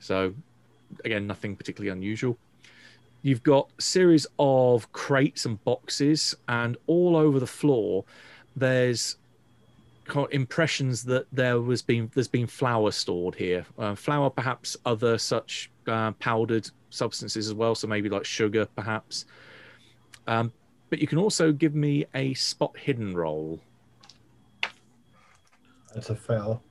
So 0.00 0.34
again, 1.04 1.26
nothing 1.26 1.54
particularly 1.54 1.92
unusual. 1.92 2.36
You've 3.22 3.42
got 3.42 3.68
a 3.78 3.82
series 3.82 4.26
of 4.38 4.92
crates 4.92 5.46
and 5.46 5.62
boxes, 5.64 6.34
and 6.48 6.76
all 6.88 7.16
over 7.16 7.38
the 7.38 7.46
floor, 7.46 8.04
there's 8.56 9.16
impressions 10.30 11.04
that 11.04 11.26
there 11.32 11.60
was 11.60 11.82
been 11.82 12.10
there's 12.14 12.28
been 12.28 12.46
flour 12.46 12.90
stored 12.90 13.34
here. 13.34 13.66
Uh, 13.78 13.94
flour, 13.94 14.30
perhaps 14.30 14.76
other 14.84 15.18
such 15.18 15.70
uh, 15.86 16.12
powdered 16.12 16.70
substances 16.90 17.48
as 17.48 17.54
well. 17.54 17.74
So 17.74 17.86
maybe 17.86 18.08
like 18.08 18.24
sugar, 18.24 18.66
perhaps. 18.76 19.26
Um, 20.26 20.52
but 20.90 20.98
you 21.00 21.06
can 21.06 21.18
also 21.18 21.52
give 21.52 21.74
me 21.74 22.06
a 22.14 22.34
spot 22.34 22.76
hidden 22.78 23.14
roll. 23.14 23.60
That's 25.94 26.10
a 26.10 26.14
fail. 26.14 26.62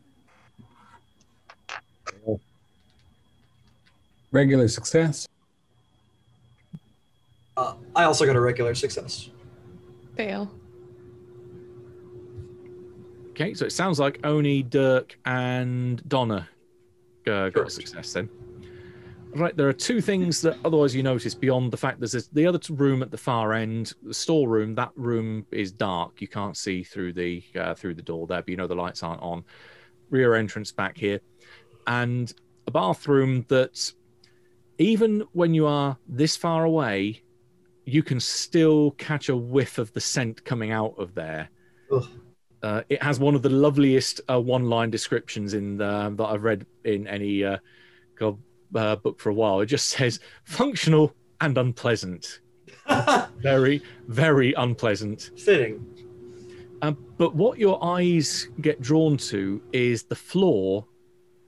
Regular 4.31 4.67
success. 4.67 5.27
Uh, 7.55 7.75
I 7.95 8.03
also 8.05 8.25
got 8.25 8.35
a 8.35 8.41
regular 8.41 8.73
success. 8.73 9.29
Fail. 10.15 10.51
Okay, 13.33 13.55
so 13.55 13.65
it 13.65 13.71
sounds 13.71 13.99
like 13.99 14.19
only 14.23 14.61
Dirk 14.61 15.17
and 15.25 16.07
Donna 16.07 16.47
uh, 17.25 17.49
got 17.49 17.71
success 17.71 18.13
then. 18.13 18.29
Right, 19.33 19.57
there 19.57 19.67
are 19.67 19.73
two 19.73 20.01
things 20.01 20.39
that 20.43 20.55
otherwise 20.63 20.93
you 20.93 21.01
notice 21.01 21.33
beyond 21.33 21.71
the 21.71 21.77
fact 21.77 21.99
there's 21.99 22.11
this, 22.11 22.27
the 22.27 22.45
other 22.45 22.59
room 22.69 23.01
at 23.01 23.09
the 23.09 23.17
far 23.17 23.53
end, 23.53 23.93
the 24.03 24.13
storeroom. 24.13 24.75
That 24.75 24.91
room 24.95 25.47
is 25.49 25.71
dark; 25.71 26.21
you 26.21 26.27
can't 26.27 26.55
see 26.55 26.83
through 26.83 27.13
the 27.13 27.43
uh, 27.55 27.73
through 27.73 27.95
the 27.95 28.03
door 28.03 28.27
there, 28.27 28.43
but 28.43 28.49
you 28.49 28.55
know 28.55 28.67
the 28.67 28.75
lights 28.75 29.01
aren't 29.01 29.23
on. 29.23 29.43
Rear 30.11 30.35
entrance 30.35 30.71
back 30.71 30.95
here, 30.95 31.19
and 31.87 32.31
a 32.67 32.71
bathroom 32.71 33.45
that, 33.47 33.91
even 34.77 35.23
when 35.31 35.55
you 35.55 35.65
are 35.65 35.97
this 36.07 36.37
far 36.37 36.65
away, 36.65 37.23
you 37.85 38.03
can 38.03 38.19
still 38.19 38.91
catch 38.91 39.29
a 39.29 39.35
whiff 39.35 39.79
of 39.79 39.91
the 39.93 40.01
scent 40.01 40.45
coming 40.45 40.71
out 40.71 40.93
of 40.99 41.15
there. 41.15 41.49
Ugh. 41.91 42.07
Uh, 42.63 42.81
it 42.87 43.03
has 43.03 43.19
one 43.19 43.35
of 43.35 43.41
the 43.41 43.49
loveliest 43.49 44.21
uh, 44.29 44.39
one-line 44.39 44.89
descriptions 44.89 45.53
in 45.53 45.77
the, 45.77 46.13
that 46.15 46.25
I've 46.25 46.43
read 46.43 46.65
in 46.85 47.07
any 47.07 47.43
uh, 47.43 47.57
God, 48.15 48.37
uh, 48.73 48.95
book 48.95 49.19
for 49.19 49.29
a 49.29 49.33
while. 49.33 49.59
It 49.59 49.65
just 49.65 49.89
says 49.89 50.21
functional 50.45 51.13
and 51.41 51.57
unpleasant. 51.57 52.39
Very, 53.37 53.81
very 54.07 54.53
unpleasant. 54.53 55.31
Fitting. 55.37 55.85
Um, 56.81 56.97
but 57.17 57.33
what 57.33 57.57
your 57.57 57.83
eyes 57.83 58.49
get 58.61 58.81
drawn 58.81 59.15
to 59.17 59.61
is 59.71 60.03
the 60.03 60.15
floor 60.15 60.85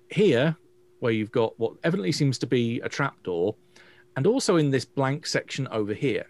here, 0.10 0.56
where 1.00 1.12
you've 1.12 1.32
got 1.32 1.58
what 1.60 1.74
evidently 1.84 2.14
seems 2.14 2.38
to 2.40 2.48
be 2.48 2.80
a 2.82 2.90
trapdoor, 2.90 3.56
and 4.16 4.28
also 4.28 4.56
in 4.58 4.72
this 4.72 4.86
blank 4.86 5.26
section 5.26 5.68
over 5.70 5.94
here. 5.94 6.26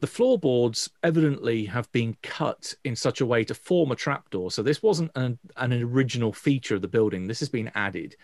The 0.00 0.06
floorboards 0.06 0.90
evidently 1.02 1.64
have 1.66 1.90
been 1.90 2.16
cut 2.22 2.72
in 2.84 2.94
such 2.94 3.20
a 3.20 3.26
way 3.26 3.44
to 3.44 3.54
form 3.54 3.90
a 3.90 3.96
trapdoor. 3.96 4.50
So 4.50 4.62
this 4.62 4.82
wasn't 4.82 5.10
an, 5.16 5.38
an 5.56 5.72
original 5.72 6.32
feature 6.32 6.76
of 6.76 6.82
the 6.82 6.88
building. 6.88 7.26
This 7.26 7.40
has 7.40 7.48
been 7.48 7.70
added. 7.74 8.14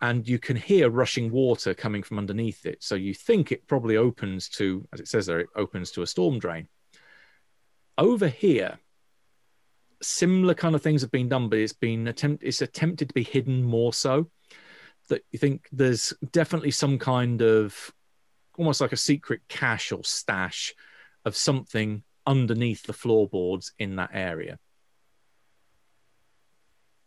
And 0.00 0.26
you 0.26 0.38
can 0.38 0.56
hear 0.56 0.88
rushing 0.88 1.30
water 1.30 1.74
coming 1.74 2.02
from 2.02 2.18
underneath 2.18 2.64
it. 2.64 2.82
So 2.82 2.94
you 2.94 3.12
think 3.12 3.52
it 3.52 3.66
probably 3.66 3.98
opens 3.98 4.48
to, 4.50 4.88
as 4.94 5.00
it 5.00 5.08
says 5.08 5.26
there, 5.26 5.40
it 5.40 5.48
opens 5.56 5.90
to 5.92 6.02
a 6.02 6.06
storm 6.06 6.38
drain 6.38 6.68
over 8.00 8.28
here 8.28 8.78
similar 10.02 10.54
kind 10.54 10.74
of 10.74 10.82
things 10.82 11.02
have 11.02 11.10
been 11.10 11.28
done 11.28 11.48
but 11.50 11.58
it's 11.58 11.74
been 11.74 12.08
attempt 12.08 12.42
it's 12.42 12.62
attempted 12.62 13.08
to 13.08 13.14
be 13.14 13.22
hidden 13.22 13.62
more 13.62 13.92
so 13.92 14.26
that 15.10 15.22
you 15.30 15.38
think 15.38 15.68
there's 15.70 16.14
definitely 16.32 16.70
some 16.70 16.98
kind 16.98 17.42
of 17.42 17.92
almost 18.56 18.80
like 18.80 18.92
a 18.92 18.96
secret 18.96 19.42
cache 19.48 19.92
or 19.92 20.02
stash 20.02 20.74
of 21.24 21.36
something 21.36 22.02
underneath 22.26 22.84
the 22.84 22.92
floorboards 22.92 23.72
in 23.78 23.96
that 23.96 24.10
area 24.12 24.58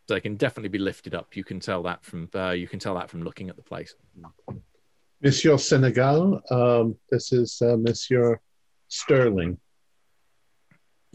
So 0.07 0.15
they 0.15 0.21
can 0.21 0.35
definitely 0.35 0.69
be 0.69 0.79
lifted 0.79 1.13
up 1.15 1.35
you 1.35 1.43
can 1.43 1.59
tell 1.59 1.83
that 1.83 2.03
from 2.03 2.29
uh, 2.35 2.51
you 2.51 2.67
can 2.67 2.79
tell 2.79 2.95
that 2.95 3.09
from 3.09 3.23
looking 3.23 3.49
at 3.49 3.55
the 3.55 3.61
place 3.61 3.95
Monsieur 5.23 5.57
Senegal, 5.57 6.41
um, 6.51 6.97
this 7.09 7.31
is 7.31 7.61
uh, 7.61 7.77
Monsieur 7.77 8.41
Sterling. 8.89 9.57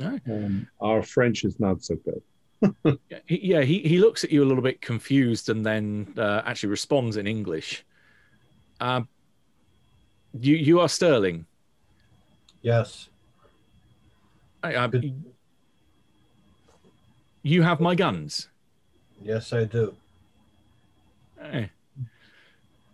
Aye. 0.01 0.21
Um, 0.27 0.67
our 0.81 1.03
French 1.03 1.45
is 1.45 1.61
not 1.61 1.83
so 1.85 1.97
good. 1.97 2.23
Yeah, 3.11 3.19
he, 3.27 3.41
yeah, 3.43 3.61
he, 3.61 3.81
he 3.81 3.99
looks 3.99 4.25
at 4.25 4.33
you 4.33 4.43
a 4.43 4.47
little 4.47 4.63
bit 4.63 4.81
confused 4.81 5.49
and 5.49 5.65
then 5.65 6.15
uh, 6.17 6.43
actually 6.45 6.71
responds 6.71 7.17
in 7.19 7.27
English. 7.27 7.85
Um, 8.81 9.09
you 10.41 10.57
you 10.57 10.81
are 10.81 10.89
Sterling. 10.89 11.47
Yes. 12.63 13.09
I, 14.63 14.75
uh, 14.75 14.87
Good. 14.89 15.25
you 17.43 17.63
have 17.63 17.81
my 17.81 17.95
guns. 17.95 18.49
Yes, 19.23 19.53
I 19.53 19.65
do. 19.65 19.95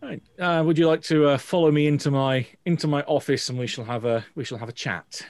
Right. 0.03 0.23
Uh, 0.39 0.63
would 0.65 0.77
you 0.77 0.87
like 0.87 1.01
to 1.05 1.29
uh, 1.29 1.39
follow 1.39 1.71
me 1.71 1.87
into 1.87 2.11
my 2.11 2.47
into 2.67 2.87
my 2.87 3.03
office 3.05 3.49
and 3.49 3.59
we 3.59 3.67
shall 3.67 3.85
have 3.85 4.05
a 4.05 4.23
we 4.35 4.45
shall 4.45 4.59
have 4.59 4.69
a 4.69 4.73
chat? 4.73 5.27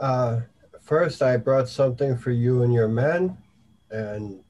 Uh, 0.00 0.40
first, 0.80 1.22
I 1.22 1.36
brought 1.36 1.68
something 1.68 2.16
for 2.16 2.30
you 2.30 2.62
and 2.62 2.72
your 2.72 2.88
men, 2.88 3.36
and 3.90 4.42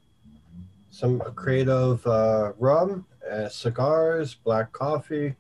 some 0.91 1.19
creative 1.35 2.07
uh, 2.07 2.53
rum, 2.59 3.05
uh, 3.29 3.49
cigars, 3.49 4.35
black 4.35 4.71
coffee. 4.73 5.35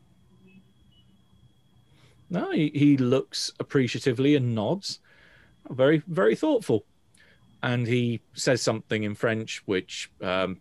No, 2.32 2.50
he, 2.50 2.72
he 2.74 2.96
looks 2.96 3.52
appreciatively 3.60 4.36
and 4.36 4.54
nods. 4.54 5.00
Very, 5.68 6.02
very 6.06 6.34
thoughtful. 6.34 6.86
And 7.62 7.86
he 7.86 8.22
says 8.32 8.62
something 8.62 9.02
in 9.02 9.14
French, 9.14 9.62
which 9.66 10.10
um, 10.22 10.58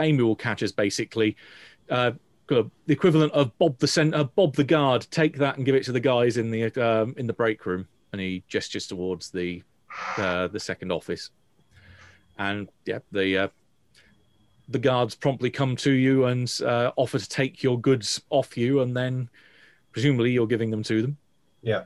Amy 0.00 0.22
will 0.22 0.36
catch 0.36 0.62
as 0.62 0.70
basically 0.70 1.36
uh, 1.90 2.12
the 2.46 2.70
equivalent 2.86 3.32
of 3.32 3.56
Bob 3.58 3.78
the 3.78 3.88
center, 3.88 4.22
Bob 4.22 4.54
the 4.54 4.62
guard. 4.62 5.08
Take 5.10 5.36
that 5.38 5.56
and 5.56 5.66
give 5.66 5.74
it 5.74 5.84
to 5.86 5.92
the 5.92 6.00
guys 6.00 6.36
in 6.36 6.52
the 6.52 6.72
um, 6.80 7.14
in 7.18 7.26
the 7.26 7.32
break 7.32 7.66
room. 7.66 7.88
And 8.12 8.20
he 8.20 8.44
gestures 8.46 8.86
towards 8.86 9.30
the 9.30 9.64
uh, 10.16 10.46
the 10.46 10.60
second 10.60 10.92
office. 10.92 11.30
And 12.38 12.68
yeah, 12.86 13.00
the 13.10 13.38
uh, 13.38 13.48
the 14.68 14.78
guards 14.78 15.16
promptly 15.16 15.50
come 15.50 15.74
to 15.76 15.90
you 15.90 16.26
and 16.26 16.50
uh, 16.64 16.92
offer 16.94 17.18
to 17.18 17.28
take 17.28 17.64
your 17.64 17.78
goods 17.80 18.22
off 18.30 18.56
you, 18.56 18.82
and 18.82 18.96
then 18.96 19.28
presumably 19.92 20.30
you're 20.30 20.46
giving 20.46 20.70
them 20.70 20.82
to 20.82 21.02
them 21.02 21.16
Yeah. 21.62 21.84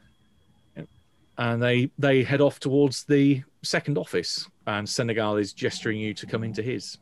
and 1.38 1.62
they 1.62 1.90
they 1.98 2.22
head 2.22 2.40
off 2.40 2.58
towards 2.60 3.04
the 3.04 3.42
second 3.62 3.96
office 3.98 4.48
and 4.66 4.88
senegal 4.88 5.36
is 5.36 5.52
gesturing 5.52 5.98
you 5.98 6.12
to 6.14 6.26
come 6.26 6.44
into 6.44 6.62
his 6.62 6.98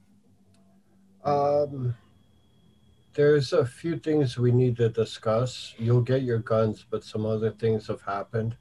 Um, 1.25 1.95
there's 3.13 3.53
a 3.53 3.65
few 3.67 3.99
things 3.99 4.39
we 4.39 4.53
need 4.53 4.77
to 4.79 4.89
discuss. 4.89 5.75
You'll 5.79 6.01
get 6.13 6.23
your 6.23 6.39
guns, 6.39 6.87
but 6.91 7.05
some 7.05 7.27
other 7.27 7.51
things 7.51 7.89
have 7.89 8.01
happened. 8.03 8.57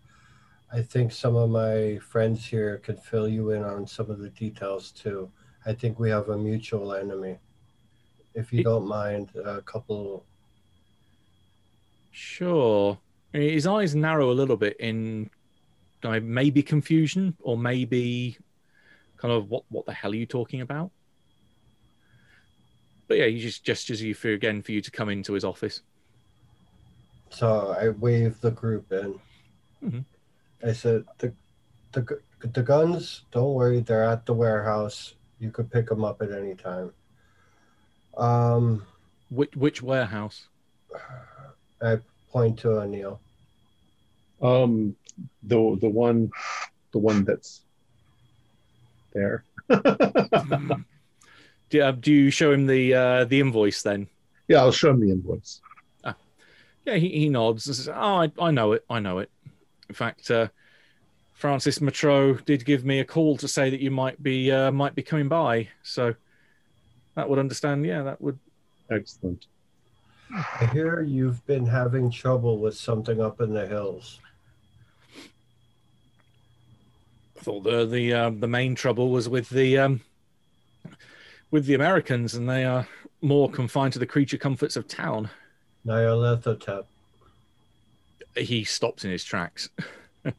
I 0.73 0.81
think 0.81 1.11
some 1.13 1.35
of 1.37 1.49
my 1.49 1.99
friends 1.99 2.45
here 2.45 2.77
can 2.79 2.97
fill 2.97 3.29
you 3.29 3.51
in 3.51 3.63
on 3.63 3.87
some 3.87 4.09
of 4.11 4.19
the 4.19 4.29
details 4.29 4.91
too. 4.91 5.31
I 5.65 5.71
think 5.73 5.99
we 5.99 6.09
have 6.09 6.27
a 6.29 6.37
mutual 6.37 6.93
enemy. 6.93 7.37
If 8.33 8.51
you 8.51 8.59
It- 8.59 8.63
don't 8.63 8.87
mind, 8.87 9.29
a 9.35 9.61
couple. 9.61 10.25
Sure 12.11 12.99
his 13.33 13.67
eyes 13.67 13.95
narrow 13.95 14.31
a 14.31 14.33
little 14.33 14.57
bit 14.57 14.77
in 14.79 15.29
uh, 16.03 16.19
maybe 16.21 16.63
confusion 16.63 17.35
or 17.41 17.57
maybe 17.57 18.37
kind 19.17 19.33
of 19.33 19.49
what 19.49 19.63
what 19.69 19.85
the 19.85 19.93
hell 19.93 20.11
are 20.11 20.15
you 20.15 20.25
talking 20.25 20.61
about 20.61 20.91
but 23.07 23.17
yeah 23.17 23.25
he 23.25 23.39
just 23.39 23.63
gestures 23.63 24.01
you 24.01 24.13
for 24.13 24.29
again 24.33 24.61
for 24.61 24.71
you 24.71 24.81
to 24.81 24.91
come 24.91 25.09
into 25.09 25.33
his 25.33 25.43
office 25.43 25.81
So 27.29 27.75
I 27.79 27.89
wave 27.89 28.39
the 28.41 28.51
group 28.51 28.91
in. 28.91 29.19
Mhm. 29.83 30.05
I 30.65 30.73
said, 30.73 31.05
the, 31.19 31.33
the, 31.91 32.19
the 32.41 32.63
guns, 32.63 33.25
don't 33.31 33.53
worry, 33.53 33.81
they're 33.81 34.03
at 34.03 34.25
the 34.25 34.33
warehouse. 34.33 35.13
You 35.39 35.51
could 35.51 35.71
pick 35.71 35.87
them 35.87 36.03
up 36.03 36.21
at 36.21 36.31
any 36.31 36.55
time. 36.55 36.91
Um, 38.17 38.85
which 39.29 39.55
which 39.55 39.81
warehouse 39.81 40.47
I 41.81 41.99
point 42.31 42.59
to 42.59 42.79
O'Neill. 42.79 43.19
Um, 44.41 44.95
the 45.43 45.77
the 45.79 45.89
one, 45.89 46.31
the 46.91 46.99
one 46.99 47.23
that's 47.25 47.61
there. 49.13 49.43
do, 51.69 51.81
uh, 51.81 51.91
do 51.91 52.11
you 52.11 52.31
show 52.31 52.51
him 52.51 52.65
the 52.65 52.93
uh, 52.93 53.25
the 53.25 53.39
invoice 53.39 53.81
then 53.83 54.07
Yeah, 54.47 54.59
I'll 54.59 54.71
show 54.71 54.91
him 54.91 54.99
the 54.99 55.11
invoice. 55.11 55.61
Yeah, 56.85 56.95
he, 56.95 57.09
he 57.09 57.29
nods 57.29 57.67
and 57.67 57.75
says, 57.75 57.89
"Oh, 57.89 57.93
I, 57.93 58.31
I 58.39 58.51
know 58.51 58.71
it. 58.71 58.83
I 58.89 58.99
know 58.99 59.19
it. 59.19 59.29
In 59.89 59.95
fact, 59.95 60.31
uh, 60.31 60.47
Francis 61.33 61.79
Matro 61.79 62.43
did 62.45 62.65
give 62.65 62.83
me 62.83 62.99
a 62.99 63.05
call 63.05 63.37
to 63.37 63.47
say 63.47 63.69
that 63.69 63.79
you 63.79 63.91
might 63.91 64.21
be 64.21 64.51
uh, 64.51 64.71
might 64.71 64.95
be 64.95 65.03
coming 65.03 65.27
by. 65.27 65.67
So 65.83 66.15
that 67.15 67.29
would 67.29 67.39
understand. 67.39 67.85
Yeah, 67.85 68.03
that 68.03 68.21
would. 68.21 68.39
Excellent. 68.91 69.45
I 70.33 70.65
hear 70.73 71.01
you've 71.01 71.45
been 71.47 71.65
having 71.65 72.11
trouble 72.11 72.57
with 72.59 72.75
something 72.77 73.19
up 73.21 73.41
in 73.41 73.53
the 73.53 73.65
hills. 73.65 74.19
I 77.37 77.41
thought 77.41 77.63
the 77.63 77.85
the 77.85 78.13
um, 78.13 78.39
the 78.39 78.47
main 78.47 78.75
trouble 78.75 79.09
was 79.09 79.27
with 79.29 79.49
the 79.49 79.77
um, 79.77 80.01
with 81.51 81.65
the 81.65 81.73
Americans, 81.73 82.35
and 82.35 82.49
they 82.49 82.63
are 82.65 82.87
more 83.21 83.49
confined 83.49 83.93
to 83.93 83.99
the 83.99 84.05
creature 84.05 84.37
comforts 84.37 84.75
of 84.75 84.87
town. 84.87 85.29
Nyarlathotep. 85.85 86.85
He 88.35 88.63
stops 88.63 89.03
in 89.05 89.11
his 89.11 89.23
tracks. 89.23 89.69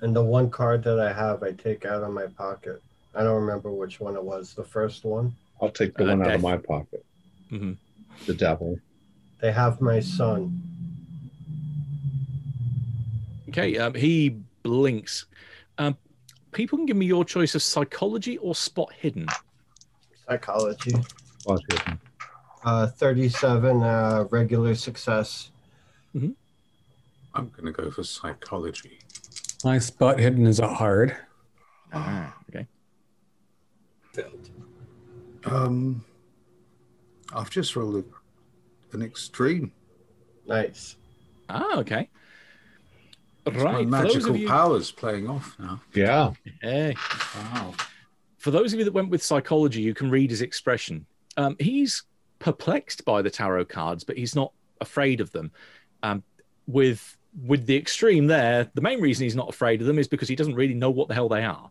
And 0.00 0.14
the 0.14 0.22
one 0.22 0.50
card 0.50 0.82
that 0.84 1.00
I 1.00 1.10
have, 1.10 1.42
I 1.42 1.52
take 1.52 1.86
out 1.86 2.02
of 2.02 2.12
my 2.12 2.26
pocket. 2.26 2.82
I 3.14 3.22
don't 3.22 3.40
remember 3.40 3.70
which 3.72 4.00
one 4.00 4.16
it 4.16 4.22
was. 4.22 4.52
The 4.52 4.64
first 4.64 5.02
one. 5.04 5.34
I'll 5.62 5.70
take 5.70 5.94
the 5.96 6.04
Uh, 6.04 6.08
one 6.16 6.26
out 6.26 6.34
of 6.34 6.42
my 6.42 6.58
pocket. 6.58 7.02
Mhm. 7.50 7.78
The 8.26 8.34
devil. 8.34 8.78
They 9.44 9.52
have 9.52 9.82
my 9.82 10.00
son. 10.00 10.58
Okay, 13.50 13.76
um, 13.76 13.92
he 13.92 14.40
blinks. 14.62 15.26
Um, 15.76 15.98
people 16.52 16.78
can 16.78 16.86
give 16.86 16.96
me 16.96 17.04
your 17.04 17.26
choice 17.26 17.54
of 17.54 17.62
psychology 17.62 18.38
or 18.38 18.54
spot 18.54 18.90
hidden. 18.94 19.26
Psychology. 20.26 20.94
Spot 21.40 21.60
hidden. 21.68 22.00
Uh, 22.64 22.86
37, 22.86 23.82
uh, 23.82 24.24
regular 24.30 24.74
success. 24.74 25.50
I'm 27.34 27.50
going 27.50 27.66
to 27.66 27.72
go 27.72 27.90
for 27.90 28.02
psychology. 28.02 28.98
My 29.62 29.76
spot 29.76 30.18
hidden 30.18 30.46
is 30.46 30.58
a 30.58 30.68
hard. 30.68 31.18
Ah, 31.92 32.34
okay. 32.48 32.66
Failed. 34.14 34.48
Um, 35.44 36.02
I've 37.34 37.50
just 37.50 37.76
rolled 37.76 37.96
a, 37.96 38.04
an 38.94 39.02
extreme. 39.02 39.72
Nice. 40.46 40.96
Ah, 41.48 41.78
okay. 41.78 42.08
It's 43.46 43.56
my 43.56 43.62
Right. 43.62 43.88
Magical 43.88 44.36
you, 44.36 44.48
powers 44.48 44.90
playing 44.90 45.28
off 45.28 45.54
now. 45.58 45.80
Yeah. 45.92 46.32
Hey. 46.62 46.94
Wow. 47.36 47.74
for 48.38 48.50
those 48.50 48.72
of 48.72 48.78
you 48.78 48.84
that 48.84 48.92
went 48.94 49.10
with 49.10 49.22
psychology, 49.22 49.82
you 49.82 49.94
can 49.94 50.10
read 50.10 50.30
his 50.30 50.42
expression. 50.42 51.06
Um, 51.36 51.56
he's 51.58 52.04
perplexed 52.38 53.04
by 53.04 53.22
the 53.22 53.30
tarot 53.30 53.66
cards, 53.66 54.04
but 54.04 54.16
he's 54.16 54.34
not 54.34 54.52
afraid 54.80 55.20
of 55.20 55.30
them. 55.32 55.50
Um, 56.02 56.22
with 56.66 57.16
with 57.46 57.66
the 57.66 57.76
extreme 57.76 58.26
there, 58.26 58.70
the 58.74 58.80
main 58.80 59.00
reason 59.00 59.24
he's 59.24 59.34
not 59.34 59.48
afraid 59.48 59.80
of 59.80 59.86
them 59.86 59.98
is 59.98 60.06
because 60.06 60.28
he 60.28 60.36
doesn't 60.36 60.54
really 60.54 60.74
know 60.74 60.90
what 60.90 61.08
the 61.08 61.14
hell 61.14 61.28
they 61.28 61.44
are. 61.44 61.70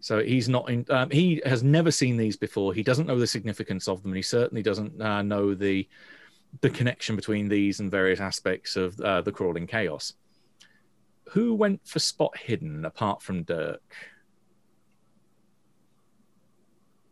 So 0.00 0.22
he's 0.22 0.48
not 0.48 0.68
in. 0.70 0.84
Um, 0.90 1.10
he 1.10 1.40
has 1.44 1.62
never 1.62 1.90
seen 1.90 2.16
these 2.16 2.36
before. 2.36 2.74
He 2.74 2.82
doesn't 2.82 3.06
know 3.06 3.18
the 3.18 3.26
significance 3.26 3.88
of 3.88 4.02
them, 4.02 4.12
and 4.12 4.16
he 4.16 4.22
certainly 4.22 4.62
doesn't 4.62 5.00
uh, 5.00 5.22
know 5.22 5.54
the 5.54 5.88
the 6.60 6.70
connection 6.70 7.16
between 7.16 7.48
these 7.48 7.80
and 7.80 7.90
various 7.90 8.20
aspects 8.20 8.76
of 8.76 8.98
uh, 9.00 9.20
the 9.20 9.32
crawling 9.32 9.66
chaos. 9.66 10.14
Who 11.30 11.54
went 11.54 11.80
for 11.86 11.98
spot 11.98 12.36
hidden 12.36 12.84
apart 12.84 13.20
from 13.20 13.42
Dirk? 13.42 13.82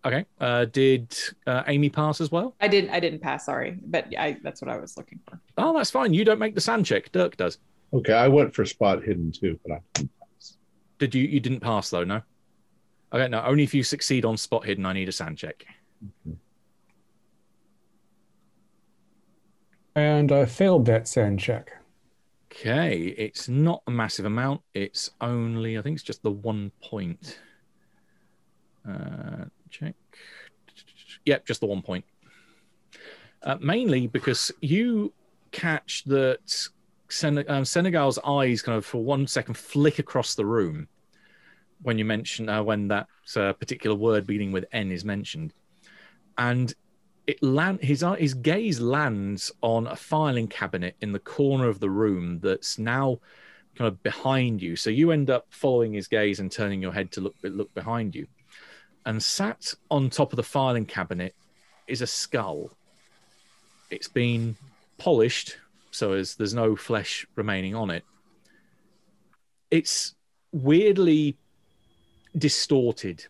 Okay. 0.04 0.26
Uh, 0.38 0.66
did 0.66 1.16
uh, 1.46 1.62
Amy 1.66 1.88
pass 1.88 2.20
as 2.20 2.30
well? 2.30 2.54
I 2.60 2.68
didn't. 2.68 2.90
I 2.90 3.00
didn't 3.00 3.20
pass. 3.20 3.46
Sorry, 3.46 3.78
but 3.86 4.06
I, 4.18 4.38
that's 4.42 4.60
what 4.60 4.70
I 4.70 4.76
was 4.76 4.96
looking 4.96 5.18
for. 5.26 5.40
Oh, 5.56 5.76
that's 5.76 5.90
fine. 5.90 6.12
You 6.12 6.24
don't 6.24 6.38
make 6.38 6.54
the 6.54 6.60
SAN 6.60 6.84
check. 6.84 7.10
Dirk 7.10 7.36
does. 7.36 7.58
Okay, 7.92 8.12
I 8.12 8.28
went 8.28 8.54
for 8.54 8.64
spot 8.64 9.02
hidden 9.02 9.32
too, 9.32 9.58
but 9.66 9.76
I 9.76 9.80
didn't 9.94 10.10
pass. 10.20 10.58
Did 10.98 11.14
you? 11.14 11.24
You 11.24 11.40
didn't 11.40 11.60
pass 11.60 11.90
though, 11.90 12.04
no. 12.04 12.20
Okay, 13.12 13.28
no. 13.28 13.42
Only 13.42 13.62
if 13.62 13.74
you 13.74 13.82
succeed 13.82 14.24
on 14.24 14.36
spot 14.36 14.64
hidden, 14.64 14.86
I 14.86 14.92
need 14.92 15.08
a 15.08 15.12
SAN 15.12 15.36
check. 15.36 15.64
And 19.94 20.32
I 20.32 20.44
failed 20.46 20.86
that 20.86 21.06
SAN 21.06 21.38
check. 21.38 21.70
Okay, 22.50 23.14
it's 23.18 23.48
not 23.48 23.82
a 23.86 23.90
massive 23.90 24.26
amount. 24.26 24.60
It's 24.74 25.10
only, 25.20 25.76
I 25.78 25.82
think, 25.82 25.94
it's 25.94 26.04
just 26.04 26.22
the 26.22 26.30
one 26.30 26.70
point. 26.82 27.38
Uh, 28.88 29.44
check. 29.70 29.94
Yep, 31.26 31.46
just 31.46 31.60
the 31.60 31.66
one 31.66 31.82
point. 31.82 32.04
Uh, 33.42 33.56
mainly 33.60 34.06
because 34.06 34.50
you 34.60 35.12
catch 35.52 36.04
that 36.04 36.68
Sen- 37.08 37.44
um, 37.48 37.64
Senegal's 37.64 38.18
eyes 38.24 38.62
kind 38.62 38.78
of 38.78 38.84
for 38.84 39.02
one 39.02 39.26
second 39.26 39.54
flick 39.54 39.98
across 39.98 40.34
the 40.34 40.44
room 40.44 40.88
when 41.84 41.98
you 41.98 42.04
mention 42.04 42.48
uh, 42.48 42.62
when 42.62 42.88
that 42.88 43.06
uh, 43.36 43.52
particular 43.52 43.94
word 43.94 44.26
beginning 44.26 44.52
with 44.52 44.64
N 44.72 44.90
is 44.90 45.04
mentioned, 45.04 45.52
and 46.36 46.74
it 47.26 47.42
land 47.42 47.80
his 47.80 48.04
his 48.18 48.34
gaze 48.34 48.80
lands 48.80 49.52
on 49.60 49.86
a 49.86 49.96
filing 49.96 50.48
cabinet 50.48 50.96
in 51.00 51.12
the 51.12 51.18
corner 51.18 51.68
of 51.68 51.80
the 51.80 51.90
room 51.90 52.40
that's 52.40 52.78
now 52.78 53.18
kind 53.76 53.88
of 53.88 54.02
behind 54.02 54.62
you. 54.62 54.76
So 54.76 54.90
you 54.90 55.10
end 55.10 55.30
up 55.30 55.46
following 55.50 55.92
his 55.92 56.08
gaze 56.08 56.40
and 56.40 56.50
turning 56.50 56.82
your 56.82 56.92
head 56.92 57.12
to 57.12 57.20
look 57.20 57.34
look 57.42 57.72
behind 57.74 58.14
you. 58.14 58.26
And 59.06 59.22
sat 59.22 59.74
on 59.90 60.08
top 60.08 60.32
of 60.32 60.36
the 60.36 60.42
filing 60.42 60.86
cabinet 60.86 61.34
is 61.86 62.00
a 62.00 62.06
skull. 62.06 62.70
It's 63.90 64.08
been 64.08 64.56
polished, 64.96 65.58
so 65.90 66.12
as 66.12 66.36
there's 66.36 66.54
no 66.54 66.76
flesh 66.76 67.26
remaining 67.36 67.74
on 67.74 67.90
it. 67.90 68.04
It's 69.70 70.14
weirdly 70.52 71.36
distorted. 72.36 73.26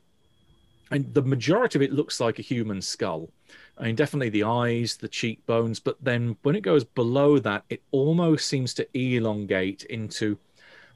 And 0.91 1.13
the 1.15 1.23
majority 1.23 1.79
of 1.79 1.83
it 1.83 1.93
looks 1.93 2.21
like 2.21 2.39
a 2.39 2.43
human 2.43 2.81
skull. 2.81 3.31
I 3.77 3.85
mean, 3.85 3.97
definitely 3.97 4.29
the 4.29 4.45
eyes, 4.45 4.97
the 4.97 5.09
cheekbones, 5.09 5.81
but 5.81 5.97
then 6.01 6.37
when 6.43 6.55
it 6.55 6.63
goes 6.63 6.85
below 6.85 7.39
that, 7.41 7.65
it 7.69 7.83
almost 7.91 8.47
seems 8.47 8.73
to 8.75 8.89
elongate 8.95 9.85
into 9.85 10.39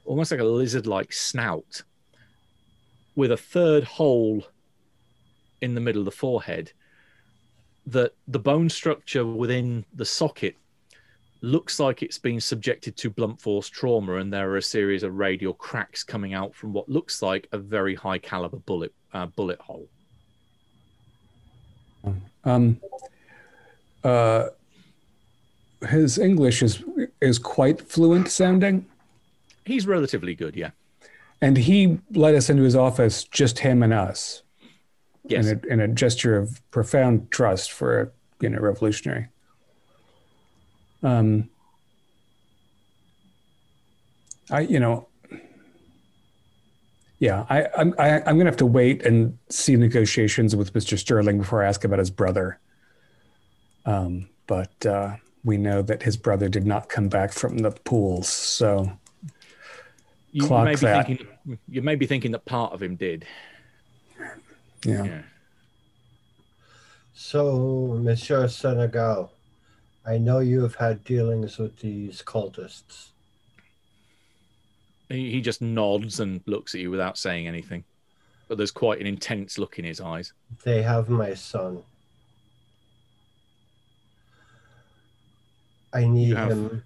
almost 0.05 0.31
like 0.31 0.39
a 0.39 0.45
lizard 0.45 0.87
like 0.87 1.11
snout 1.11 1.83
with 3.15 3.31
a 3.31 3.37
third 3.37 3.83
hole 3.83 4.45
in 5.61 5.75
the 5.75 5.81
middle 5.81 6.01
of 6.01 6.05
the 6.05 6.11
forehead. 6.11 6.71
That 7.85 8.13
the 8.27 8.39
bone 8.39 8.69
structure 8.69 9.25
within 9.25 9.85
the 9.93 10.05
socket 10.05 10.55
looks 11.41 11.79
like 11.79 12.03
it's 12.03 12.17
been 12.17 12.39
subjected 12.41 12.97
to 12.97 13.09
blunt 13.09 13.39
force 13.41 13.67
trauma, 13.69 14.15
and 14.15 14.31
there 14.33 14.49
are 14.51 14.57
a 14.57 14.61
series 14.61 15.03
of 15.03 15.15
radial 15.15 15.53
cracks 15.53 16.03
coming 16.03 16.33
out 16.33 16.53
from 16.53 16.73
what 16.73 16.89
looks 16.89 17.21
like 17.21 17.47
a 17.51 17.57
very 17.57 17.95
high 17.95 18.17
caliber 18.17 18.57
bullet 18.57 18.93
uh, 19.13 19.25
bullet 19.25 19.59
hole. 19.59 19.87
Um, 22.45 22.79
uh, 24.03 24.47
his 25.87 26.17
English 26.17 26.61
is 26.63 26.83
is 27.21 27.39
quite 27.39 27.81
fluent 27.81 28.29
sounding, 28.29 28.85
He's 29.65 29.85
relatively 29.85 30.33
good, 30.33 30.55
yeah. 30.55 30.71
and 31.41 31.55
he 31.57 31.99
let 32.11 32.33
us 32.33 32.49
into 32.49 32.63
his 32.63 32.75
office, 32.75 33.23
just 33.25 33.59
him 33.59 33.83
and 33.83 33.93
us, 33.93 34.41
Yes. 35.27 35.45
in, 35.47 35.61
a, 35.63 35.73
in 35.73 35.79
a 35.81 35.87
gesture 35.87 36.37
of 36.37 36.59
profound 36.71 37.29
trust 37.29 37.71
for 37.71 38.01
a 38.01 38.09
you 38.41 38.49
know 38.49 38.59
revolutionary. 38.59 39.27
Um, 41.03 41.49
I 44.49 44.61
you 44.61 44.79
know, 44.79 45.07
yeah, 47.19 47.45
I 47.49 47.67
I'm 47.77 47.93
I, 47.97 48.21
I'm 48.21 48.37
gonna 48.37 48.45
have 48.45 48.57
to 48.57 48.65
wait 48.65 49.05
and 49.05 49.37
see 49.49 49.75
negotiations 49.75 50.55
with 50.55 50.73
Mr. 50.73 50.97
Sterling 50.97 51.37
before 51.37 51.63
I 51.63 51.67
ask 51.67 51.83
about 51.83 51.99
his 51.99 52.09
brother. 52.09 52.59
Um, 53.85 54.29
but 54.47 54.85
uh, 54.85 55.15
we 55.43 55.57
know 55.57 55.81
that 55.81 56.03
his 56.03 56.17
brother 56.17 56.49
did 56.49 56.65
not 56.65 56.89
come 56.89 57.07
back 57.07 57.31
from 57.31 57.59
the 57.59 57.71
pools, 57.71 58.27
so 58.27 58.91
you 60.31 60.45
clock 60.45 60.65
may 60.65 60.75
be 60.75 60.81
that. 60.81 61.05
thinking 61.07 61.27
you 61.67 61.81
may 61.81 61.95
be 61.95 62.05
thinking 62.05 62.31
that 62.31 62.45
part 62.45 62.73
of 62.73 62.81
him 62.81 62.95
did. 62.95 63.25
yeah. 64.85 65.03
Yeah. 65.03 65.21
So, 67.21 67.99
Monsieur 68.01 68.47
Senegal, 68.47 69.29
I 70.09 70.17
know 70.17 70.39
you 70.39 70.63
have 70.63 70.73
had 70.73 71.03
dealings 71.03 71.59
with 71.59 71.77
these 71.77 72.23
cultists. 72.23 73.09
He, 75.07 75.29
he 75.29 75.39
just 75.39 75.61
nods 75.61 76.19
and 76.19 76.41
looks 76.47 76.73
at 76.73 76.81
you 76.81 76.89
without 76.89 77.15
saying 77.15 77.47
anything. 77.47 77.83
But 78.47 78.57
there's 78.57 78.71
quite 78.71 78.99
an 78.99 79.05
intense 79.05 79.59
look 79.59 79.77
in 79.77 79.85
his 79.85 80.01
eyes. 80.01 80.33
They 80.63 80.81
have 80.81 81.09
my 81.09 81.35
son. 81.35 81.83
I 85.93 86.07
need 86.07 86.35
have- 86.35 86.53
him 86.53 86.83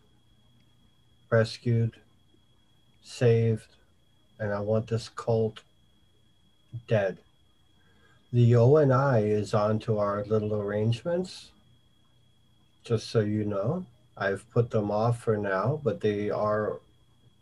rescued, 1.30 1.96
saved, 3.04 3.78
and 4.38 4.54
I 4.54 4.60
want 4.60 4.88
this 4.88 5.08
cult 5.08 5.62
dead. 6.90 7.20
The 8.34 8.58
O 8.58 8.76
and 8.76 8.92
I 8.92 9.20
is 9.20 9.54
on 9.54 9.80
to 9.80 9.98
our 9.98 10.26
little 10.26 10.54
arrangements. 10.56 11.53
Just 12.84 13.10
so 13.10 13.22
you 13.22 13.46
know, 13.46 13.86
I've 14.18 14.50
put 14.52 14.70
them 14.70 14.92
off 14.92 15.24
for 15.24 15.38
now, 15.38 15.80
but 15.84 16.02
they 16.02 16.30
are 16.30 16.80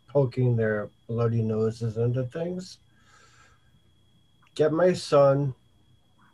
poking 0.08 0.56
their 0.56 0.88
bloody 1.08 1.42
noses 1.42 1.96
into 1.96 2.24
things. 2.24 2.78
Get 4.54 4.72
my 4.72 4.92
son, 4.92 5.54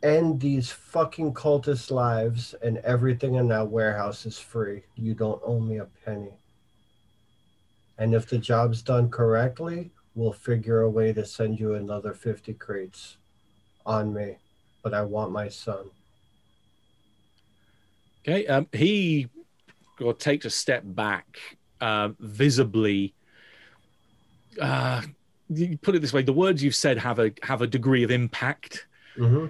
end 0.03 0.39
these 0.39 0.69
fucking 0.69 1.33
cultist 1.33 1.89
lives, 1.89 2.53
and 2.61 2.77
everything 2.79 3.35
in 3.35 3.47
that 3.47 3.69
warehouse 3.69 4.25
is 4.25 4.37
free. 4.37 4.83
You 4.95 5.13
don't 5.13 5.41
owe 5.43 5.59
me 5.59 5.77
a 5.77 5.87
penny. 6.05 6.33
And 7.97 8.13
if 8.13 8.29
the 8.29 8.37
job's 8.37 8.81
done 8.81 9.09
correctly, 9.09 9.91
we'll 10.15 10.33
figure 10.33 10.81
a 10.81 10.89
way 10.89 11.13
to 11.13 11.25
send 11.25 11.59
you 11.59 11.73
another 11.73 12.13
50 12.13 12.53
crates 12.53 13.17
on 13.85 14.13
me. 14.13 14.37
But 14.83 14.93
I 14.93 15.01
want 15.01 15.31
my 15.31 15.49
son. 15.49 15.89
Okay. 18.27 18.47
Um, 18.47 18.67
he 18.73 19.27
or 20.01 20.13
takes 20.13 20.45
a 20.45 20.49
step 20.49 20.83
back, 20.85 21.39
uh, 21.81 22.09
visibly. 22.19 23.13
Uh, 24.59 25.01
you 25.49 25.77
put 25.77 25.95
it 25.95 25.99
this 25.99 26.13
way: 26.13 26.21
the 26.21 26.33
words 26.33 26.63
you've 26.63 26.75
said 26.75 26.97
have 26.97 27.19
a 27.19 27.31
have 27.43 27.61
a 27.61 27.67
degree 27.67 28.03
of 28.03 28.11
impact. 28.11 28.87
Mm-hmm. 29.17 29.47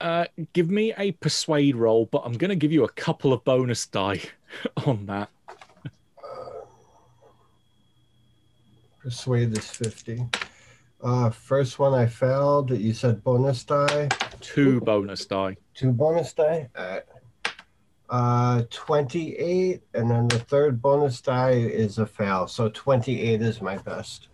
Uh, 0.00 0.24
give 0.52 0.68
me 0.68 0.92
a 0.98 1.12
persuade 1.12 1.76
roll, 1.76 2.06
but 2.06 2.22
I'm 2.24 2.32
going 2.32 2.48
to 2.48 2.56
give 2.56 2.72
you 2.72 2.82
a 2.82 2.88
couple 2.88 3.32
of 3.32 3.44
bonus 3.44 3.86
die 3.86 4.20
on 4.86 5.06
that. 5.06 5.30
Persuade 9.00 9.56
is 9.56 9.68
50. 9.68 10.26
Uh, 11.02 11.30
first 11.30 11.78
one 11.78 11.94
I 11.94 12.06
failed. 12.06 12.70
You 12.70 12.92
said 12.92 13.22
bonus 13.22 13.62
die. 13.62 14.08
Two 14.42 14.80
bonus 14.80 15.24
die. 15.24 15.56
Two 15.74 15.92
bonus 15.92 16.32
die. 16.34 16.68
Alright. 16.76 17.04
Uh, 18.10 18.62
28. 18.70 19.80
And 19.94 20.10
then 20.10 20.28
the 20.28 20.38
third 20.40 20.82
bonus 20.82 21.20
die 21.20 21.52
is 21.52 21.98
a 21.98 22.04
fail. 22.06 22.46
So 22.46 22.68
28 22.68 23.40
is 23.40 23.62
my 23.62 23.78
best. 23.78 24.28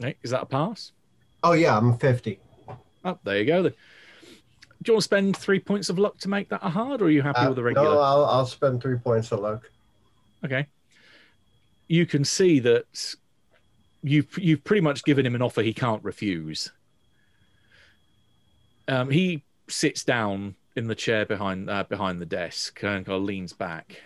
Okay, 0.00 0.16
is 0.22 0.30
that 0.32 0.42
a 0.42 0.46
pass? 0.46 0.92
Oh, 1.42 1.52
yeah, 1.52 1.76
I'm 1.76 1.96
50. 1.96 2.38
Oh, 3.04 3.18
there 3.24 3.38
you 3.38 3.44
go. 3.46 3.62
Then. 3.62 3.72
Do 4.82 4.90
you 4.90 4.94
want 4.94 5.00
to 5.02 5.04
spend 5.04 5.36
three 5.36 5.60
points 5.60 5.88
of 5.88 5.98
luck 5.98 6.18
to 6.18 6.28
make 6.28 6.48
that 6.50 6.60
a 6.62 6.68
hard, 6.68 7.00
or 7.02 7.06
are 7.06 7.10
you 7.10 7.22
happy 7.22 7.40
Uh, 7.40 7.48
with 7.48 7.56
the 7.56 7.62
regular? 7.62 7.88
no, 7.94 8.00
I'll, 8.00 8.24
I'll 8.24 8.46
spend 8.46 8.82
three 8.82 8.98
points 8.98 9.30
of 9.32 9.40
luck. 9.40 9.70
Okay. 10.44 10.66
you 11.88 12.04
can 12.04 12.24
see 12.24 12.58
that 12.58 13.14
you've 14.02 14.36
you've 14.38 14.64
pretty 14.64 14.80
much 14.80 15.04
given 15.04 15.24
him 15.24 15.34
an 15.36 15.42
offer 15.42 15.62
he 15.62 15.72
can't 15.72 16.02
refuse. 16.02 16.72
Um, 18.88 19.10
he 19.10 19.44
sits 19.68 20.04
down 20.04 20.56
in 20.76 20.86
the 20.86 20.94
chair 20.94 21.24
behind 21.24 21.68
uh, 21.68 21.84
behind 21.84 22.20
the 22.20 22.26
desk 22.26 22.82
and 22.82 23.06
kind 23.06 23.16
of 23.16 23.22
leans 23.22 23.52
back. 23.52 24.00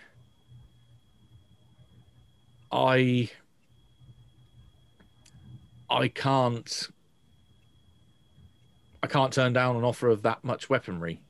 I 2.71 3.31
I 5.89 6.09
can't 6.09 6.89
I 9.03 9.07
can't 9.07 9.33
turn 9.33 9.53
down 9.53 9.77
an 9.77 9.85
offer 9.85 10.09
of 10.09 10.23
that 10.23 10.43
much 10.43 10.69
weaponry. 10.69 11.21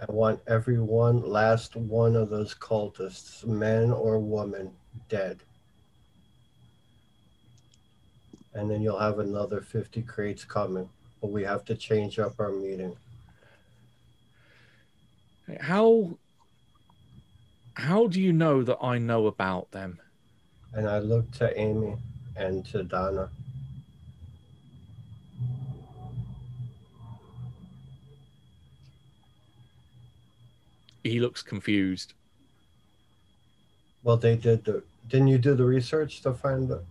I 0.00 0.10
want 0.12 0.40
every 0.46 0.80
one 0.80 1.22
last 1.22 1.74
one 1.74 2.14
of 2.14 2.30
those 2.30 2.54
cultists, 2.54 3.44
man 3.44 3.90
or 3.90 4.18
woman, 4.18 4.70
dead. 5.08 5.42
And 8.54 8.70
then 8.70 8.80
you'll 8.80 8.98
have 8.98 9.18
another 9.18 9.60
50 9.60 10.02
crates 10.02 10.44
coming. 10.44 10.88
But 11.20 11.30
we 11.30 11.42
have 11.44 11.64
to 11.66 11.74
change 11.74 12.18
up 12.18 12.34
our 12.38 12.50
meeting. 12.50 12.96
How 15.60 16.16
how 17.74 18.08
do 18.08 18.20
you 18.20 18.32
know 18.32 18.62
that 18.62 18.78
I 18.82 18.98
know 18.98 19.26
about 19.26 19.70
them? 19.70 20.00
And 20.74 20.88
I 20.88 20.98
look 20.98 21.30
to 21.32 21.58
Amy 21.58 21.96
and 22.36 22.64
to 22.66 22.82
Donna. 22.82 23.30
He 31.04 31.20
looks 31.20 31.42
confused. 31.42 32.14
Well, 34.02 34.16
they 34.16 34.36
did 34.36 34.64
the. 34.64 34.82
Didn't 35.08 35.28
you 35.28 35.38
do 35.38 35.54
the 35.54 35.64
research 35.64 36.20
to 36.22 36.34
find 36.34 36.68
the? 36.68 36.82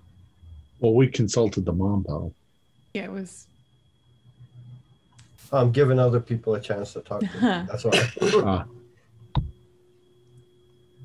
Well, 0.79 0.93
we 0.93 1.07
consulted 1.07 1.65
the 1.65 1.73
mom 1.73 2.03
pal. 2.03 2.33
Yeah, 2.93 3.03
it 3.03 3.11
was. 3.11 3.47
I'm 5.51 5.71
giving 5.71 5.99
other 5.99 6.19
people 6.19 6.55
a 6.55 6.59
chance 6.59 6.93
to 6.93 7.01
talk. 7.01 7.21
To 7.21 7.27
them. 7.39 7.67
That's 7.69 7.83
why. 7.85 8.09
Ah, 8.43 8.65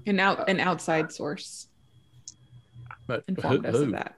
An 0.07 0.19
out 0.19 0.49
an 0.49 0.59
outside 0.59 1.13
source 1.13 1.69
But 3.07 3.23
who, 3.29 3.65
us 3.65 3.77
who? 3.77 3.83
of 3.85 3.93
that. 3.93 4.17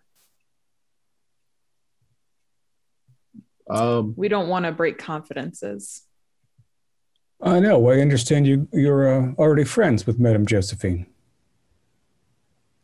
um, 3.68 4.14
We 4.16 4.28
don't 4.28 4.48
want 4.48 4.64
to 4.64 4.72
break 4.72 4.96
confidences. 4.98 6.02
I 7.42 7.60
know. 7.60 7.86
I 7.90 8.00
understand 8.00 8.46
you. 8.46 8.66
You're 8.72 9.12
uh, 9.12 9.32
already 9.38 9.64
friends 9.64 10.06
with 10.06 10.18
Madame 10.18 10.46
Josephine. 10.46 11.04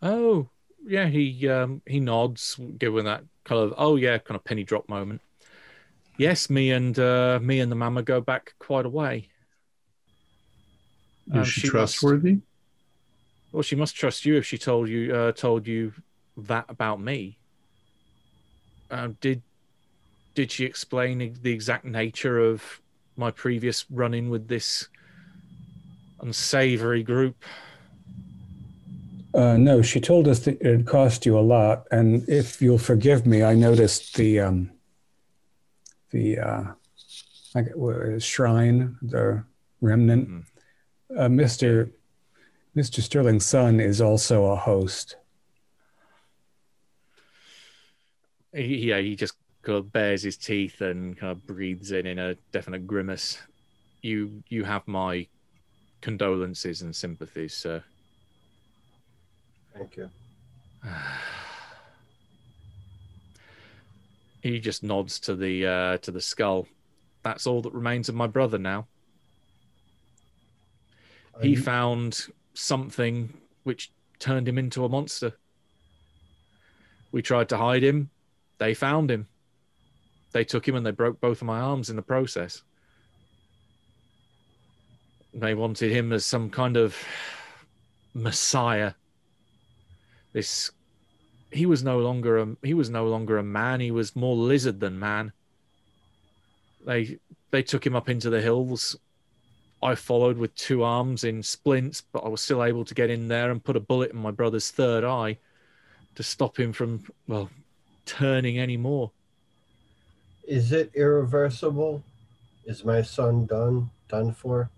Oh, 0.03 0.51
yeah. 0.86 1.07
He 1.07 1.49
um, 1.49 1.80
he 1.86 2.01
nods, 2.01 2.61
given 2.76 3.07
that 3.07 3.24
kind 3.45 3.62
of 3.62 3.72
oh 3.78 3.97
yeah, 3.97 4.18
kind 4.18 4.36
of 4.36 4.45
penny 4.45 4.64
drop 4.64 4.88
moment. 4.91 5.22
Yes, 6.20 6.50
me 6.50 6.70
and 6.70 6.98
uh, 6.98 7.38
me 7.40 7.60
and 7.60 7.72
the 7.72 7.76
mama 7.76 8.02
go 8.02 8.20
back 8.20 8.52
quite 8.58 8.84
a 8.84 8.90
way. 8.90 9.30
is 11.32 11.34
Um, 11.38 11.44
she, 11.44 11.62
she 11.62 11.66
must- 11.68 11.94
trustworthy? 11.94 12.40
Well, 13.52 13.62
she 13.62 13.74
must 13.74 13.96
trust 13.96 14.26
you 14.26 14.36
if 14.36 14.44
she 14.44 14.58
told 14.58 14.90
you 14.90 15.14
uh, 15.14 15.32
told 15.32 15.66
you 15.66 15.94
that 16.36 16.66
about 16.68 17.00
me. 17.00 17.38
Um, 18.90 19.16
did 19.22 19.40
did 20.34 20.52
she 20.52 20.66
explain 20.66 21.38
the 21.40 21.52
exact 21.52 21.86
nature 21.86 22.38
of 22.38 22.82
my 23.16 23.30
previous 23.30 23.86
run-in 23.90 24.28
with 24.28 24.46
this 24.46 24.88
unsavory 26.20 27.02
group? 27.02 27.42
Uh, 29.32 29.56
no, 29.56 29.80
she 29.80 30.00
told 30.00 30.28
us 30.28 30.40
that 30.40 30.60
it 30.60 30.86
cost 30.86 31.24
you 31.24 31.38
a 31.38 31.40
lot, 31.40 31.86
and 31.90 32.28
if 32.28 32.60
you'll 32.60 32.76
forgive 32.92 33.26
me, 33.26 33.42
I 33.42 33.54
noticed 33.54 34.16
the 34.16 34.40
um, 34.40 34.70
the 36.11 36.38
uh, 36.38 36.64
I 37.54 37.62
get- 37.62 37.78
what 37.78 37.96
is 37.96 38.16
it, 38.16 38.22
shrine, 38.22 38.96
the 39.02 39.44
remnant. 39.80 40.28
Mhm. 40.28 40.44
Uh, 41.16 41.28
Mister 41.28 41.90
Mister 42.74 43.02
Sterling's 43.02 43.46
son 43.46 43.80
is 43.80 44.00
also 44.00 44.46
a 44.46 44.56
host. 44.56 45.16
He, 48.54 48.88
yeah, 48.88 48.98
he 48.98 49.16
just 49.16 49.34
kind 49.62 49.78
of 49.78 49.92
bares 49.92 50.22
his 50.22 50.36
teeth 50.36 50.80
and 50.80 51.16
kind 51.16 51.32
of 51.32 51.46
breathes 51.46 51.92
in 51.92 52.06
in 52.06 52.18
a 52.18 52.34
definite 52.52 52.86
grimace. 52.86 53.38
You 54.02 54.42
you 54.48 54.64
have 54.64 54.86
my 54.86 55.26
condolences 56.00 56.82
and 56.82 56.94
sympathies, 56.94 57.54
sir. 57.54 57.82
Thank 59.74 59.96
you. 59.96 60.11
He 64.43 64.59
just 64.59 64.82
nods 64.82 65.20
to 65.20 65.36
the 65.36 65.66
uh, 65.66 65.97
to 65.99 66.11
the 66.11 66.20
skull. 66.20 66.66
That's 67.22 67.47
all 67.47 67.62
that 67.62 67.74
remains 67.74 68.09
of 68.09 68.14
my 68.14 68.26
brother 68.26 68.59
now. 68.59 68.86
Are 71.34 71.43
He 71.43 71.55
found 71.55 72.26
something 72.55 73.34
which 73.64 73.93
turned 74.18 74.49
him 74.49 74.59
into 74.59 74.84
a 74.84 74.88
monster. 74.88 75.32
We 77.12 77.22
tried 77.22 77.49
to 77.51 77.57
hide 77.57 77.82
him. 77.82 78.11
They 78.59 78.74
found 78.74 79.11
him. 79.11 79.26
They 80.32 80.45
took 80.45 80.66
him 80.66 80.76
and 80.76 80.86
they 80.86 80.93
broke 80.93 81.20
both 81.20 81.41
of 81.41 81.47
my 81.47 81.61
arms 81.61 81.91
in 81.91 81.97
the 81.97 82.03
process. 82.03 82.62
They 85.34 85.55
wanted 85.55 85.91
him 85.91 86.12
as 86.12 86.24
some 86.24 86.51
kind 86.51 86.76
of 86.76 86.97
messiah. 88.14 88.93
This 90.32 90.70
he 91.53 91.66
was 91.66 91.82
no 91.82 91.98
longer 91.98 92.38
a 92.38 92.57
he 92.62 92.74
was 92.74 92.90
no 92.90 93.07
longer 93.07 93.38
a 93.38 93.42
man, 93.42 93.80
he 93.80 93.90
was 93.90 94.16
more 94.16 94.36
lizard 94.36 94.80
than 94.80 94.98
man. 94.98 95.32
They 96.84 97.18
they 97.51 97.62
took 97.62 97.84
him 97.84 97.96
up 97.96 98.09
into 98.09 98.30
the 98.30 98.40
hills 98.40 98.96
I 99.82 99.94
followed 99.94 100.36
with 100.36 100.55
two 100.55 100.82
arms 100.82 101.24
in 101.24 101.42
splints, 101.42 102.03
but 102.03 102.24
I 102.24 102.28
was 102.28 102.42
still 102.42 102.62
able 102.62 102.84
to 102.84 102.94
get 102.94 103.09
in 103.09 103.28
there 103.28 103.51
and 103.51 103.64
put 103.64 103.76
a 103.76 103.80
bullet 103.80 104.12
in 104.12 104.18
my 104.18 104.30
brother's 104.30 104.70
third 104.70 105.05
eye 105.05 105.38
to 106.16 106.22
stop 106.22 106.59
him 106.59 106.72
from, 106.72 107.03
well, 107.26 107.51
turning 108.05 108.59
any 108.59 108.76
more. 108.76 109.11
Is 110.46 110.72
it 110.72 110.90
irreversible? 110.94 112.03
Is 112.66 112.84
my 112.84 113.01
son 113.01 113.46
done? 113.46 113.88
Done 114.09 114.32
for? 114.32 114.68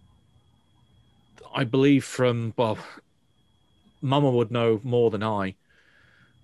I 1.52 1.64
believe 1.64 2.04
from, 2.04 2.54
well, 2.56 2.78
Mama 4.00 4.30
would 4.30 4.52
know 4.52 4.80
more 4.84 5.10
than 5.10 5.22
I. 5.22 5.56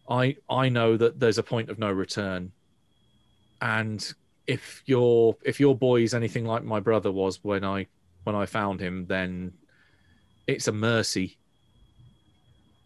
I 0.08 0.36
I 0.48 0.68
know 0.68 0.96
that 0.96 1.20
there's 1.20 1.38
a 1.38 1.42
point 1.42 1.70
of 1.70 1.78
no 1.78 1.90
return. 1.90 2.52
And 3.60 4.12
if 4.46 4.82
your 4.86 5.36
if 5.44 5.60
your 5.60 5.76
boy 5.76 6.02
is 6.02 6.14
anything 6.14 6.44
like 6.44 6.64
my 6.64 6.80
brother 6.80 7.12
was 7.12 7.42
when 7.44 7.64
I 7.64 7.86
when 8.24 8.34
I 8.34 8.46
found 8.46 8.80
him, 8.80 9.06
then 9.06 9.52
it's 10.46 10.68
a 10.68 10.72
mercy 10.72 11.38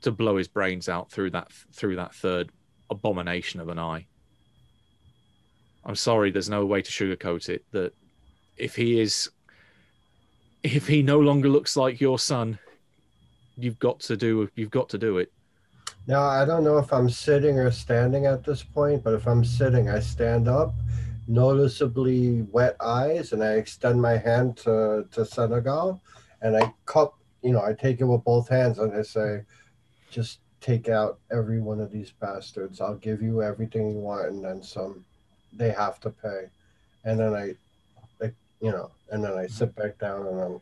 to 0.03 0.11
blow 0.11 0.37
his 0.37 0.49
brains 0.49 0.89
out 0.89 1.11
through 1.11 1.31
that 1.31 1.51
through 1.73 1.97
that 1.97 2.15
third 2.15 2.51
abomination 2.91 3.61
of 3.61 3.69
an 3.69 3.79
eye. 3.79 4.07
I'm 5.85 5.97
sorry, 5.97 6.31
there's 6.31 6.51
no 6.51 6.67
way 6.67 6.83
to 6.83 6.91
sugarcoat 6.91 7.49
it. 7.49 7.65
That 7.73 7.93
if 8.57 8.77
he 8.77 9.01
is, 9.01 9.31
if 10.63 10.87
he 10.87 11.03
no 11.03 11.19
longer 11.21 11.49
looks 11.49 11.77
like 11.77 12.01
your 12.01 12.19
son, 12.19 12.59
you've 13.57 13.79
got 13.79 14.01
to 14.01 14.17
do 14.17 14.49
you've 14.55 14.71
got 14.71 14.89
to 14.91 14.99
do 14.99 15.19
it. 15.19 15.33
Now, 16.07 16.25
I 16.25 16.45
don't 16.45 16.65
know 16.65 16.79
if 16.79 16.93
I'm 16.93 17.09
sitting 17.09 17.59
or 17.59 17.71
standing 17.71 18.27
at 18.27 18.45
this 18.45 18.63
point, 18.63 19.05
but 19.05 19.15
if 19.15 19.27
I'm 19.27 19.45
sitting, 19.45 19.89
I 19.89 20.01
stand 20.01 20.49
up, 20.49 20.75
noticeably 21.29 22.43
wet 22.51 22.77
eyes, 22.81 23.33
and 23.33 23.43
I 23.43 23.53
extend 23.53 24.03
my 24.03 24.17
hand 24.17 24.57
to, 24.59 25.07
to 25.13 25.25
Senegal 25.25 26.01
and 26.43 26.57
I 26.57 26.75
cup, 26.87 27.17
you 27.43 27.53
know, 27.53 27.63
I 27.63 27.73
take 27.73 28.01
it 28.01 28.05
with 28.05 28.25
both 28.25 28.49
hands 28.49 28.79
and 28.79 28.93
I 28.93 29.03
say, 29.03 29.43
just 30.11 30.41
take 30.61 30.89
out 30.89 31.19
every 31.31 31.61
one 31.61 31.81
of 31.81 31.91
these 31.91 32.11
bastards. 32.11 32.81
I'll 32.81 32.97
give 32.97 33.23
you 33.23 33.43
everything 33.43 33.91
you 33.91 33.99
want 33.99 34.29
and 34.29 34.45
then 34.45 34.63
some. 34.63 35.05
They 35.53 35.71
have 35.71 36.01
to 36.01 36.11
pay. 36.11 36.49
And 37.05 37.19
then 37.19 37.35
I, 37.35 37.55
like, 38.21 38.35
you 38.61 38.71
know, 38.71 38.91
and 39.11 39.23
then 39.23 39.39
I 39.39 39.47
sit 39.47 39.75
back 39.77 39.99
down 39.99 40.27
and 40.27 40.41
I'm 40.41 40.61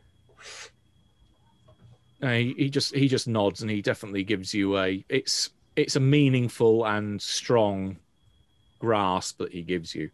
Uh, 2.21 2.33
he, 2.33 2.53
he 2.57 2.69
just 2.69 2.95
he 2.95 3.07
just 3.07 3.27
nods 3.27 3.61
and 3.61 3.71
he 3.71 3.81
definitely 3.81 4.23
gives 4.23 4.53
you 4.53 4.77
a 4.77 5.03
it's 5.09 5.49
it's 5.75 5.95
a 5.95 5.99
meaningful 5.99 6.85
and 6.85 7.21
strong 7.21 7.97
grasp 8.79 9.37
that 9.39 9.51
he 9.51 9.61
gives 9.61 9.95
you. 9.95 10.09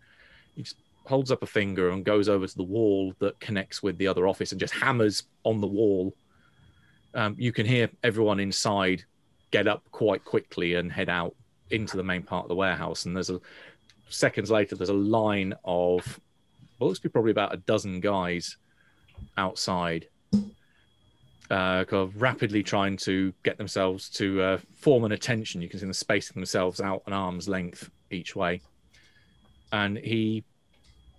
He 0.55 0.63
just 0.63 0.77
holds 1.05 1.31
up 1.31 1.43
a 1.43 1.47
finger 1.47 1.89
and 1.89 2.05
goes 2.05 2.29
over 2.29 2.45
to 2.47 2.57
the 2.57 2.63
wall 2.63 3.13
that 3.19 3.39
connects 3.39 3.81
with 3.81 3.97
the 3.97 4.07
other 4.07 4.27
office 4.27 4.51
and 4.51 4.59
just 4.59 4.73
hammers 4.73 5.23
on 5.43 5.61
the 5.61 5.67
wall. 5.67 6.13
Um, 7.13 7.35
you 7.37 7.51
can 7.51 7.65
hear 7.65 7.89
everyone 8.03 8.39
inside 8.39 9.03
get 9.51 9.67
up 9.67 9.83
quite 9.91 10.23
quickly 10.25 10.75
and 10.75 10.91
head 10.91 11.09
out 11.09 11.35
into 11.71 11.97
the 11.97 12.03
main 12.03 12.23
part 12.23 12.43
of 12.45 12.49
the 12.49 12.55
warehouse. 12.55 13.05
And 13.05 13.15
there's 13.15 13.29
a 13.29 13.39
seconds 14.09 14.51
later, 14.51 14.75
there's 14.75 14.89
a 14.89 14.93
line 14.93 15.53
of 15.65 16.19
well, 16.79 16.89
looks 16.89 16.99
to 16.99 17.09
be 17.09 17.11
probably 17.11 17.31
about 17.31 17.53
a 17.53 17.57
dozen 17.57 17.99
guys 17.99 18.57
outside 19.37 20.07
uh, 21.49 21.85
kind 21.85 22.03
of 22.03 22.21
rapidly 22.21 22.63
trying 22.63 22.97
to 22.97 23.33
get 23.43 23.57
themselves 23.57 24.09
to 24.09 24.41
uh, 24.41 24.57
form 24.75 25.03
an 25.03 25.11
attention. 25.11 25.61
You 25.61 25.69
can 25.69 25.79
see 25.79 25.85
them 25.85 25.93
spacing 25.93 26.35
themselves 26.35 26.81
out 26.81 27.03
an 27.07 27.13
arm's 27.13 27.47
length 27.47 27.89
each 28.11 28.35
way, 28.35 28.61
and 29.71 29.97
he 29.97 30.43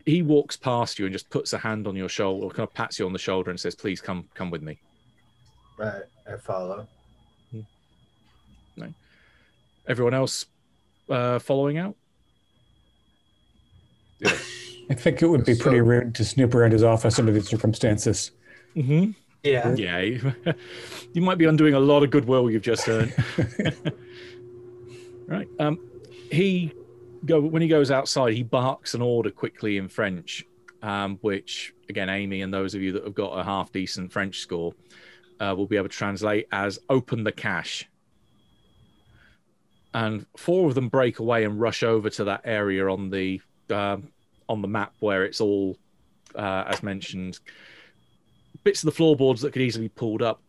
he 0.04 0.22
walks 0.22 0.56
past 0.56 0.98
you 0.98 1.06
and 1.06 1.12
just 1.12 1.28
puts 1.30 1.52
a 1.52 1.58
hand 1.58 1.86
on 1.86 1.96
your 1.96 2.08
shoulder, 2.08 2.46
or 2.46 2.50
kind 2.50 2.66
of 2.68 2.74
pats 2.74 2.98
you 2.98 3.06
on 3.06 3.12
the 3.12 3.18
shoulder 3.18 3.50
and 3.50 3.58
says, 3.58 3.74
"Please 3.74 4.00
come 4.00 4.28
come 4.34 4.50
with 4.50 4.62
me." 4.62 4.78
Right, 5.78 6.02
I 6.26 6.36
follow. 6.36 6.86
No, 8.76 8.92
Everyone 9.86 10.14
else 10.14 10.46
uh, 11.08 11.38
following 11.38 11.78
out. 11.78 11.96
Yeah. 14.20 14.36
I 14.90 14.94
think 14.94 15.20
it 15.20 15.26
would 15.26 15.44
be 15.44 15.54
pretty 15.54 15.82
rude 15.82 16.14
to 16.14 16.24
snoop 16.24 16.54
around 16.54 16.72
his 16.72 16.82
office 16.82 17.18
under 17.18 17.30
these 17.30 17.48
circumstances. 17.48 18.30
Mm-hmm. 18.74 19.10
Yeah. 19.42 19.74
Yeah, 19.74 20.00
you, 20.00 20.34
you 21.12 21.22
might 21.22 21.38
be 21.38 21.44
undoing 21.44 21.74
a 21.74 21.80
lot 21.80 22.02
of 22.02 22.10
goodwill 22.10 22.50
you've 22.50 22.62
just 22.62 22.88
earned. 22.88 23.14
right. 25.26 25.48
Um, 25.58 25.78
he 26.30 26.72
go 27.24 27.40
when 27.40 27.62
he 27.62 27.68
goes 27.68 27.90
outside. 27.90 28.34
He 28.34 28.42
barks 28.42 28.94
an 28.94 29.02
order 29.02 29.30
quickly 29.30 29.76
in 29.78 29.88
French, 29.88 30.44
um, 30.82 31.18
which 31.22 31.72
again, 31.88 32.08
Amy 32.08 32.42
and 32.42 32.52
those 32.52 32.74
of 32.74 32.82
you 32.82 32.92
that 32.92 33.04
have 33.04 33.14
got 33.14 33.38
a 33.38 33.44
half 33.44 33.72
decent 33.72 34.12
French 34.12 34.40
score 34.40 34.74
uh, 35.40 35.54
will 35.56 35.66
be 35.66 35.76
able 35.76 35.88
to 35.88 35.96
translate 35.96 36.46
as 36.52 36.78
"open 36.88 37.24
the 37.24 37.32
cache." 37.32 37.88
And 39.94 40.26
four 40.36 40.68
of 40.68 40.74
them 40.74 40.88
break 40.88 41.18
away 41.18 41.44
and 41.44 41.58
rush 41.58 41.82
over 41.82 42.10
to 42.10 42.24
that 42.24 42.42
area 42.44 42.88
on 42.88 43.10
the 43.10 43.40
um, 43.70 44.08
on 44.48 44.62
the 44.62 44.68
map 44.68 44.92
where 45.00 45.24
it's 45.24 45.40
all, 45.40 45.76
uh, 46.34 46.64
as 46.66 46.82
mentioned, 46.82 47.38
bits 48.68 48.82
of 48.82 48.86
the 48.86 48.92
floorboards 48.92 49.40
that 49.40 49.50
could 49.50 49.62
easily 49.62 49.86
be 49.86 49.94
pulled 49.94 50.20
up. 50.20 50.42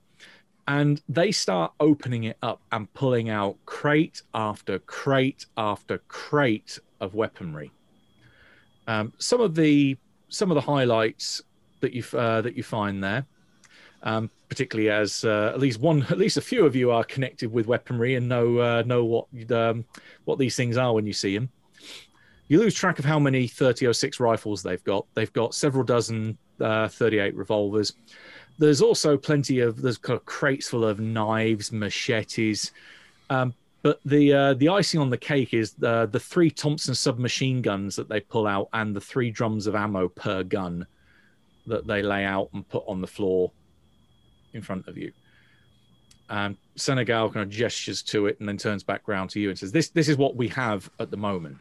And 0.68 1.02
they 1.08 1.32
start 1.32 1.72
opening 1.80 2.26
it 2.26 2.36
up 2.42 2.62
and 2.74 2.94
pulling 2.94 3.30
out 3.30 3.56
crate 3.66 4.24
after 4.34 4.78
crate 4.80 5.46
after 5.56 6.00
crate 6.10 6.80
of 7.00 7.16
weaponry. 7.16 7.72
Um, 8.86 9.14
some 9.20 9.40
of 9.40 9.56
the 9.56 9.98
some 10.28 10.52
of 10.52 10.56
the 10.56 10.62
highlights 10.62 11.42
that 11.80 11.94
you 11.94 12.04
uh, 12.12 12.42
that 12.42 12.58
you 12.58 12.62
find 12.62 13.02
there, 13.02 13.26
um, 14.04 14.30
particularly 14.50 14.90
as 14.90 15.24
uh, 15.24 15.52
at 15.54 15.60
least 15.62 15.80
one, 15.80 16.04
at 16.10 16.18
least 16.18 16.36
a 16.36 16.42
few 16.42 16.66
of 16.66 16.76
you 16.76 16.92
are 16.92 17.06
connected 17.06 17.50
with 17.50 17.68
weaponry 17.68 18.16
and 18.16 18.28
know 18.28 18.58
uh, 18.58 18.84
know 18.86 19.06
what 19.06 19.28
um, 19.54 19.86
what 20.26 20.38
these 20.40 20.58
things 20.58 20.76
are 20.76 20.94
when 20.94 21.08
you 21.08 21.14
see 21.14 21.38
them. 21.38 21.50
You 22.50 22.60
lose 22.60 22.74
track 22.74 23.00
of 23.00 23.06
how 23.06 23.18
many 23.18 23.48
3006 23.48 24.20
rifles 24.20 24.62
they've 24.62 24.84
got. 24.84 25.06
They've 25.14 25.32
got 25.32 25.56
several 25.56 25.86
dozen 25.86 26.38
uh, 26.62 26.88
38 26.88 27.36
revolvers. 27.36 27.94
There's 28.58 28.82
also 28.82 29.18
plenty 29.18 29.60
of 29.60 29.82
there's 29.82 29.98
kind 29.98 30.20
of 30.20 30.26
crates 30.26 30.70
full 30.70 30.86
of 30.86 31.00
knives, 31.00 31.72
machetes. 31.72 32.72
Um, 33.30 33.54
but 33.82 34.02
the 34.04 34.34
uh, 34.34 34.54
the 34.56 34.70
icing 34.70 35.00
on 35.00 35.10
the 35.10 35.18
cake 35.18 35.54
is 35.54 35.74
the 35.74 36.08
the 36.12 36.20
three 36.20 36.52
Thompson 36.52 36.94
submachine 36.94 37.62
guns 37.62 37.96
that 37.96 38.10
they 38.10 38.20
pull 38.20 38.46
out 38.48 38.68
and 38.74 38.94
the 38.94 39.02
three 39.02 39.32
drums 39.32 39.68
of 39.68 39.76
ammo 39.76 40.10
per 40.10 40.44
gun 40.44 40.86
that 41.68 41.88
they 41.88 42.02
lay 42.02 42.26
out 42.26 42.50
and 42.54 42.68
put 42.68 42.84
on 42.88 43.00
the 43.00 43.08
floor 43.08 43.52
in 44.54 44.62
front 44.62 44.88
of 44.88 44.98
you. 44.98 45.12
And 46.30 46.58
Senegal 46.76 47.32
kind 47.32 47.44
of 47.44 47.50
gestures 47.50 48.04
to 48.04 48.28
it 48.28 48.40
and 48.40 48.48
then 48.48 48.58
turns 48.58 48.84
back 48.84 49.08
round 49.08 49.30
to 49.32 49.40
you 49.40 49.50
and 49.50 49.58
says, 49.58 49.72
"This 49.72 49.90
this 49.90 50.10
is 50.10 50.18
what 50.18 50.36
we 50.36 50.50
have 50.50 50.90
at 51.00 51.10
the 51.10 51.18
moment." 51.18 51.58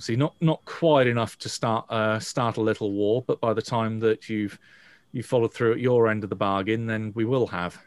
See, 0.00 0.16
not 0.16 0.34
not 0.40 0.64
quite 0.64 1.06
enough 1.06 1.36
to 1.38 1.48
start 1.50 1.84
uh, 1.90 2.18
start 2.18 2.56
a 2.56 2.60
little 2.62 2.90
war, 2.92 3.22
but 3.26 3.38
by 3.40 3.52
the 3.52 3.60
time 3.60 4.00
that 4.00 4.30
you've 4.30 4.58
you 5.12 5.22
followed 5.22 5.52
through 5.52 5.72
at 5.72 5.80
your 5.80 6.08
end 6.08 6.24
of 6.24 6.30
the 6.30 6.36
bargain, 6.36 6.86
then 6.86 7.12
we 7.14 7.24
will 7.26 7.46
have. 7.48 7.78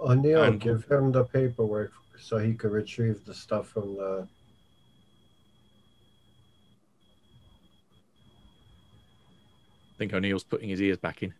O'Neill, 0.00 0.42
And- 0.42 0.60
give 0.60 0.84
him 0.90 1.10
the 1.12 1.24
paperwork 1.24 1.92
so 2.18 2.36
he 2.36 2.52
could 2.52 2.72
retrieve 2.72 3.24
the 3.24 3.34
stuff 3.34 3.68
from 3.68 3.96
the. 3.96 4.28
I 9.94 9.98
think 9.98 10.12
O'Neill's 10.12 10.44
putting 10.44 10.68
his 10.68 10.80
ears 10.82 10.98
back 10.98 11.22
in. 11.22 11.32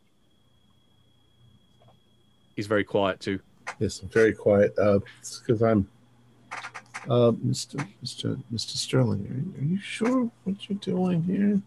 He's 2.56 2.66
very 2.66 2.84
quiet 2.84 3.20
too. 3.20 3.40
Yes, 3.78 4.00
I'm 4.02 4.08
very 4.08 4.34
quiet. 4.34 4.74
Uh, 4.78 5.00
because 5.40 5.62
I'm, 5.62 5.88
uh, 7.08 7.32
Mr. 7.32 7.86
Mr. 8.04 8.40
Mr. 8.52 8.76
Sterling. 8.76 9.26
Are 9.26 9.34
you, 9.34 9.54
are 9.62 9.72
you 9.74 9.80
sure 9.80 10.30
what 10.44 10.68
you're 10.68 10.78
doing 10.78 11.22
here? 11.24 11.60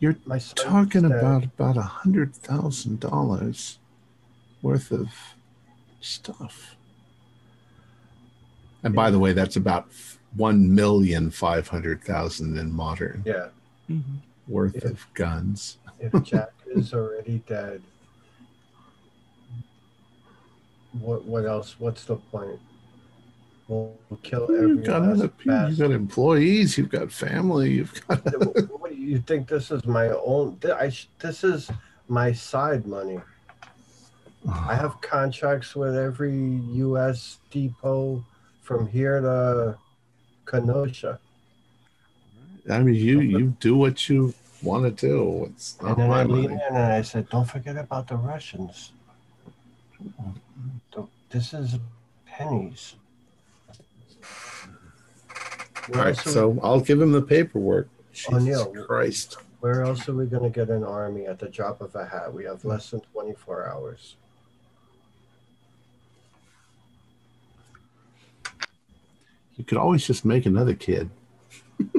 You're 0.00 0.16
My 0.26 0.38
talking 0.38 1.02
said- 1.02 1.10
about 1.12 1.44
about 1.44 1.76
a 1.76 1.82
hundred 1.82 2.34
thousand 2.34 3.00
dollars 3.00 3.78
worth 4.62 4.90
of 4.92 5.08
stuff. 6.00 6.76
And 8.84 8.94
by 8.94 9.10
the 9.10 9.18
way, 9.18 9.32
that's 9.32 9.56
about 9.56 9.88
one 10.36 10.72
million 10.72 11.30
five 11.30 11.66
hundred 11.66 12.02
thousand 12.04 12.56
in 12.58 12.70
modern 12.72 13.22
Yeah, 13.26 13.48
worth 14.46 14.76
Yeah. 14.84 14.90
of 14.90 15.06
guns. 15.14 15.78
if 15.98 16.12
Jack 16.22 16.52
is 16.66 16.94
already 16.94 17.42
dead, 17.48 17.82
what 20.92 21.24
what 21.24 21.44
else? 21.44 21.74
What's 21.80 22.04
the 22.04 22.16
point? 22.16 22.60
We'll 23.68 23.98
kill 24.22 24.44
every 24.44 24.68
You've 24.68 24.84
got 24.84 25.02
other 25.02 25.28
people. 25.28 25.68
You've 25.68 25.78
got 25.78 25.90
employees. 25.90 26.78
You've 26.78 26.88
got 26.88 27.12
family. 27.12 27.72
You've 27.72 28.08
got. 28.08 28.24
what 28.80 28.90
do 28.90 28.96
you 28.96 29.18
think 29.20 29.46
this 29.48 29.70
is 29.70 29.84
my 29.84 30.08
own 30.08 30.58
I 30.64 30.90
this 31.18 31.44
is 31.44 31.70
my 32.08 32.32
side 32.32 32.86
money 32.86 33.20
i 34.50 34.74
have 34.74 35.00
contracts 35.02 35.76
with 35.76 35.94
every 35.94 36.60
us 36.72 37.38
depot 37.50 38.24
from 38.62 38.86
here 38.88 39.20
to 39.20 39.76
kenosha 40.46 41.18
I 42.70 42.80
mean, 42.80 42.96
you 42.96 43.20
you 43.20 43.56
do 43.60 43.76
what 43.76 44.10
you 44.10 44.34
want 44.62 44.84
to 44.84 44.90
do. 44.90 45.46
It's 45.46 45.80
not 45.80 45.92
and 45.92 46.00
then 46.02 46.10
my 46.10 46.20
i 46.20 46.24
money. 46.24 46.44
in 46.44 46.60
and 46.68 46.76
i 46.76 47.02
said 47.02 47.28
don't 47.30 47.48
forget 47.48 47.76
about 47.76 48.08
the 48.08 48.16
russians 48.16 48.92
this 51.30 51.54
is 51.54 51.76
pennies 52.26 52.96
All 55.88 55.94
where, 55.94 56.04
right, 56.04 56.16
else 56.16 56.26
we, 56.26 56.32
so 56.32 56.58
I'll 56.62 56.80
give 56.80 57.00
him 57.00 57.12
the 57.12 57.22
paperwork. 57.22 57.88
Jesus 58.12 58.34
O'Neill. 58.34 58.72
Christ. 58.86 59.36
where 59.60 59.82
else 59.82 60.08
are 60.08 60.14
we 60.14 60.26
going 60.26 60.42
to 60.42 60.50
get 60.50 60.70
an 60.70 60.84
army 60.84 61.26
at 61.26 61.38
the 61.38 61.48
drop 61.48 61.80
of 61.80 61.94
a 61.94 62.04
hat 62.04 62.32
we 62.32 62.44
have 62.44 62.64
less 62.64 62.90
than 62.90 63.00
24 63.00 63.68
hours 63.68 64.16
You 69.58 69.64
could 69.64 69.76
always 69.76 70.06
just 70.06 70.24
make 70.24 70.46
another 70.46 70.74
kid. 70.74 71.10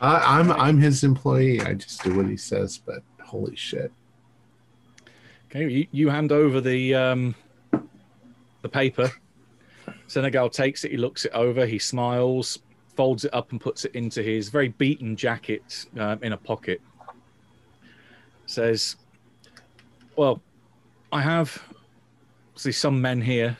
I, 0.00 0.38
I'm 0.38 0.52
I'm 0.52 0.78
his 0.78 1.02
employee. 1.04 1.62
I 1.62 1.72
just 1.72 2.04
do 2.04 2.14
what 2.14 2.26
he 2.26 2.36
says. 2.36 2.76
But 2.76 3.02
holy 3.22 3.56
shit! 3.56 3.90
Okay, 5.50 5.70
you, 5.70 5.86
you 5.90 6.10
hand 6.10 6.32
over 6.32 6.60
the 6.60 6.94
um, 6.94 7.34
the 8.64 8.68
paper. 8.68 9.12
Senegal 10.06 10.48
takes 10.48 10.84
it. 10.84 10.90
He 10.90 10.96
looks 10.96 11.26
it 11.26 11.32
over. 11.32 11.66
He 11.66 11.78
smiles, 11.78 12.58
folds 12.96 13.26
it 13.26 13.34
up, 13.34 13.52
and 13.52 13.60
puts 13.60 13.84
it 13.84 13.94
into 13.94 14.22
his 14.22 14.48
very 14.48 14.68
beaten 14.68 15.14
jacket 15.14 15.84
um, 15.98 16.18
in 16.22 16.32
a 16.32 16.36
pocket. 16.36 16.80
Says, 18.46 18.96
"Well, 20.16 20.40
I 21.12 21.20
have 21.20 21.62
see 22.56 22.72
some 22.72 23.00
men 23.00 23.20
here. 23.20 23.56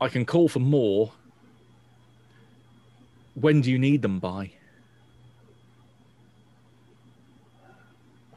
I 0.00 0.08
can 0.08 0.24
call 0.24 0.48
for 0.48 0.60
more. 0.60 1.12
When 3.34 3.60
do 3.60 3.70
you 3.70 3.78
need 3.78 4.00
them 4.00 4.18
by?" 4.18 4.50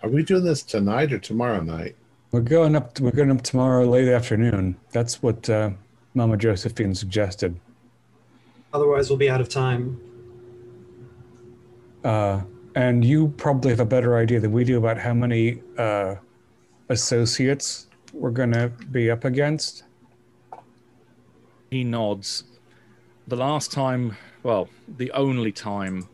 Are 0.04 0.10
we 0.10 0.24
doing 0.24 0.44
this 0.44 0.64
tonight 0.64 1.14
or 1.14 1.20
tomorrow 1.20 1.62
night? 1.62 1.96
We're 2.32 2.42
going 2.42 2.76
up. 2.76 3.00
We're 3.00 3.12
going 3.12 3.32
up 3.32 3.42
tomorrow 3.42 3.86
late 3.86 4.08
afternoon. 4.08 4.76
That's 4.92 5.24
what 5.24 5.50
uh, 5.50 5.72
Mama 6.14 6.38
Josephine 6.38 6.94
suggested. 6.94 7.60
Otherwise, 8.72 9.10
we'll 9.10 9.18
be 9.18 9.32
out 9.32 9.42
of 9.42 9.50
time. 9.50 10.00
Uh, 12.04 12.42
and 12.76 13.04
you 13.04 13.30
probably 13.30 13.72
have 13.72 13.80
a 13.80 13.86
better 13.86 14.16
idea 14.16 14.40
than 14.40 14.52
we 14.52 14.64
do 14.64 14.78
about 14.78 15.00
how 15.00 15.14
many 15.14 15.64
uh, 15.80 16.16
associates 16.90 17.88
we're 18.14 18.30
going 18.30 18.52
to 18.52 18.70
be 18.92 19.10
up 19.10 19.26
against. 19.26 19.84
He 21.72 21.84
nods. 21.84 22.44
The 23.28 23.38
last 23.38 23.72
time, 23.72 24.16
well, 24.44 24.70
the 24.88 25.12
only 25.14 25.52
time 25.52 26.08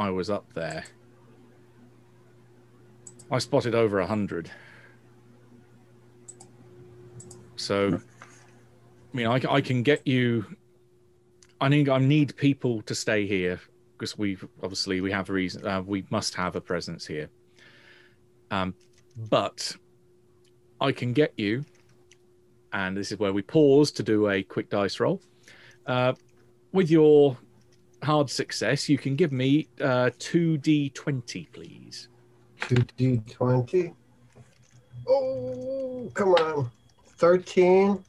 I 0.00 0.10
was 0.10 0.30
up 0.30 0.52
there, 0.54 0.84
I 3.30 3.38
spotted 3.38 3.76
over 3.76 4.00
a 4.00 4.06
hundred. 4.06 4.50
So, 7.60 8.00
I 9.12 9.16
mean, 9.16 9.26
I, 9.26 9.40
I 9.48 9.60
can 9.60 9.82
get 9.82 10.06
you. 10.06 10.46
I 11.60 11.68
need 11.68 11.88
I 11.90 11.98
need 11.98 12.34
people 12.36 12.80
to 12.82 12.94
stay 12.94 13.26
here 13.26 13.60
because 13.92 14.16
we 14.16 14.38
obviously 14.62 15.02
we 15.02 15.12
have 15.12 15.28
a 15.28 15.32
reason 15.34 15.66
uh, 15.66 15.82
we 15.82 16.06
must 16.10 16.34
have 16.34 16.56
a 16.56 16.60
presence 16.60 17.06
here. 17.06 17.28
Um, 18.50 18.74
but 19.28 19.76
I 20.80 20.90
can 20.92 21.12
get 21.12 21.34
you, 21.36 21.64
and 22.72 22.96
this 22.96 23.12
is 23.12 23.18
where 23.18 23.32
we 23.32 23.42
pause 23.42 23.92
to 23.92 24.02
do 24.02 24.30
a 24.30 24.42
quick 24.42 24.70
dice 24.70 24.98
roll. 24.98 25.20
Uh, 25.86 26.14
with 26.72 26.90
your 26.90 27.36
hard 28.02 28.30
success, 28.30 28.88
you 28.88 28.96
can 28.96 29.16
give 29.16 29.32
me 29.32 29.68
uh, 29.82 30.10
two 30.18 30.56
d20, 30.58 31.52
please. 31.52 32.08
Two 32.62 32.84
D 32.96 33.20
twenty. 33.30 33.92
Oh, 35.06 36.10
come 36.14 36.30
on. 36.34 36.70
Thirteen 37.20 38.02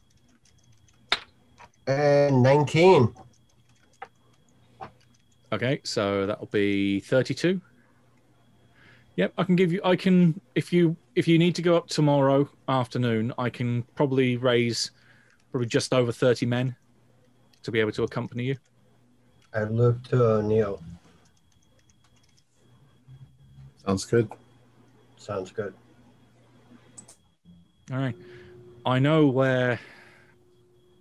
and 1.86 2.42
nineteen. 2.42 3.12
Okay, 5.52 5.82
so 5.84 6.24
that'll 6.24 6.46
be 6.46 7.00
32. 7.00 7.60
Yep, 9.16 9.34
I 9.36 9.44
can 9.44 9.54
give 9.54 9.70
you 9.70 9.82
I 9.84 9.96
can 9.96 10.40
if 10.54 10.72
you 10.72 10.96
if 11.14 11.28
you 11.28 11.38
need 11.38 11.54
to 11.56 11.60
go 11.60 11.76
up 11.76 11.88
tomorrow 11.88 12.48
afternoon, 12.68 13.34
I 13.36 13.50
can 13.50 13.82
probably 13.94 14.38
raise 14.38 14.92
probably 15.50 15.68
just 15.68 15.92
over 15.92 16.10
30 16.10 16.46
men 16.46 16.74
to 17.64 17.70
be 17.70 17.80
able 17.80 17.92
to 17.92 18.04
accompany 18.04 18.44
you. 18.44 18.56
I 19.52 19.64
look 19.64 20.02
to 20.04 20.42
Neil. 20.42 20.82
Sounds 23.84 24.06
good. 24.06 24.32
Sounds 25.18 25.52
good. 25.52 25.74
All 27.92 27.98
right. 27.98 28.16
I 28.84 28.98
know 28.98 29.26
where 29.26 29.78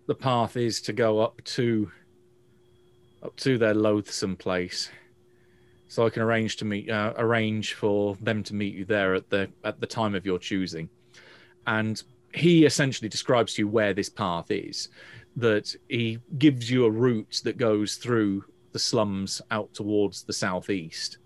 the 0.05 0.13
path 0.13 0.55
is 0.55 0.81
to 0.81 0.93
go 0.93 1.19
up 1.19 1.41
to 1.43 1.91
up 3.23 3.35
to 3.37 3.57
their 3.57 3.73
loathsome 3.73 4.35
place. 4.35 4.89
So 5.87 6.05
I 6.05 6.09
can 6.09 6.21
arrange 6.21 6.57
to 6.57 6.65
meet 6.65 6.89
uh, 6.89 7.13
arrange 7.17 7.73
for 7.73 8.15
them 8.21 8.43
to 8.43 8.53
meet 8.53 8.75
you 8.75 8.85
there 8.85 9.15
at 9.15 9.29
the 9.29 9.49
at 9.63 9.79
the 9.79 9.87
time 9.87 10.13
of 10.13 10.25
your 10.25 10.37
choosing. 10.37 10.89
And 11.65 12.01
he 12.33 12.65
essentially 12.65 13.09
describes 13.09 13.55
to 13.55 13.63
you 13.63 13.67
where 13.67 13.93
this 13.93 14.09
path 14.09 14.51
is. 14.51 14.89
That 15.35 15.73
he 15.87 16.19
gives 16.37 16.69
you 16.69 16.85
a 16.85 16.91
route 16.91 17.41
that 17.45 17.57
goes 17.57 17.95
through 17.95 18.43
the 18.73 18.79
slums 18.79 19.41
out 19.49 19.73
towards 19.73 20.23
the 20.23 20.33
southeast 20.33 21.17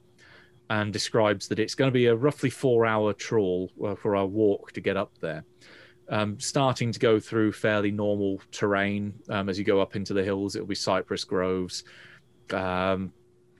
and 0.69 0.93
describes 0.93 1.47
that 1.47 1.59
it's 1.59 1.75
going 1.75 1.89
to 1.89 1.93
be 1.93 2.05
a 2.05 2.15
roughly 2.15 2.49
four 2.49 2.85
hour 2.85 3.13
trawl 3.13 3.71
uh, 3.83 3.95
for 3.95 4.15
our 4.15 4.25
walk 4.25 4.71
to 4.73 4.81
get 4.81 4.95
up 4.95 5.11
there. 5.21 5.43
Um, 6.07 6.39
starting 6.39 6.91
to 6.91 6.99
go 6.99 7.19
through 7.19 7.53
fairly 7.53 7.89
normal 7.89 8.39
terrain 8.51 9.15
um, 9.29 9.49
as 9.49 9.57
you 9.57 9.65
go 9.65 9.81
up 9.81 9.95
into 9.95 10.13
the 10.13 10.23
hills. 10.23 10.55
It'll 10.55 10.67
be 10.67 10.75
cypress 10.75 11.23
groves, 11.23 11.83
um, 12.51 13.11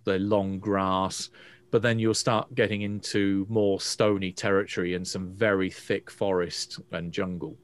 the 0.04 0.20
long 0.20 0.60
grass, 0.60 1.32
but 1.72 1.82
then 1.82 1.98
you'll 1.98 2.14
start 2.14 2.54
getting 2.54 2.84
into 2.84 3.48
more 3.50 3.82
stony 3.82 4.32
territory 4.32 4.94
and 4.94 5.08
some 5.08 5.34
very 5.34 5.72
thick 5.72 6.12
forest 6.12 6.80
and 6.92 7.12
jungle. 7.12 7.58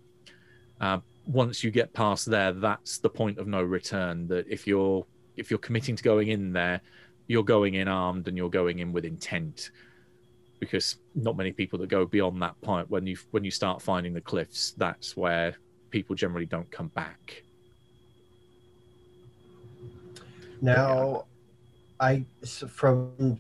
Uh, 0.79 0.99
once 1.25 1.63
you 1.63 1.71
get 1.71 1.93
past 1.93 2.25
there, 2.25 2.51
that's 2.51 2.97
the 2.97 3.09
point 3.09 3.37
of 3.37 3.47
no 3.47 3.61
return. 3.61 4.27
That 4.27 4.47
if 4.47 4.65
you're 4.65 5.05
if 5.37 5.49
you're 5.49 5.59
committing 5.59 5.95
to 5.95 6.03
going 6.03 6.29
in 6.29 6.51
there, 6.51 6.81
you're 7.27 7.43
going 7.43 7.75
in 7.75 7.87
armed 7.87 8.27
and 8.27 8.35
you're 8.35 8.49
going 8.49 8.79
in 8.79 8.91
with 8.91 9.05
intent 9.05 9.71
because 10.61 10.97
not 11.15 11.35
many 11.35 11.51
people 11.51 11.77
that 11.79 11.89
go 11.89 12.05
beyond 12.05 12.41
that 12.41 12.59
point 12.61 12.89
when 12.89 13.05
you 13.05 13.17
when 13.31 13.43
you 13.43 13.51
start 13.51 13.81
finding 13.81 14.13
the 14.13 14.21
cliffs 14.21 14.73
that's 14.77 15.17
where 15.17 15.55
people 15.89 16.15
generally 16.15 16.45
don't 16.45 16.71
come 16.71 16.87
back. 16.89 17.43
Now, 20.61 21.25
I 21.99 22.25
from 22.45 23.39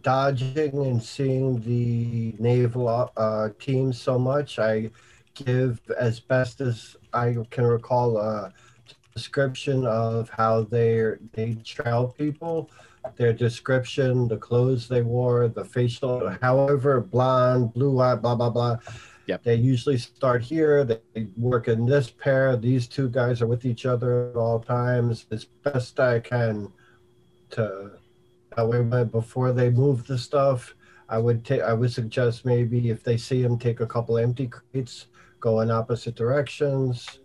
dodging 0.00 0.86
and 0.86 1.02
seeing 1.02 1.60
the 1.60 2.34
naval 2.38 3.12
uh, 3.16 3.50
team 3.60 3.92
so 3.92 4.18
much, 4.18 4.58
I 4.58 4.90
give 5.34 5.80
as 5.98 6.18
best 6.18 6.60
as 6.60 6.96
I 7.12 7.36
can 7.50 7.64
recall 7.64 8.16
a 8.16 8.52
description 9.14 9.86
of 9.86 10.30
how 10.30 10.62
they 10.62 11.12
they 11.32 11.54
trail 11.64 12.14
people, 12.18 12.70
their 13.16 13.32
description, 13.32 14.28
the 14.28 14.36
clothes 14.36 14.88
they 14.88 15.02
wore, 15.02 15.48
the 15.48 15.64
facial, 15.64 16.36
however, 16.40 17.00
blonde, 17.00 17.72
blue 17.74 18.00
eye, 18.00 18.14
blah 18.14 18.34
blah 18.34 18.50
blah. 18.50 18.78
Yep. 19.26 19.44
They 19.44 19.54
usually 19.54 19.98
start 19.98 20.42
here. 20.42 20.84
They 20.84 21.28
work 21.36 21.68
in 21.68 21.86
this 21.86 22.10
pair. 22.10 22.56
These 22.56 22.88
two 22.88 23.08
guys 23.08 23.40
are 23.40 23.46
with 23.46 23.64
each 23.64 23.86
other 23.86 24.30
at 24.30 24.36
all 24.36 24.58
times. 24.58 25.26
As 25.30 25.44
best 25.44 26.00
I 26.00 26.18
can 26.20 26.72
to 27.50 27.92
that 28.56 28.68
way 28.68 29.04
before 29.04 29.52
they 29.52 29.70
move 29.70 30.06
the 30.06 30.18
stuff 30.18 30.74
i 31.08 31.18
would 31.18 31.44
take 31.44 31.60
i 31.62 31.72
would 31.72 31.92
suggest 31.92 32.44
maybe 32.44 32.90
if 32.90 33.02
they 33.02 33.16
see 33.16 33.42
them 33.42 33.58
take 33.58 33.80
a 33.80 33.86
couple 33.86 34.18
empty 34.18 34.46
crates 34.46 35.06
go 35.40 35.60
in 35.60 35.70
opposite 35.70 36.14
directions 36.14 37.20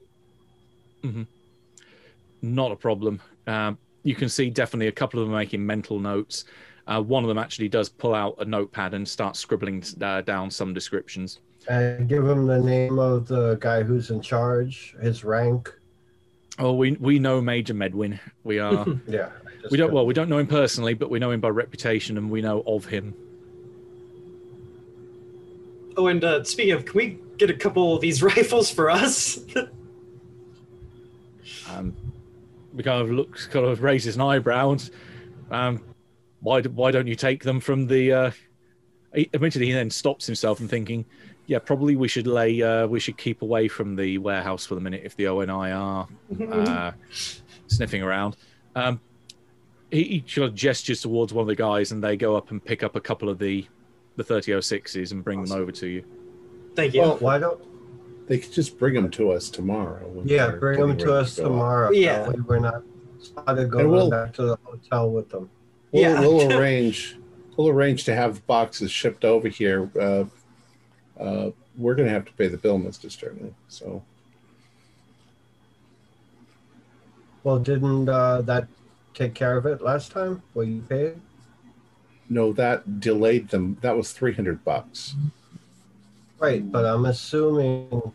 not 2.42 2.72
a 2.72 2.76
problem 2.76 3.20
um, 3.48 3.78
you 4.08 4.16
can 4.16 4.30
see 4.30 4.50
definitely 4.50 4.88
a 4.88 4.92
couple 4.92 5.20
of 5.20 5.28
them 5.28 5.36
making 5.36 5.66
mental 5.66 6.00
notes. 6.00 6.46
Uh, 6.88 7.02
one 7.02 7.26
of 7.26 7.28
them 7.28 7.38
actually 7.38 7.68
does 7.68 7.90
pull 7.90 8.16
out 8.16 8.36
a 8.40 8.46
notepad 8.46 8.94
and 8.94 9.06
start 9.06 9.36
scribbling 9.36 9.84
uh, 10.02 10.22
down 10.22 10.50
some 10.50 10.74
descriptions. 10.74 11.42
And 11.68 12.08
give 12.08 12.26
him 12.26 12.48
the 12.48 12.58
name 12.58 12.98
of 13.00 13.28
the 13.28 13.56
guy 13.60 13.84
who's 13.84 14.10
in 14.10 14.22
charge 14.22 14.96
his 15.02 15.26
rank. 15.26 15.74
Oh 16.58 16.72
we 16.72 16.94
we 16.94 17.20
know 17.20 17.42
major 17.42 17.74
medwin. 17.74 18.18
We 18.46 18.60
are 18.60 18.86
yeah 19.08 19.30
we 19.70 19.76
don't 19.76 19.88
couldn't- 19.88 19.92
well 19.94 20.06
we 20.06 20.14
don't 20.14 20.30
know 20.30 20.38
him 20.38 20.48
personally 20.48 20.94
but 20.94 21.10
we 21.10 21.20
know 21.20 21.32
him 21.32 21.42
by 21.42 21.50
reputation 21.50 22.18
and 22.18 22.32
we 22.32 22.42
know 22.42 22.64
of 22.66 22.86
him. 22.86 23.14
Oh, 25.98 26.08
and 26.08 26.24
uh, 26.24 26.44
speaking 26.46 26.74
of, 26.74 26.86
can 26.86 26.96
we 26.96 27.20
get 27.38 27.50
a 27.50 27.56
couple 27.56 27.96
of 27.96 28.02
these 28.02 28.24
rifles 28.32 28.72
for 28.72 28.90
us? 28.90 29.40
Um, 31.70 31.94
we 32.78 32.84
kind 32.84 33.02
of 33.02 33.10
looks, 33.12 33.48
kind 33.48 33.66
of 33.66 33.82
raises 33.82 34.16
an 34.16 34.22
eyebrow. 34.22 34.72
And, 34.72 34.90
um, 35.50 35.84
why 36.42 36.62
do- 36.62 36.70
why 36.70 36.92
don't 36.92 37.08
you 37.08 37.16
take 37.16 37.44
them 37.44 37.60
from 37.60 37.88
the? 37.88 38.12
Uh, 38.14 38.32
he- 39.16 39.30
admittedly, 39.34 39.66
he 39.68 39.74
then 39.74 39.90
stops 39.90 40.28
himself 40.28 40.60
and 40.60 40.70
thinking, 40.70 41.04
yeah, 41.48 41.58
probably 41.60 41.96
we 41.96 42.08
should 42.08 42.28
lay, 42.28 42.62
uh, 42.62 42.86
we 42.86 43.00
should 43.00 43.18
keep 43.18 43.42
away 43.42 43.68
from 43.68 43.96
the 43.96 44.20
warehouse 44.20 44.66
for 44.66 44.76
the 44.76 44.82
minute 44.82 45.02
if 45.04 45.16
the 45.16 45.28
ONI 45.28 45.72
are 45.72 46.08
uh, 46.52 46.92
sniffing 47.68 48.04
around. 48.04 48.36
Um, 48.76 49.00
he, 49.90 50.04
he 50.04 50.24
sort 50.28 50.50
of 50.50 50.54
gestures 50.56 51.02
towards 51.02 51.34
one 51.34 51.42
of 51.42 51.48
the 51.48 51.56
guys, 51.56 51.92
and 51.92 52.04
they 52.04 52.16
go 52.16 52.36
up 52.36 52.52
and 52.52 52.64
pick 52.64 52.84
up 52.84 52.96
a 52.96 53.02
couple 53.02 53.28
of 53.30 53.40
the 53.40 53.66
the 54.18 54.24
3006s 54.24 55.12
and 55.12 55.24
bring 55.24 55.44
them 55.44 55.58
over 55.58 55.72
to 55.72 55.88
you. 55.88 56.04
Thank 56.76 56.96
you. 56.96 57.02
Well, 57.02 57.18
why 57.18 57.38
don't 57.38 57.62
They 58.28 58.38
could 58.40 58.52
just 58.52 58.78
bring 58.78 58.94
them 58.94 59.10
to 59.12 59.32
us 59.32 59.50
tomorrow. 59.50 60.22
yeah 60.26 60.52
bring 60.52 60.80
them 60.80 60.98
to 60.98 61.14
us 61.14 61.38
go 61.38 61.44
out. 61.44 61.48
tomorrow 61.48 61.92
Yeah. 61.92 62.24
That 62.24 62.46
we're 62.48 62.60
not 62.60 62.84
spotted 63.20 63.64
And 63.64 63.72
going 63.72 63.90
we'll- 63.90 64.10
back 64.10 64.34
to 64.34 64.44
the 64.44 64.58
hotel 64.64 65.10
with 65.10 65.30
them 65.30 65.50
We'll, 65.92 66.02
Yeah. 66.04 66.20
we'll 66.20 66.52
arrange. 66.60 67.18
We'll 67.56 67.70
arrange 67.70 68.04
to 68.04 68.14
have 68.14 68.46
boxes 68.46 68.92
shipped 68.92 69.26
over 69.26 69.48
here. 69.48 69.90
Uh, 70.00 70.26
uh, 71.20 71.52
we're 71.78 71.96
going 71.96 72.08
to 72.08 72.14
have 72.14 72.26
to 72.26 72.34
pay 72.34 72.48
the 72.48 72.58
bill, 72.58 72.78
Mister 72.78 73.10
Sterling. 73.10 73.56
So 73.70 74.04
well 77.44 77.60
didn't 77.60 78.10
uh, 78.10 78.42
that 78.42 78.68
take 79.14 79.34
care 79.34 79.58
of 79.58 79.66
it 79.66 79.82
last 79.82 80.12
time 80.12 80.42
well 80.54 80.66
you 80.66 80.82
paid 80.82 81.16
no, 82.30 82.52
that 82.52 83.00
delayed 83.00 83.48
them. 83.48 83.78
That 83.80 83.96
was 83.96 84.12
three 84.12 84.34
hundred 84.34 84.66
bucks. 84.66 85.16
Right, 86.40 86.70
but 86.72 86.86
I'm 86.86 87.06
assuming 87.06 88.14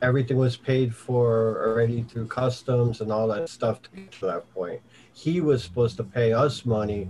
everything 0.00 0.36
was 0.36 0.56
paid 0.56 0.94
for 0.94 1.66
already 1.66 2.02
through 2.02 2.26
customs 2.28 3.00
and 3.00 3.10
all 3.10 3.26
that 3.28 3.48
stuff 3.48 3.82
to 3.82 3.90
get 3.90 4.12
to 4.12 4.26
that 4.26 4.52
point. 4.54 4.80
He 5.12 5.40
was 5.40 5.64
supposed 5.64 5.96
to 5.96 6.04
pay 6.04 6.32
us 6.32 6.64
money 6.64 7.08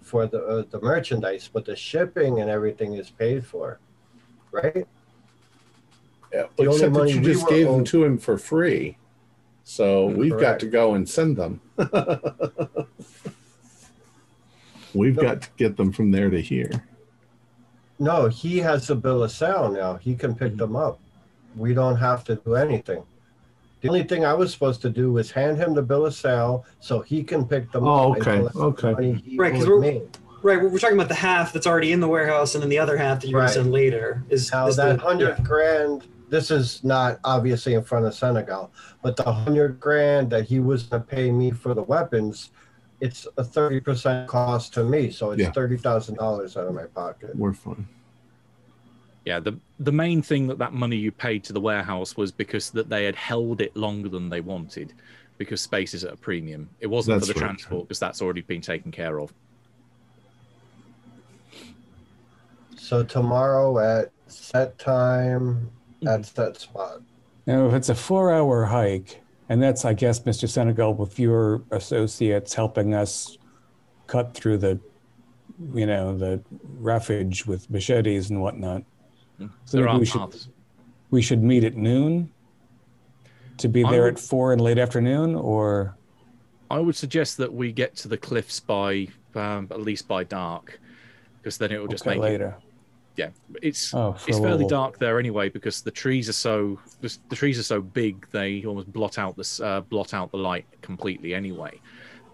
for 0.00 0.26
the 0.26 0.42
uh, 0.42 0.62
the 0.70 0.80
merchandise, 0.80 1.50
but 1.52 1.66
the 1.66 1.76
shipping 1.76 2.40
and 2.40 2.48
everything 2.48 2.94
is 2.94 3.10
paid 3.10 3.44
for, 3.44 3.78
right? 4.52 4.86
Yeah, 6.32 6.46
The 6.56 6.64
except 6.64 6.94
that 6.94 7.10
you 7.10 7.20
just 7.20 7.44
were 7.44 7.50
gave 7.50 7.66
them 7.66 7.84
to 7.84 8.04
him 8.04 8.16
for 8.18 8.38
free. 8.38 8.96
So 9.64 10.06
we've 10.06 10.38
got 10.38 10.60
to 10.60 10.66
go 10.66 10.94
and 10.94 11.06
send 11.06 11.36
them. 11.36 11.60
we've 14.94 15.16
No. 15.16 15.22
got 15.22 15.42
to 15.42 15.48
get 15.58 15.76
them 15.76 15.92
from 15.92 16.10
there 16.10 16.30
to 16.30 16.40
here. 16.40 16.70
No, 17.98 18.28
he 18.28 18.58
has 18.58 18.86
the 18.86 18.94
bill 18.94 19.24
of 19.24 19.30
sale 19.32 19.70
now. 19.70 19.94
He 19.96 20.14
can 20.14 20.34
pick 20.34 20.56
them 20.56 20.76
up. 20.76 20.98
We 21.56 21.74
don't 21.74 21.96
have 21.96 22.22
to 22.24 22.36
do 22.36 22.54
anything. 22.54 23.02
The 23.80 23.88
only 23.88 24.02
thing 24.04 24.24
I 24.24 24.34
was 24.34 24.52
supposed 24.52 24.82
to 24.82 24.90
do 24.90 25.12
was 25.12 25.30
hand 25.30 25.56
him 25.58 25.74
the 25.74 25.82
bill 25.82 26.06
of 26.06 26.14
sale 26.14 26.64
so 26.80 27.00
he 27.00 27.22
can 27.22 27.44
pick 27.46 27.70
them 27.72 27.84
Oh, 27.86 28.12
up. 28.12 28.16
and 28.18 28.26
okay, 28.26 28.36
collect 28.38 28.54
the 28.54 28.60
okay. 28.62 28.92
money 28.92 29.12
he 29.24 29.36
Right, 29.36 29.52
'cause 29.52 29.64
owed 29.64 29.68
we're- 29.80 29.80
me. 30.00 30.02
Right, 30.42 30.62
we're 30.62 30.68
we're 30.68 30.78
talking 30.78 30.96
about 30.96 31.08
the 31.08 31.14
half 31.16 31.52
that's 31.52 31.66
already 31.66 31.90
in 31.90 31.98
the 31.98 32.06
warehouse, 32.06 32.54
and 32.54 32.62
then 32.62 32.70
the 32.70 32.78
other 32.78 32.96
half 32.96 33.20
that 33.20 33.28
you're 33.28 33.40
Right. 33.40 33.46
gonna 33.46 33.54
send 33.64 33.72
later. 33.72 34.22
Is, 34.28 34.52
Now 34.52 34.68
is 34.68 34.76
that 34.76 34.96
the, 34.98 35.02
hundred 35.02 35.42
grand, 35.42 36.04
this 36.30 36.52
is 36.52 36.82
not 36.84 37.18
obviously 37.24 37.74
in 37.74 37.82
front 37.82 38.06
of 38.06 38.14
Senegal, 38.14 38.70
but 39.02 39.16
the 39.16 39.32
hundred 39.32 39.80
grand 39.80 40.30
that 40.30 40.44
he 40.44 40.60
was 40.60 40.84
gonna 40.84 41.02
pay 41.02 41.32
me 41.32 41.50
for 41.50 41.74
the 41.74 41.82
weapons, 41.82 42.50
it's 43.00 43.26
a 43.36 43.44
thirty 43.44 43.80
percent 43.80 44.28
cost 44.28 44.74
to 44.74 44.84
me, 44.84 45.10
so 45.10 45.30
it's 45.30 45.42
Yeah. 45.42 45.52
thirty 45.52 45.76
thousand 45.76 46.16
dollars 46.16 46.56
out 46.56 46.66
of 46.66 46.74
my 46.74 46.84
pocket. 46.84 47.36
We're 47.36 47.52
fine. 47.52 47.86
Yeah, 49.24 49.40
the 49.40 49.58
the 49.78 49.92
main 49.92 50.22
thing 50.22 50.46
that 50.46 50.58
that 50.58 50.72
money 50.72 50.96
you 50.96 51.12
paid 51.12 51.44
to 51.44 51.52
the 51.52 51.60
warehouse 51.60 52.16
was 52.16 52.32
because 52.32 52.70
that 52.70 52.88
they 52.88 53.04
had 53.04 53.14
held 53.14 53.60
it 53.60 53.76
longer 53.76 54.08
than 54.08 54.28
they 54.28 54.40
wanted, 54.40 54.94
because 55.36 55.60
space 55.60 55.94
is 55.94 56.04
at 56.04 56.14
a 56.14 56.16
premium. 56.16 56.68
It 56.80 56.86
wasn't 56.86 57.20
That's 57.20 57.28
for 57.28 57.34
the 57.34 57.40
right. 57.40 57.46
transport 57.46 57.88
because 57.88 58.00
that's 58.00 58.22
already 58.22 58.40
been 58.42 58.62
taken 58.62 58.90
care 58.90 59.20
of. 59.20 59.32
So 62.76 63.04
tomorrow 63.04 63.78
at 63.78 64.10
set 64.28 64.78
time 64.78 65.70
at 66.06 66.20
mm. 66.20 66.24
set 66.24 66.56
spot. 66.56 67.02
Now, 67.46 67.66
if 67.68 67.74
it's 67.74 67.88
a 67.88 67.94
four-hour 67.94 68.64
hike, 68.64 69.20
and 69.48 69.62
that's, 69.62 69.84
I 69.84 69.94
guess, 69.94 70.20
Mr. 70.20 70.48
Senegal, 70.48 70.94
with 70.94 71.18
your 71.18 71.62
associates 71.70 72.54
helping 72.54 72.94
us 72.94 73.38
cut 74.06 74.34
through 74.34 74.58
the, 74.58 74.78
you 75.74 75.86
know, 75.86 76.16
the 76.16 76.42
roughage 76.78 77.46
with 77.46 77.70
machetes 77.70 78.30
and 78.30 78.40
whatnot. 78.42 78.84
So 79.64 79.76
there 79.76 79.88
are 79.88 79.98
we 79.98 80.04
should 80.04 80.20
paths. 80.20 80.48
we 81.10 81.22
should 81.22 81.42
meet 81.42 81.64
at 81.64 81.76
noon 81.76 82.30
to 83.58 83.68
be 83.68 83.84
I 83.84 83.90
there 83.90 84.04
would- 84.04 84.14
at 84.14 84.20
four 84.20 84.52
in 84.52 84.58
late 84.58 84.78
afternoon, 84.78 85.34
or 85.34 85.96
I 86.70 86.80
would 86.80 86.96
suggest 86.96 87.36
that 87.38 87.52
we 87.52 87.72
get 87.72 87.96
to 87.96 88.08
the 88.08 88.18
cliffs 88.18 88.60
by 88.60 89.08
um, 89.34 89.68
at 89.70 89.80
least 89.80 90.08
by 90.08 90.24
dark, 90.24 90.80
because 91.38 91.58
then 91.58 91.70
it 91.70 91.80
will 91.80 91.88
just 91.88 92.06
okay, 92.06 92.16
make 92.16 92.18
it 92.18 92.32
later. 92.32 92.56
Yeah 93.18 93.30
it's 93.62 93.92
Oh, 93.92 94.16
it's 94.26 94.38
fairly 94.38 94.66
dark 94.66 94.98
there 94.98 95.18
anyway 95.18 95.48
because 95.48 95.82
the 95.82 95.90
trees 95.90 96.28
are 96.28 96.34
so 96.34 96.80
the, 97.00 97.14
the 97.28 97.36
trees 97.36 97.58
are 97.58 97.64
so 97.64 97.82
big 97.82 98.26
they 98.30 98.64
almost 98.64 98.90
blot 98.92 99.18
out 99.18 99.36
this 99.36 99.60
uh, 99.60 99.80
blot 99.80 100.14
out 100.14 100.30
the 100.30 100.38
light 100.38 100.66
completely 100.80 101.34
anyway 101.34 101.78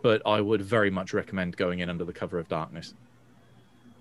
but 0.03 0.21
i 0.27 0.41
would 0.41 0.61
very 0.61 0.91
much 0.91 1.15
recommend 1.15 1.57
going 1.57 1.79
in 1.81 1.89
under 1.89 2.05
the 2.05 2.13
cover 2.13 2.39
of 2.39 2.47
darkness 2.49 2.95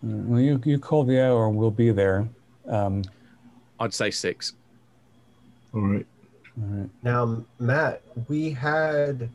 Mm, 0.05 0.25
Well, 0.25 0.41
you 0.41 0.61
you 0.65 0.79
call 0.79 1.05
the 1.05 1.25
hour, 1.25 1.47
and 1.47 1.55
we'll 1.55 1.71
be 1.71 1.91
there. 1.91 2.27
Um, 2.67 3.03
i'd 3.79 3.93
say 3.93 4.11
six 4.11 4.53
All 5.73 5.79
right. 5.79 6.05
all 6.57 6.67
right. 6.67 6.89
Now, 7.03 7.45
Matt, 7.59 8.01
we 8.27 8.51
had 8.51 9.29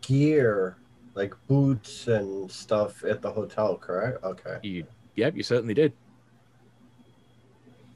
gear 0.00 0.76
like 1.14 1.34
boots 1.48 2.06
and 2.06 2.48
stuff 2.50 3.02
at 3.02 3.20
the 3.20 3.32
hotel, 3.32 3.76
correct? 3.76 4.22
Okay. 4.22 4.58
you 4.62 4.86
yep 5.16 5.34
you 5.36 5.42
certainly 5.42 5.74
did 5.74 5.92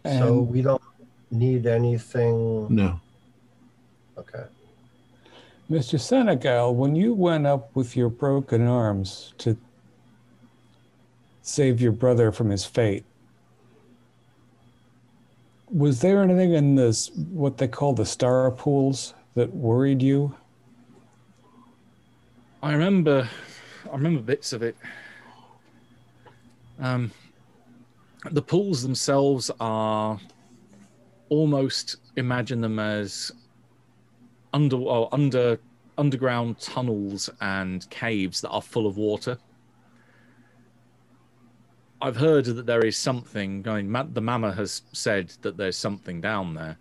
so 0.04 0.40
we 0.40 0.62
don't 0.62 0.82
need 1.30 1.66
anything. 1.66 2.66
No. 2.74 3.00
Okay. 4.18 4.44
Mr. 5.70 6.00
Senegal, 6.00 6.74
when 6.74 6.96
you 6.96 7.14
went 7.14 7.46
up 7.46 7.74
with 7.76 7.96
your 7.96 8.08
broken 8.08 8.66
arms 8.66 9.34
to 9.38 9.56
save 11.42 11.80
your 11.80 11.92
brother 11.92 12.32
from 12.32 12.50
his 12.50 12.64
fate, 12.64 13.04
was 15.70 16.00
there 16.00 16.22
anything 16.22 16.54
in 16.54 16.74
this 16.74 17.10
what 17.14 17.56
they 17.56 17.68
call 17.68 17.92
the 17.94 18.04
star 18.04 18.50
pools 18.50 19.14
that 19.34 19.54
worried 19.54 20.02
you? 20.02 20.34
i 22.62 22.72
remember 22.72 23.28
i 23.90 23.92
remember 23.92 24.20
bits 24.20 24.52
of 24.52 24.62
it 24.62 24.76
um 26.78 27.10
the 28.30 28.42
pools 28.42 28.82
themselves 28.82 29.50
are 29.60 30.18
almost 31.28 31.96
imagine 32.16 32.60
them 32.60 32.78
as 32.78 33.32
under 34.52 34.76
or 34.76 35.08
under 35.12 35.58
underground 35.96 36.58
tunnels 36.58 37.30
and 37.40 37.88
caves 37.90 38.40
that 38.40 38.50
are 38.50 38.62
full 38.62 38.86
of 38.86 38.96
water. 38.96 39.38
I've 42.02 42.16
heard 42.16 42.46
that 42.46 42.64
there 42.64 42.84
is 42.84 42.96
something. 42.96 43.66
I 43.68 43.82
mean, 43.82 44.12
the 44.14 44.20
Mama 44.22 44.52
has 44.52 44.82
said 44.92 45.32
that 45.42 45.58
there's 45.58 45.76
something 45.76 46.20
down 46.20 46.54
there, 46.54 46.78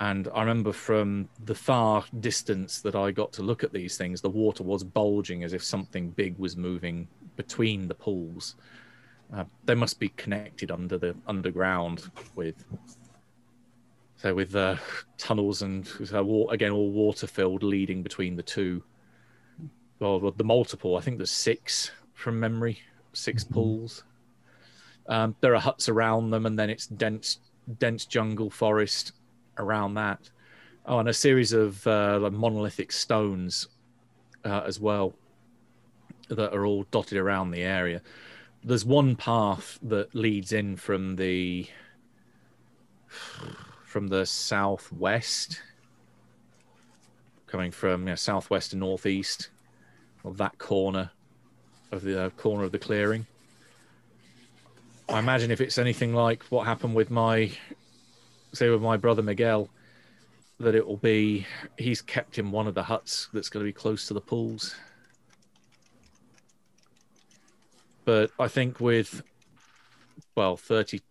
and 0.00 0.28
I 0.34 0.40
remember 0.40 0.72
from 0.72 1.28
the 1.44 1.54
far 1.54 2.04
distance 2.20 2.80
that 2.80 2.94
I 2.94 3.10
got 3.10 3.32
to 3.34 3.42
look 3.42 3.62
at 3.62 3.72
these 3.72 3.98
things, 3.98 4.22
the 4.22 4.30
water 4.30 4.64
was 4.64 4.82
bulging 4.82 5.44
as 5.44 5.52
if 5.52 5.62
something 5.62 6.10
big 6.10 6.38
was 6.38 6.56
moving 6.56 7.08
between 7.36 7.88
the 7.88 7.94
pools. 7.94 8.54
Uh, 9.34 9.44
they 9.64 9.74
must 9.74 10.00
be 10.00 10.08
connected 10.10 10.70
under 10.70 10.96
the 10.96 11.14
underground 11.26 12.10
with 12.34 12.64
so 14.16 14.34
with 14.34 14.56
uh, 14.56 14.76
tunnels 15.18 15.62
and 15.62 15.88
uh, 16.14 16.24
wa- 16.24 16.50
again 16.50 16.72
all 16.72 16.90
water 16.90 17.26
filled 17.26 17.62
leading 17.62 18.02
between 18.02 18.36
the 18.36 18.42
two. 18.42 18.82
Or 20.00 20.32
the 20.32 20.44
multiple 20.44 20.96
i 20.96 21.00
think 21.00 21.18
there's 21.18 21.32
six 21.32 21.90
from 22.14 22.38
memory 22.38 22.78
6 23.12 23.44
pools. 23.44 24.04
Um, 25.08 25.34
there 25.40 25.54
are 25.54 25.60
huts 25.60 25.88
around 25.88 26.30
them 26.30 26.46
and 26.46 26.58
then 26.58 26.70
it's 26.70 26.86
dense 26.86 27.38
dense 27.78 28.06
jungle 28.06 28.50
forest 28.50 29.12
around 29.58 29.94
that. 29.94 30.30
Oh 30.86 30.98
and 30.98 31.08
a 31.08 31.14
series 31.14 31.52
of 31.52 31.86
uh, 31.86 32.18
like 32.20 32.32
monolithic 32.32 32.92
stones 32.92 33.68
uh, 34.44 34.62
as 34.66 34.80
well 34.80 35.14
that 36.28 36.54
are 36.54 36.66
all 36.66 36.84
dotted 36.90 37.18
around 37.18 37.50
the 37.50 37.62
area 37.62 38.02
there's 38.64 38.84
one 38.84 39.16
path 39.16 39.78
that 39.82 40.14
leads 40.14 40.52
in 40.52 40.76
from 40.76 41.16
the 41.16 41.66
from 43.84 44.08
the 44.08 44.26
southwest, 44.26 45.62
coming 47.46 47.70
from 47.70 48.02
you 48.02 48.08
know, 48.08 48.14
southwest 48.14 48.72
to 48.72 48.76
northeast 48.76 49.48
of 50.24 50.36
that 50.36 50.58
corner 50.58 51.10
of 51.90 52.02
the 52.02 52.24
uh, 52.24 52.30
corner 52.30 52.64
of 52.64 52.72
the 52.72 52.78
clearing. 52.78 53.26
I 55.08 55.18
imagine 55.18 55.50
if 55.50 55.60
it's 55.62 55.78
anything 55.78 56.14
like 56.14 56.42
what 56.44 56.66
happened 56.66 56.94
with 56.94 57.10
my, 57.10 57.50
say, 58.52 58.68
with 58.68 58.82
my 58.82 58.98
brother 58.98 59.22
Miguel, 59.22 59.70
that 60.60 60.74
it 60.74 60.86
will 60.86 60.98
be 60.98 61.46
he's 61.78 62.02
kept 62.02 62.38
in 62.38 62.50
one 62.50 62.66
of 62.66 62.74
the 62.74 62.82
huts 62.82 63.28
that's 63.32 63.48
going 63.48 63.64
to 63.64 63.68
be 63.68 63.72
close 63.72 64.06
to 64.08 64.14
the 64.14 64.20
pools. 64.20 64.74
But 68.08 68.30
I 68.38 68.48
think 68.48 68.80
with, 68.80 69.22
well, 70.34 70.56
30, 70.56 71.02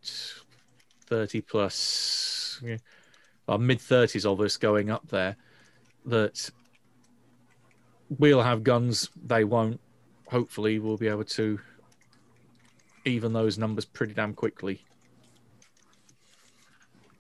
30 1.06 1.42
plus 1.42 2.60
yeah, 2.64 2.78
our 3.48 3.60
mid 3.60 3.78
30s 3.78 4.26
of 4.26 4.42
us 4.42 4.58
going 4.58 4.90
up 4.90 5.08
there 5.10 5.36
that 6.08 6.50
we'll 8.18 8.42
have 8.42 8.64
guns. 8.64 9.12
They 9.24 9.44
won't. 9.44 9.80
Hopefully 10.26 10.80
we'll 10.80 10.98
be 10.98 11.08
able 11.08 11.26
to 11.26 11.60
even 13.06 13.32
those 13.32 13.60
numbers 13.60 13.86
pretty 13.86 14.16
damn 14.16 14.34
quickly. 14.34 14.84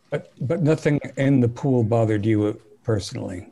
But 0.09 0.33
but 0.41 0.63
nothing 0.63 0.99
in 1.17 1.39
the 1.39 1.49
pool 1.49 1.83
bothered 1.83 2.25
you 2.25 2.59
personally. 2.83 3.51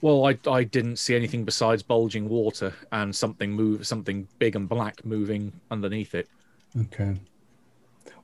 Well 0.00 0.26
I, 0.26 0.38
I 0.50 0.64
didn't 0.64 0.96
see 0.96 1.14
anything 1.14 1.44
besides 1.44 1.82
bulging 1.82 2.28
water 2.28 2.74
and 2.92 3.14
something 3.14 3.52
move 3.52 3.86
something 3.86 4.26
big 4.38 4.56
and 4.56 4.68
black 4.68 5.04
moving 5.04 5.52
underneath 5.70 6.14
it 6.14 6.28
Okay. 6.78 7.16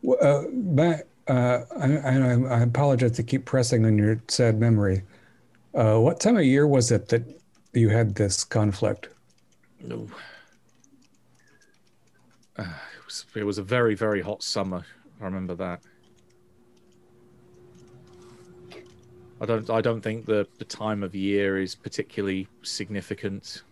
Well, 0.02 0.18
uh, 0.20 0.48
Matt, 0.50 1.06
uh, 1.26 1.60
I, 1.78 1.96
I, 1.96 2.58
I 2.58 2.60
apologize 2.60 3.12
to 3.12 3.22
keep 3.22 3.46
pressing 3.46 3.86
on 3.86 3.96
your 3.96 4.20
sad 4.28 4.60
memory. 4.60 5.04
Uh, 5.74 5.98
what 5.98 6.20
time 6.20 6.36
of 6.36 6.44
year 6.44 6.66
was 6.66 6.90
it 6.90 7.08
that 7.08 7.22
you 7.72 7.88
had 7.88 8.14
this 8.14 8.44
conflict? 8.44 9.08
no 9.82 10.06
uh, 12.56 12.62
it, 12.62 13.04
was, 13.04 13.26
it 13.34 13.44
was 13.44 13.58
a 13.58 13.62
very 13.62 13.94
very 13.94 14.20
hot 14.20 14.42
summer 14.42 14.84
i 15.20 15.24
remember 15.24 15.54
that 15.54 15.80
I 19.42 19.44
don't. 19.44 19.68
I 19.70 19.80
don't 19.80 20.00
think 20.00 20.24
the 20.24 20.46
the 20.58 20.64
time 20.64 21.02
of 21.02 21.16
year 21.16 21.60
is 21.60 21.74
particularly 21.74 22.46
significant. 22.62 23.64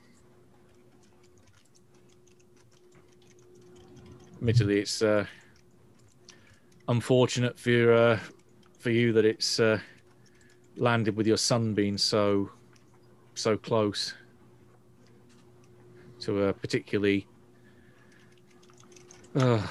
Admittedly, 4.39 4.81
it's 4.81 5.01
uh, 5.01 5.27
unfortunate 6.89 7.57
for 7.57 7.93
uh, 7.93 8.19
for 8.81 8.91
you 8.91 9.13
that 9.13 9.25
it's 9.25 9.61
uh, 9.61 9.79
landed 10.77 11.15
with 11.15 11.29
your 11.29 11.37
son 11.37 11.73
being 11.73 11.97
so 11.97 12.51
so 13.35 13.57
close 13.57 14.15
to 16.19 16.47
a 16.47 16.53
particularly 16.53 17.29
uh, 19.37 19.65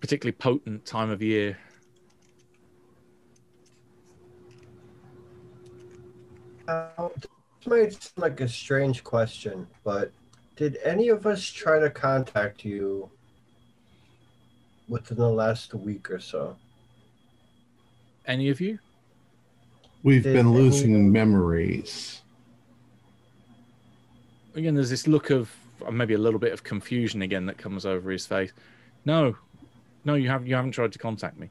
particularly 0.00 0.36
potent 0.36 0.86
time 0.86 1.10
of 1.10 1.20
year. 1.20 1.58
Now, 6.68 7.10
this 7.16 7.66
might 7.66 7.92
seem 7.94 8.12
like 8.18 8.40
a 8.42 8.48
strange 8.48 9.02
question, 9.02 9.66
but 9.84 10.12
did 10.56 10.76
any 10.84 11.08
of 11.08 11.26
us 11.26 11.42
try 11.44 11.78
to 11.78 11.88
contact 11.88 12.62
you 12.64 13.08
within 14.88 15.16
the 15.16 15.28
last 15.28 15.72
week 15.74 16.10
or 16.10 16.20
so? 16.20 16.56
Any 18.26 18.50
of 18.50 18.60
you? 18.60 18.78
We've 20.02 20.22
Did 20.22 20.34
been 20.34 20.48
any- 20.48 20.56
losing 20.56 21.10
memories. 21.10 22.20
again 24.54 24.74
there's 24.74 24.90
this 24.90 25.06
look 25.06 25.30
of 25.30 25.54
uh, 25.86 25.90
maybe 25.90 26.14
a 26.14 26.18
little 26.18 26.40
bit 26.40 26.52
of 26.52 26.64
confusion 26.64 27.22
again 27.22 27.46
that 27.46 27.56
comes 27.58 27.86
over 27.86 28.10
his 28.10 28.26
face. 28.26 28.52
No, 29.04 29.36
no, 30.04 30.14
you 30.14 30.28
haven't. 30.28 30.46
You 30.48 30.54
haven't 30.56 30.72
tried 30.72 30.92
to 30.92 30.98
contact 30.98 31.38
me. 31.38 31.48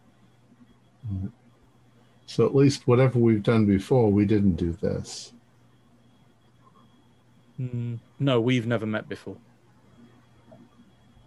Mm-hmm. 1.12 1.28
So 2.28 2.46
at 2.46 2.54
least 2.54 2.88
whatever 2.88 3.18
we've 3.18 3.42
done 3.42 3.66
before, 3.66 4.12
we 4.12 4.26
didn't 4.26 4.56
do 4.58 4.74
this. 4.74 5.32
Mm, 7.60 8.00
no, 8.20 8.40
we've 8.40 8.68
never 8.68 8.86
met 8.86 9.10
before. 9.10 9.38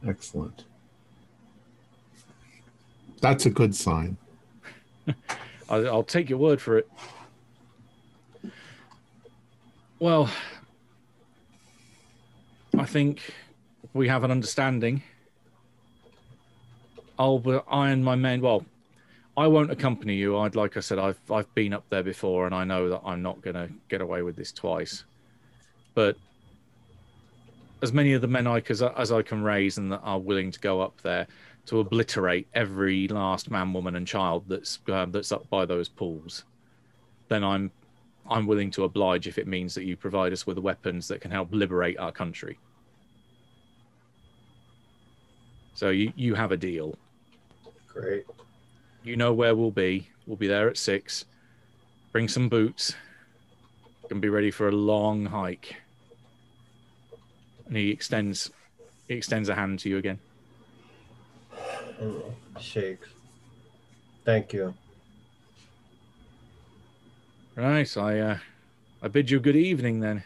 Excellent. 0.06 0.64
That's 3.20 3.47
a 3.47 3.51
good 3.51 3.74
sign. 3.74 4.18
I, 5.68 5.77
I'll 5.77 6.05
take 6.05 6.28
your 6.28 6.39
word 6.39 6.60
for 6.60 6.78
it. 6.78 6.89
Well, 9.98 10.31
I 12.78 12.85
think 12.85 13.20
we 13.94 14.09
have 14.09 14.22
an 14.22 14.31
understanding. 14.31 15.02
I'll 17.18 17.62
iron 17.68 18.02
my 18.02 18.16
men. 18.16 18.40
Well, 18.40 18.64
I 19.36 19.47
won't 19.47 19.70
accompany 19.70 20.16
you. 20.16 20.39
I'd 20.39 20.57
like 20.57 20.77
I 20.77 20.81
said, 20.81 20.98
I've 20.98 21.20
I've 21.31 21.52
been 21.55 21.73
up 21.73 21.85
there 21.89 22.02
before, 22.02 22.47
and 22.47 22.55
I 22.55 22.65
know 22.65 22.89
that 22.90 23.01
I'm 23.05 23.23
not 23.23 23.40
going 23.40 23.55
to 23.55 23.70
get 23.89 24.01
away 24.01 24.23
with 24.23 24.36
this 24.36 24.52
twice. 24.52 25.05
But 25.94 26.16
as 27.82 27.93
many 27.93 28.12
of 28.12 28.20
the 28.20 28.28
men 28.28 28.47
I 28.47 28.62
as, 28.69 28.82
as 28.82 29.12
I 29.12 29.23
can 29.23 29.43
raise 29.43 29.78
and 29.78 29.93
that 29.93 30.01
are 30.02 30.19
willing 30.19 30.51
to 30.51 30.61
go 30.61 30.81
up 30.81 31.01
there 31.02 31.27
to 31.66 31.81
obliterate 31.81 32.48
every 32.55 33.09
last 33.09 33.51
man, 33.51 33.73
woman, 33.73 33.97
and 33.97 34.07
child 34.07 34.44
that's 34.48 34.78
um, 34.89 35.12
that's 35.12 35.32
up 35.32 35.48
by 35.48 35.65
those 35.65 35.89
pools, 35.89 36.44
then 37.28 37.44
I'm 37.44 37.70
I'm 38.28 38.47
willing 38.47 38.70
to 38.73 38.85
oblige 38.85 39.27
if 39.27 39.39
it 39.39 39.47
means 39.47 39.74
that 39.74 39.85
you 39.85 39.97
provide 39.97 40.32
us 40.32 40.47
with 40.47 40.57
the 40.57 40.62
weapons 40.62 41.09
that 41.09 41.20
can 41.20 41.31
help 41.31 41.48
liberate 41.52 41.98
our 41.98 42.12
country. 42.12 42.59
So 45.74 45.90
you, 45.90 46.12
you 46.15 46.35
have 46.35 46.52
a 46.52 46.57
deal. 46.57 46.97
Great. 47.89 48.27
You 49.02 49.16
know 49.16 49.32
where 49.32 49.55
we'll 49.55 49.70
be. 49.70 50.09
We'll 50.27 50.36
be 50.36 50.47
there 50.47 50.68
at 50.68 50.77
six. 50.77 51.24
Bring 52.12 52.28
some 52.28 52.48
boots. 52.48 52.94
Can 54.09 54.20
be 54.20 54.28
ready 54.28 54.51
for 54.51 54.68
a 54.68 54.72
long 54.72 55.27
hike. 55.27 55.77
And 57.66 57.77
he 57.77 57.90
extends 57.90 58.51
he 59.09 59.14
extends 59.14 59.48
a 59.48 59.55
hand 59.55 59.78
to 59.81 59.89
you 59.89 59.98
again. 59.98 60.18
Shakes. 62.60 63.09
Thank 64.24 64.52
you. 64.52 64.74
Right, 67.56 67.97
I 67.97 68.18
uh, 68.18 68.39
I 69.02 69.09
bid 69.09 69.31
you 69.31 69.40
good 69.40 69.56
evening 69.56 70.01
then. 70.01 70.24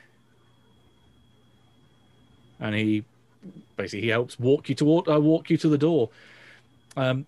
And 2.60 2.74
he 2.74 3.04
basically 3.76 4.02
he 4.02 4.08
helps 4.08 4.38
walk 4.38 4.68
you 4.68 4.74
to 4.76 5.06
uh, 5.08 5.18
walk 5.18 5.50
you 5.50 5.56
to 5.58 5.68
the 5.68 5.78
door. 5.78 6.10
Um, 6.96 7.26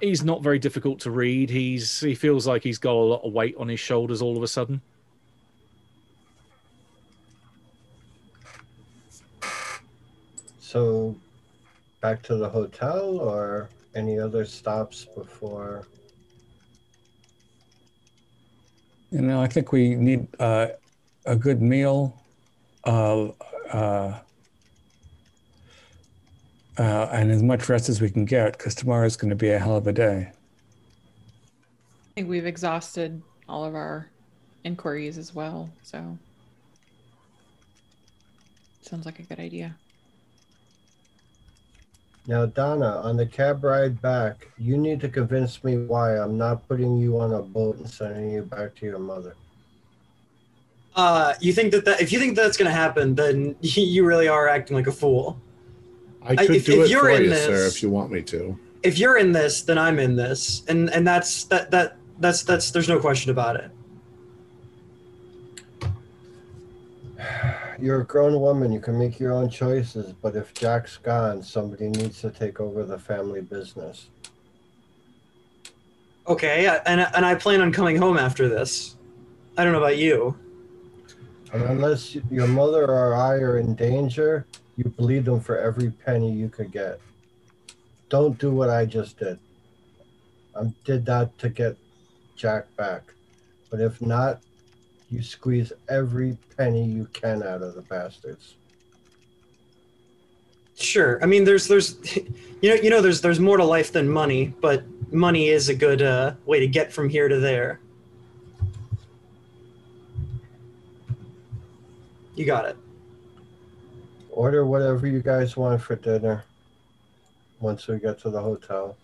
he's 0.00 0.24
not 0.24 0.42
very 0.42 0.58
difficult 0.58 1.00
to 1.00 1.10
read. 1.10 1.50
He's 1.50 2.00
he 2.00 2.14
feels 2.14 2.46
like 2.46 2.62
he's 2.62 2.78
got 2.78 2.92
a 2.92 3.06
lot 3.12 3.22
of 3.24 3.32
weight 3.32 3.54
on 3.58 3.68
his 3.68 3.80
shoulders 3.80 4.22
all 4.22 4.36
of 4.36 4.42
a 4.42 4.48
sudden. 4.48 4.80
So, 10.60 11.14
back 12.00 12.22
to 12.24 12.36
the 12.36 12.48
hotel 12.48 13.20
or 13.20 13.68
any 13.94 14.18
other 14.18 14.44
stops 14.44 15.04
before? 15.04 15.86
You 19.10 19.20
know, 19.20 19.40
I 19.40 19.46
think 19.46 19.70
we 19.70 19.94
need 19.94 20.26
uh, 20.40 20.68
a 21.24 21.36
good 21.36 21.62
meal, 21.62 22.20
uh, 22.82 23.28
uh, 23.70 24.18
uh, 26.78 27.08
and 27.12 27.30
as 27.30 27.42
much 27.42 27.68
rest 27.68 27.88
as 27.88 28.00
we 28.00 28.10
can 28.10 28.24
get, 28.24 28.58
because 28.58 28.74
tomorrow 28.74 29.06
is 29.06 29.16
going 29.16 29.30
to 29.30 29.36
be 29.36 29.50
a 29.50 29.58
hell 29.58 29.76
of 29.76 29.86
a 29.86 29.92
day. 29.92 30.30
I 30.30 32.14
think 32.14 32.28
we've 32.28 32.46
exhausted 32.46 33.22
all 33.48 33.64
of 33.64 33.74
our 33.74 34.10
inquiries 34.64 35.18
as 35.18 35.34
well. 35.34 35.70
So 35.82 36.18
sounds 38.82 39.06
like 39.06 39.18
a 39.18 39.22
good 39.22 39.40
idea. 39.40 39.76
Now, 42.26 42.46
Donna, 42.46 43.00
on 43.02 43.16
the 43.18 43.26
cab 43.26 43.62
ride 43.62 44.00
back, 44.00 44.48
you 44.56 44.78
need 44.78 45.00
to 45.00 45.08
convince 45.08 45.62
me 45.62 45.76
why 45.76 46.16
I'm 46.16 46.38
not 46.38 46.66
putting 46.66 46.96
you 46.96 47.20
on 47.20 47.34
a 47.34 47.42
boat 47.42 47.76
and 47.76 47.88
sending 47.88 48.30
you 48.30 48.42
back 48.42 48.74
to 48.76 48.86
your 48.86 48.98
mother. 48.98 49.34
Uh, 50.96 51.34
you 51.40 51.52
think 51.52 51.72
that, 51.72 51.84
that 51.84 52.00
if 52.00 52.12
you 52.12 52.18
think 52.18 52.36
that's 52.36 52.56
going 52.56 52.70
to 52.70 52.74
happen, 52.74 53.14
then 53.14 53.54
you 53.60 54.06
really 54.06 54.28
are 54.28 54.48
acting 54.48 54.76
like 54.76 54.86
a 54.86 54.92
fool. 54.92 55.38
I 56.24 56.34
could 56.36 56.56
if- 56.56 56.66
do 56.66 56.80
if 56.82 56.86
it 56.86 56.90
you're 56.90 57.02
for 57.02 57.10
in 57.10 57.24
you, 57.24 57.34
sir, 57.34 57.50
this- 57.52 57.76
if 57.76 57.82
you 57.82 57.90
want 57.90 58.10
me 58.10 58.22
to. 58.22 58.58
If 58.82 58.98
you're 58.98 59.16
in 59.16 59.32
this, 59.32 59.62
then 59.62 59.78
I'm 59.78 59.98
in 59.98 60.14
this, 60.16 60.62
and 60.68 60.90
and 60.90 61.06
that's 61.06 61.44
that 61.44 61.70
that 61.70 61.96
that's 62.20 62.42
that's 62.42 62.70
there's 62.70 62.88
no 62.88 62.98
question 62.98 63.30
about 63.30 63.56
it. 63.56 63.70
You're 67.80 68.02
a 68.02 68.04
grown 68.04 68.38
woman. 68.40 68.72
You 68.72 68.80
can 68.80 68.98
make 68.98 69.18
your 69.18 69.32
own 69.32 69.48
choices, 69.50 70.12
but 70.22 70.36
if 70.36 70.54
Jack's 70.54 70.96
gone, 70.98 71.42
somebody 71.42 71.88
needs 71.88 72.20
to 72.20 72.30
take 72.30 72.60
over 72.60 72.84
the 72.84 72.98
family 72.98 73.40
business. 73.40 74.08
Okay, 76.28 76.66
and 76.86 77.00
and 77.14 77.24
I 77.24 77.34
plan 77.34 77.60
on 77.60 77.72
coming 77.72 77.96
home 77.96 78.18
after 78.18 78.48
this. 78.48 78.96
I 79.56 79.64
don't 79.64 79.72
know 79.72 79.78
about 79.78 79.98
you. 79.98 80.36
And 81.52 81.62
unless 81.62 82.16
your 82.30 82.48
mother 82.48 82.84
or 82.84 83.14
I 83.14 83.34
are 83.36 83.58
in 83.58 83.74
danger, 83.74 84.44
you 84.76 84.84
bleed 84.84 85.24
them 85.24 85.40
for 85.40 85.58
every 85.58 85.90
penny 85.90 86.32
you 86.32 86.48
could 86.48 86.72
get. 86.72 87.00
Don't 88.08 88.38
do 88.38 88.50
what 88.50 88.70
I 88.70 88.84
just 88.84 89.18
did. 89.18 89.38
I 90.56 90.72
did 90.84 91.06
that 91.06 91.36
to 91.38 91.48
get 91.48 91.76
Jack 92.36 92.74
back. 92.76 93.02
But 93.70 93.80
if 93.80 94.00
not, 94.00 94.40
you 95.10 95.22
squeeze 95.22 95.72
every 95.88 96.36
penny 96.56 96.84
you 96.84 97.06
can 97.12 97.42
out 97.42 97.62
of 97.62 97.74
the 97.74 97.82
bastards. 97.82 98.54
Sure. 100.76 101.22
I 101.22 101.26
mean, 101.26 101.44
there's 101.44 101.68
there's, 101.68 101.96
you 102.62 102.70
know 102.70 102.74
you 102.74 102.90
know 102.90 103.00
there's 103.00 103.20
there's 103.20 103.40
more 103.40 103.56
to 103.56 103.64
life 103.64 103.92
than 103.92 104.08
money, 104.08 104.54
but 104.60 104.84
money 105.12 105.48
is 105.48 105.68
a 105.68 105.74
good 105.74 106.02
uh, 106.02 106.34
way 106.46 106.60
to 106.60 106.66
get 106.66 106.92
from 106.92 107.08
here 107.08 107.28
to 107.28 107.38
there. 107.38 107.80
You 112.34 112.44
got 112.44 112.64
it. 112.66 112.76
Order 114.34 114.66
whatever 114.66 115.06
you 115.06 115.22
guys 115.22 115.56
want 115.56 115.80
for 115.80 115.94
dinner 115.94 116.44
once 117.60 117.86
we 117.86 118.00
get 118.00 118.18
to 118.18 118.30
the 118.30 118.40
hotel. 118.40 118.96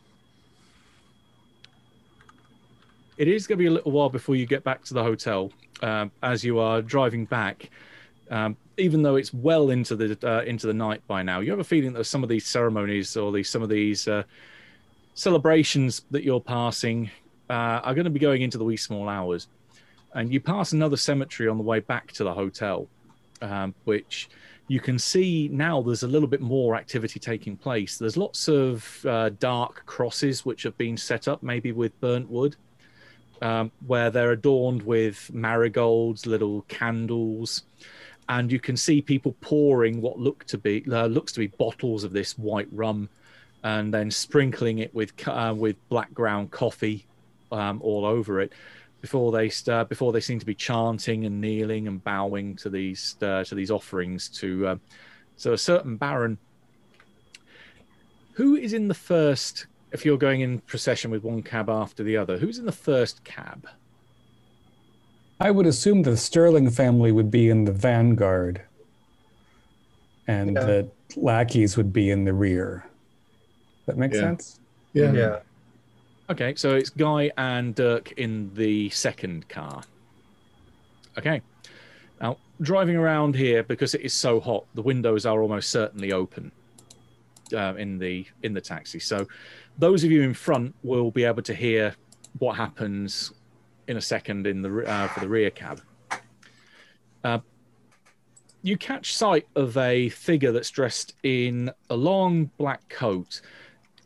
It 3.17 3.29
is 3.29 3.47
going 3.47 3.59
to 3.59 3.63
be 3.63 3.69
a 3.69 3.71
little 3.71 3.93
while 3.93 4.09
before 4.09 4.35
you 4.35 4.45
get 4.45 4.65
back 4.65 4.83
to 4.87 4.95
the 4.95 5.05
hotel. 5.05 5.53
Um, 5.83 6.11
as 6.25 6.43
you 6.43 6.59
are 6.59 6.83
driving 6.83 7.27
back, 7.27 7.71
um, 8.31 8.57
even 8.77 9.03
though 9.03 9.15
it's 9.15 9.33
well 9.33 9.71
into 9.71 9.95
the 9.95 10.19
uh, 10.29 10.43
into 10.43 10.67
the 10.67 10.75
night 10.75 11.01
by 11.07 11.23
now, 11.23 11.39
you 11.39 11.53
have 11.53 11.61
a 11.61 11.65
feeling 11.65 11.93
that 11.93 12.05
some 12.05 12.25
of 12.25 12.29
these 12.29 12.45
ceremonies 12.45 13.17
or 13.17 13.31
these 13.31 13.49
some 13.49 13.63
of 13.63 13.69
these 13.69 14.09
uh, 14.09 14.25
celebrations 15.15 16.03
that 16.11 16.25
you're 16.25 16.41
passing 16.41 17.09
uh, 17.49 17.81
are 17.85 17.95
going 17.95 18.05
to 18.05 18.11
be 18.11 18.19
going 18.19 18.43
into 18.43 18.59
the 18.59 18.65
wee 18.65 18.77
small 18.77 19.09
hours. 19.09 19.47
And 20.13 20.33
you 20.33 20.41
pass 20.41 20.73
another 20.73 20.97
cemetery 20.97 21.49
on 21.49 21.57
the 21.57 21.63
way 21.63 21.79
back 21.79 22.11
to 22.15 22.25
the 22.25 22.35
hotel, 22.35 22.89
um, 23.43 23.77
which 23.85 24.29
you 24.71 24.79
can 24.79 25.01
see 25.01 25.49
now 25.53 25.83
there's 25.83 26.05
a 26.05 26.07
little 26.07 26.29
bit 26.29 26.41
more 26.41 26.77
activity 26.77 27.19
taking 27.19 27.57
place. 27.57 27.99
There's 27.99 28.17
lots 28.17 28.47
of 28.47 29.05
uh, 29.05 29.31
dark 29.41 29.85
crosses 29.85 30.47
which 30.47 30.63
have 30.63 30.79
been 30.79 30.97
set 30.97 31.27
up, 31.27 31.43
maybe 31.43 31.73
with 31.73 32.01
burnt 32.01 32.31
wood 32.31 32.55
um, 33.43 33.73
where 33.85 34.11
they're 34.11 34.31
adorned 34.31 34.83
with 34.83 35.29
marigolds, 35.35 36.25
little 36.25 36.63
candles, 36.69 37.65
and 38.29 38.53
you 38.53 38.61
can 38.61 38.77
see 38.77 39.03
people 39.03 39.35
pouring 39.41 40.01
what 40.01 40.21
look 40.21 40.45
to 40.45 40.57
be 40.57 40.85
uh, 40.89 41.07
looks 41.07 41.33
to 41.33 41.41
be 41.41 41.49
bottles 41.49 42.05
of 42.05 42.13
this 42.13 42.39
white 42.39 42.69
rum, 42.71 43.09
and 43.65 43.93
then 43.93 44.09
sprinkling 44.09 44.79
it 44.79 44.95
with 44.95 45.13
uh, 45.27 45.53
with 45.57 45.77
black 45.89 46.15
ground 46.15 46.53
coffee 46.53 47.05
um, 47.51 47.81
all 47.83 48.05
over 48.05 48.41
it. 48.41 48.53
Before 49.01 49.33
they 49.33 49.49
st- 49.49 49.89
before 49.89 50.13
they 50.13 50.21
seem 50.21 50.39
to 50.39 50.47
be 50.47 50.55
chanting 50.55 51.25
and 51.25 51.41
kneeling 51.41 51.89
and 51.89 52.03
bowing 52.05 52.55
to 52.57 52.69
these 52.69 53.17
uh, 53.23 53.45
to 53.45 53.55
these 53.55 53.71
offerings 53.71 54.29
to 54.41 54.67
uh, 54.67 54.77
so 55.37 55.53
a 55.55 55.59
certain 55.59 55.97
baron. 55.97 56.37
Who 58.35 58.57
is 58.57 58.73
in 58.75 58.89
the 58.89 58.95
first 58.95 59.67
if 59.93 60.05
you're 60.05 60.19
going 60.19 60.43
in 60.43 60.59
procession 60.61 61.11
with 61.11 61.25
one 61.25 61.43
cab 61.43 61.69
after 61.71 62.03
the 62.05 62.17
other, 62.17 62.39
who's 62.39 62.59
in 62.59 62.67
the 62.67 62.73
first 62.73 63.25
cab? 63.25 63.67
I 65.41 65.51
would 65.51 65.67
assume 65.67 66.03
the 66.03 66.17
Sterling 66.17 66.69
family 66.71 67.11
would 67.11 67.31
be 67.31 67.49
in 67.49 67.65
the 67.65 67.73
vanguard, 67.73 68.61
and 70.29 70.53
Yeah. 70.55 70.65
the 70.65 70.91
lackeys 71.17 71.77
would 71.79 71.93
be 71.93 72.11
in 72.11 72.25
the 72.25 72.35
rear. 72.35 72.85
That 73.87 73.97
makes 73.97 74.17
Yeah. 74.17 74.21
sense. 74.21 74.61
Yeah. 74.93 75.13
Yeah. 75.13 75.39
Okay, 76.31 76.55
so 76.55 76.77
it's 76.77 76.91
Guy 76.91 77.33
and 77.37 77.75
Dirk 77.75 78.13
in 78.13 78.55
the 78.55 78.89
second 78.91 79.49
car. 79.49 79.83
Okay. 81.19 81.43
Now, 82.21 82.37
driving 82.61 82.95
around 82.95 83.35
here 83.35 83.65
because 83.65 83.97
it 83.97 84.03
is 84.03 84.15
so 84.15 84.39
hot, 84.39 84.65
the 84.75 84.83
windows 84.83 85.27
are 85.27 85.43
almost 85.43 85.71
certainly 85.71 86.13
open 86.13 86.53
uh, 87.53 87.75
in 87.77 87.99
the 87.99 88.27
in 88.45 88.55
the 88.55 88.61
taxi. 88.61 89.01
So, 89.01 89.27
those 89.77 90.05
of 90.05 90.13
you 90.13 90.23
in 90.23 90.33
front 90.33 90.73
will 90.85 91.11
be 91.11 91.25
able 91.25 91.43
to 91.43 91.55
hear 91.55 91.97
what 92.39 92.57
happens 92.57 93.33
in 93.89 93.97
a 93.97 94.01
second 94.01 94.47
in 94.47 94.63
the 94.63 94.85
uh, 94.87 95.09
for 95.09 95.19
the 95.19 95.29
rear 95.29 95.51
cab. 95.51 95.81
Uh, 97.25 97.41
you 98.63 98.77
catch 98.77 99.17
sight 99.17 99.49
of 99.57 99.77
a 99.77 100.11
figure 100.11 100.53
that's 100.53 100.71
dressed 100.71 101.15
in 101.25 101.73
a 101.89 101.97
long 101.97 102.53
black 102.57 102.89
coat, 102.89 103.41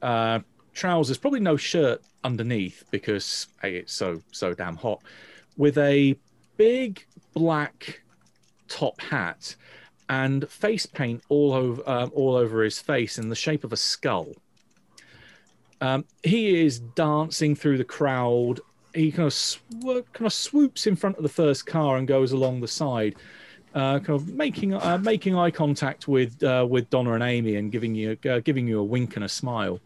uh, 0.01 0.39
trousers, 0.75 1.17
probably 1.17 1.41
no 1.41 1.57
shirt 1.57 2.03
underneath 2.23 2.85
because 2.91 3.49
hey, 3.63 3.77
it's 3.77 3.93
so 3.93 4.23
so 4.33 4.55
damn 4.55 4.77
hot, 4.77 5.01
with 5.57 5.79
a 5.79 6.17
big 6.57 7.07
black 7.33 8.03
top 8.69 9.01
hat 9.01 9.57
and 10.09 10.49
face 10.49 10.87
paint 10.87 11.23
all 11.29 11.53
over 11.53 11.83
um, 11.89 12.11
all 12.15 12.35
over 12.35 12.63
his 12.63 12.79
face 12.79 13.19
in 13.19 13.29
the 13.29 13.37
shape 13.37 13.65
of 13.65 13.73
a 13.73 13.77
skull. 13.77 14.35
Um, 15.81 16.05
he 16.23 16.63
is 16.65 16.79
dancing 16.79 17.55
through 17.55 17.79
the 17.79 17.85
crowd. 17.85 18.61
He 18.95 19.11
kind 19.11 19.27
of 19.27 19.33
sw- 19.33 19.59
kind 20.13 20.27
of 20.27 20.33
swoops 20.33 20.87
in 20.87 20.97
front 20.97 21.17
of 21.17 21.23
the 21.23 21.29
first 21.29 21.67
car 21.67 21.97
and 21.97 22.07
goes 22.07 22.33
along 22.33 22.61
the 22.61 22.69
side, 22.69 23.17
uh, 23.75 23.99
kind 23.99 24.11
of 24.11 24.29
making 24.29 24.75
uh, 24.75 24.99
making 24.99 25.37
eye 25.37 25.51
contact 25.51 26.07
with 26.09 26.43
uh, 26.43 26.67
with 26.69 26.89
Donna 26.91 27.13
and 27.15 27.23
Amy 27.23 27.57
and 27.57 27.73
giving 27.73 27.95
you 27.95 28.17
uh, 28.31 28.41
giving 28.41 28.67
you 28.67 28.79
a 28.79 28.85
wink 28.85 29.17
and 29.17 29.25
a 29.25 29.29
smile. 29.29 29.81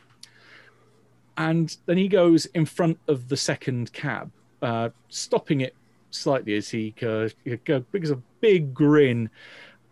And 1.38 1.74
then 1.86 1.96
he 1.96 2.08
goes 2.08 2.46
in 2.46 2.66
front 2.66 2.98
of 3.06 3.28
the 3.28 3.36
second 3.36 3.92
cab, 3.92 4.32
uh, 4.60 4.90
stopping 5.08 5.60
it 5.60 5.74
slightly 6.10 6.56
as 6.56 6.68
he 6.68 6.92
uh, 7.00 7.28
gives 7.64 8.10
a 8.10 8.16
big 8.40 8.74
grin, 8.74 9.30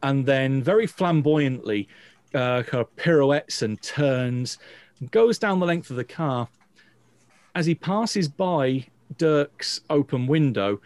and 0.03 0.27
then 0.27 0.61
very 0.61 0.89
flamboyantly 0.89 1.89
uh, 2.35 2.65
kind 2.65 2.83
of 2.83 2.95
pirouettes 2.97 3.63
and 3.63 3.81
turns, 3.81 4.59
goes 5.13 5.39
down 5.39 5.61
the 5.61 5.67
length 5.67 5.89
of 5.89 5.97
the 5.97 6.05
car. 6.05 6.49
As 7.55 7.65
he 7.65 7.77
passes 7.77 8.29
by 8.29 8.87
Dirk's 9.17 9.81
open 9.89 10.27
window, 10.27 10.81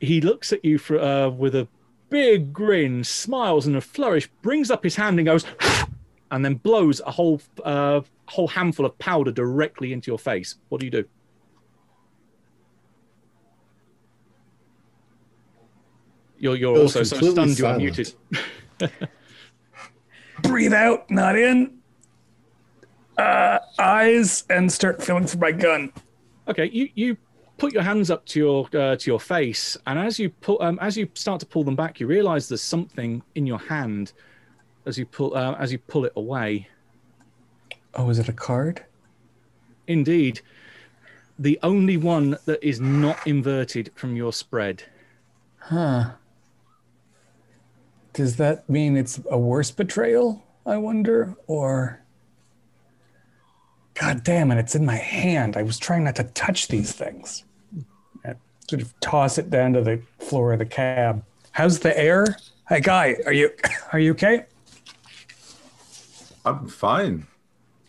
he 0.00 0.20
looks 0.20 0.52
at 0.52 0.64
you 0.64 0.78
for, 0.78 1.00
uh, 1.00 1.30
with 1.30 1.56
a 1.56 1.66
big 2.10 2.52
grin, 2.52 3.02
smiles 3.02 3.66
and 3.66 3.74
a 3.74 3.80
flourish, 3.80 4.28
brings 4.40 4.70
up 4.70 4.84
his 4.84 4.94
hand 4.94 5.18
and 5.18 5.26
goes, 5.26 5.44
and 6.30 6.44
then 6.44 6.54
blows 6.54 7.00
a 7.04 7.10
whole 7.10 7.40
uh, 7.64 8.02
whole 8.28 8.48
handful 8.48 8.86
of 8.86 8.98
powder 8.98 9.30
directly 9.30 9.92
into 9.92 10.10
your 10.10 10.18
face. 10.18 10.56
What 10.68 10.80
do 10.80 10.86
you 10.86 10.90
do? 10.90 11.04
You're, 16.38 16.56
you're 16.56 16.78
also 16.78 17.02
so 17.02 17.16
completely 17.16 17.54
stunned 17.54 17.58
you 17.58 17.66
are 17.66 18.04
silent. 18.04 18.14
muted. 18.80 19.08
Breathe 20.42 20.74
out, 20.74 21.10
not 21.10 21.36
in. 21.36 21.78
Uh, 23.16 23.58
eyes 23.78 24.44
and 24.50 24.70
start 24.70 25.02
feeling 25.02 25.26
for 25.26 25.38
my 25.38 25.50
gun. 25.50 25.90
Okay, 26.48 26.66
you 26.66 26.90
you 26.94 27.16
put 27.56 27.72
your 27.72 27.82
hands 27.82 28.10
up 28.10 28.26
to 28.26 28.38
your 28.38 28.68
uh, 28.74 28.96
to 28.96 29.10
your 29.10 29.18
face, 29.20 29.76
and 29.86 29.98
as 29.98 30.18
you 30.18 30.28
pull 30.28 30.60
um, 30.60 30.78
as 30.82 30.98
you 30.98 31.08
start 31.14 31.40
to 31.40 31.46
pull 31.46 31.64
them 31.64 31.76
back, 31.76 31.98
you 31.98 32.06
realise 32.06 32.48
there's 32.48 32.62
something 32.62 33.22
in 33.34 33.46
your 33.46 33.58
hand 33.58 34.12
as 34.84 34.98
you 34.98 35.06
pull 35.06 35.34
uh, 35.34 35.54
as 35.58 35.72
you 35.72 35.78
pull 35.78 36.04
it 36.04 36.12
away. 36.16 36.68
Oh, 37.96 38.10
is 38.10 38.18
it 38.18 38.28
a 38.28 38.32
card? 38.32 38.84
Indeed, 39.86 40.42
the 41.38 41.58
only 41.62 41.96
one 41.96 42.36
that 42.44 42.62
is 42.62 42.78
not 42.78 43.26
inverted 43.26 43.90
from 43.94 44.16
your 44.16 44.32
spread. 44.32 44.84
Huh. 45.58 46.12
Does 48.12 48.36
that 48.36 48.68
mean 48.68 48.96
it's 48.96 49.20
a 49.30 49.38
worse 49.38 49.70
betrayal? 49.70 50.44
I 50.66 50.76
wonder, 50.76 51.34
or. 51.46 52.02
God 53.94 54.24
damn 54.24 54.50
it! 54.50 54.58
It's 54.58 54.74
in 54.74 54.84
my 54.84 54.96
hand. 54.96 55.56
I 55.56 55.62
was 55.62 55.78
trying 55.78 56.04
not 56.04 56.16
to 56.16 56.24
touch 56.24 56.68
these 56.68 56.92
things. 56.92 57.44
I 58.26 58.34
sort 58.68 58.82
of 58.82 58.98
toss 59.00 59.38
it 59.38 59.48
down 59.48 59.72
to 59.72 59.80
the 59.80 60.02
floor 60.18 60.52
of 60.52 60.58
the 60.58 60.66
cab. 60.66 61.24
How's 61.52 61.78
the 61.78 61.98
air? 61.98 62.36
Hey, 62.68 62.80
guy, 62.80 63.16
are 63.24 63.32
you 63.32 63.50
are 63.92 63.98
you 63.98 64.10
okay? 64.12 64.44
I'm 66.44 66.68
fine. 66.68 67.26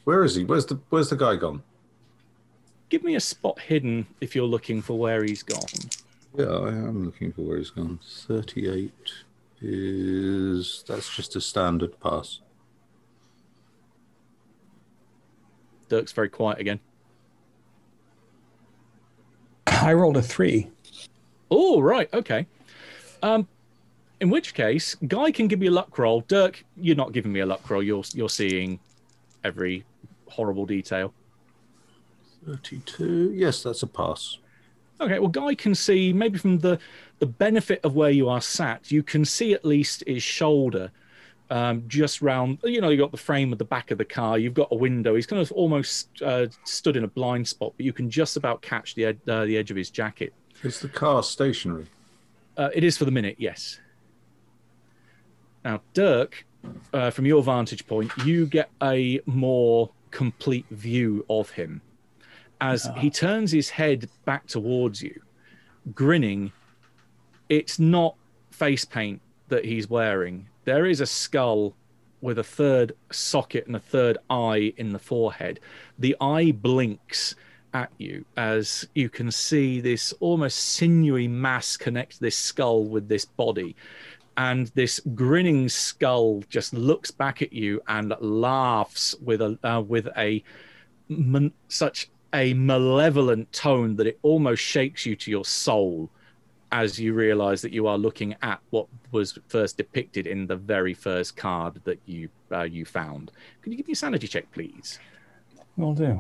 Where 0.07 0.23
is 0.23 0.35
he? 0.35 0.45
Where's 0.45 0.65
the 0.65 0.79
Where's 0.89 1.09
the 1.09 1.17
guy 1.17 1.35
gone? 1.35 1.61
Give 2.87 3.03
me 3.03 3.15
a 3.15 3.19
spot 3.19 3.59
hidden 3.59 4.07
if 4.21 4.37
you're 4.37 4.45
looking 4.45 4.81
for 4.81 4.97
where 4.97 5.21
he's 5.21 5.43
gone. 5.43 5.89
Yeah, 6.33 6.45
I 6.45 6.69
am 6.69 7.03
looking 7.03 7.33
for 7.33 7.41
where 7.41 7.57
he's 7.57 7.71
gone. 7.71 7.99
Thirty-eight 8.25 8.93
is 9.59 10.85
that's 10.87 11.13
just 11.13 11.35
a 11.35 11.41
standard 11.41 11.99
pass. 11.99 12.39
Dirk's 15.89 16.13
very 16.13 16.29
quiet 16.29 16.59
again. 16.59 16.79
I 19.67 19.91
rolled 19.91 20.15
a 20.15 20.21
three. 20.21 20.69
Oh, 21.51 21.81
right, 21.81 22.07
okay. 22.13 22.47
Um, 23.21 23.45
in 24.21 24.29
which 24.29 24.53
case, 24.53 24.95
Guy 25.05 25.31
can 25.31 25.49
give 25.49 25.59
me 25.59 25.67
a 25.67 25.71
luck 25.71 25.97
roll. 25.97 26.21
Dirk, 26.21 26.63
you're 26.77 26.95
not 26.95 27.11
giving 27.11 27.33
me 27.33 27.41
a 27.41 27.45
luck 27.45 27.69
roll. 27.69 27.83
You're 27.83 28.05
you're 28.13 28.29
seeing 28.29 28.79
every 29.43 29.83
horrible 30.29 30.65
detail. 30.65 31.13
Thirty-two. 32.45 33.33
Yes, 33.35 33.63
that's 33.63 33.83
a 33.83 33.87
pass. 33.87 34.37
Okay, 34.99 35.19
well, 35.19 35.29
Guy 35.29 35.53
can 35.53 35.75
see 35.75 36.11
maybe 36.13 36.39
from 36.39 36.59
the 36.59 36.79
the 37.19 37.25
benefit 37.25 37.79
of 37.83 37.95
where 37.95 38.09
you 38.09 38.29
are 38.29 38.41
sat, 38.41 38.91
you 38.91 39.03
can 39.03 39.25
see 39.25 39.53
at 39.53 39.65
least 39.65 40.03
his 40.07 40.23
shoulder, 40.23 40.91
um, 41.49 41.83
just 41.87 42.21
round. 42.21 42.59
You 42.63 42.81
know, 42.81 42.89
you 42.89 42.97
got 42.97 43.11
the 43.11 43.17
frame 43.17 43.51
of 43.51 43.59
the 43.59 43.65
back 43.65 43.91
of 43.91 43.97
the 43.97 44.05
car. 44.05 44.37
You've 44.37 44.53
got 44.53 44.69
a 44.71 44.75
window. 44.75 45.15
He's 45.15 45.27
kind 45.27 45.41
of 45.41 45.51
almost 45.51 46.09
uh, 46.21 46.47
stood 46.63 46.95
in 46.95 47.03
a 47.03 47.07
blind 47.07 47.47
spot, 47.47 47.73
but 47.77 47.85
you 47.85 47.93
can 47.93 48.09
just 48.09 48.37
about 48.37 48.61
catch 48.61 48.95
the 48.95 49.05
ed- 49.05 49.21
uh, 49.27 49.45
the 49.45 49.57
edge 49.57 49.71
of 49.71 49.77
his 49.77 49.89
jacket. 49.89 50.33
Is 50.63 50.79
the 50.79 50.89
car 50.89 51.21
stationary? 51.21 51.87
Uh, 52.55 52.69
it 52.73 52.83
is 52.83 52.97
for 52.97 53.05
the 53.05 53.11
minute, 53.11 53.35
yes. 53.37 53.79
Now, 55.63 55.81
Dirk, 55.93 56.45
uh, 56.93 57.11
from 57.11 57.27
your 57.27 57.43
vantage 57.43 57.85
point, 57.85 58.11
you 58.25 58.47
get 58.47 58.71
a 58.81 59.19
more 59.27 59.91
complete 60.11 60.65
view 60.69 61.25
of 61.29 61.49
him 61.51 61.81
as 62.61 62.87
ah. 62.87 62.93
he 62.93 63.09
turns 63.09 63.51
his 63.51 63.69
head 63.69 64.09
back 64.25 64.47
towards 64.47 65.01
you, 65.01 65.21
grinning. 65.93 66.51
It's 67.49 67.79
not 67.79 68.15
face 68.51 68.85
paint 68.85 69.21
that 69.47 69.65
he's 69.65 69.89
wearing. 69.89 70.47
There 70.65 70.85
is 70.85 71.01
a 71.01 71.05
skull 71.05 71.75
with 72.21 72.39
a 72.39 72.43
third 72.43 72.93
socket 73.11 73.67
and 73.67 73.75
a 73.75 73.79
third 73.79 74.17
eye 74.29 74.73
in 74.77 74.91
the 74.91 74.99
forehead. 74.99 75.59
The 75.99 76.15
eye 76.19 76.51
blinks 76.51 77.35
at 77.73 77.91
you 77.97 78.25
as 78.37 78.87
you 78.95 79.09
can 79.09 79.29
see 79.29 79.79
this 79.81 80.13
almost 80.19 80.57
sinewy 80.57 81.27
mass 81.27 81.77
connect 81.77 82.19
this 82.19 82.35
skull 82.35 82.85
with 82.85 83.07
this 83.07 83.25
body. 83.25 83.75
And 84.37 84.67
this 84.67 84.99
grinning 85.15 85.67
skull 85.67 86.43
just 86.47 86.73
looks 86.73 87.09
back 87.09 87.41
at 87.41 87.51
you 87.51 87.81
and 87.87 88.13
laughs 88.19 89.15
with 89.15 89.41
a 89.41 89.57
uh, 89.63 89.81
with 89.81 90.07
a 90.15 90.43
such 91.69 92.09
a 92.33 92.53
malevolent 92.53 93.51
tone 93.51 93.95
that 93.95 94.05
it 94.05 94.19
almost 94.21 94.61
shakes 94.61 95.05
you 95.05 95.15
to 95.15 95.31
your 95.31 95.45
soul 95.45 96.09
as 96.71 96.99
you 96.99 97.13
realize 97.13 97.61
that 97.61 97.71
you 97.71 97.87
are 97.87 97.97
looking 97.97 98.35
at 98.41 98.59
what 98.71 98.87
was 99.11 99.39
first 99.47 99.77
depicted 99.77 100.27
in 100.27 100.45
the 100.45 100.55
very 100.55 100.93
first 100.93 101.37
card 101.37 101.79
that 101.85 101.99
you 102.05 102.29
uh, 102.51 102.63
you 102.63 102.85
found. 102.85 103.31
Can 103.61 103.71
you 103.71 103.77
give 103.77 103.87
me 103.87 103.93
a 103.93 103.95
sanity 103.95 104.27
check, 104.27 104.51
please? 104.51 104.99
Will 105.77 105.93
do. 105.93 106.19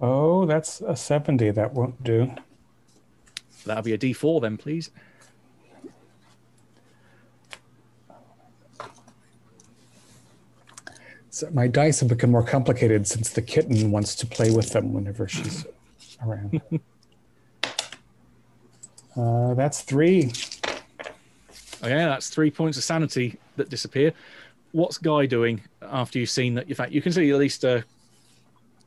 Oh, 0.00 0.44
that's 0.46 0.80
a 0.80 0.96
70. 0.96 1.50
That 1.52 1.72
won't 1.72 2.02
do. 2.02 2.30
That'll 3.64 3.82
be 3.82 3.94
a 3.94 3.98
D4 3.98 4.42
then, 4.42 4.56
please. 4.56 4.90
So 11.34 11.50
my 11.50 11.66
dice 11.66 11.98
have 11.98 12.08
become 12.08 12.30
more 12.30 12.44
complicated 12.44 13.08
since 13.08 13.30
the 13.30 13.42
kitten 13.42 13.90
wants 13.90 14.14
to 14.14 14.24
play 14.24 14.52
with 14.52 14.70
them 14.70 14.92
whenever 14.92 15.26
she's 15.26 15.66
around. 16.24 16.62
uh, 19.16 19.54
that's 19.54 19.80
three. 19.80 20.30
Okay, 21.82 21.88
that's 21.88 22.30
three 22.30 22.52
points 22.52 22.78
of 22.78 22.84
sanity 22.84 23.36
that 23.56 23.68
disappear. 23.68 24.12
What's 24.70 24.96
Guy 24.96 25.26
doing 25.26 25.60
after 25.82 26.20
you've 26.20 26.30
seen 26.30 26.54
that? 26.54 26.68
In 26.68 26.76
fact, 26.76 26.92
you 26.92 27.02
can 27.02 27.10
see 27.10 27.28
at 27.32 27.36
least 27.36 27.64
a, 27.64 27.78
at 27.78 27.84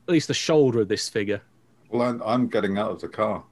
least 0.08 0.30
the 0.30 0.34
shoulder 0.34 0.80
of 0.80 0.88
this 0.88 1.10
figure. 1.10 1.42
Well, 1.90 2.08
I'm, 2.08 2.24
I'm 2.24 2.48
getting 2.48 2.78
out 2.78 2.92
of 2.92 3.02
the 3.02 3.10
car. 3.10 3.44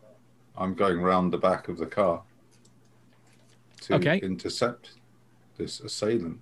I'm 0.57 0.73
going 0.73 1.01
round 1.01 1.33
the 1.33 1.37
back 1.37 1.67
of 1.67 1.77
the 1.77 1.85
car 1.85 2.23
to 3.81 3.95
Okay. 3.95 4.19
intercept 4.19 4.91
this 5.57 5.81
assailant. 5.81 6.39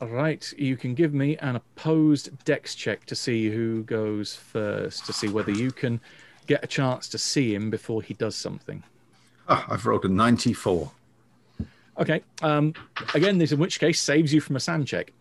All 0.00 0.08
right, 0.08 0.52
you 0.56 0.76
can 0.76 0.94
give 0.94 1.12
me 1.12 1.36
an 1.38 1.56
opposed 1.56 2.44
dex 2.44 2.76
check 2.76 3.04
to 3.06 3.16
see 3.16 3.50
who 3.50 3.82
goes 3.82 4.34
first, 4.34 5.06
to 5.06 5.12
see 5.12 5.28
whether 5.28 5.50
you 5.50 5.72
can 5.72 6.00
get 6.46 6.62
a 6.62 6.68
chance 6.68 7.08
to 7.08 7.18
see 7.18 7.52
him 7.52 7.68
before 7.68 8.00
he 8.00 8.14
does 8.14 8.36
something. 8.36 8.84
Ah, 9.48 9.66
I've 9.68 9.86
rolled 9.86 10.04
a 10.04 10.08
94. 10.08 10.90
Okay. 11.98 12.22
Um, 12.42 12.74
again, 13.14 13.38
this 13.38 13.50
in 13.50 13.58
which 13.58 13.80
case 13.80 14.00
saves 14.00 14.32
you 14.32 14.40
from 14.40 14.54
a 14.54 14.60
SAN 14.60 14.84
check. 14.84 15.12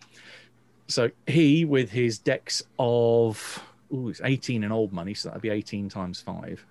So 0.88 1.10
he, 1.26 1.66
with 1.66 1.90
his 1.90 2.20
dex 2.20 2.62
of 2.78 3.64
ooh, 3.94 4.10
it's 4.10 4.22
18 4.24 4.64
in 4.64 4.72
old 4.72 4.94
money, 4.94 5.14
so 5.14 5.30
that'd 5.30 5.41
be 5.41 5.49
18 5.49 5.90
times 5.90 6.22
five. 6.22 6.64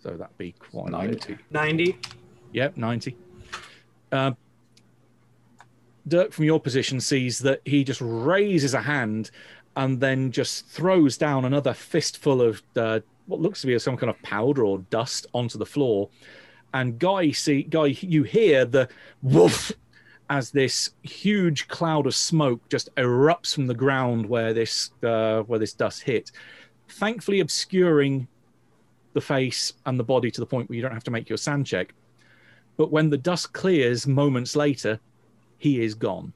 So 0.00 0.10
that'd 0.10 0.38
be 0.38 0.52
quite 0.52 0.90
90. 0.90 1.36
90. 1.50 1.98
Yep, 2.52 2.76
90. 2.76 3.16
Uh, 4.12 4.32
Dirk, 6.08 6.32
from 6.32 6.44
your 6.44 6.60
position, 6.60 7.00
sees 7.00 7.38
that 7.40 7.60
he 7.64 7.84
just 7.84 8.00
raises 8.00 8.74
a 8.74 8.80
hand 8.80 9.30
and 9.76 10.00
then 10.00 10.32
just 10.32 10.66
throws 10.68 11.16
down 11.18 11.44
another 11.44 11.74
fistful 11.74 12.40
of 12.40 12.62
uh, 12.76 13.00
what 13.26 13.40
looks 13.40 13.60
to 13.60 13.66
be 13.66 13.78
some 13.78 13.96
kind 13.96 14.10
of 14.10 14.20
powder 14.22 14.64
or 14.64 14.78
dust 14.90 15.26
onto 15.34 15.58
the 15.58 15.66
floor. 15.66 16.08
And 16.72 16.98
Guy, 16.98 17.30
see, 17.32 17.62
Guy, 17.62 17.86
you 17.86 18.22
hear 18.22 18.64
the 18.64 18.88
woof 19.22 19.72
as 20.28 20.50
this 20.50 20.90
huge 21.02 21.68
cloud 21.68 22.06
of 22.06 22.14
smoke 22.14 22.60
just 22.68 22.94
erupts 22.96 23.54
from 23.54 23.66
the 23.66 23.74
ground 23.74 24.26
where 24.26 24.52
this 24.52 24.90
uh, 25.02 25.42
where 25.42 25.58
this 25.58 25.72
dust 25.72 26.02
hit, 26.02 26.32
thankfully 26.88 27.40
obscuring 27.40 28.26
the 29.12 29.20
face 29.20 29.72
and 29.86 29.98
the 29.98 30.04
body 30.04 30.30
to 30.30 30.40
the 30.40 30.46
point 30.46 30.68
where 30.68 30.76
you 30.76 30.82
don't 30.82 30.92
have 30.92 31.04
to 31.04 31.10
make 31.10 31.28
your 31.28 31.38
SAN 31.38 31.64
check. 31.64 31.94
But 32.76 32.90
when 32.90 33.08
the 33.08 33.16
dust 33.16 33.52
clears 33.52 34.06
moments 34.06 34.54
later, 34.54 35.00
he 35.58 35.80
is 35.80 35.94
gone. 35.94 36.32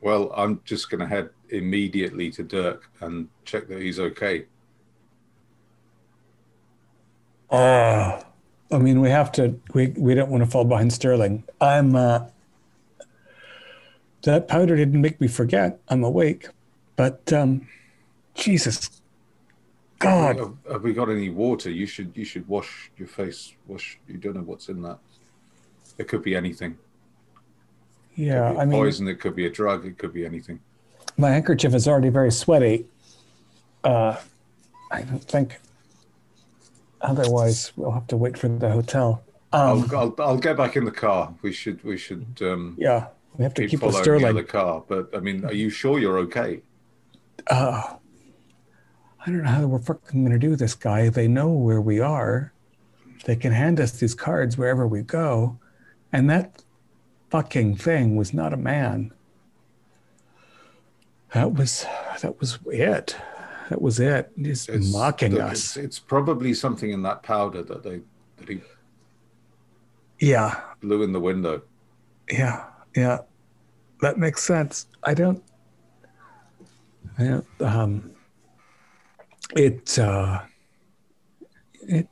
Well, 0.00 0.32
I'm 0.36 0.60
just 0.64 0.90
going 0.90 1.00
to 1.00 1.06
head 1.06 1.30
immediately 1.48 2.30
to 2.32 2.42
Dirk 2.42 2.90
and 3.00 3.28
check 3.44 3.68
that 3.68 3.80
he's 3.80 3.98
okay. 3.98 4.44
Uh, 7.50 8.20
I 8.70 8.78
mean, 8.78 9.00
we 9.00 9.08
have 9.10 9.32
to. 9.32 9.58
We 9.72 9.88
we 9.96 10.14
don't 10.14 10.30
want 10.30 10.44
to 10.44 10.50
fall 10.50 10.64
behind 10.64 10.92
Sterling. 10.92 11.44
I'm. 11.60 11.96
Uh, 11.96 12.26
that 14.22 14.48
powder 14.48 14.74
didn't 14.74 15.00
make 15.00 15.20
me 15.20 15.28
forget. 15.28 15.78
I'm 15.88 16.02
awake, 16.02 16.48
but 16.96 17.30
um, 17.32 17.68
Jesus, 18.34 18.90
God, 19.98 20.38
Have, 20.38 20.54
have 20.70 20.82
we 20.82 20.92
got 20.92 21.08
any 21.10 21.30
water? 21.30 21.70
You 21.70 21.86
should 21.86 22.12
you 22.14 22.24
should 22.24 22.46
wash 22.48 22.90
your 22.96 23.08
face. 23.08 23.54
Wash. 23.66 23.98
You 24.08 24.18
don't 24.18 24.34
know 24.34 24.42
what's 24.42 24.68
in 24.68 24.82
that. 24.82 24.98
It 25.98 26.08
could 26.08 26.22
be 26.22 26.34
anything. 26.34 26.76
yeah. 28.16 28.54
I 28.58 28.64
mean, 28.64 28.78
poison. 28.80 29.08
It 29.08 29.20
could 29.20 29.36
be 29.36 29.46
a 29.46 29.50
drug. 29.50 29.86
It 29.86 29.98
could 29.98 30.12
be 30.12 30.24
anything. 30.26 30.60
my 31.16 31.30
handkerchief 31.30 31.74
is 31.74 31.86
already 31.86 32.08
very 32.08 32.32
sweaty. 32.32 32.86
Uh, 33.82 34.16
I 34.90 35.02
don't 35.02 35.22
think. 35.22 35.60
Otherwise, 37.00 37.72
we'll 37.76 37.90
have 37.90 38.06
to 38.08 38.16
wait 38.16 38.38
for 38.38 38.48
the 38.48 38.70
hotel. 38.70 39.22
Um, 39.52 39.88
I'll, 39.92 39.98
I'll 39.98 40.14
I'll 40.18 40.38
get 40.38 40.56
back 40.56 40.76
in 40.76 40.84
the 40.84 40.90
car. 40.90 41.32
We 41.42 41.52
should 41.52 41.82
we 41.84 41.96
should 41.96 42.26
um, 42.42 42.74
yeah, 42.78 43.08
we 43.36 43.44
have 43.44 43.54
to 43.54 43.62
keep, 43.62 43.70
keep 43.70 43.80
following 43.80 44.22
the 44.22 44.28
other 44.28 44.42
car. 44.42 44.82
But 44.88 45.10
I 45.14 45.20
mean, 45.20 45.44
are 45.44 45.52
you 45.52 45.70
sure 45.70 45.98
you're 45.98 46.18
okay? 46.20 46.62
Uh, 47.46 47.94
I 49.20 49.26
don't 49.26 49.42
know 49.42 49.50
how 49.50 49.66
we're 49.66 49.78
fucking 49.78 50.24
going 50.24 50.32
to 50.32 50.38
do 50.38 50.56
this, 50.56 50.74
guy. 50.74 51.08
They 51.08 51.28
know 51.28 51.50
where 51.52 51.80
we 51.80 52.00
are. 52.00 52.52
They 53.26 53.36
can 53.36 53.52
hand 53.52 53.80
us 53.80 53.92
these 53.92 54.14
cards 54.14 54.56
wherever 54.58 54.86
we 54.86 55.02
go. 55.02 55.58
And 56.14 56.30
that 56.30 56.62
fucking 57.30 57.74
thing 57.76 58.14
was 58.14 58.32
not 58.32 58.52
a 58.52 58.56
man. 58.56 59.12
That 61.32 61.54
was 61.54 61.84
that 62.22 62.38
was 62.38 62.60
it. 62.66 63.16
That 63.68 63.82
was 63.82 63.98
it. 63.98 64.30
He's 64.36 64.68
It's- 64.68 64.92
mocking 64.92 65.32
look, 65.32 65.42
us. 65.42 65.52
It's, 65.52 65.76
it's 65.76 65.98
probably 65.98 66.54
something 66.54 66.90
in 66.92 67.02
that 67.02 67.24
powder 67.24 67.64
that 67.64 67.82
they 67.82 68.00
that 68.36 68.48
he 68.48 68.60
Yeah, 70.20 70.60
blew 70.80 71.02
in 71.02 71.12
the 71.12 71.18
window. 71.20 71.62
yeah, 72.30 72.66
yeah. 72.94 73.18
That 74.00 74.16
makes 74.16 74.44
sense. 74.44 74.86
I 75.02 75.14
don't. 75.14 75.42
I 77.18 77.24
don't. 77.24 77.46
Um. 77.60 78.10
It. 79.56 79.98
uh 79.98 80.42
It. 81.88 82.08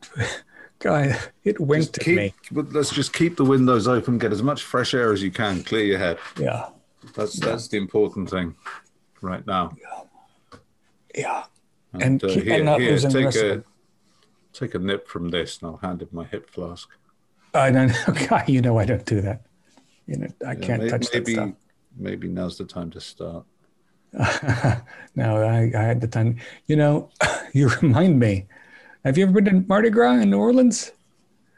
Guy, 0.82 1.16
it 1.44 1.60
winked 1.60 1.94
Just 1.94 1.98
at 1.98 2.04
keep, 2.04 2.16
me. 2.16 2.34
but 2.50 2.72
let's 2.72 2.90
just 2.90 3.12
keep 3.12 3.36
the 3.36 3.44
windows 3.44 3.86
open. 3.86 4.18
Get 4.18 4.32
as 4.32 4.42
much 4.42 4.62
fresh 4.64 4.94
air 4.94 5.12
as 5.12 5.22
you 5.22 5.30
can. 5.30 5.62
Clear 5.62 5.84
your 5.84 5.98
head. 5.98 6.18
Yeah, 6.38 6.70
That's 7.14 7.38
that's 7.38 7.68
the 7.68 7.76
important 7.76 8.28
thing 8.28 8.56
right 9.20 9.46
now. 9.46 9.76
yeah. 11.14 11.44
And, 11.92 12.02
And 12.02 12.24
uh, 12.24 12.28
keep- 12.28 12.44
here, 12.44 12.78
here, 12.80 12.98
take 12.98 13.34
a 13.36 13.64
take 14.52 14.74
a 14.74 14.78
nip 14.78 15.06
from 15.08 15.28
this, 15.30 15.58
and 15.62 15.70
I'll 15.70 15.76
hand 15.76 16.02
him 16.02 16.08
my 16.10 16.24
hip 16.24 16.50
flask. 16.50 16.88
I 17.54 17.70
don't 17.70 17.92
guy. 18.28 18.44
You 18.48 18.60
know 18.62 18.78
I 18.78 18.84
don't 18.84 19.04
do 19.06 19.20
that. 19.20 19.42
You 20.06 20.16
know 20.16 20.28
I 20.46 20.52
Yeah, 20.54 20.66
can't 20.66 20.82
may- 20.82 20.88
touch 20.90 21.06
maybe 21.12 21.34
that 21.36 21.54
maybe 21.96 22.28
now's 22.28 22.58
the 22.58 22.64
time 22.64 22.90
to 22.90 23.00
start. 23.00 23.44
stuff. 24.12 24.82
no, 25.14 25.42
I, 25.42 25.70
I 25.76 25.82
had 25.82 26.00
the 26.00 26.08
time. 26.08 26.38
You 26.66 26.76
know, 26.76 27.08
you 27.52 27.68
remind 27.82 28.18
me. 28.18 28.46
Have 29.04 29.18
you 29.18 29.24
ever 29.24 29.32
been 29.40 29.44
to 29.46 29.64
Mardi 29.68 29.90
Gras 29.90 30.20
in 30.20 30.30
New 30.30 30.38
Orleans? 30.38 30.92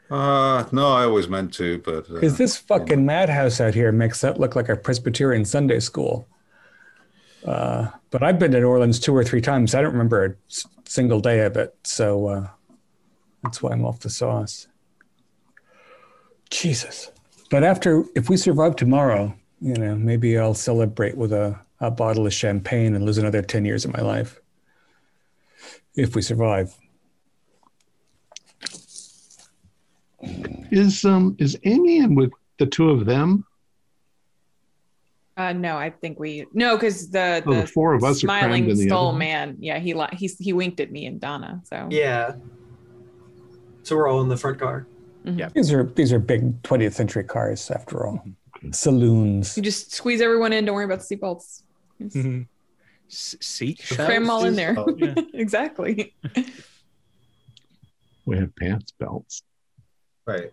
Uh 0.09 0.65
no, 0.71 0.87
I 0.91 1.03
always 1.05 1.27
meant 1.27 1.53
to, 1.55 1.79
but 1.79 2.09
uh, 2.11 2.19
this 2.21 2.57
fucking 2.57 3.05
madhouse 3.05 3.59
out 3.59 3.73
here 3.73 3.91
makes 3.91 4.21
that 4.21 4.39
look 4.39 4.55
like 4.55 4.69
a 4.69 4.75
Presbyterian 4.75 5.45
Sunday 5.45 5.79
school. 5.79 6.27
Uh, 7.43 7.87
but 8.11 8.21
I've 8.23 8.37
been 8.39 8.51
to 8.51 8.59
New 8.59 8.67
Orleans 8.67 8.99
two 8.99 9.15
or 9.15 9.23
three 9.23 9.41
times. 9.41 9.73
I 9.73 9.81
don't 9.81 9.91
remember 9.93 10.25
a 10.25 10.35
s- 10.49 10.65
single 10.85 11.19
day 11.19 11.41
of 11.41 11.57
it. 11.57 11.75
So 11.83 12.27
uh, 12.27 12.47
that's 13.43 13.61
why 13.61 13.71
I'm 13.71 13.85
off 13.85 13.99
the 13.99 14.09
sauce. 14.09 14.67
Jesus. 16.49 17.11
But 17.51 17.63
after, 17.63 18.03
if 18.15 18.29
we 18.29 18.37
survive 18.37 18.75
tomorrow, 18.75 19.35
you 19.61 19.75
know, 19.75 19.95
maybe 19.95 20.37
I'll 20.39 20.55
celebrate 20.55 21.17
with 21.17 21.31
a, 21.33 21.59
a 21.79 21.91
bottle 21.91 22.25
of 22.25 22.33
champagne 22.33 22.95
and 22.95 23.05
lose 23.05 23.19
another 23.19 23.41
10 23.43 23.63
years 23.65 23.85
of 23.85 23.93
my 23.93 24.01
life. 24.01 24.39
If 25.95 26.15
we 26.15 26.21
survive. 26.23 26.75
Is 30.75 31.05
um 31.05 31.35
is 31.39 31.57
Amy 31.63 31.97
in 31.99 32.15
with 32.15 32.31
the 32.59 32.65
two 32.65 32.89
of 32.89 33.05
them? 33.05 33.45
Uh, 35.37 35.53
no, 35.53 35.77
I 35.77 35.89
think 35.89 36.19
we 36.19 36.45
no, 36.53 36.75
because 36.75 37.09
the, 37.09 37.41
Oh, 37.45 37.53
the 37.61 37.67
four 37.67 37.93
of 37.93 38.03
us 38.03 38.17
are 38.17 38.27
smiling 38.27 38.69
in 38.69 38.77
the 38.77 38.85
skull 38.87 39.09
other 39.09 39.17
man. 39.17 39.55
Yeah, 39.59 39.79
he 39.79 39.93
li- 39.93 40.07
he 40.13 40.27
he 40.39 40.51
winked 40.53 40.79
at 40.81 40.91
me 40.91 41.05
and 41.05 41.19
Donna. 41.19 41.61
So 41.63 41.87
Yeah. 41.89 42.35
So 43.83 43.95
we're 43.95 44.07
all 44.09 44.21
in 44.21 44.27
the 44.27 44.35
front 44.37 44.59
car. 44.59 44.85
Yeah. 45.23 45.47
These 45.55 45.71
are 45.71 45.83
these 45.95 46.11
are 46.11 46.19
big 46.19 46.61
20th 46.63 46.93
century 46.93 47.23
cars, 47.23 47.71
after 47.71 48.05
all. 48.05 48.23
Saloons. 48.71 49.55
you 49.55 49.63
just 49.63 49.93
squeeze 49.93 50.19
everyone 50.21 50.51
in. 50.51 50.65
Don't 50.65 50.75
worry 50.75 50.85
about 50.85 50.99
the 51.07 51.15
seatbelts. 51.15 51.63
Just 52.01 52.15
Mhm. 52.17 52.47
Seat 53.07 53.81
Cram 53.95 54.23
them 54.23 54.29
all 54.29 54.43
in 54.45 54.55
there. 54.55 54.73
Oh, 54.77 54.93
Yeah. 54.97 55.15
exactly. 55.33 56.13
We 58.25 58.37
have 58.37 58.55
pants 58.55 58.91
belts. 58.99 59.43
right. 60.25 60.51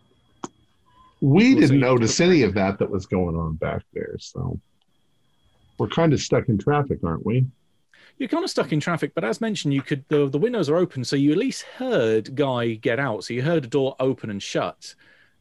We 1.22 1.54
didn't 1.54 1.78
notice 1.78 2.18
any 2.18 2.42
of 2.42 2.52
that 2.54 2.80
that 2.80 2.90
was 2.90 3.06
going 3.06 3.36
on 3.36 3.54
back 3.54 3.84
there. 3.92 4.16
So 4.18 4.58
we're 5.78 5.86
kind 5.86 6.12
of 6.12 6.20
stuck 6.20 6.48
in 6.48 6.58
traffic, 6.58 6.98
aren't 7.04 7.24
we? 7.24 7.46
You're 8.18 8.28
kind 8.28 8.42
of 8.42 8.50
stuck 8.50 8.72
in 8.72 8.80
traffic, 8.80 9.12
but 9.14 9.22
as 9.22 9.40
mentioned, 9.40 9.72
you 9.72 9.82
could 9.82 10.04
the 10.08 10.28
the 10.28 10.38
windows 10.38 10.68
are 10.68 10.76
open, 10.76 11.04
so 11.04 11.14
you 11.14 11.30
at 11.30 11.38
least 11.38 11.62
heard 11.62 12.34
Guy 12.34 12.74
get 12.74 12.98
out. 12.98 13.22
So 13.22 13.34
you 13.34 13.42
heard 13.42 13.64
a 13.64 13.68
door 13.68 13.94
open 14.00 14.30
and 14.30 14.42
shut, 14.42 14.96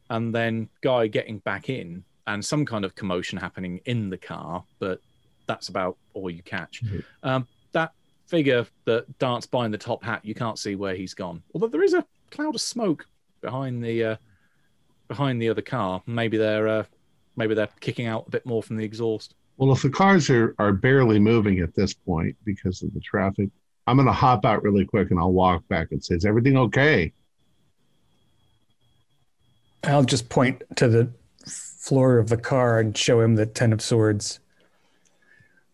and 0.08 0.32
then 0.32 0.68
Guy 0.82 1.08
getting 1.08 1.38
back 1.38 1.68
in, 1.68 2.04
and 2.28 2.44
some 2.44 2.64
kind 2.64 2.84
of 2.84 2.94
commotion 2.94 3.36
happening 3.36 3.80
in 3.84 4.08
the 4.08 4.18
car. 4.18 4.62
But 4.78 5.00
that's 5.48 5.68
about 5.68 5.96
all 6.14 6.30
you 6.30 6.42
catch. 6.44 6.82
Mhm. 6.84 7.04
Um, 7.24 7.48
that 7.72 7.92
figure 8.28 8.66
that 8.84 9.18
danced 9.18 9.50
by 9.50 9.66
in 9.66 9.72
the 9.72 9.78
top 9.78 10.04
hat, 10.04 10.24
you 10.24 10.34
can't 10.34 10.58
see 10.60 10.76
where 10.76 10.94
he's 10.94 11.12
gone. 11.12 11.42
Although 11.52 11.68
there 11.68 11.82
is 11.82 11.92
a 11.94 12.06
cloud 12.30 12.54
of 12.54 12.60
smoke 12.60 13.06
behind 13.40 13.84
the 13.84 14.04
uh, 14.04 14.16
behind 15.12 15.42
the 15.42 15.50
other 15.50 15.60
car. 15.60 16.02
Maybe 16.06 16.38
they're 16.38 16.68
uh, 16.68 16.84
maybe 17.36 17.54
they're 17.54 17.68
kicking 17.80 18.06
out 18.06 18.28
a 18.28 18.30
bit 18.30 18.46
more 18.46 18.62
from 18.62 18.76
the 18.76 18.84
exhaust. 18.84 19.34
Well, 19.58 19.70
if 19.72 19.82
the 19.82 19.90
cars 19.90 20.30
are, 20.30 20.54
are 20.58 20.72
barely 20.72 21.18
moving 21.18 21.60
at 21.60 21.74
this 21.74 21.92
point 21.92 22.34
because 22.44 22.82
of 22.82 22.94
the 22.94 23.00
traffic, 23.00 23.50
I'm 23.86 23.96
going 23.96 24.06
to 24.06 24.12
hop 24.12 24.46
out 24.46 24.62
really 24.62 24.86
quick 24.86 25.10
and 25.10 25.20
I'll 25.20 25.32
walk 25.32 25.68
back 25.68 25.88
and 25.90 26.02
say, 26.02 26.14
Is 26.14 26.24
everything 26.24 26.56
okay? 26.56 27.12
I'll 29.84 30.04
just 30.04 30.30
point 30.30 30.62
to 30.76 30.88
the 30.88 31.10
floor 31.46 32.18
of 32.18 32.28
the 32.30 32.38
car 32.38 32.78
and 32.78 32.96
show 32.96 33.20
him 33.20 33.34
the 33.34 33.44
Ten 33.44 33.72
of 33.72 33.82
Swords. 33.82 34.40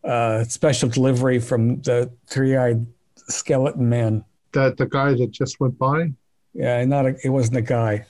Uh, 0.02 0.42
special 0.44 0.88
delivery 0.88 1.38
from 1.38 1.80
the 1.82 2.10
three-eyed 2.26 2.86
skeleton 3.28 3.88
man. 3.88 4.24
That 4.52 4.78
the 4.78 4.86
guy 4.86 5.12
that 5.14 5.30
just 5.30 5.60
went 5.60 5.78
by? 5.78 6.12
Yeah, 6.54 6.84
not 6.86 7.06
a, 7.06 7.16
it 7.22 7.28
wasn't 7.28 7.58
a 7.58 7.62
guy. 7.62 8.06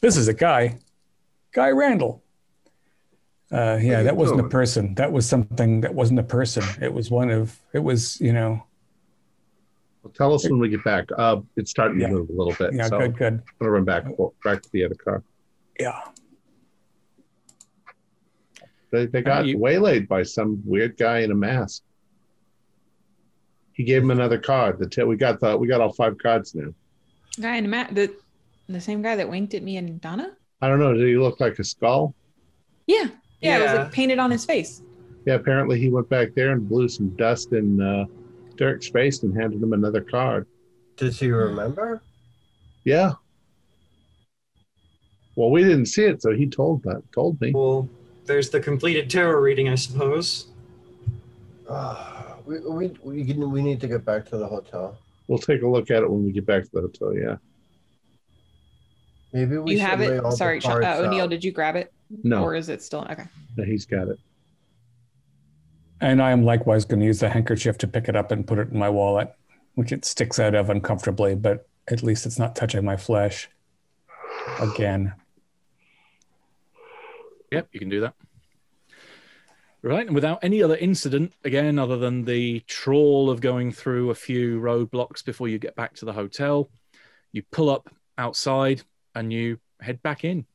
This 0.00 0.16
is 0.16 0.28
a 0.28 0.34
guy, 0.34 0.78
Guy 1.52 1.70
Randall. 1.70 2.22
Uh, 3.52 3.78
yeah, 3.82 4.02
that 4.04 4.16
wasn't 4.16 4.40
a 4.40 4.48
person. 4.48 4.94
That 4.94 5.10
was 5.12 5.28
something 5.28 5.80
that 5.80 5.94
wasn't 5.94 6.20
a 6.20 6.24
person. 6.24 6.62
It 6.80 6.92
was 6.92 7.10
one 7.10 7.30
of. 7.30 7.58
It 7.72 7.80
was 7.80 8.20
you 8.20 8.32
know. 8.32 8.62
Well, 10.02 10.12
tell 10.16 10.32
us 10.32 10.48
when 10.48 10.58
we 10.58 10.68
get 10.68 10.82
back. 10.84 11.08
Uh, 11.16 11.40
it's 11.56 11.70
starting 11.70 12.00
Yeah. 12.00 12.06
to 12.08 12.12
move 12.14 12.30
a 12.30 12.32
little 12.32 12.54
bit. 12.58 12.72
Yeah, 12.72 12.86
so 12.86 12.98
good, 12.98 13.18
good. 13.18 13.32
I'm 13.34 13.42
gonna 13.58 13.70
run 13.72 13.84
back 13.84 14.04
back 14.44 14.62
to 14.62 14.70
the 14.72 14.84
other 14.84 14.94
car. 14.94 15.22
Yeah. 15.78 16.00
They, 18.92 19.06
they 19.06 19.22
got 19.22 19.46
you- 19.46 19.58
waylaid 19.58 20.08
by 20.08 20.22
some 20.22 20.62
weird 20.64 20.96
guy 20.96 21.18
in 21.20 21.30
a 21.30 21.34
mask. 21.34 21.82
He 23.72 23.84
gave 23.84 24.02
him 24.02 24.10
another 24.10 24.38
card. 24.38 24.78
The 24.78 24.88
t- 24.88 25.02
we 25.04 25.16
got 25.16 25.40
the 25.40 25.56
we 25.56 25.66
got 25.68 25.80
all 25.80 25.92
five 25.92 26.16
cards 26.18 26.54
now. 26.54 26.72
Guy 27.40 27.56
in 27.56 27.64
a 27.64 27.68
mask. 27.68 27.94
the 27.94 28.14
the 28.72 28.80
same 28.80 29.02
guy 29.02 29.16
that 29.16 29.28
winked 29.28 29.54
at 29.54 29.62
me 29.62 29.76
and 29.76 30.00
Donna. 30.00 30.36
I 30.62 30.68
don't 30.68 30.78
know. 30.78 30.92
Did 30.92 31.06
he 31.06 31.16
look 31.16 31.40
like 31.40 31.58
a 31.58 31.64
skull? 31.64 32.14
Yeah, 32.86 33.08
yeah, 33.40 33.58
it 33.58 33.62
was 33.62 33.72
like 33.74 33.92
painted 33.92 34.18
on 34.18 34.30
his 34.30 34.44
face. 34.44 34.82
Yeah. 35.26 35.34
Apparently, 35.34 35.78
he 35.78 35.88
went 35.88 36.08
back 36.08 36.34
there 36.34 36.52
and 36.52 36.68
blew 36.68 36.88
some 36.88 37.10
dust 37.10 37.52
in 37.52 37.80
uh, 37.80 38.06
Derek's 38.56 38.88
face 38.88 39.22
and 39.22 39.38
handed 39.38 39.62
him 39.62 39.72
another 39.72 40.00
card. 40.00 40.46
Does 40.96 41.18
he 41.18 41.30
remember? 41.30 42.02
Yeah. 42.84 43.12
Well, 45.36 45.50
we 45.50 45.62
didn't 45.62 45.86
see 45.86 46.04
it, 46.04 46.20
so 46.20 46.32
he 46.32 46.46
told 46.46 46.82
that 46.82 47.02
told 47.12 47.40
me. 47.40 47.52
Well, 47.54 47.88
there's 48.26 48.50
the 48.50 48.60
completed 48.60 49.08
tarot 49.08 49.40
reading, 49.40 49.68
I 49.68 49.76
suppose. 49.76 50.48
Uh, 51.68 52.34
we, 52.44 52.58
we, 52.60 52.88
we, 53.02 53.22
we 53.32 53.62
need 53.62 53.80
to 53.80 53.86
get 53.86 54.04
back 54.04 54.26
to 54.30 54.36
the 54.36 54.46
hotel. 54.46 54.98
We'll 55.28 55.38
take 55.38 55.62
a 55.62 55.66
look 55.66 55.90
at 55.90 56.02
it 56.02 56.10
when 56.10 56.24
we 56.24 56.32
get 56.32 56.44
back 56.44 56.64
to 56.64 56.70
the 56.72 56.80
hotel. 56.82 57.14
Yeah. 57.14 57.36
Maybe 59.32 59.58
we 59.58 59.72
you 59.72 59.78
should 59.78 59.86
have 59.86 60.00
lay 60.00 60.06
it. 60.16 60.24
all 60.24 60.32
Sorry, 60.32 60.60
Sean, 60.60 60.82
cards 60.82 60.86
uh, 61.00 61.02
O'Neill. 61.06 61.24
out. 61.24 61.30
Did 61.30 61.44
you 61.44 61.52
grab 61.52 61.76
it, 61.76 61.92
No, 62.24 62.42
or 62.42 62.54
is 62.54 62.68
it 62.68 62.82
still 62.82 63.06
okay? 63.10 63.24
no, 63.56 63.64
he's 63.64 63.86
got 63.86 64.08
it. 64.08 64.18
And 66.00 66.22
I 66.22 66.30
am 66.30 66.44
likewise 66.44 66.84
going 66.84 67.00
to 67.00 67.06
use 67.06 67.20
the 67.20 67.28
handkerchief 67.28 67.76
to 67.78 67.86
pick 67.86 68.08
it 68.08 68.16
up 68.16 68.30
and 68.32 68.46
put 68.46 68.58
it 68.58 68.70
in 68.70 68.78
my 68.78 68.88
wallet, 68.88 69.32
which 69.74 69.92
it 69.92 70.04
sticks 70.04 70.38
out 70.40 70.54
of 70.54 70.70
uncomfortably, 70.70 71.34
but 71.34 71.68
at 71.88 72.02
least 72.02 72.24
it's 72.26 72.38
not 72.38 72.56
touching 72.56 72.84
my 72.84 72.96
flesh 72.96 73.48
again. 74.60 75.12
Yep, 77.52 77.68
you 77.72 77.80
can 77.80 77.88
do 77.88 78.00
that. 78.00 78.14
Right, 79.82 80.06
and 80.06 80.14
without 80.14 80.40
any 80.42 80.62
other 80.62 80.76
incident, 80.76 81.32
again, 81.44 81.78
other 81.78 81.96
than 81.96 82.24
the 82.24 82.60
trawl 82.60 83.30
of 83.30 83.40
going 83.40 83.72
through 83.72 84.10
a 84.10 84.14
few 84.14 84.60
roadblocks 84.60 85.24
before 85.24 85.48
you 85.48 85.58
get 85.58 85.74
back 85.74 85.94
to 85.96 86.04
the 86.04 86.12
hotel, 86.12 86.68
you 87.32 87.42
pull 87.50 87.70
up 87.70 87.88
outside 88.18 88.82
and 89.14 89.32
you 89.32 89.58
head 89.80 90.02
back 90.02 90.24
in. 90.24 90.46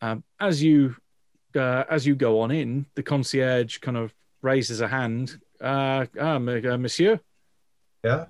Um, 0.00 0.24
as 0.40 0.62
you 0.62 0.96
uh, 1.54 1.84
as 1.88 2.06
you 2.06 2.14
go 2.14 2.40
on 2.40 2.50
in, 2.50 2.86
the 2.94 3.02
concierge 3.02 3.78
kind 3.78 3.96
of 3.96 4.12
raises 4.42 4.80
a 4.80 4.88
hand. 4.88 5.38
Uh, 5.60 6.06
ah, 6.20 6.34
uh, 6.34 6.38
Monsieur, 6.76 7.20
Yeah? 8.02 8.26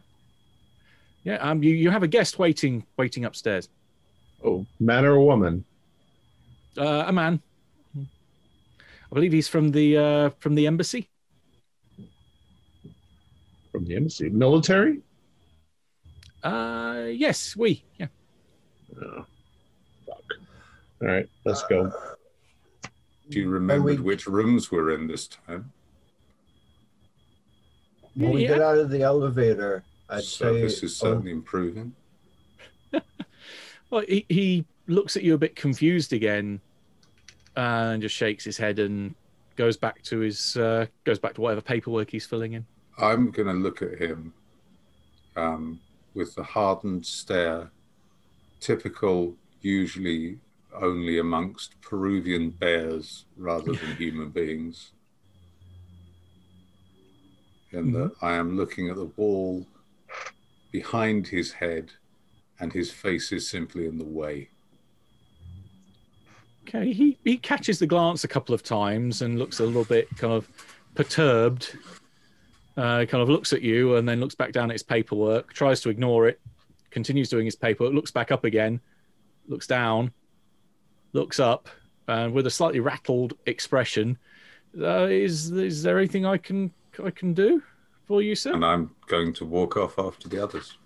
yeah, 1.25 1.37
um, 1.37 1.63
you, 1.63 1.73
you 1.75 1.91
have 1.91 2.03
a 2.03 2.09
guest 2.09 2.39
waiting 2.39 2.85
waiting 2.97 3.25
upstairs. 3.25 3.69
Oh, 4.45 4.67
man 4.79 5.05
or 5.05 5.19
woman? 5.21 5.65
Uh, 6.77 7.05
a 7.07 7.13
man. 7.13 7.41
I 7.97 9.15
believe 9.15 9.33
he's 9.33 9.49
from 9.49 9.71
the 9.71 9.97
uh, 9.97 10.31
from 10.39 10.55
the 10.55 10.67
embassy. 10.67 11.09
From 13.73 13.85
the 13.87 13.97
embassy. 13.97 14.29
Military? 14.29 15.01
Uh, 16.43 17.07
yes, 17.11 17.57
we. 17.57 17.85
Yeah. 17.99 18.09
Oh, 19.03 19.25
fuck. 20.07 20.23
All 21.03 21.09
right, 21.09 21.29
let's 21.45 21.63
go. 21.65 21.93
Do 23.31 23.39
you 23.41 23.49
remember 23.49 23.87
we- 23.95 23.97
which 23.99 24.27
rooms 24.27 24.71
we're 24.71 24.93
in 24.93 25.07
this 25.07 25.27
time? 25.27 25.73
When 28.15 28.31
we 28.33 28.43
Yeah. 28.43 28.49
get 28.49 28.61
out 28.63 28.79
of 28.79 28.91
the 28.91 29.03
elevator, 29.03 29.83
I'd 30.09 30.23
Service 30.23 30.35
say 30.57 30.63
This 30.63 30.83
is 30.83 30.97
certainly 30.97 31.31
improving. 31.33 31.95
Well, 33.91 34.03
he, 34.09 34.27
he 34.29 34.65
looks 34.89 35.17
at 35.17 35.23
you 35.23 35.35
a 35.35 35.39
bit 35.39 35.55
confused 35.55 36.13
again, 36.13 36.61
and 37.55 38.03
just 38.03 38.15
shakes 38.17 38.43
his 38.45 38.57
head 38.57 38.81
and 38.81 39.15
goes 39.55 39.77
back 39.77 40.03
to 40.05 40.19
his 40.19 40.57
uh, 40.57 40.87
goes 41.05 41.21
back 41.21 41.35
to 41.35 41.41
whatever 41.41 41.61
paperwork 41.61 42.11
he's 42.11 42.27
filling 42.27 42.55
in. 42.55 42.67
I'm 42.99 43.31
going 43.31 43.47
to 43.47 43.55
look 43.55 43.83
at 43.83 43.99
him 44.01 44.33
um, 45.37 45.79
with 46.15 46.35
the 46.35 46.43
hardened 46.43 47.07
stare, 47.07 47.71
typical, 48.61 49.37
usually 49.61 50.39
only 50.75 51.19
amongst 51.19 51.81
Peruvian 51.81 52.51
bears 52.51 53.27
rather 53.37 53.73
than 53.73 53.97
human 53.97 54.31
beings. 54.31 54.93
And 57.73 57.95
that 57.95 58.13
I 58.23 58.35
am 58.35 58.57
looking 58.57 58.89
at 58.89 58.97
the 58.97 59.11
wall 59.17 59.67
behind 60.71 61.27
his 61.27 61.53
head, 61.53 61.93
and 62.61 62.73
his 62.73 62.91
face 62.91 63.33
is 63.33 63.49
simply 63.49 63.87
in 63.87 63.99
the 63.99 64.05
way. 64.05 64.49
Okay, 66.67 66.93
he 66.93 67.19
he 67.25 67.37
catches 67.37 67.79
the 67.79 67.87
glance 67.87 68.25
a 68.25 68.29
couple 68.29 68.55
of 68.55 68.63
times 68.63 69.23
and 69.23 69.39
looks 69.39 69.61
a 69.61 69.67
little 69.67 69.85
bit 69.85 70.09
kind 70.17 70.33
of 70.33 70.49
perturbed. 70.95 71.77
Uh, 72.77 73.05
kind 73.05 73.23
of 73.23 73.29
looks 73.29 73.53
at 73.53 73.63
you 73.63 73.95
and 73.97 74.09
then 74.09 74.19
looks 74.19 74.35
back 74.35 74.51
down 74.51 74.69
at 74.69 74.75
his 74.75 74.83
paperwork, 74.83 75.53
tries 75.53 75.81
to 75.81 75.91
ignore 75.91 76.27
it, 76.27 76.41
continues 76.95 77.29
doing 77.29 77.45
his 77.45 77.57
paper, 77.57 77.85
looks 77.89 78.11
back 78.11 78.33
up 78.33 78.45
again, 78.45 78.81
looks 79.49 79.67
down, 79.67 80.13
looks 81.13 81.39
up, 81.39 81.69
and 82.09 82.33
with 82.33 82.47
a 82.47 82.51
slightly 82.51 82.81
rattled 82.81 83.35
expression, 83.45 84.17
uh, 84.81 85.07
is 85.07 85.51
is 85.51 85.83
there 85.83 85.99
anything 85.99 86.25
I 86.25 86.39
can 86.39 86.73
I 87.05 87.11
can 87.11 87.35
do 87.35 87.63
for 88.07 88.23
you, 88.23 88.35
sir? 88.35 88.55
And 88.55 88.65
I'm 88.65 88.95
going 89.09 89.35
to 89.35 89.45
walk 89.45 89.77
off 89.77 89.99
after 89.99 90.29
the 90.29 90.43
others. 90.43 90.79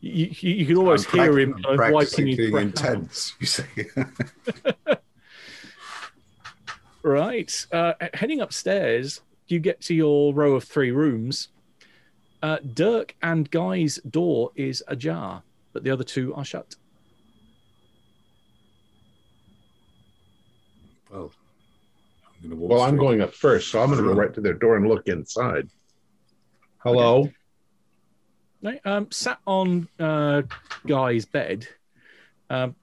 You, 0.00 0.30
you, 0.40 0.54
you 0.54 0.66
can 0.66 0.76
almost 0.76 1.12
I'm 1.12 1.20
hear 1.20 1.38
him 1.38 1.62
I'm 1.68 1.92
wiping 1.92 2.26
his 2.28 2.54
intense, 2.54 3.34
you 3.38 3.46
see. 3.46 3.64
Right. 7.02 7.66
Uh, 7.72 7.94
heading 8.14 8.40
upstairs, 8.40 9.20
you 9.48 9.58
get 9.58 9.80
to 9.82 9.94
your 9.94 10.34
row 10.34 10.54
of 10.54 10.64
three 10.64 10.90
rooms. 10.90 11.48
Uh, 12.42 12.58
Dirk 12.74 13.14
and 13.22 13.50
Guy's 13.50 13.96
door 13.96 14.50
is 14.54 14.82
ajar, 14.88 15.42
but 15.72 15.84
the 15.84 15.90
other 15.90 16.04
two 16.04 16.34
are 16.34 16.44
shut. 16.44 16.74
well, 21.10 21.32
I'm 22.24 22.48
going 22.48 22.50
to 22.50 22.56
walk 22.56 22.70
Well, 22.70 22.82
I'm 22.82 22.96
going 22.96 23.20
up 23.20 23.34
first, 23.34 23.70
so 23.70 23.82
I'm 23.82 23.90
going 23.90 24.02
to 24.02 24.08
go 24.08 24.14
right 24.14 24.32
to 24.34 24.40
their 24.40 24.54
door 24.54 24.76
and 24.76 24.88
look 24.88 25.08
inside. 25.08 25.68
Hello. 26.78 27.30
Right, 28.62 28.80
um, 28.84 29.10
sat 29.10 29.38
on 29.46 29.88
uh, 29.98 30.42
Guy's 30.86 31.24
bed. 31.24 31.66
Um, 32.48 32.74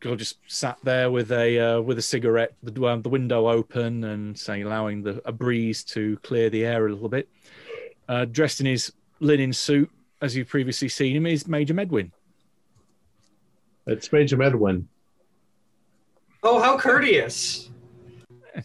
Guy 0.00 0.14
just 0.14 0.38
sat 0.46 0.78
there 0.82 1.10
with 1.10 1.32
a 1.32 1.58
uh, 1.58 1.80
with 1.80 1.98
a 1.98 2.02
cigarette, 2.02 2.54
the, 2.62 2.84
um, 2.84 3.02
the 3.02 3.08
window 3.08 3.48
open, 3.48 4.04
and 4.04 4.38
say 4.38 4.60
allowing 4.60 5.02
the 5.02 5.22
a 5.24 5.32
breeze 5.32 5.84
to 5.84 6.18
clear 6.18 6.50
the 6.50 6.66
air 6.66 6.86
a 6.86 6.92
little 6.92 7.08
bit. 7.08 7.28
Uh, 8.08 8.24
dressed 8.24 8.60
in 8.60 8.66
his 8.66 8.92
linen 9.20 9.52
suit, 9.52 9.90
as 10.20 10.36
you've 10.36 10.48
previously 10.48 10.88
seen 10.88 11.16
him, 11.16 11.26
is 11.26 11.48
Major 11.48 11.74
Medwin. 11.74 12.12
It's 13.86 14.12
Major 14.12 14.36
Medwin. 14.36 14.86
Oh, 16.42 16.60
how 16.60 16.78
courteous! 16.78 17.70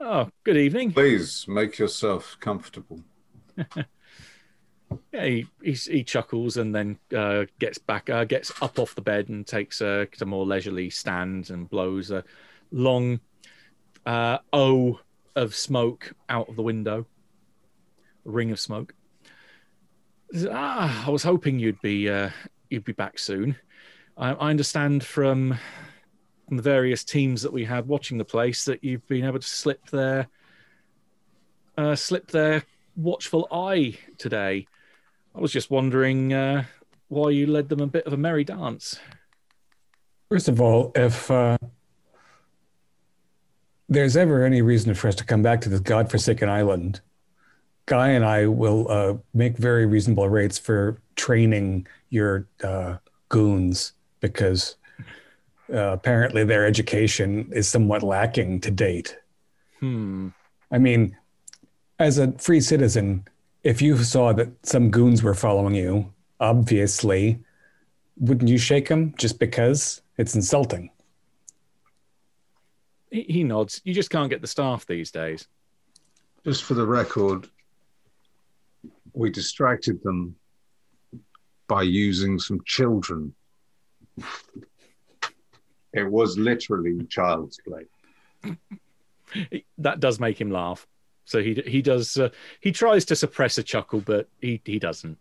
Oh, 0.00 0.28
good 0.44 0.56
evening. 0.56 0.92
Please 0.92 1.44
make 1.48 1.76
yourself 1.76 2.36
comfortable. 2.38 3.02
Yeah, 5.12 5.24
he, 5.24 5.46
he, 5.62 5.72
he 5.72 6.04
chuckles 6.04 6.56
and 6.56 6.74
then 6.74 6.98
uh, 7.14 7.44
gets 7.58 7.78
back, 7.78 8.08
uh, 8.08 8.24
gets 8.24 8.50
up 8.62 8.78
off 8.78 8.94
the 8.94 9.02
bed 9.02 9.28
and 9.28 9.46
takes 9.46 9.80
a, 9.80 10.08
a 10.20 10.24
more 10.24 10.46
leisurely 10.46 10.90
stand 10.90 11.50
and 11.50 11.68
blows 11.68 12.10
a 12.10 12.24
long 12.70 13.20
uh, 14.06 14.38
O 14.52 15.00
of 15.36 15.54
smoke 15.54 16.12
out 16.28 16.48
of 16.48 16.56
the 16.56 16.62
window, 16.62 17.00
a 17.00 17.04
ring 18.28 18.50
of 18.50 18.60
smoke. 18.60 18.94
Says, 20.32 20.48
Ah, 20.50 21.06
I 21.06 21.10
was 21.10 21.22
hoping 21.22 21.58
you'd 21.58 21.80
be 21.80 22.08
uh, 22.08 22.30
you'd 22.70 22.84
be 22.84 22.92
back 22.92 23.18
soon. 23.18 23.56
I, 24.16 24.32
I 24.32 24.50
understand 24.50 25.04
from, 25.04 25.58
from 26.46 26.56
the 26.56 26.62
various 26.62 27.04
teams 27.04 27.42
that 27.42 27.52
we 27.52 27.64
had 27.64 27.86
watching 27.86 28.18
the 28.18 28.24
place 28.24 28.64
that 28.64 28.82
you've 28.84 29.06
been 29.06 29.24
able 29.24 29.38
to 29.38 29.46
slip 29.46 29.88
their 29.90 30.28
uh, 31.76 31.94
slip 31.94 32.30
their 32.30 32.64
watchful 32.96 33.46
eye 33.50 33.96
today. 34.18 34.66
I 35.34 35.40
was 35.40 35.52
just 35.52 35.70
wondering 35.70 36.32
uh, 36.32 36.64
why 37.08 37.30
you 37.30 37.46
led 37.46 37.68
them 37.68 37.80
a 37.80 37.86
bit 37.86 38.06
of 38.06 38.12
a 38.12 38.16
merry 38.16 38.44
dance. 38.44 38.98
First 40.30 40.48
of 40.48 40.60
all, 40.60 40.92
if 40.94 41.30
uh, 41.30 41.56
there's 43.88 44.16
ever 44.16 44.44
any 44.44 44.60
reason 44.60 44.92
for 44.94 45.08
us 45.08 45.14
to 45.16 45.24
come 45.24 45.42
back 45.42 45.60
to 45.62 45.68
this 45.68 45.80
godforsaken 45.80 46.48
island, 46.48 47.00
Guy 47.88 48.08
and 48.08 48.24
I 48.24 48.46
will 48.46 48.86
uh, 48.90 49.14
make 49.32 49.56
very 49.56 49.86
reasonable 49.86 50.28
rates 50.28 50.58
for 50.58 51.00
training 51.16 51.86
your 52.10 52.46
uh, 52.62 52.98
goons 53.30 53.94
because 54.20 54.76
uh, 55.72 55.92
apparently 55.92 56.44
their 56.44 56.66
education 56.66 57.48
is 57.50 57.66
somewhat 57.66 58.02
lacking 58.02 58.60
to 58.60 58.70
date. 58.70 59.16
Hmm. 59.80 60.28
I 60.70 60.76
mean, 60.76 61.16
as 61.98 62.18
a 62.18 62.32
free 62.32 62.60
citizen, 62.60 63.26
if 63.62 63.80
you 63.80 63.96
saw 63.96 64.34
that 64.34 64.50
some 64.66 64.90
goons 64.90 65.22
were 65.22 65.34
following 65.34 65.74
you, 65.74 66.12
obviously, 66.40 67.38
wouldn't 68.18 68.50
you 68.50 68.58
shake 68.58 68.88
them 68.88 69.14
just 69.16 69.38
because 69.38 70.02
it's 70.18 70.34
insulting? 70.34 70.90
He, 73.10 73.22
he 73.22 73.44
nods. 73.44 73.80
You 73.84 73.94
just 73.94 74.10
can't 74.10 74.28
get 74.28 74.42
the 74.42 74.46
staff 74.46 74.84
these 74.84 75.10
days. 75.10 75.48
Just 76.44 76.64
for 76.64 76.74
the 76.74 76.86
record, 76.86 77.48
we 79.18 79.30
distracted 79.30 80.00
them 80.04 80.36
by 81.66 81.82
using 81.82 82.38
some 82.38 82.60
children. 82.64 83.34
It 85.92 86.08
was 86.08 86.38
literally 86.38 87.04
child's 87.06 87.58
play. 87.66 88.56
That 89.78 89.98
does 90.00 90.20
make 90.20 90.40
him 90.40 90.50
laugh. 90.50 90.86
So 91.24 91.42
he 91.42 91.62
he 91.66 91.82
does 91.82 92.16
uh, 92.16 92.30
he 92.60 92.72
tries 92.72 93.04
to 93.06 93.16
suppress 93.16 93.58
a 93.58 93.62
chuckle, 93.62 94.00
but 94.00 94.28
he 94.40 94.62
he 94.64 94.78
doesn't. 94.78 95.18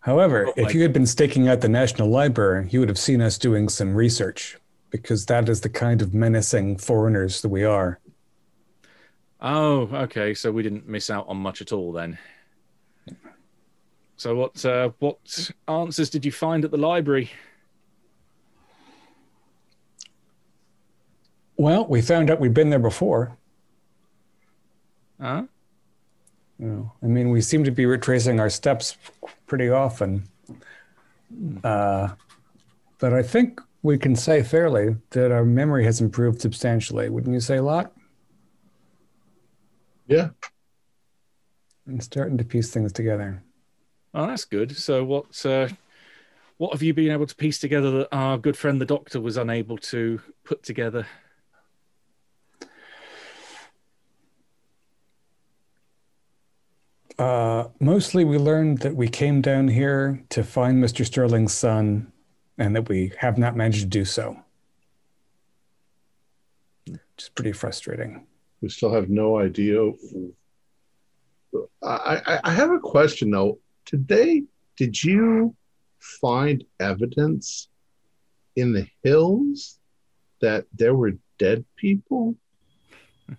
However, 0.00 0.46
Oh, 0.48 0.52
if 0.56 0.74
you 0.74 0.82
had 0.82 0.92
been 0.92 1.06
staking 1.06 1.48
out 1.48 1.62
the 1.62 1.68
National 1.68 2.08
Library, 2.08 2.68
you 2.70 2.80
would 2.80 2.88
have 2.88 2.98
seen 2.98 3.20
us 3.20 3.38
doing 3.38 3.68
some 3.68 3.94
research 3.94 4.58
because 4.90 5.26
that 5.26 5.48
is 5.48 5.62
the 5.62 5.68
kind 5.68 6.02
of 6.02 6.14
menacing 6.14 6.76
foreigners 6.78 7.42
that 7.42 7.48
we 7.48 7.64
are. 7.64 7.98
Oh, 9.40 9.88
okay. 9.92 10.34
So 10.34 10.52
we 10.52 10.62
didn't 10.62 10.88
miss 10.88 11.10
out 11.10 11.26
on 11.28 11.36
much 11.38 11.60
at 11.60 11.72
all 11.72 11.92
then. 11.92 12.18
So 14.16 14.34
what 14.34 14.64
uh, 14.66 14.90
what 14.98 15.50
answers 15.66 16.10
did 16.10 16.26
you 16.26 16.32
find 16.32 16.64
at 16.64 16.70
the 16.70 16.76
library? 16.76 17.30
Well, 21.56 21.86
we 21.86 22.02
found 22.02 22.30
out 22.30 22.40
we'd 22.40 22.54
been 22.54 22.70
there 22.70 22.78
before. 22.78 23.36
Huh? 25.20 25.44
You 26.58 26.66
know, 26.66 26.92
I 27.02 27.06
mean, 27.06 27.30
we 27.30 27.40
seem 27.40 27.64
to 27.64 27.70
be 27.70 27.86
retracing 27.86 28.40
our 28.40 28.50
steps 28.50 28.96
pretty 29.46 29.70
often. 29.70 30.24
Uh, 31.64 32.08
but 32.98 33.14
I 33.14 33.22
think 33.22 33.60
we 33.82 33.98
can 33.98 34.14
say 34.14 34.42
fairly 34.42 34.96
that 35.10 35.32
our 35.32 35.44
memory 35.44 35.84
has 35.84 36.00
improved 36.00 36.40
substantially. 36.40 37.08
Wouldn't 37.08 37.32
you 37.32 37.40
say, 37.40 37.60
Lot? 37.60 37.92
Yeah. 40.10 40.30
I'm 41.86 42.00
starting 42.00 42.36
to 42.38 42.44
piece 42.44 42.72
things 42.72 42.92
together. 42.92 43.42
Oh, 44.12 44.26
that's 44.26 44.44
good. 44.44 44.76
So 44.76 45.04
what 45.04 45.46
uh, 45.46 45.68
what 46.56 46.72
have 46.72 46.82
you 46.82 46.92
been 46.92 47.12
able 47.12 47.26
to 47.26 47.34
piece 47.34 47.60
together 47.60 47.90
that 47.92 48.08
our 48.10 48.36
good 48.36 48.56
friend 48.56 48.80
the 48.80 48.86
doctor 48.86 49.20
was 49.20 49.36
unable 49.36 49.78
to 49.78 50.20
put 50.44 50.64
together? 50.64 51.06
Uh, 57.16 57.68
mostly, 57.78 58.24
we 58.24 58.36
learned 58.36 58.78
that 58.78 58.96
we 58.96 59.06
came 59.06 59.40
down 59.40 59.68
here 59.68 60.24
to 60.30 60.42
find 60.42 60.82
Mr. 60.82 61.06
Sterling's 61.06 61.54
son, 61.54 62.10
and 62.58 62.74
that 62.74 62.88
we 62.88 63.12
have 63.18 63.38
not 63.38 63.54
managed 63.54 63.80
to 63.80 63.86
do 63.86 64.04
so. 64.04 64.36
Which 66.86 66.98
is 67.18 67.28
pretty 67.28 67.52
frustrating. 67.52 68.26
We 68.60 68.68
still 68.68 68.92
have 68.92 69.08
no 69.08 69.38
idea. 69.38 69.90
I, 71.82 72.22
I, 72.26 72.40
I 72.44 72.50
have 72.52 72.70
a 72.70 72.78
question 72.78 73.30
though. 73.30 73.58
Today, 73.84 74.44
did 74.76 75.02
you 75.02 75.56
find 75.98 76.64
evidence 76.78 77.68
in 78.56 78.72
the 78.72 78.86
hills 79.02 79.78
that 80.40 80.66
there 80.74 80.94
were 80.94 81.12
dead 81.38 81.64
people? 81.76 82.36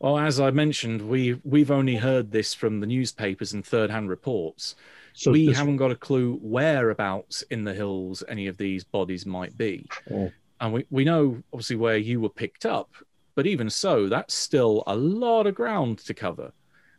Well, 0.00 0.16
as 0.16 0.38
I 0.38 0.52
mentioned, 0.52 1.02
we 1.02 1.40
we've 1.42 1.72
only 1.72 1.96
heard 1.96 2.30
this 2.30 2.54
from 2.54 2.78
the 2.78 2.86
newspapers 2.86 3.52
and 3.52 3.66
third-hand 3.66 4.08
reports. 4.08 4.76
So 5.12 5.32
we 5.32 5.48
this- 5.48 5.58
haven't 5.58 5.78
got 5.78 5.90
a 5.90 5.96
clue 5.96 6.38
whereabouts 6.40 7.42
in 7.50 7.64
the 7.64 7.74
hills 7.74 8.22
any 8.28 8.46
of 8.46 8.58
these 8.58 8.84
bodies 8.84 9.26
might 9.26 9.58
be. 9.58 9.88
Oh. 10.08 10.30
And 10.60 10.72
we, 10.72 10.86
we 10.90 11.04
know 11.04 11.42
obviously 11.52 11.74
where 11.74 11.96
you 11.96 12.20
were 12.20 12.28
picked 12.28 12.64
up, 12.64 12.92
but 13.38 13.46
even 13.46 13.70
so, 13.70 14.08
that's 14.08 14.34
still 14.34 14.82
a 14.88 14.96
lot 14.96 15.46
of 15.46 15.54
ground 15.54 15.98
to 15.98 16.12
cover. 16.12 16.50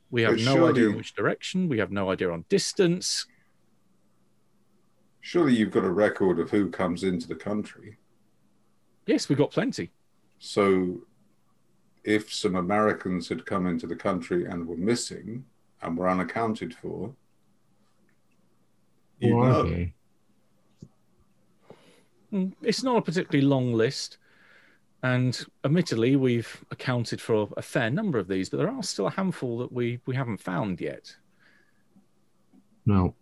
We 0.10 0.22
have 0.22 0.36
But 0.38 0.46
no 0.46 0.54
surely- 0.56 0.70
idea 0.86 0.96
which 0.96 1.14
direction, 1.14 1.68
we 1.68 1.80
have 1.80 1.92
no 1.92 2.12
idea 2.12 2.32
on 2.32 2.46
distance. 2.48 3.26
Surely 5.20 5.54
you've 5.54 5.72
got 5.72 5.84
a 5.84 5.92
record 5.92 6.40
of 6.40 6.50
who 6.50 6.70
comes 6.70 7.04
into 7.04 7.28
the 7.28 7.36
country. 7.36 7.98
Yes, 9.06 9.28
we've 9.28 9.38
got 9.38 9.52
plenty. 9.52 9.92
So 10.38 11.02
if 12.06 12.32
some 12.34 12.56
Americans 12.56 13.28
had 13.28 13.46
come 13.46 13.68
into 13.68 13.86
the 13.86 13.98
country 13.98 14.46
and 14.46 14.66
were 14.66 14.78
missing 14.78 15.44
and 15.82 15.98
were 15.98 16.08
unaccounted 16.10 16.74
for, 16.74 17.14
you'd 19.20 19.32
Who 19.32 19.40
are 19.40 19.50
know. 19.52 19.64
they? 19.64 19.94
Mm, 22.32 22.54
It's 22.62 22.82
not 22.82 22.96
a 22.96 23.02
particularly 23.02 23.46
long 23.46 23.74
list. 23.74 24.19
And 25.02 25.46
admittedly, 25.64 26.16
we've 26.16 26.64
accounted 26.72 27.22
for 27.22 27.48
a 27.56 27.62
fair 27.62 27.90
number 27.90 28.20
of 28.20 28.28
these, 28.28 28.50
but 28.50 28.58
there 28.58 28.70
are 28.70 28.84
still 28.84 29.08
a 29.08 29.12
handful 29.12 29.60
that 29.60 29.72
we, 29.72 30.00
we 30.06 30.16
haven't 30.16 30.42
found 30.42 30.82
yet. 30.82 31.16
No. 32.86 33.16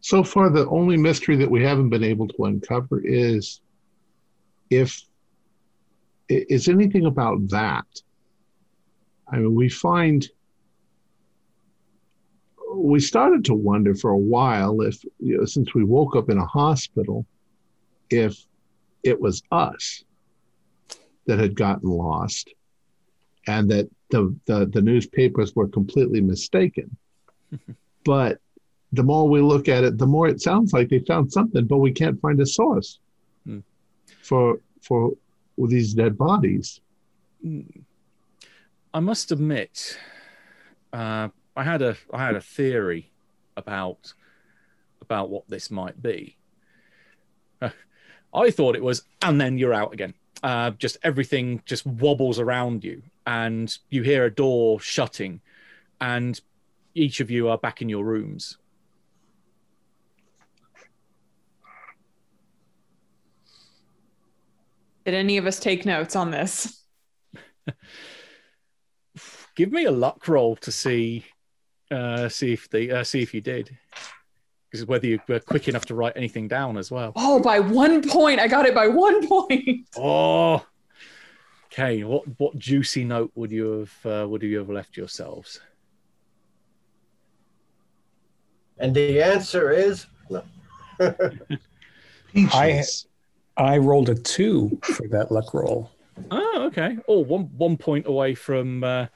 So 0.00 0.24
far, 0.24 0.48
the 0.48 0.66
only 0.68 0.96
mystery 0.96 1.36
that 1.36 1.50
we 1.50 1.62
haven't 1.62 1.90
been 1.90 2.04
able 2.04 2.26
to 2.28 2.44
uncover 2.44 3.02
is 3.04 3.60
if 4.70 5.02
is 6.28 6.68
anything 6.68 7.06
about 7.06 7.48
that. 7.48 7.86
I 9.30 9.36
mean, 9.36 9.54
we 9.54 9.68
find 9.68 10.26
we 12.72 13.00
started 13.00 13.44
to 13.46 13.54
wonder 13.54 13.94
for 13.94 14.10
a 14.10 14.18
while 14.18 14.80
if, 14.80 15.04
you 15.18 15.38
know, 15.38 15.44
since 15.44 15.74
we 15.74 15.84
woke 15.84 16.14
up 16.16 16.30
in 16.30 16.38
a 16.38 16.46
hospital, 16.46 17.26
if 18.10 18.46
it 19.02 19.20
was 19.20 19.42
us 19.50 20.04
that 21.26 21.38
had 21.38 21.54
gotten 21.54 21.88
lost 21.88 22.52
and 23.46 23.70
that 23.70 23.88
the, 24.10 24.34
the, 24.46 24.66
the 24.66 24.82
newspapers 24.82 25.54
were 25.54 25.68
completely 25.68 26.20
mistaken. 26.20 26.96
but 28.04 28.38
the 28.92 29.02
more 29.02 29.28
we 29.28 29.40
look 29.40 29.68
at 29.68 29.84
it, 29.84 29.98
the 29.98 30.06
more 30.06 30.28
it 30.28 30.40
sounds 30.40 30.72
like 30.72 30.88
they 30.88 30.98
found 31.00 31.32
something, 31.32 31.66
but 31.66 31.78
we 31.78 31.92
can't 31.92 32.20
find 32.20 32.40
a 32.40 32.46
source 32.46 32.98
Hmm. 33.46 33.60
for 34.22 34.60
for 34.82 35.12
these 35.56 35.94
dead 35.94 36.18
bodies. 36.18 36.80
Mm. 37.44 37.84
I 38.92 39.00
must 39.00 39.32
admit, 39.32 39.98
uh, 40.92 41.28
I 41.56 41.62
had 41.62 41.80
a 41.80 41.96
I 42.12 42.26
had 42.26 42.34
a 42.36 42.40
theory 42.40 43.10
about 43.56 44.12
about 45.00 45.30
what 45.30 45.48
this 45.48 45.70
might 45.70 46.02
be. 46.02 46.36
I 48.32 48.50
thought 48.50 48.76
it 48.76 48.82
was, 48.82 49.02
and 49.22 49.40
then 49.40 49.58
you're 49.58 49.74
out 49.74 49.92
again. 49.92 50.14
Uh, 50.42 50.70
just 50.70 50.96
everything 51.02 51.62
just 51.66 51.84
wobbles 51.86 52.38
around 52.38 52.84
you, 52.84 53.02
and 53.26 53.76
you 53.90 54.02
hear 54.02 54.24
a 54.24 54.30
door 54.30 54.80
shutting, 54.80 55.40
and 56.00 56.40
each 56.94 57.20
of 57.20 57.30
you 57.30 57.48
are 57.48 57.58
back 57.58 57.82
in 57.82 57.88
your 57.88 58.04
rooms. 58.04 58.56
Did 65.04 65.14
any 65.14 65.38
of 65.38 65.46
us 65.46 65.58
take 65.58 65.86
notes 65.86 66.14
on 66.14 66.30
this? 66.30 66.84
Give 69.56 69.72
me 69.72 69.84
a 69.84 69.90
luck 69.90 70.28
roll 70.28 70.56
to 70.56 70.70
see 70.70 71.24
uh, 71.90 72.28
see 72.28 72.52
if 72.52 72.70
the 72.70 73.00
uh, 73.00 73.04
see 73.04 73.20
if 73.20 73.34
you 73.34 73.40
did, 73.40 73.76
because 74.70 74.86
whether 74.86 75.06
you 75.06 75.18
were 75.28 75.40
quick 75.40 75.68
enough 75.68 75.84
to 75.86 75.94
write 75.94 76.12
anything 76.16 76.46
down 76.46 76.78
as 76.78 76.90
well. 76.90 77.12
Oh, 77.16 77.40
by 77.40 77.58
one 77.58 78.08
point. 78.08 78.38
I 78.38 78.46
got 78.46 78.66
it 78.66 78.74
by 78.74 78.88
one 78.88 79.26
point. 79.26 79.88
Oh, 79.96 80.64
okay. 81.66 82.04
What 82.04 82.24
what 82.38 82.56
juicy 82.58 83.04
note 83.04 83.32
would 83.34 83.50
you 83.50 83.80
have 83.80 84.06
uh, 84.06 84.28
would 84.28 84.42
you 84.42 84.58
have 84.58 84.70
left 84.70 84.96
yourselves? 84.96 85.60
And 88.78 88.94
the 88.94 89.22
answer 89.22 89.70
is 89.72 90.06
no. 90.30 90.42
Peaches. 92.32 93.06
I 93.56 93.78
rolled 93.78 94.08
a 94.08 94.14
two 94.14 94.78
for 94.82 95.08
that 95.08 95.32
luck 95.32 95.52
roll. 95.52 95.90
Oh, 96.30 96.62
okay. 96.66 96.96
Oh, 97.08 97.20
one 97.20 97.50
one 97.56 97.76
point 97.76 98.06
away 98.06 98.34
from 98.34 98.84
uh, 98.84 99.06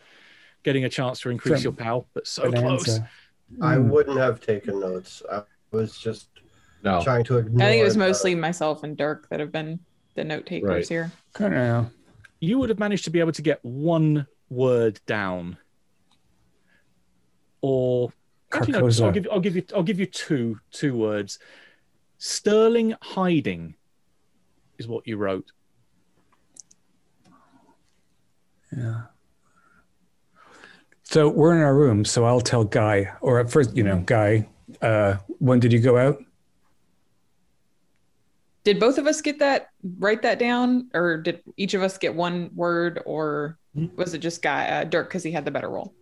getting 0.64 0.85
a 0.85 0.89
chance 0.89 1.20
to 1.20 1.31
increase 1.31 1.62
From 1.62 1.62
your 1.62 1.72
pal, 1.72 2.06
but 2.12 2.26
so 2.26 2.51
close. 2.51 2.55
Bonanza. 2.60 3.09
I 3.61 3.77
Hmm. 3.77 3.89
wouldn't 3.91 4.19
have 4.19 4.41
taken 4.41 4.81
notes. 4.81 5.23
I 5.31 5.43
was 5.71 5.97
just 5.99 6.29
no. 6.83 7.03
trying 7.03 7.25
to 7.25 7.39
ignore. 7.39 7.66
I 7.66 7.71
think 7.71 7.81
it 7.81 7.85
was 7.85 7.95
the- 7.95 8.01
mostly 8.01 8.35
myself 8.35 8.83
and 8.83 8.97
Dirk 8.97 9.29
that 9.29 9.41
have 9.41 9.53
been 9.53 9.79
the 10.15 10.25
note 10.25 10.47
takers 10.47 10.69
Right. 10.69 10.89
here. 10.89 11.12
I 11.37 11.49
don't. 11.49 11.91
You 12.41 12.59
would 12.59 12.69
have 12.69 12.79
managed 12.79 13.05
to 13.05 13.11
be 13.11 13.21
able 13.21 13.33
to 13.33 13.43
get 13.43 13.65
one 13.65 14.27
word 14.51 15.01
down, 15.07 15.57
or 17.61 18.12
actually, 18.53 18.73
no, 18.73 18.87
I'll 19.07 19.12
give 19.12 19.29
I'll 19.33 19.41
give 19.41 19.57
you 19.57 19.65
I'll 19.75 19.83
give 19.83 19.99
you 19.99 20.07
two 20.07 20.61
two 20.71 20.97
words. 20.97 21.39
Sterling 22.19 22.95
hiding 23.03 23.75
is 24.79 24.87
what 24.89 25.07
you 25.07 25.16
wrote. 25.16 25.53
Yeah. 28.77 29.03
So 31.05 31.28
we're 31.28 31.55
in 31.55 31.60
our 31.60 31.74
room. 31.74 32.05
So 32.05 32.24
I'll 32.24 32.40
tell 32.40 32.64
Guy, 32.64 33.12
or 33.20 33.39
at 33.39 33.51
first, 33.51 33.76
you 33.76 33.82
know, 33.85 34.02
Guy, 34.05 34.48
uh, 34.82 35.16
when 35.39 35.60
did 35.60 35.72
you 35.72 35.81
go 35.81 35.97
out? 35.98 36.22
Did 38.64 38.81
both 38.81 38.97
of 38.97 39.06
us 39.06 39.20
get 39.20 39.39
that? 39.40 39.68
Write 39.98 40.22
that 40.22 40.39
down, 40.39 40.89
or 40.94 41.18
did 41.18 41.43
each 41.59 41.74
of 41.74 41.82
us 41.82 41.98
get 41.98 42.14
one 42.14 42.51
word, 42.55 43.02
or 43.05 43.59
was 43.97 44.14
it 44.14 44.18
just 44.18 44.40
guy 44.40 44.66
uh, 44.68 44.85
Dirk 44.85 45.09
because 45.09 45.22
he 45.22 45.31
had 45.31 45.44
the 45.44 45.51
better 45.51 45.68
roll? 45.68 45.94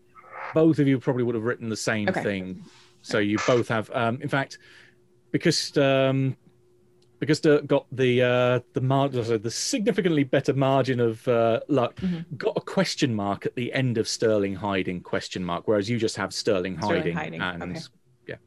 both 0.55 0.79
of 0.79 0.87
you 0.87 1.01
probably 1.01 1.23
would 1.23 1.35
have 1.35 1.45
written 1.45 1.71
the 1.71 1.77
same 1.77 2.11
Okay. 2.11 2.23
thing. 2.23 2.63
So 3.01 3.19
you 3.19 3.39
both 3.47 3.69
have. 3.69 3.91
Um, 3.95 4.21
in 4.21 4.29
fact, 4.29 4.59
because 5.31 5.75
um, 5.79 6.37
because 7.23 7.39
Dirk 7.39 7.69
got 7.69 7.87
the 7.93 8.21
uh, 8.21 8.61
the 8.73 8.81
margin, 8.81 9.41
the 9.41 9.49
significantly 9.51 10.25
better 10.25 10.53
margin 10.53 10.99
of 10.99 11.27
uh, 11.29 11.61
luck, 11.69 11.95
Mhm. 12.01 12.25
got 12.37 12.55
a 12.57 12.61
question 12.61 13.15
mark 13.15 13.47
at 13.47 13.55
the 13.55 13.73
end 13.73 13.97
of 13.97 14.09
Sterling 14.09 14.57
hiding 14.57 15.03
question 15.03 15.45
mark, 15.45 15.69
whereas 15.69 15.89
you 15.89 15.99
just 15.99 16.17
have 16.17 16.35
Sterling, 16.35 16.79
Sterling 16.83 17.15
hiding, 17.15 17.41
hiding, 17.41 17.63
and 17.63 17.77
okay. 17.77 18.39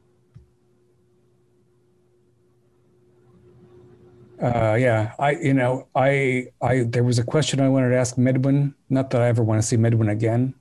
Uh, 4.42 4.74
yeah, 4.74 5.14
I, 5.18 5.30
you 5.30 5.54
know, 5.54 5.88
I, 5.94 6.48
I, 6.60 6.82
there 6.82 7.02
was 7.02 7.18
a 7.18 7.24
question 7.24 7.58
I 7.58 7.70
wanted 7.70 7.88
to 7.88 7.96
ask 7.96 8.18
Medwin. 8.18 8.74
Not 8.90 9.08
that 9.10 9.22
I 9.22 9.28
ever 9.28 9.42
want 9.42 9.62
to 9.62 9.66
see 9.66 9.78
Medwin 9.78 10.10
again, 10.10 10.54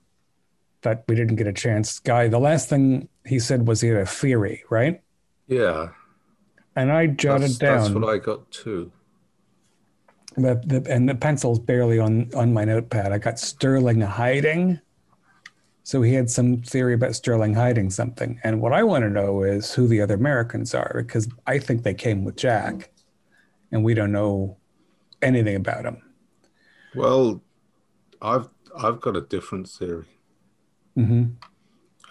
but 0.82 1.04
we 1.10 1.16
didn't 1.16 1.36
get 1.36 1.48
a 1.48 1.52
chance. 1.52 2.00
Guy, 2.00 2.30
the 2.30 2.40
last 2.40 2.70
thing 2.70 3.10
he 3.26 3.38
said 3.38 3.68
was 3.68 3.82
he 3.82 3.90
had 3.90 3.98
a 3.98 4.06
theory, 4.06 4.64
right? 4.70 5.02
Yeah, 5.50 5.90
And 6.76 6.92
I 6.92 7.08
jotted 7.08 7.52
that's, 7.52 7.58
down. 7.58 7.82
that's 7.82 7.96
what 7.96 8.10
I 8.14 8.18
got 8.18 8.50
too. 8.52 8.92
the, 10.36 10.62
the, 10.66 10.86
and 10.92 11.08
the 11.08 11.16
pencil's 11.16 11.60
barely 11.60 12.00
on 12.00 12.30
on 12.36 12.54
my 12.54 12.66
notepad. 12.66 13.12
I 13.12 13.18
got 13.18 13.40
Sterling 13.40 14.02
hiding. 14.02 14.80
So 15.84 16.02
he 16.02 16.14
had 16.14 16.30
some 16.30 16.62
theory 16.64 16.96
about 16.96 17.16
Sterling 17.16 17.54
hiding 17.54 17.92
something. 17.92 18.40
And 18.44 18.60
what 18.60 18.74
I 18.74 18.84
want 18.84 19.04
to 19.04 19.10
know 19.10 19.44
is 19.44 19.72
who 19.72 19.88
the 19.88 20.02
other 20.02 20.16
Americans 20.16 20.74
are, 20.74 20.96
because 20.98 21.30
I 21.46 21.60
think 21.60 21.84
they 21.84 21.94
came 21.94 22.26
with 22.26 22.36
Jack, 22.36 22.92
and 23.72 23.84
we 23.84 23.94
don't 23.94 24.12
know 24.12 24.58
anything 25.22 25.56
about 25.56 25.84
them. 25.84 26.02
Well, 26.96 27.42
I've 28.22 28.50
I've 28.76 29.00
got 29.00 29.16
a 29.16 29.22
different 29.22 29.70
theory, 29.70 30.08
hmm 30.96 31.26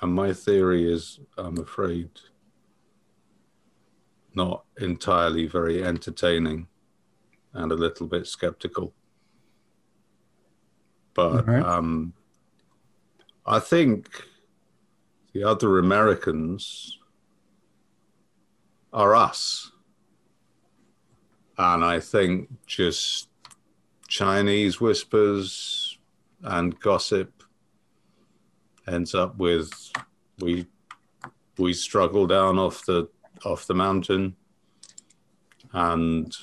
and 0.01 0.13
my 0.13 0.33
theory 0.35 0.93
is, 0.93 1.19
I'm 1.39 1.59
afraid, 1.59 2.11
not 4.35 4.65
entirely 4.81 5.47
very 5.47 5.85
entertaining, 5.85 6.69
and 7.53 7.73
a 7.73 7.77
little 7.77 8.07
bit 8.07 8.27
skeptical. 8.27 8.93
But 11.15 11.49
Alright. 11.49 11.65
um, 11.65 12.13
I 13.47 13.61
think 13.61 14.09
the 15.33 15.45
other 15.45 15.79
Americans 15.79 16.99
are 18.93 19.15
us. 19.15 19.71
And 21.59 21.85
I 21.85 22.01
think 22.01 22.49
just 22.67 23.29
Chinese 24.09 24.81
whispers 24.81 25.99
and 26.43 26.79
gossip 26.81 27.43
ends 28.87 29.15
up 29.15 29.37
with 29.39 29.93
we 30.41 30.67
we 31.59 31.73
struggle 31.73 32.27
down 32.27 32.59
off 32.59 32.85
the 32.87 33.09
off 33.45 33.67
the 33.67 33.75
mountain 33.75 34.35
and 35.73 36.35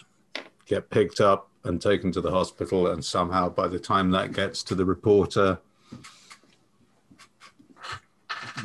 get 0.66 0.90
picked 0.90 1.20
up 1.22 1.50
and 1.64 1.82
taken 1.82 2.12
to 2.12 2.22
the 2.22 2.32
hospital 2.32 2.88
and 2.88 3.04
somehow 3.04 3.50
by 3.50 3.68
the 3.68 3.80
time 3.80 4.12
that 4.12 4.34
gets 4.34 4.64
to 4.64 4.76
the 4.76 4.86
reporter 4.86 5.60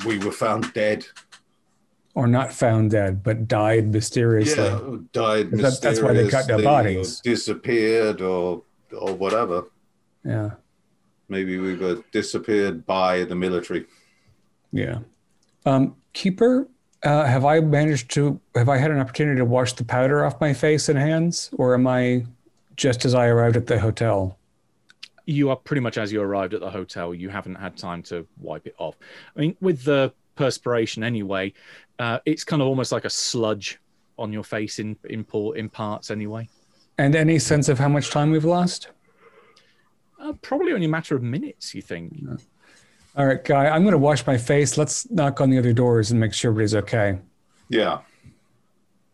we 0.06 0.18
were 0.18 0.32
found 0.32 0.72
dead 0.72 1.06
Or 2.14 2.26
not 2.26 2.52
found 2.52 2.90
dead, 2.92 3.22
but 3.22 3.46
died 3.48 3.92
mysteriously. 3.92 4.62
yeah, 4.64 4.96
died 5.12 5.50
That's- 5.50 5.80
that's 5.80 6.00
why 6.00 6.12
they 6.14 6.28
cut 6.28 6.46
their 6.46 6.62
bodies. 6.62 7.20
or 7.20 7.22
disappeared 7.22 8.20
or 8.20 8.62
or 8.92 9.14
whatever. 9.14 9.64
Yeah. 10.24 10.52
Maybe 11.28 11.58
we 11.58 11.74
were 11.76 12.02
disappeared 12.12 12.86
by 12.86 13.24
the 13.24 13.34
military. 13.34 13.86
Yeah. 14.72 15.00
Um, 15.66 15.96
Keeper, 16.12 16.68
uh, 17.06 17.24
have 17.24 17.44
I 17.44 17.60
managed 17.60 18.10
to, 18.12 18.38
have 18.54 18.68
I 18.68 18.76
had 18.76 18.90
an 18.90 18.98
opportunity 18.98 19.38
to 19.38 19.44
wash 19.44 19.72
the 19.72 19.84
powder 19.84 20.24
off 20.24 20.40
my 20.40 20.52
face 20.52 20.88
and 20.88 20.98
hands? 20.98 21.50
Or 21.56 21.74
am 21.74 21.86
I 21.86 22.26
just 22.76 23.04
as 23.04 23.14
I 23.14 23.26
arrived 23.26 23.56
at 23.56 23.66
the 23.66 23.78
hotel? 23.78 24.36
you 25.26 25.50
are 25.50 25.56
pretty 25.56 25.80
much 25.80 25.98
as 25.98 26.12
you 26.12 26.22
arrived 26.22 26.54
at 26.54 26.60
the 26.60 26.70
hotel. 26.70 27.12
You 27.12 27.28
haven't 27.28 27.56
had 27.56 27.76
time 27.76 28.02
to 28.04 28.26
wipe 28.40 28.66
it 28.66 28.74
off. 28.78 28.96
I 29.36 29.40
mean, 29.40 29.56
with 29.60 29.82
the 29.82 30.12
perspiration 30.36 31.02
anyway, 31.02 31.52
uh, 31.98 32.20
it's 32.24 32.44
kind 32.44 32.62
of 32.62 32.68
almost 32.68 32.92
like 32.92 33.04
a 33.04 33.10
sludge 33.10 33.78
on 34.18 34.32
your 34.32 34.44
face 34.44 34.78
in 34.78 34.96
in, 35.04 35.24
por- 35.24 35.56
in 35.56 35.68
parts 35.68 36.10
anyway. 36.10 36.48
And 36.96 37.14
any 37.14 37.38
sense 37.38 37.68
of 37.68 37.78
how 37.78 37.88
much 37.88 38.10
time 38.10 38.30
we've 38.30 38.44
lost? 38.44 38.88
Uh, 40.18 40.32
probably 40.40 40.72
only 40.72 40.86
a 40.86 40.88
matter 40.88 41.14
of 41.14 41.22
minutes, 41.22 41.74
you 41.74 41.82
think? 41.82 42.16
All 43.16 43.26
right, 43.26 43.42
Guy, 43.42 43.68
I'm 43.68 43.82
going 43.82 43.92
to 43.92 43.98
wash 43.98 44.26
my 44.26 44.36
face. 44.36 44.76
Let's 44.76 45.10
knock 45.10 45.40
on 45.40 45.50
the 45.50 45.58
other 45.58 45.72
doors 45.72 46.10
and 46.10 46.20
make 46.20 46.34
sure 46.34 46.50
everybody's 46.50 46.74
okay. 46.74 47.18
Yeah. 47.68 48.00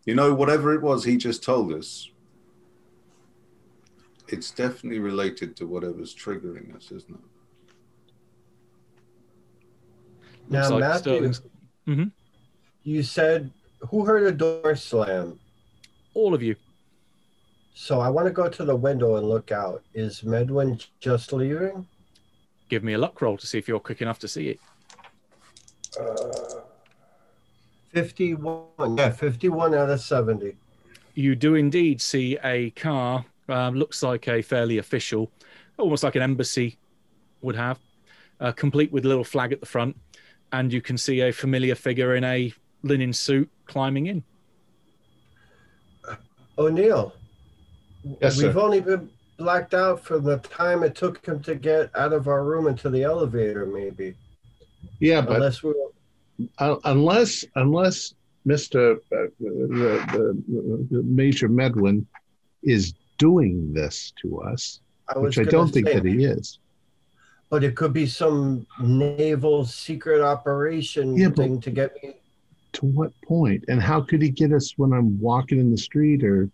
You 0.04 0.14
know, 0.14 0.34
whatever 0.34 0.74
it 0.74 0.82
was 0.82 1.04
he 1.04 1.16
just 1.16 1.44
told 1.44 1.72
us, 1.72 2.10
it's 4.26 4.50
definitely 4.50 4.98
related 4.98 5.54
to 5.56 5.66
whatever's 5.66 6.14
triggering 6.14 6.74
us, 6.74 6.90
isn't 6.90 7.14
it? 7.14 7.20
Now, 10.48 10.70
like 10.70 10.80
Matthew, 10.80 11.12
Sterling's- 11.12 11.42
mm-hmm. 11.86 12.04
you 12.82 13.02
said 13.04 13.52
who 13.90 14.04
heard 14.04 14.24
a 14.24 14.32
door 14.32 14.74
slam? 14.74 15.38
all 16.14 16.34
of 16.34 16.42
you. 16.42 16.56
So 17.74 18.00
I 18.00 18.10
want 18.10 18.26
to 18.26 18.32
go 18.32 18.48
to 18.48 18.64
the 18.64 18.76
window 18.76 19.16
and 19.16 19.28
look 19.28 19.50
out. 19.50 19.82
Is 19.94 20.22
Medwin 20.22 20.78
just 21.00 21.32
leaving? 21.32 21.86
Give 22.72 22.82
me 22.82 22.94
a 22.94 22.98
luck 22.98 23.20
roll 23.20 23.36
to 23.36 23.46
see 23.46 23.58
if 23.58 23.68
you're 23.68 23.80
quick 23.80 24.00
enough 24.00 24.18
to 24.20 24.28
see 24.28 24.48
it. 24.48 24.60
Uh, 26.00 26.60
51. 27.92 28.96
Yeah, 28.96 29.10
51 29.10 29.74
out 29.74 29.90
of 29.90 30.00
70. 30.00 30.56
You 31.12 31.36
do 31.36 31.54
indeed 31.54 32.00
see 32.00 32.38
a 32.42 32.70
car. 32.70 33.26
Um, 33.50 33.74
looks 33.74 34.02
like 34.02 34.26
a 34.26 34.40
fairly 34.40 34.78
official, 34.78 35.30
almost 35.76 36.02
like 36.02 36.14
an 36.14 36.22
embassy 36.22 36.78
would 37.42 37.56
have, 37.56 37.78
uh, 38.40 38.52
complete 38.52 38.90
with 38.90 39.04
a 39.04 39.08
little 39.08 39.22
flag 39.22 39.52
at 39.52 39.60
the 39.60 39.66
front, 39.66 39.94
and 40.52 40.72
you 40.72 40.80
can 40.80 40.96
see 40.96 41.20
a 41.20 41.30
familiar 41.30 41.74
figure 41.74 42.14
in 42.14 42.24
a 42.24 42.54
linen 42.82 43.12
suit 43.12 43.50
climbing 43.66 44.06
in. 44.06 44.24
O'Neill, 46.56 47.12
Yes, 48.22 48.38
we've 48.42 48.54
sir. 48.54 48.58
only 48.58 48.80
been 48.80 49.10
blacked 49.42 49.74
out 49.74 50.00
from 50.00 50.22
the 50.24 50.38
time 50.38 50.82
it 50.82 50.94
took 50.94 51.24
him 51.26 51.42
to 51.42 51.54
get 51.54 51.90
out 51.94 52.12
of 52.12 52.28
our 52.28 52.44
room 52.44 52.66
into 52.68 52.88
the 52.90 53.02
elevator, 53.02 53.66
maybe. 53.66 54.14
Yeah, 55.00 55.20
but 55.20 55.36
Unless 55.36 55.62
we 55.62 55.74
uh, 56.58 56.76
unless 56.84 57.44
unless 57.56 58.14
Mister 58.44 58.92
uh, 58.94 59.26
the, 59.40 60.04
the, 60.48 60.86
the 60.90 61.02
Major 61.02 61.48
Medwin 61.48 62.06
is 62.62 62.94
doing 63.18 63.72
this 63.72 64.12
to 64.22 64.40
us, 64.40 64.80
I 65.14 65.18
which 65.18 65.38
I 65.38 65.44
don't 65.44 65.70
think 65.70 65.86
that 65.86 66.04
he 66.04 66.24
is. 66.24 66.58
But 67.50 67.64
it 67.64 67.76
could 67.76 67.92
be 67.92 68.06
some 68.06 68.66
naval 68.80 69.64
secret 69.64 70.22
operation 70.22 71.16
Yeah, 71.16 71.30
thing 71.30 71.60
to 71.60 71.70
get 71.70 71.94
me. 72.02 72.14
To 72.74 72.86
what 72.86 73.12
point? 73.22 73.64
And 73.68 73.80
how 73.80 74.00
could 74.00 74.22
he 74.22 74.30
get 74.30 74.52
us 74.52 74.74
when 74.78 74.92
I'm 74.92 75.20
walking 75.20 75.58
in 75.58 75.70
the 75.70 75.76
street? 75.76 76.24
Or 76.24 76.48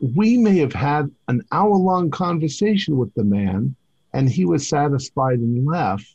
we 0.00 0.36
may 0.36 0.58
have 0.58 0.72
had 0.72 1.10
an 1.28 1.42
hour 1.52 1.74
long 1.74 2.10
conversation 2.10 2.96
with 2.96 3.12
the 3.14 3.24
man, 3.24 3.74
and 4.12 4.28
he 4.28 4.44
was 4.44 4.68
satisfied 4.68 5.38
and 5.38 5.66
left, 5.66 6.14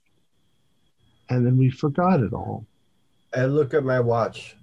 and 1.30 1.46
then 1.46 1.58
we 1.58 1.70
forgot 1.70 2.22
it 2.22 2.34
all. 2.34 2.66
I 3.36 3.46
look 3.46 3.74
at 3.74 3.84
my 3.84 4.00
watch. 4.00 4.56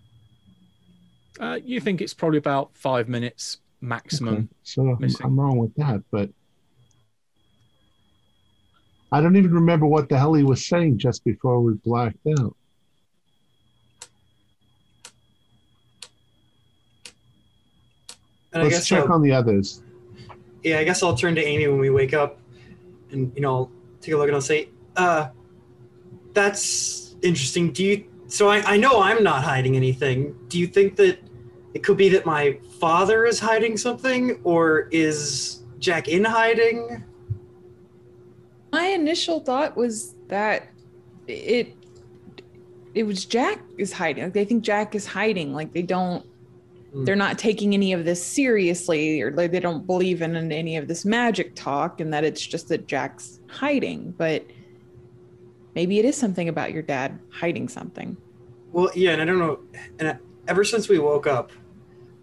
Uh, 1.40 1.58
you 1.64 1.80
think 1.80 2.00
it's 2.00 2.14
probably 2.14 2.38
about 2.38 2.76
five 2.76 3.08
minutes 3.08 3.58
maximum. 3.80 4.34
Okay, 4.34 4.48
So 4.62 4.82
I'm, 4.82 4.96
missing. 5.00 5.26
I'm 5.26 5.38
wrong 5.38 5.56
with 5.58 5.74
that, 5.76 6.02
but 6.10 6.30
I 9.10 9.20
don't 9.20 9.36
even 9.36 9.54
remember 9.54 9.86
what 9.86 10.08
the 10.08 10.18
hell 10.18 10.34
he 10.34 10.42
was 10.42 10.66
saying 10.66 10.98
just 10.98 11.24
before 11.24 11.60
we 11.60 11.74
blacked 11.74 12.18
out. 12.40 12.54
And 18.52 18.62
Let's 18.62 18.76
guess 18.76 18.86
check 18.88 19.04
I'll- 19.04 19.12
on 19.12 19.22
the 19.22 19.32
others. 19.32 19.82
yeah, 20.62 20.78
I 20.78 20.84
guess 20.84 21.02
I'll 21.02 21.14
turn 21.16 21.34
to 21.34 21.44
Amy 21.44 21.66
when 21.68 21.78
we 21.78 21.90
wake 21.90 22.14
up, 22.14 22.38
and 23.10 23.30
you 23.34 23.42
know, 23.42 23.54
I'll 23.54 23.70
take 24.00 24.14
a 24.14 24.16
look 24.16 24.26
and 24.28 24.34
I'll 24.34 24.40
say, 24.40 24.70
"Uh, 24.96 25.28
that's 26.32 27.16
interesting. 27.22 27.72
Do 27.72 27.84
you? 27.84 28.04
So 28.28 28.48
I, 28.48 28.58
I 28.74 28.76
know 28.76 29.00
I'm 29.02 29.22
not 29.22 29.42
hiding 29.44 29.76
anything. 29.76 30.34
Do 30.48 30.58
you 30.58 30.66
think 30.66 30.96
that 30.96 31.18
it 31.74 31.82
could 31.82 31.96
be 31.96 32.08
that 32.10 32.24
my 32.26 32.58
father 32.78 33.24
is 33.26 33.38
hiding 33.38 33.76
something, 33.76 34.38
or 34.44 34.88
is 34.92 35.62
Jack 35.78 36.08
in 36.08 36.24
hiding? 36.24 37.04
My 38.72 38.86
initial 38.88 39.40
thought 39.40 39.76
was 39.76 40.14
that 40.28 40.68
it 41.26 41.74
it 42.94 43.02
was 43.04 43.24
Jack 43.24 43.60
is 43.78 43.92
hiding. 43.92 44.24
Like 44.24 44.32
they 44.32 44.44
think 44.44 44.62
Jack 44.62 44.94
is 44.94 45.06
hiding. 45.06 45.54
Like 45.54 45.72
they 45.72 45.82
don't 45.82 46.24
Hmm. 46.92 47.04
they're 47.04 47.16
not 47.16 47.38
taking 47.38 47.74
any 47.74 47.92
of 47.92 48.04
this 48.04 48.24
seriously 48.24 49.20
or 49.20 49.30
like 49.32 49.50
they 49.50 49.60
don't 49.60 49.86
believe 49.86 50.22
in 50.22 50.34
any 50.50 50.76
of 50.76 50.88
this 50.88 51.04
magic 51.04 51.54
talk 51.54 52.00
and 52.00 52.12
that 52.14 52.24
it's 52.24 52.44
just 52.44 52.68
that 52.68 52.86
Jack's 52.86 53.40
hiding. 53.48 54.14
But 54.16 54.46
maybe 55.74 55.98
it 55.98 56.04
is 56.04 56.16
something 56.16 56.48
about 56.48 56.72
your 56.72 56.82
dad 56.82 57.18
hiding 57.30 57.68
something. 57.68 58.16
Well, 58.72 58.90
yeah, 58.94 59.12
and 59.12 59.22
I 59.22 59.24
don't 59.24 59.38
know. 59.38 59.60
And 59.98 60.08
I, 60.08 60.18
ever 60.46 60.64
since 60.64 60.88
we 60.88 60.98
woke 60.98 61.26
up, 61.26 61.52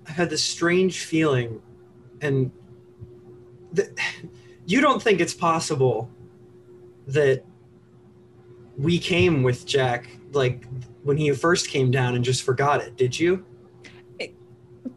I've 0.07 0.15
had 0.15 0.29
this 0.29 0.43
strange 0.43 1.03
feeling, 1.05 1.61
and 2.21 2.51
you 4.65 4.81
don't 4.81 5.01
think 5.01 5.19
it's 5.19 5.33
possible 5.33 6.09
that 7.07 7.43
we 8.77 8.97
came 8.97 9.43
with 9.43 9.65
Jack 9.65 10.09
like 10.33 10.65
when 11.03 11.17
he 11.17 11.31
first 11.31 11.69
came 11.69 11.91
down 11.91 12.15
and 12.15 12.25
just 12.25 12.43
forgot 12.43 12.81
it, 12.81 12.97
did 12.97 13.17
you? 13.17 13.45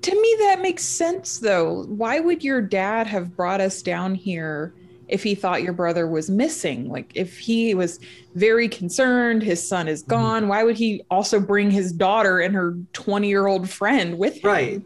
To 0.03 0.15
me, 0.15 0.37
that 0.41 0.61
makes 0.61 0.85
sense, 0.85 1.39
though. 1.39 1.85
Why 1.85 2.21
would 2.21 2.45
your 2.45 2.63
dad 2.63 3.07
have 3.07 3.37
brought 3.37 3.61
us 3.61 3.83
down 3.83 4.15
here 4.15 4.75
if 5.09 5.23
he 5.23 5.35
thought 5.35 5.63
your 5.63 5.73
brother 5.73 6.07
was 6.07 6.31
missing? 6.31 6.89
Like, 6.89 7.11
if 7.15 7.39
he 7.39 7.75
was 7.75 7.99
very 8.35 8.69
concerned, 8.69 9.43
his 9.43 9.67
son 9.67 9.89
is 9.89 10.03
mm-hmm. 10.03 10.11
gone, 10.11 10.49
why 10.49 10.63
would 10.63 10.77
he 10.77 11.03
also 11.11 11.41
bring 11.41 11.71
his 11.71 11.93
daughter 11.93 12.41
and 12.41 12.55
her 12.55 12.77
20 12.93 13.29
year 13.29 13.47
old 13.47 13.69
friend 13.69 14.19
with 14.19 14.37
him? 14.37 14.51
Right. 14.51 14.83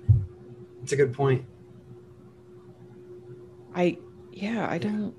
it's 0.82 0.92
a 0.92 0.96
good 0.96 1.12
point. 1.12 1.44
I, 3.74 3.98
yeah, 4.32 4.66
I 4.68 4.78
don't. 4.78 5.14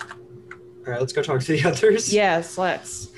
All 0.00 0.92
right, 0.92 1.00
let's 1.00 1.12
go 1.12 1.22
talk 1.22 1.40
to 1.42 1.52
the 1.52 1.68
others. 1.68 2.12
Yes, 2.12 2.56
let's. 2.56 3.08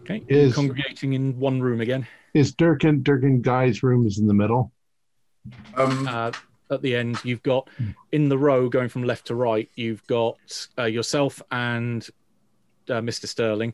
Okay. 0.00 0.24
Is- 0.28 0.54
Congregating 0.54 1.12
in 1.12 1.38
one 1.38 1.60
room 1.60 1.82
again. 1.82 2.06
Is 2.36 2.52
Dirk 2.52 2.84
and 2.84 3.02
Durkin 3.02 3.40
Guy's 3.40 3.82
room 3.82 4.06
is 4.06 4.18
in 4.18 4.26
the 4.26 4.34
middle? 4.34 4.70
Um, 5.74 6.06
Uh, 6.06 6.32
at 6.70 6.82
the 6.82 6.94
end, 6.94 7.18
you've 7.24 7.42
got 7.42 7.70
in 8.12 8.28
the 8.28 8.36
row 8.36 8.68
going 8.68 8.90
from 8.90 9.04
left 9.04 9.28
to 9.28 9.34
right, 9.34 9.70
you've 9.74 10.06
got 10.06 10.36
uh, 10.76 10.84
yourself 10.84 11.40
and 11.50 12.06
uh, 12.90 13.00
Mr. 13.00 13.26
Sterling. 13.26 13.72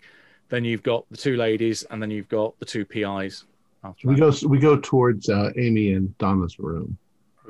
Then 0.49 0.65
you've 0.65 0.85
got 0.85 1.07
the 1.11 1.17
two 1.17 1.37
ladies, 1.37 1.83
and 1.91 2.01
then 2.01 2.13
you've 2.13 2.29
got 2.29 2.57
the 2.61 2.65
two 2.65 2.85
PIs. 2.85 3.47
After 3.83 4.07
We 4.07 4.15
that. 4.15 4.41
go 4.41 4.49
we 4.49 4.59
go 4.61 4.79
towards 4.79 5.29
uh, 5.29 5.51
Amy 5.57 5.95
and 5.95 6.17
Donna's 6.19 6.61
room. 6.61 6.97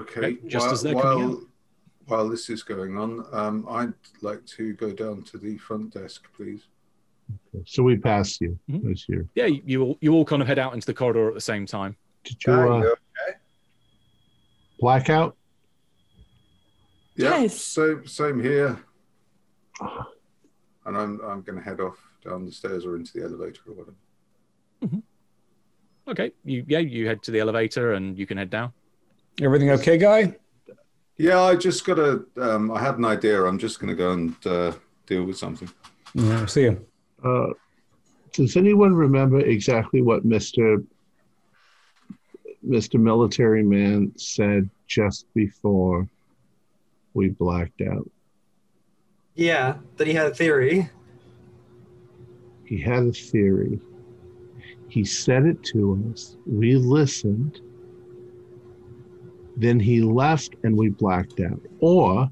okay. 0.01 0.39
just 0.47 0.64
while, 0.64 0.72
as 0.72 0.82
they're 0.82 0.94
coming 0.94 1.28
while, 1.28 1.43
while 2.06 2.28
this 2.30 2.48
is 2.48 2.62
going 2.62 2.97
on, 2.97 3.26
um, 3.32 3.66
I'd 3.68 3.93
like 4.22 4.47
to 4.56 4.72
go 4.74 4.93
down 4.93 5.24
to 5.24 5.36
the 5.36 5.59
front 5.59 5.93
desk, 5.93 6.26
please. 6.34 6.62
So 7.66 7.82
we 7.82 7.96
pass 7.96 8.40
you 8.40 8.59
Mhm. 8.70 8.90
as 8.92 9.09
you. 9.09 9.28
Yeah, 9.34 9.46
you, 9.46 9.62
you 9.64 9.82
all 9.82 9.98
you 10.00 10.12
all 10.14 10.24
kind 10.24 10.42
of 10.42 10.48
head 10.48 10.59
out 10.59 10.74
into 10.74 10.86
the 10.86 10.94
corridor 10.94 11.28
at 11.28 11.34
the 11.34 11.40
same 11.40 11.66
time. 11.66 11.96
Did 12.24 12.44
you 12.46 12.52
uh, 12.52 12.78
you 12.82 12.96
blackout? 14.80 15.36
Yeah, 17.16 17.40
Yes. 17.42 17.60
same 17.60 18.06
same 18.06 18.42
here. 18.42 18.78
And 20.86 20.96
I'm 20.96 21.20
I'm 21.20 21.42
going 21.42 21.56
to 21.59 21.62
head 21.62 21.80
off 21.80 21.96
down 22.24 22.44
the 22.44 22.52
stairs 22.52 22.84
or 22.84 22.96
into 22.96 23.12
the 23.14 23.24
elevator 23.24 23.60
or 23.68 23.74
whatever. 23.74 23.96
Okay, 26.09 26.32
you 26.44 26.64
yeah 26.66 26.78
you 26.80 27.06
head 27.06 27.22
to 27.22 27.30
the 27.30 27.38
elevator 27.38 27.92
and 27.92 28.18
you 28.18 28.26
can 28.26 28.36
head 28.38 28.50
down. 28.50 28.72
Everything 29.40 29.70
okay, 29.70 29.96
guy? 29.98 30.36
Yeah, 31.16 31.40
I 31.40 31.54
just 31.54 31.84
got 31.84 31.94
to. 31.96 32.26
Um, 32.36 32.72
I 32.72 32.80
had 32.80 32.98
an 32.98 33.04
idea. 33.04 33.44
I'm 33.44 33.59
just 33.59 33.78
going 33.78 33.90
to 33.90 33.94
go 33.94 34.12
and 34.12 34.46
uh, 34.46 34.72
deal 35.06 35.22
with 35.24 35.36
something. 35.38 35.70
Yeah, 36.14 36.46
see 36.46 36.62
you. 36.62 36.84
Uh, 37.24 37.48
does 38.32 38.56
anyone 38.56 38.94
remember 38.94 39.40
exactly 39.40 40.02
what 40.02 40.24
Mister 40.24 40.82
Mister 42.62 42.98
Military 42.98 43.62
Man 43.62 44.12
said 44.16 44.68
just 44.86 45.26
before 45.34 46.08
we 47.14 47.28
blacked 47.28 47.82
out? 47.82 48.10
Yeah, 49.34 49.76
that 49.96 50.06
he 50.06 50.12
had 50.12 50.26
a 50.26 50.34
theory. 50.34 50.88
He 52.64 52.80
had 52.80 53.04
a 53.04 53.12
theory. 53.12 53.80
He 54.88 55.04
said 55.04 55.46
it 55.46 55.62
to 55.64 56.12
us. 56.12 56.36
We 56.46 56.76
listened. 56.76 57.60
Then 59.56 59.78
he 59.78 60.00
left 60.00 60.54
and 60.64 60.76
we 60.76 60.88
blacked 60.88 61.40
out. 61.40 61.60
Or 61.80 62.30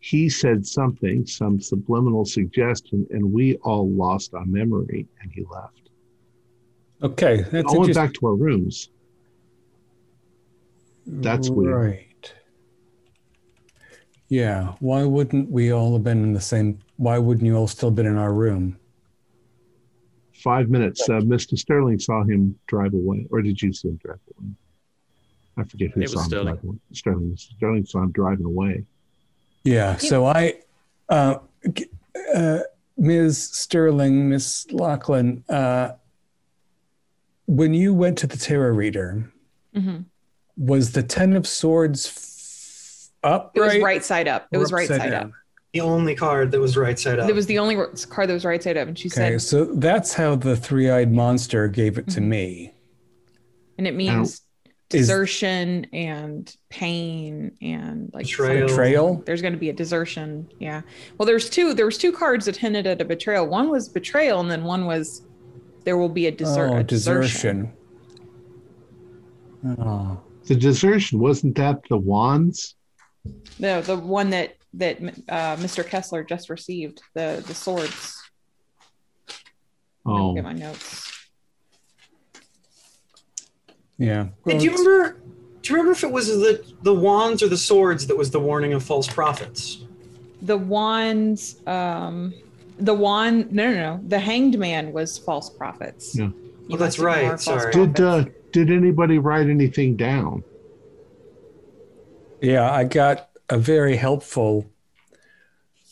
he 0.00 0.28
said 0.30 0.66
something, 0.66 1.26
some 1.26 1.60
subliminal 1.60 2.24
suggestion, 2.24 3.06
and 3.10 3.32
we 3.32 3.56
all 3.56 3.88
lost 3.90 4.32
our 4.34 4.46
memory 4.46 5.06
and 5.22 5.30
he 5.30 5.44
left. 5.44 5.90
Okay, 7.02 7.42
that's 7.50 7.72
all 7.72 7.80
went 7.80 7.94
back 7.94 8.12
to 8.14 8.26
our 8.26 8.34
rooms. 8.34 8.90
That's 11.06 11.48
weird. 11.50 11.74
Right. 11.74 12.34
Yeah. 14.28 14.74
Why 14.80 15.04
wouldn't 15.04 15.50
we 15.50 15.72
all 15.72 15.92
have 15.94 16.04
been 16.04 16.22
in 16.22 16.32
the 16.32 16.40
same? 16.40 16.78
Why 16.96 17.18
wouldn't 17.18 17.46
you 17.46 17.56
all 17.56 17.66
still 17.66 17.90
been 17.90 18.06
in 18.06 18.16
our 18.16 18.32
room? 18.32 18.78
Five 20.34 20.70
minutes. 20.70 21.08
Uh, 21.08 21.20
Mr. 21.20 21.58
Sterling 21.58 21.98
saw 21.98 22.22
him 22.24 22.58
drive 22.66 22.94
away. 22.94 23.26
Or 23.30 23.42
did 23.42 23.60
you 23.60 23.72
see 23.72 23.88
him 23.88 23.96
drive 23.96 24.18
away? 24.38 24.50
I 25.58 25.64
forget 25.64 25.90
who 25.90 26.00
It 26.00 26.04
was 26.04 26.12
saw 26.12 26.20
him 26.20 26.24
Sterling. 26.28 26.54
drive 26.54 26.64
away. 26.64 26.76
Sterling. 26.92 27.36
Sterling 27.36 27.84
saw 27.86 28.02
him 28.02 28.12
driving 28.12 28.46
away. 28.46 28.84
Yeah. 29.64 29.96
So 29.96 30.26
I, 30.26 30.54
uh, 31.08 31.36
uh, 32.34 32.58
Ms. 32.96 33.42
Sterling, 33.52 34.28
Ms. 34.28 34.66
Lachlan, 34.70 35.44
uh, 35.48 35.92
when 37.46 37.74
you 37.74 37.92
went 37.94 38.18
to 38.18 38.26
the 38.26 38.36
tarot 38.36 38.70
reader, 38.74 39.30
Mhm. 39.74 40.04
was 40.56 40.92
the 40.92 41.02
Ten 41.02 41.34
of 41.34 41.46
Swords 41.46 42.06
f- 42.06 43.30
up? 43.30 43.52
It 43.54 43.60
was 43.60 43.78
right 43.78 44.04
side 44.04 44.28
up. 44.28 44.46
It 44.52 44.58
was 44.58 44.72
right 44.72 44.88
side 44.88 45.10
down? 45.10 45.14
up. 45.14 45.30
The 45.72 45.80
only 45.80 46.14
card 46.16 46.50
that 46.50 46.60
was 46.60 46.76
right 46.76 46.98
side 46.98 47.18
up. 47.20 47.28
It 47.28 47.34
was 47.34 47.46
the 47.46 47.58
only 47.58 47.76
card 47.76 48.28
that 48.28 48.34
was 48.34 48.44
right 48.44 48.62
side 48.62 48.76
up, 48.76 48.88
and 48.88 48.98
she 48.98 49.08
Okay, 49.08 49.38
said, 49.38 49.42
so 49.42 49.64
that's 49.66 50.14
how 50.14 50.34
the 50.34 50.56
three-eyed 50.56 51.12
monster 51.12 51.68
gave 51.68 51.96
it 51.98 52.08
to 52.08 52.20
Mhm. 52.20 52.26
me. 52.26 52.74
and 53.78 53.86
it 53.86 53.94
means 53.94 54.42
Is- 54.92 55.06
desertion 55.06 55.86
and 55.92 56.54
pain 56.68 57.52
and 57.62 58.10
like 58.12 58.26
Betrayal. 58.26 58.66
Betrayal. 58.68 59.22
there's 59.24 59.40
going 59.40 59.52
to 59.52 59.58
be 59.58 59.68
a 59.70 59.72
desertion 59.72 60.50
yeah 60.58 60.82
well 61.16 61.26
there's 61.26 61.48
two 61.48 61.74
there 61.74 61.86
was 61.86 61.96
two 61.96 62.10
cards 62.12 62.46
that 62.46 62.56
hinted 62.56 62.86
at 62.88 63.00
a 63.00 63.04
betrayal 63.04 63.46
one 63.46 63.70
was 63.70 63.88
betrayal 63.88 64.40
and 64.40 64.50
then 64.50 64.64
one 64.64 64.86
was 64.86 65.22
there 65.84 65.96
will 65.96 66.08
be 66.08 66.26
a, 66.26 66.30
desert, 66.30 66.70
oh, 66.72 66.76
a 66.78 66.82
desertion. 66.84 67.72
desertion. 69.64 69.78
Oh, 69.78 70.20
The 70.46 70.54
desertion 70.56 71.18
wasn't 71.20 71.54
that 71.56 71.80
the 71.88 71.96
wands? 71.98 72.74
no 73.58 73.82
the 73.82 73.96
one 73.96 74.30
that 74.30 74.56
that 74.74 74.98
uh, 75.28 75.56
mr 75.56 75.86
kessler 75.86 76.24
just 76.24 76.48
received 76.50 77.02
the 77.14 77.44
the 77.46 77.54
swords 77.54 78.16
Let 80.04 80.14
me 80.14 80.20
Oh, 80.22 80.34
get 80.34 80.44
my 80.44 80.52
notes 80.54 81.09
yeah. 84.00 84.26
Hey, 84.44 84.58
do 84.58 84.64
you 84.64 84.70
remember? 84.72 85.16
Do 85.62 85.72
you 85.72 85.76
remember 85.76 85.92
if 85.92 86.02
it 86.02 86.10
was 86.10 86.26
the 86.26 86.64
the 86.82 86.94
wands 86.94 87.42
or 87.42 87.48
the 87.48 87.56
swords 87.56 88.06
that 88.08 88.16
was 88.16 88.30
the 88.32 88.40
warning 88.40 88.72
of 88.72 88.82
false 88.82 89.06
prophets? 89.06 89.84
the 90.42 90.56
wands 90.56 91.60
um 91.66 92.32
the 92.78 92.94
wand 92.94 93.52
no 93.52 93.70
no 93.70 93.76
no 93.96 94.00
the 94.08 94.18
hanged 94.18 94.58
man 94.58 94.90
was 94.90 95.18
false 95.18 95.50
prophets 95.50 96.16
Yeah. 96.16 96.30
You 96.66 96.76
Oh, 96.76 96.76
that's 96.78 96.98
right, 96.98 97.38
sorry. 97.38 97.72
did 97.72 98.00
uh, 98.00 98.24
did 98.52 98.70
anybody 98.70 99.18
write 99.18 99.48
anything 99.50 99.96
down? 99.96 100.42
Yeah, 102.40 102.72
I 102.72 102.84
got 102.84 103.28
a 103.50 103.58
very 103.58 103.96
helpful 103.96 104.64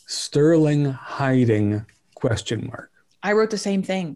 Sterling 0.07 0.85
hiding 0.85 1.85
question 2.15 2.65
mark. 2.71 2.89
i 3.21 3.33
wrote 3.33 3.51
the 3.51 3.57
same 3.69 3.83
thing 3.83 4.15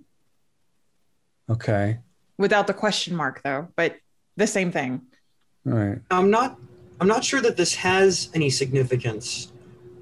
Okay. 1.47 1.99
Without 2.43 2.67
the 2.67 2.73
question 2.73 3.15
mark 3.15 3.41
though 3.43 3.67
but 3.77 3.97
the 4.35 4.45
same 4.45 4.69
thing 4.71 5.01
All 5.65 5.73
right. 5.73 5.99
I'm 6.11 6.29
not. 6.29 6.59
I'm 6.99 7.07
not 7.07 7.23
sure 7.23 7.41
that 7.41 7.57
this 7.57 7.73
has 7.75 8.29
any 8.33 8.49
significance, 8.49 9.51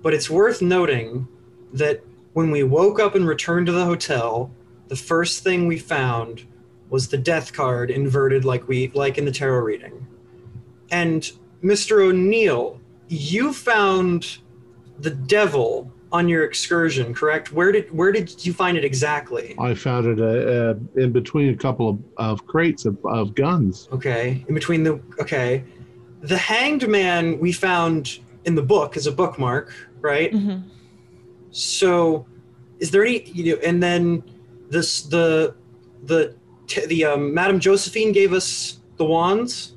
but 0.04 0.14
it's 0.14 0.30
worth 0.30 0.62
noting 0.62 1.28
that 1.74 2.04
when 2.34 2.52
we 2.52 2.64
woke 2.64 3.00
up 3.00 3.16
and 3.16 3.28
returned 3.28 3.66
to 3.68 3.72
the 3.72 3.86
hotel, 3.86 4.52
the 4.88 4.96
first 4.96 5.44
thing 5.44 5.68
we 5.68 5.78
found 5.78 6.46
was 6.90 7.08
the 7.08 7.18
death 7.18 7.54
card 7.54 7.90
inverted, 7.90 8.44
like 8.44 8.68
we 8.68 8.90
like 8.94 9.18
in 9.18 9.26
the 9.26 9.32
tarot 9.32 9.62
reading. 9.62 10.06
And 10.92 11.32
Mr. 11.64 12.04
O'Neill, 12.08 12.80
you 13.08 13.54
found 13.54 14.40
the 15.00 15.12
devil 15.12 15.92
on 16.12 16.28
your 16.28 16.44
excursion, 16.44 17.14
correct? 17.14 17.52
Where 17.54 17.72
did 17.72 17.92
where 17.92 18.12
did 18.12 18.46
you 18.46 18.54
find 18.54 18.78
it 18.78 18.84
exactly? 18.84 19.56
I 19.60 19.74
found 19.74 20.06
it 20.08 20.20
uh, 20.20 20.26
uh, 20.26 21.02
in 21.02 21.12
between 21.12 21.54
a 21.54 21.56
couple 21.58 21.90
of, 21.90 22.00
of 22.18 22.46
crates 22.48 22.86
of, 22.86 22.98
of 23.06 23.34
guns. 23.36 23.88
Okay, 23.92 24.44
in 24.48 24.54
between 24.54 24.84
the 24.84 25.00
okay, 25.20 25.64
the 26.22 26.38
hanged 26.38 26.88
man 26.88 27.40
we 27.40 27.52
found 27.52 28.20
in 28.46 28.56
the 28.56 28.62
book 28.62 28.98
as 28.98 29.08
a 29.08 29.12
bookmark, 29.12 29.74
right? 30.02 30.32
Mhm. 30.34 30.64
So, 31.52 32.26
is 32.80 32.92
there 32.92 33.04
any 33.06 33.24
you 33.30 33.56
know? 33.56 33.62
And 33.64 33.82
then 33.82 34.24
this 34.70 35.04
the 35.04 35.56
the 36.04 36.36
t- 36.68 36.86
the 36.86 37.06
um, 37.06 37.34
Madame 37.34 37.60
Josephine 37.60 38.12
gave 38.12 38.34
us 38.34 38.80
the 38.98 39.06
wands, 39.06 39.76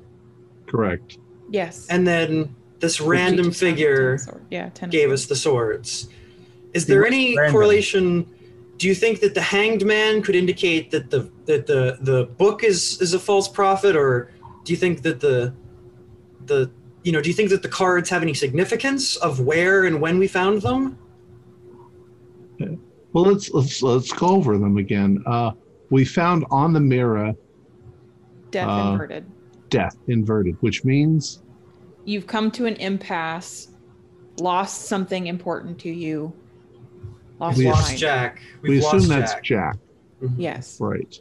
Correct. 0.67 1.19
Yes. 1.51 1.87
and 1.89 2.07
then 2.07 2.55
this 2.81 3.01
random 3.01 3.51
figure 3.53 4.19
Yeah, 4.51 4.69
ten. 4.71 4.91
gave 4.91 5.11
us 5.11 5.27
the 5.27 5.37
swords. 5.37 6.09
Is 6.75 6.87
there 6.87 7.07
any 7.07 7.37
random. 7.37 7.53
correlation? 7.53 8.27
Do 8.77 8.89
you 8.89 8.95
think 8.95 9.21
that 9.21 9.35
the 9.35 9.41
Hanged 9.41 9.85
Man 9.85 10.21
could 10.21 10.35
indicate 10.35 10.91
that 10.91 11.11
the 11.11 11.31
that 11.47 11.67
the 11.67 11.99
the 12.01 12.27
book 12.37 12.65
is 12.65 13.01
is 13.01 13.15
a 13.15 13.19
false 13.19 13.49
prophet, 13.49 13.97
or 13.97 14.31
do 14.65 14.73
you 14.73 14.77
think 14.77 15.03
that 15.03 15.21
the 15.21 15.55
the 16.47 16.71
you 17.05 17.13
know 17.13 17.23
do 17.23 17.29
you 17.31 17.35
think 17.35 17.51
that 17.51 17.63
the 17.63 17.69
cards 17.69 18.11
have 18.11 18.23
any 18.23 18.35
significance 18.35 19.17
of 19.17 19.41
where 19.41 19.85
and 19.85 20.01
when 20.01 20.19
we 20.19 20.27
found 20.29 20.63
them? 20.63 20.99
Well, 23.13 23.25
let's 23.25 23.51
let's 23.51 23.81
let's 23.81 24.13
go 24.13 24.27
over 24.29 24.59
them 24.59 24.77
again. 24.77 25.23
Uh, 25.25 25.53
we 25.91 26.05
found 26.05 26.45
on 26.51 26.73
the 26.73 26.81
mirror 26.81 27.33
Death 28.51 28.69
uh, 28.69 28.91
inverted. 28.91 29.25
death 29.71 29.97
inverted, 30.09 30.57
which 30.61 30.85
means 30.85 31.41
You've 32.05 32.27
come 32.27 32.51
to 32.51 32.67
an 32.67 32.75
impasse, 32.77 33.69
lost 34.41 34.83
something 34.87 35.29
important 35.29 35.79
to 35.81 35.91
you. 35.91 36.33
Lost 37.45 37.59
We 37.59 37.65
your 37.65 37.73
lost. 37.75 37.99
Jack. 37.99 38.41
we 38.63 38.71
We've 38.71 38.79
assume 38.79 38.93
lost 39.01 39.09
that's 39.11 39.33
Jack. 39.35 39.43
Jack, 39.45 39.77
Yes. 40.39 40.81
right? 40.81 41.21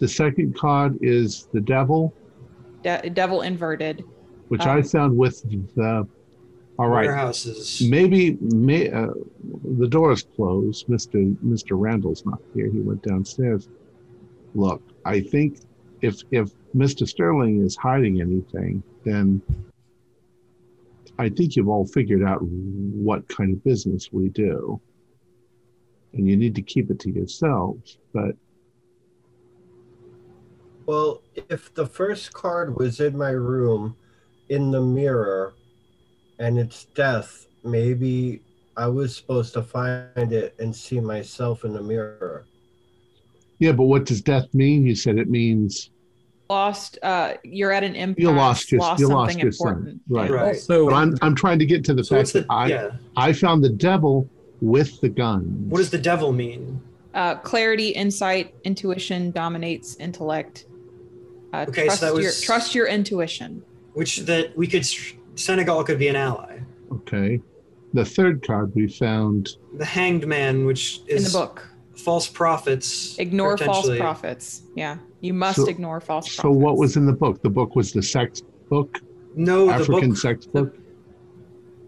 The 0.00 0.08
second 0.08 0.56
card 0.58 0.98
is 1.02 1.46
the 1.52 1.60
devil, 1.60 2.12
De- 2.82 3.10
devil 3.10 3.42
inverted. 3.42 4.02
which 4.48 4.62
Um, 4.62 4.78
I 4.78 4.82
found 4.82 5.16
with 5.16 5.42
the. 5.76 6.04
All 6.78 6.88
right, 6.88 7.06
Warehouses. 7.06 7.86
maybe 7.88 8.36
may, 8.40 8.90
uh, 8.90 9.10
the 9.78 9.86
door 9.86 10.10
is 10.12 10.24
closed. 10.24 10.88
Mister 10.88 11.18
Mister 11.42 11.76
Randall's 11.76 12.26
not 12.26 12.42
here. 12.52 12.68
He 12.68 12.80
went 12.80 13.02
downstairs. 13.02 13.68
Look, 14.56 14.82
I 15.04 15.20
think 15.20 15.60
if 16.02 16.22
if 16.32 16.50
Mister 16.74 17.06
Sterling 17.06 17.60
is 17.62 17.76
hiding 17.76 18.20
anything, 18.20 18.82
then 19.04 19.40
I 21.20 21.28
think 21.30 21.54
you've 21.56 21.68
all 21.68 21.86
figured 21.86 22.24
out 22.24 22.40
what 22.42 23.26
kind 23.28 23.52
of 23.54 23.62
business 23.64 24.12
we 24.12 24.28
do, 24.28 24.78
and 26.16 26.28
you 26.28 26.36
need 26.36 26.54
to 26.54 26.62
keep 26.62 26.90
it 26.90 26.98
to 27.00 27.10
yourselves. 27.10 27.98
But 28.12 28.34
Well, 30.86 31.22
if 31.48 31.72
the 31.74 31.86
first 31.86 32.32
card 32.32 32.76
was 32.76 33.00
in 33.00 33.16
my 33.16 33.30
room 33.30 33.96
in 34.48 34.70
the 34.70 34.80
mirror 34.80 35.54
and 36.38 36.58
it's 36.58 36.84
death, 36.94 37.46
maybe 37.64 38.42
I 38.76 38.86
was 38.86 39.16
supposed 39.16 39.52
to 39.54 39.62
find 39.62 40.32
it 40.32 40.54
and 40.58 40.74
see 40.74 41.00
myself 41.00 41.64
in 41.64 41.72
the 41.72 41.82
mirror. 41.82 42.46
yeah, 43.58 43.72
but 43.72 43.84
what 43.84 44.04
does 44.04 44.20
death 44.20 44.52
mean? 44.54 44.86
You 44.86 44.94
said 44.94 45.18
it 45.18 45.28
means 45.28 45.90
Lost. 46.48 46.96
Uh, 47.02 47.34
you're 47.42 47.72
at 47.72 47.82
an 47.82 47.96
impasse. 47.96 48.22
you 48.22 48.30
lost 48.30 48.70
your 48.70 48.80
lost 48.80 49.00
you 49.00 49.06
something 49.06 49.16
lost 49.16 49.38
your 49.38 49.48
important. 49.48 49.88
son, 49.88 50.00
right? 50.08 50.30
Right. 50.30 50.56
So 50.56 50.86
But 50.86 50.94
I'm 50.94 51.16
I'm 51.20 51.34
trying 51.34 51.58
to 51.58 51.66
get 51.66 51.82
to 51.86 51.94
the 51.94 52.04
So 52.04 52.14
fact 52.14 52.18
what's 52.20 52.32
the 52.34 52.40
that 52.42 52.46
I 52.52 52.66
yeah? 52.68 52.90
I 53.16 53.32
found 53.32 53.64
the 53.64 53.70
devil 53.70 54.30
with 54.66 55.00
the 55.00 55.08
gun. 55.08 55.42
What 55.68 55.78
does 55.78 55.90
the 55.90 55.98
devil 55.98 56.32
mean? 56.32 56.80
Uh, 57.14 57.36
clarity, 57.36 57.90
insight, 57.90 58.54
intuition 58.64 59.30
dominates 59.30 59.96
intellect. 59.96 60.66
Uh, 61.54 61.64
Okay, 61.68 61.82
so 61.82 61.86
trust 61.88 62.00
that 62.00 62.06
your 62.14 62.24
was- 62.24 62.40
trust 62.42 62.74
your 62.74 62.86
intuition. 62.86 63.62
Which 63.94 64.18
that 64.26 64.56
we 64.56 64.66
could 64.66 64.86
Senegal 65.36 65.82
could 65.84 65.98
be 65.98 66.08
an 66.08 66.16
ally. 66.16 66.58
Okay. 66.92 67.40
The 67.94 68.04
third 68.04 68.46
card 68.46 68.74
we 68.74 68.88
found. 68.88 69.56
The 69.78 69.84
Hanged 69.84 70.26
Man, 70.26 70.66
which 70.66 71.00
is 71.06 71.24
in 71.26 71.32
the 71.32 71.38
book. 71.38 71.66
false 71.94 72.26
prophets. 72.28 73.18
Ignore 73.18 73.56
false 73.56 73.88
prophets. 73.96 74.62
Yeah, 74.74 74.98
you 75.20 75.32
must 75.32 75.56
So- 75.60 75.68
ignore 75.68 76.00
false 76.00 76.26
prophets. 76.26 76.42
So 76.42 76.50
what 76.50 76.76
was 76.76 76.96
in 76.96 77.06
the 77.06 77.12
book? 77.12 77.40
The 77.42 77.48
book 77.48 77.74
was 77.76 77.92
the 77.92 78.02
sex 78.02 78.42
book, 78.68 79.00
No, 79.34 79.66
the 79.66 79.72
African 79.74 80.10
book. 80.10 80.18
sex 80.18 80.46
the- 80.52 80.70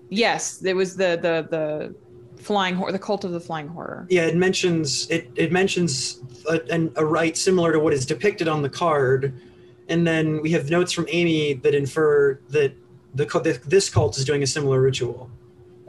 Yes, 0.09 0.57
there 0.59 0.77
was 0.77 0.97
the 0.97 1.19
the 1.21 1.35
the 1.51 1.95
flying 2.41 2.75
horror, 2.75 2.93
the 2.93 2.99
cult 2.99 3.25
of 3.25 3.33
the 3.33 3.41
flying 3.41 3.69
horror. 3.69 4.07
Yeah, 4.09 4.27
it 4.27 4.37
mentions 4.37 5.09
it. 5.11 5.31
It 5.37 5.53
mentions 5.53 6.21
a, 6.49 6.61
an, 6.71 6.93
a 6.97 7.05
rite 7.05 7.37
similar 7.37 7.73
to 7.73 7.81
what 7.81 7.93
is 7.93 8.07
depicted 8.07 8.49
on 8.49 8.63
the 8.63 8.71
card, 8.71 9.33
and 9.89 10.07
then 10.07 10.41
we 10.43 10.51
have 10.53 10.71
notes 10.71 10.93
from 10.93 11.07
Amy 11.11 11.55
that 11.55 11.75
infer 11.75 12.41
that 12.51 12.73
the 13.15 13.27
cult- 13.27 13.45
this 13.45 13.89
cult 13.91 14.19
is 14.19 14.25
doing 14.25 14.43
a 14.43 14.47
similar 14.47 14.81
ritual. 14.81 15.31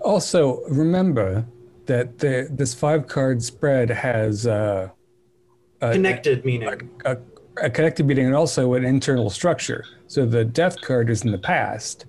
also 0.03 0.61
remember 0.69 1.45
that 1.85 2.19
the, 2.19 2.47
this 2.51 2.73
five 2.73 3.07
card 3.07 3.43
spread 3.43 3.89
has 3.89 4.45
uh, 4.47 4.89
a, 5.81 5.91
Connected 5.91 6.45
meaning. 6.45 6.89
a, 7.05 7.17
a 7.61 7.69
connected 7.69 8.05
meaning 8.05 8.27
and 8.27 8.35
also 8.35 8.73
an 8.76 8.85
internal 8.85 9.30
structure. 9.30 9.84
So 10.07 10.26
the 10.26 10.45
death 10.45 10.80
card 10.81 11.09
is 11.09 11.23
in 11.26 11.31
the 11.31 11.38
past, 11.38 12.05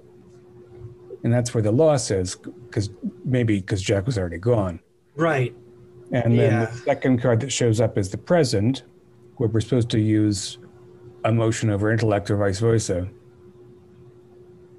and 1.24 1.32
that's 1.32 1.52
where 1.54 1.62
the 1.62 1.72
loss 1.72 2.10
is, 2.10 2.36
because 2.36 2.90
maybe 3.24 3.60
because 3.60 3.82
Jack 3.82 4.06
was 4.06 4.16
already 4.18 4.38
gone. 4.38 4.80
Right. 5.16 5.54
And 6.12 6.32
then 6.38 6.52
Yeah. 6.52 6.64
the 6.66 6.72
second 6.78 7.20
card 7.22 7.40
that 7.40 7.50
shows 7.52 7.80
up 7.80 7.96
is 7.98 8.10
the 8.10 8.18
present, 8.18 8.84
where 9.36 9.48
we're 9.48 9.60
supposed 9.60 9.90
to 9.90 10.00
use 10.00 10.58
emotion 11.24 11.70
over 11.70 11.92
intellect 11.92 12.30
or 12.30 12.36
vice 12.36 12.58
versa. 12.58 13.08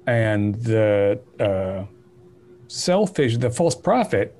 And 0.06 0.56
the 0.56 1.20
uh, 1.38 1.84
selfish, 2.66 3.36
the 3.38 3.50
false 3.50 3.74
prophet, 3.76 4.34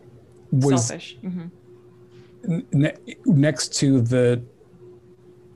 was 0.51 0.87
Selfish. 0.89 1.17
hmm 1.23 1.47
ne- 2.73 2.97
next 3.25 3.73
to 3.77 4.01
the 4.01 4.43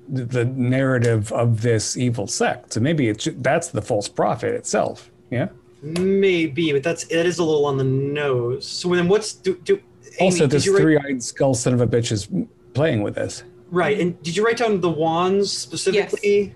the 0.08 0.24
the 0.24 0.44
narrative 0.44 1.32
of 1.32 1.62
this 1.62 1.96
evil 1.96 2.28
sect. 2.28 2.72
So 2.74 2.80
maybe 2.80 3.08
it's 3.08 3.28
that's 3.38 3.68
the 3.68 3.82
false 3.82 4.08
prophet 4.08 4.54
itself. 4.54 5.10
Yeah. 5.30 5.48
Maybe, 5.82 6.72
but 6.72 6.82
that's 6.82 7.04
that 7.06 7.26
is 7.26 7.38
a 7.38 7.44
little 7.44 7.66
on 7.66 7.76
the 7.76 7.84
nose. 7.84 8.66
So 8.66 8.94
then, 8.94 9.08
what's 9.08 9.34
do, 9.34 9.56
do 9.64 9.74
Amy, 10.18 10.30
also, 10.32 10.46
this 10.46 10.66
write- 10.68 10.80
three-eyed 10.80 11.22
skull 11.22 11.54
son 11.54 11.74
of 11.74 11.80
a 11.80 11.86
bitch 11.86 12.10
is 12.12 12.28
playing 12.74 13.02
with 13.02 13.14
this. 13.14 13.44
right? 13.70 13.98
And 14.00 14.20
did 14.22 14.36
you 14.36 14.44
write 14.44 14.56
down 14.58 14.80
the 14.80 14.88
wands 14.90 15.52
specifically? 15.52 16.54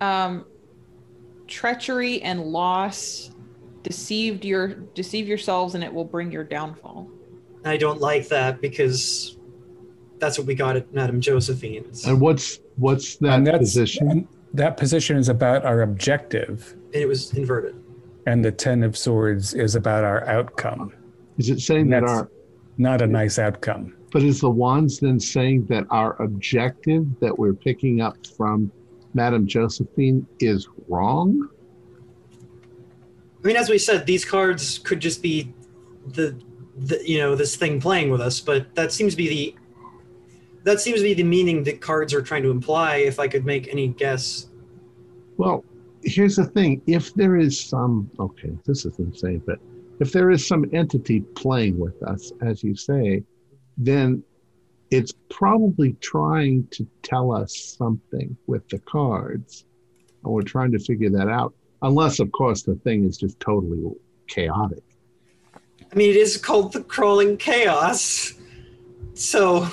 Um, 0.00 0.44
treachery 1.46 2.22
and 2.22 2.40
loss 2.40 3.30
deceived 3.82 4.44
your 4.44 4.68
deceive 4.68 5.28
yourselves, 5.28 5.74
and 5.74 5.84
it 5.84 5.92
will 5.92 6.04
bring 6.04 6.32
your 6.32 6.44
downfall. 6.44 7.08
I 7.66 7.76
don't 7.76 8.00
like 8.00 8.28
that 8.28 8.60
because 8.60 9.36
that's 10.18 10.38
what 10.38 10.46
we 10.46 10.54
got 10.54 10.76
at 10.76 10.92
Madame 10.94 11.20
Josephine's, 11.20 12.06
And 12.06 12.20
what's 12.20 12.60
what's 12.76 13.16
that 13.16 13.44
position? 13.58 14.26
that 14.54 14.76
position 14.76 15.16
is 15.18 15.28
about 15.28 15.64
our 15.64 15.82
objective, 15.82 16.74
and 16.92 17.02
it 17.02 17.06
was 17.06 17.32
inverted. 17.34 17.74
And 18.26 18.44
the 18.44 18.52
ten 18.52 18.82
of 18.82 18.96
swords 18.96 19.54
is 19.54 19.74
about 19.74 20.04
our 20.04 20.24
outcome. 20.26 20.92
Is 21.38 21.50
it 21.50 21.60
saying 21.60 21.90
that 21.90 22.00
That's- 22.00 22.18
our 22.18 22.30
Not 22.78 23.02
a 23.02 23.06
nice 23.06 23.38
outcome. 23.38 23.94
but 24.12 24.22
is 24.22 24.40
the 24.40 24.50
wands 24.50 24.98
then 25.00 25.18
saying 25.20 25.66
that 25.66 25.84
our 25.90 26.20
objective 26.22 27.04
that 27.20 27.36
we're 27.38 27.52
picking 27.54 28.00
up 28.00 28.16
from 28.36 28.70
Madame 29.14 29.46
Josephine 29.46 30.26
is 30.40 30.68
wrong? 30.88 31.48
I 33.42 33.46
mean, 33.46 33.56
as 33.56 33.68
we 33.68 33.78
said, 33.78 34.06
these 34.06 34.24
cards 34.24 34.78
could 34.78 35.00
just 35.00 35.22
be 35.22 35.52
the, 36.12 36.34
the 36.78 37.00
you 37.08 37.18
know 37.18 37.34
this 37.34 37.56
thing 37.56 37.80
playing 37.80 38.10
with 38.10 38.20
us, 38.20 38.40
but 38.40 38.74
that 38.74 38.92
seems 38.92 39.12
to 39.12 39.16
be 39.16 39.28
the 39.28 39.54
that 40.64 40.80
seems 40.80 40.98
to 41.00 41.04
be 41.04 41.14
the 41.14 41.22
meaning 41.24 41.62
that 41.64 41.80
cards 41.82 42.14
are 42.14 42.22
trying 42.22 42.42
to 42.42 42.50
imply. 42.50 42.96
If 42.96 43.18
I 43.20 43.28
could 43.28 43.44
make 43.44 43.68
any 43.68 43.88
guess, 43.88 44.48
Well, 45.36 45.62
here's 46.04 46.36
the 46.36 46.44
thing. 46.44 46.82
If 46.86 47.14
there 47.14 47.36
is 47.36 47.58
some, 47.60 48.10
okay, 48.18 48.52
this 48.64 48.84
is 48.84 48.98
insane, 48.98 49.42
but 49.46 49.58
if 50.00 50.12
there 50.12 50.30
is 50.30 50.46
some 50.46 50.64
entity 50.72 51.20
playing 51.20 51.78
with 51.78 52.02
us, 52.02 52.32
as 52.42 52.62
you 52.62 52.74
say, 52.74 53.22
then 53.76 54.22
it's 54.90 55.12
probably 55.30 55.94
trying 56.00 56.66
to 56.72 56.86
tell 57.02 57.32
us 57.32 57.76
something 57.78 58.36
with 58.46 58.68
the 58.68 58.78
cards. 58.80 59.64
And 60.22 60.32
we're 60.32 60.42
trying 60.42 60.72
to 60.72 60.78
figure 60.78 61.10
that 61.10 61.28
out. 61.28 61.54
Unless, 61.82 62.18
of 62.18 62.32
course, 62.32 62.62
the 62.62 62.76
thing 62.76 63.04
is 63.04 63.16
just 63.16 63.38
totally 63.40 63.82
chaotic. 64.28 64.82
I 65.54 65.96
mean, 65.96 66.10
it 66.10 66.16
is 66.16 66.36
called 66.36 66.72
the 66.72 66.82
crawling 66.82 67.36
chaos. 67.36 68.34
So 69.14 69.68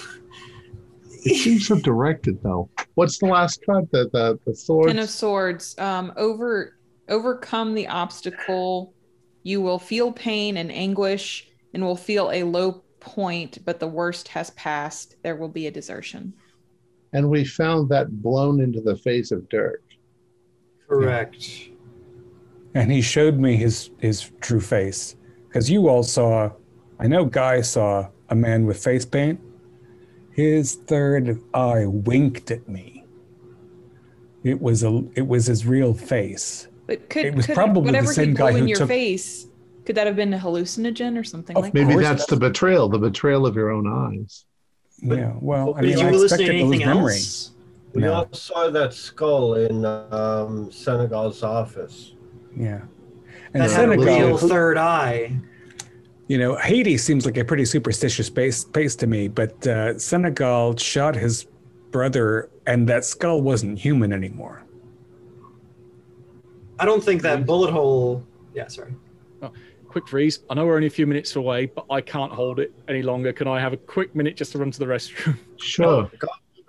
It 1.24 1.36
seems 1.38 1.68
so 1.68 1.76
directed, 1.80 2.42
though. 2.44 2.70
What's 2.96 3.20
the 3.20 3.28
last 3.28 3.64
cut? 3.66 3.90
The 3.92 4.10
the 4.12 4.40
the 4.46 4.56
sword. 4.56 4.88
Ten 4.88 5.00
of 5.00 5.10
Swords. 5.10 5.78
Um, 5.78 6.14
over 6.18 6.78
overcome 7.10 7.74
the 7.74 7.88
obstacle. 7.88 8.94
You 9.44 9.62
will 9.62 9.80
feel 9.80 10.12
pain 10.12 10.58
and 10.58 10.72
anguish, 10.72 11.48
and 11.74 11.84
will 11.84 11.96
feel 11.96 12.32
a 12.32 12.44
low 12.44 12.84
point. 13.00 13.60
But 13.66 13.80
the 13.80 13.88
worst 13.88 14.28
has 14.30 14.50
passed. 14.52 15.16
There 15.24 15.36
will 15.36 15.50
be 15.50 15.68
a 15.68 15.72
desertion. 15.72 16.34
and 17.14 17.30
we 17.30 17.44
found 17.46 17.90
that 17.90 18.22
blown 18.22 18.62
into 18.62 18.80
the 18.82 18.96
face 18.96 19.32
of 19.32 19.48
Dirk. 19.50 19.82
correct. 20.88 21.70
and 22.74 22.92
he 22.92 23.02
showed 23.02 23.38
me 23.38 23.56
his 23.58 23.90
his 24.00 24.32
true 24.42 24.62
face 24.62 25.16
because 25.48 25.70
you 25.70 25.88
all 25.90 26.04
saw 26.04 26.50
i 27.00 27.08
know 27.08 27.26
guy 27.26 27.60
saw 27.62 28.08
a 28.30 28.36
man 28.36 28.66
with 28.66 28.82
face 28.82 29.06
paint 29.06 29.40
his 30.34 30.76
third 30.76 31.40
eye 31.54 31.86
winked 31.86 32.52
at 32.52 32.68
me 32.70 33.04
it 34.44 34.60
was 34.62 34.84
a 34.84 35.04
it 35.16 35.28
was 35.28 35.46
his 35.48 35.66
real 35.66 35.94
face 35.94 36.68
But 36.88 37.10
could, 37.10 37.26
It 37.26 37.36
was 37.36 37.46
could 37.46 37.56
probably 37.56 37.82
the 37.92 37.98
whatever 37.98 38.14
same 38.14 38.30
he 38.30 38.34
blew 38.34 38.44
guy 38.46 38.50
in 38.52 38.58
who 38.64 38.66
your 38.68 38.78
took- 38.80 38.88
face, 38.88 39.48
could 39.86 39.96
that 39.96 40.08
have 40.08 40.16
been 40.16 40.34
a 40.34 40.40
hallucinogen 40.40 41.18
or 41.20 41.24
something 41.24 41.56
Of 41.58 41.64
like 41.64 41.74
Maybe 41.74 41.94
course 41.94 42.04
that's 42.06 42.24
it 42.24 42.30
the 42.30 42.38
betrayal, 42.38 42.90
the 42.90 43.00
betrayal 43.00 43.46
of 43.46 43.56
your 43.56 43.70
own 43.72 43.88
eyes. 43.88 44.46
yeah 45.02 45.34
well 45.42 45.76
i 45.76 45.82
Did 45.82 45.96
mean 45.96 46.00
you 46.00 46.20
i 46.20 46.22
expected 46.24 46.48
those 46.48 46.50
anything 46.50 46.86
memories 46.88 47.18
else? 47.18 47.52
We 47.94 48.02
No. 48.04 48.14
all 48.14 48.30
saw 48.32 48.70
that 48.70 48.94
skull 48.94 49.56
in 49.56 49.84
um, 49.84 50.72
Senegal's 50.72 51.44
office. 51.44 52.14
yeah 52.56 52.82
and 53.54 53.62
That 53.64 53.70
had 53.72 53.90
a 53.90 53.98
real 54.00 54.38
third 54.38 54.78
eye. 54.78 55.36
You 56.32 56.38
know, 56.38 56.56
Haiti 56.56 56.98
seems 56.98 57.26
like 57.26 57.36
a 57.36 57.44
pretty 57.44 57.66
superstitious 57.66 58.30
place, 58.30 58.64
place 58.64 58.96
to 58.96 59.06
me, 59.06 59.28
but 59.28 59.68
uh, 59.68 60.00
Senegal 60.00 60.78
shot 60.78 61.14
his 61.14 61.46
brother, 61.92 62.50
and 62.66 62.88
that 62.88 63.04
skull 63.04 63.42
wasn't 63.42 63.78
human 63.78 64.14
anymore. 64.14 64.64
I 66.80 66.86
don't 66.86 67.04
think 67.04 67.22
that 67.24 67.46
bullet 67.46 67.72
hole. 67.72 68.26
Yeah, 68.56 68.70
sorry. 68.70 68.94
Quick 69.90 70.08
freeze. 70.08 70.40
I 70.50 70.54
know 70.54 70.66
we're 70.66 70.76
only 70.76 70.88
a 70.88 70.90
few 70.90 71.06
minutes 71.06 71.36
away, 71.36 71.66
but 71.66 71.86
I 71.90 72.00
can't 72.00 72.32
hold 72.32 72.62
it 72.62 72.74
any 72.88 73.02
longer. 73.02 73.34
Can 73.34 73.50
I 73.50 73.60
have 73.60 73.74
a 73.74 73.78
quick 73.78 74.16
minute 74.16 74.38
just 74.38 74.54
to 74.54 74.58
run 74.58 74.72
to 74.72 74.80
the 74.80 74.86
restroom? 74.86 75.38
Sure. 75.58 76.10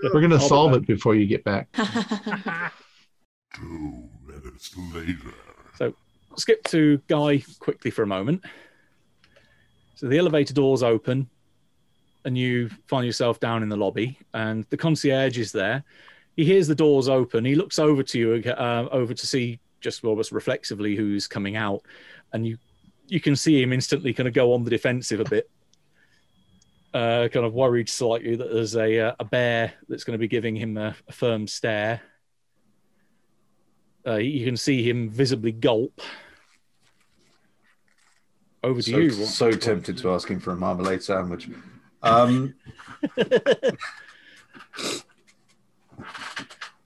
We're 0.02 0.10
going 0.10 0.30
to 0.30 0.40
solve 0.40 0.72
back. 0.72 0.80
it 0.80 0.86
before 0.88 1.14
you 1.14 1.24
get 1.24 1.44
back. 1.44 1.68
Two 3.54 4.08
minutes 4.26 4.76
later. 4.92 5.34
So 5.76 5.94
skip 6.36 6.64
to 6.64 7.00
Guy 7.06 7.44
quickly 7.60 7.92
for 7.92 8.02
a 8.02 8.08
moment. 8.08 8.42
So 10.02 10.08
the 10.08 10.18
elevator 10.18 10.52
doors 10.52 10.82
open, 10.82 11.30
and 12.24 12.36
you 12.36 12.70
find 12.88 13.06
yourself 13.06 13.38
down 13.38 13.62
in 13.62 13.68
the 13.68 13.76
lobby, 13.76 14.18
and 14.34 14.66
the 14.68 14.76
concierge 14.76 15.38
is 15.38 15.52
there. 15.52 15.84
He 16.34 16.44
hears 16.44 16.66
the 16.66 16.74
doors 16.74 17.08
open. 17.08 17.44
He 17.44 17.54
looks 17.54 17.78
over 17.78 18.02
to 18.02 18.18
you, 18.18 18.42
uh, 18.50 18.88
over 18.90 19.14
to 19.14 19.26
see 19.28 19.60
just 19.80 20.02
almost 20.02 20.32
reflexively 20.32 20.96
who's 20.96 21.28
coming 21.28 21.54
out, 21.54 21.82
and 22.32 22.44
you 22.44 22.58
you 23.06 23.20
can 23.20 23.36
see 23.36 23.62
him 23.62 23.72
instantly 23.72 24.12
kind 24.12 24.26
of 24.26 24.34
go 24.34 24.52
on 24.54 24.64
the 24.64 24.70
defensive 24.70 25.20
a 25.20 25.24
bit, 25.24 25.48
uh, 26.94 27.28
kind 27.32 27.46
of 27.46 27.54
worried 27.54 27.88
slightly 27.88 28.34
that 28.34 28.52
there's 28.52 28.74
a 28.74 28.98
uh, 28.98 29.14
a 29.20 29.24
bear 29.24 29.72
that's 29.88 30.02
going 30.02 30.14
to 30.14 30.18
be 30.18 30.26
giving 30.26 30.56
him 30.56 30.78
a, 30.78 30.96
a 31.06 31.12
firm 31.12 31.46
stare. 31.46 32.00
Uh, 34.04 34.16
you 34.16 34.44
can 34.44 34.56
see 34.56 34.82
him 34.82 35.08
visibly 35.08 35.52
gulp. 35.52 36.00
Over 38.64 38.80
to 38.80 38.90
So, 38.90 38.96
you. 38.98 39.10
so 39.10 39.50
tempted 39.50 39.98
to 39.98 40.12
ask 40.12 40.28
him 40.28 40.38
for 40.40 40.52
a 40.52 40.56
marmalade 40.56 41.02
sandwich. 41.02 41.48
Um, 42.02 42.54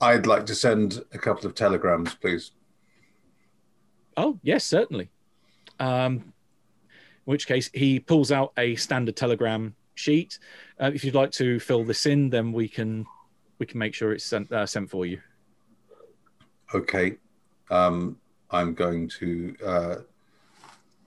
I'd 0.01 0.27
like 0.27 0.45
to 0.47 0.55
send 0.55 1.03
a 1.13 1.17
couple 1.17 1.45
of 1.47 1.55
telegrams, 1.55 2.13
please. 2.15 2.51
Oh, 4.15 4.39
yes, 4.43 4.63
certainly. 4.65 5.09
Um, 5.79 6.13
in 6.15 6.23
which 7.25 7.47
case, 7.47 7.69
he 7.73 7.99
pulls 7.99 8.31
out 8.31 8.53
a 8.57 8.75
standard 8.75 9.15
telegram 9.15 9.75
sheet. 9.95 10.39
Uh, 10.79 10.91
if 10.93 11.03
you'd 11.03 11.15
like 11.15 11.31
to 11.31 11.59
fill 11.59 11.83
this 11.83 12.05
in, 12.05 12.29
then 12.29 12.51
we 12.51 12.67
can 12.67 13.05
we 13.59 13.65
can 13.65 13.79
make 13.79 13.93
sure 13.95 14.13
it's 14.13 14.23
sent 14.23 14.51
uh, 14.51 14.65
sent 14.65 14.89
for 14.89 15.05
you. 15.05 15.19
Okay. 16.73 17.17
Um, 17.69 18.17
I'm 18.51 18.73
going 18.73 19.09
to 19.19 19.55
uh, 19.65 19.95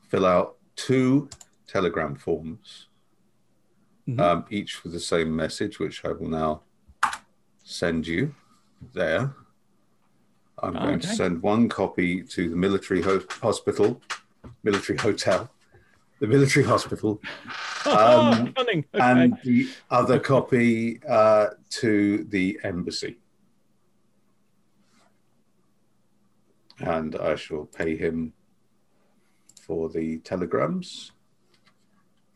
fill 0.08 0.26
out 0.26 0.56
two 0.86 1.28
telegram 1.66 2.14
forms, 2.14 2.88
Mhm. 4.08 4.20
um, 4.20 4.44
each 4.50 4.82
with 4.82 4.92
the 4.92 5.00
same 5.00 5.34
message, 5.36 5.78
which 5.78 6.04
I 6.04 6.12
will 6.12 6.28
now 6.28 6.62
send 7.62 8.06
you 8.06 8.34
there. 8.94 9.34
I'm 10.62 10.74
going 10.74 11.00
to 11.00 11.06
send 11.08 11.42
one 11.42 11.68
copy 11.68 12.22
to 12.22 12.48
the 12.50 12.56
military 12.56 13.02
ho- 13.02 13.24
hospital, 13.40 14.00
military 14.62 14.98
hotel, 14.98 15.50
the 16.20 16.26
military 16.26 16.64
hospital, 16.66 17.20
Um, 17.86 18.52
Okay. 18.58 18.84
and 18.94 19.38
the 19.42 19.66
other 19.90 20.18
copy 20.20 21.00
uh, 21.08 21.46
to 21.80 22.24
the 22.24 22.60
embassy. 22.62 23.16
And 26.78 27.16
I 27.16 27.36
shall 27.36 27.64
pay 27.66 27.96
him 27.96 28.34
for 29.70 29.88
the 29.88 30.18
telegrams. 30.18 31.12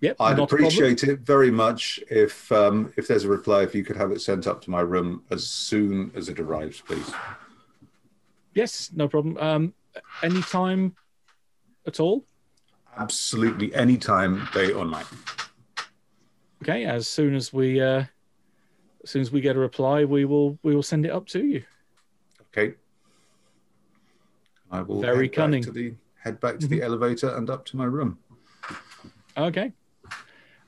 yep, 0.01 0.15
I'd 0.21 0.37
not 0.37 0.45
a 0.45 0.47
problem. 0.47 0.69
appreciate 0.69 1.03
it 1.03 1.19
very 1.23 1.51
much 1.51 1.99
if 2.09 2.53
um, 2.53 2.93
if 2.97 3.09
there's 3.09 3.25
a 3.25 3.29
reply, 3.29 3.65
if 3.65 3.75
you 3.75 3.83
could 3.83 3.97
have 3.97 4.13
it 4.13 4.21
sent 4.21 4.47
up 4.47 4.63
to 4.63 4.71
my 4.71 4.83
room 4.83 5.25
as 5.31 5.45
soon 5.45 6.13
as 6.15 6.29
it 6.29 6.39
arrives, 6.39 6.81
please. 6.81 7.11
Yes, 8.55 8.93
no 8.95 9.09
problem. 9.09 9.37
Um, 9.39 9.75
any 10.23 10.43
time 10.43 10.95
at 11.89 11.99
all? 11.99 12.25
Absolutely, 12.97 13.75
any 13.75 13.97
time, 13.97 14.49
day 14.55 14.71
or 14.71 14.85
night. 14.85 15.07
Okay, 16.63 16.85
as 16.85 17.09
soon 17.09 17.35
as 17.35 17.53
we 17.53 17.81
uh, 17.81 18.05
as 19.03 19.11
soon 19.11 19.23
as 19.23 19.33
we 19.33 19.41
get 19.41 19.57
a 19.57 19.59
reply, 19.59 20.05
we 20.05 20.25
will 20.25 20.57
we 20.63 20.73
will 20.73 20.85
send 20.85 21.05
it 21.05 21.11
up 21.11 21.27
to 21.35 21.45
you. 21.45 21.65
Okay. 22.47 22.75
I 24.71 24.83
will 24.83 25.01
Very 25.01 25.29
cunning. 25.29 25.99
Back 26.25 26.31
to 26.31 26.31
the, 26.31 26.31
head 26.31 26.41
back 26.41 26.59
to 26.61 26.67
the 26.67 26.83
elevator 26.83 27.37
and 27.37 27.51
up 27.51 27.65
to 27.67 27.77
my 27.77 27.85
room. 27.85 28.19
Okay. 29.37 29.73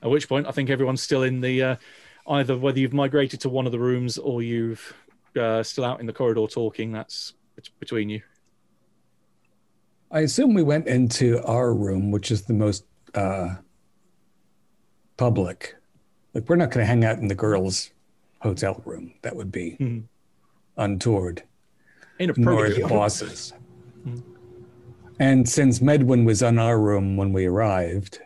At 0.03 0.09
which 0.09 0.29
point, 0.29 0.45
I 0.47 0.51
think 0.51 0.69
everyone's 0.69 1.01
still 1.01 1.23
in 1.23 1.41
the 1.41 1.63
uh, 1.63 1.75
either 2.27 2.55
whether 2.57 2.79
you've 2.79 2.93
migrated 2.93 3.41
to 3.41 3.49
one 3.49 3.65
of 3.65 3.71
the 3.71 3.79
rooms 3.79 4.17
or 4.19 4.41
you've 4.43 4.93
uh, 5.39 5.63
still 5.63 5.83
out 5.85 5.99
in 5.99 6.05
the 6.05 6.13
corridor 6.13 6.45
talking. 6.47 6.91
That's 6.91 7.33
between 7.79 8.09
you. 8.09 8.21
I 10.11 10.19
assume 10.21 10.53
we 10.53 10.63
went 10.63 10.87
into 10.87 11.43
our 11.43 11.73
room, 11.73 12.11
which 12.11 12.29
is 12.31 12.43
the 12.43 12.53
most 12.53 12.85
uh, 13.15 13.55
public. 15.17 15.75
Like, 16.33 16.47
we're 16.47 16.55
not 16.55 16.69
going 16.69 16.83
to 16.83 16.87
hang 16.87 17.03
out 17.03 17.17
in 17.17 17.27
the 17.27 17.35
girls' 17.35 17.89
hotel 18.41 18.81
room. 18.85 19.13
That 19.23 19.35
would 19.35 19.51
be 19.51 19.75
Mhm. 19.79 20.03
untoward. 20.77 21.43
nor 22.19 22.69
the 22.69 22.81
bosses. 22.87 23.53
And 25.19 25.47
since 25.49 25.81
Medwin 25.81 26.25
was 26.25 26.41
in 26.41 26.59
our 26.59 26.79
room 26.79 27.17
when 27.17 27.33
we 27.33 27.45
arrived, 27.45 28.19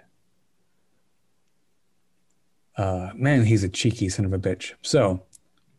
uh, 2.77 3.11
man, 3.15 3.45
he's 3.45 3.63
a 3.63 3.69
cheeky 3.69 4.09
son 4.09 4.25
of 4.25 4.33
a 4.33 4.39
bitch. 4.39 4.73
So 4.81 5.23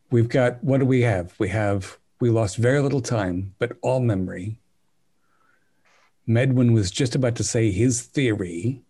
we've 0.09 0.29
got 0.29 0.63
what 0.63 0.79
do 0.79 0.85
we 0.85 1.01
have? 1.01 1.33
We 1.39 1.49
have 1.49 1.97
we 2.19 2.29
lost 2.29 2.57
very 2.57 2.79
little 2.79 3.01
time, 3.01 3.53
but 3.59 3.77
all 3.81 3.99
memory. 3.99 4.59
Medwin 6.25 6.73
was 6.73 6.89
just 6.89 7.15
about 7.15 7.35
to 7.35 7.43
say 7.43 7.69
his 7.69 8.03
theory, 8.03 8.81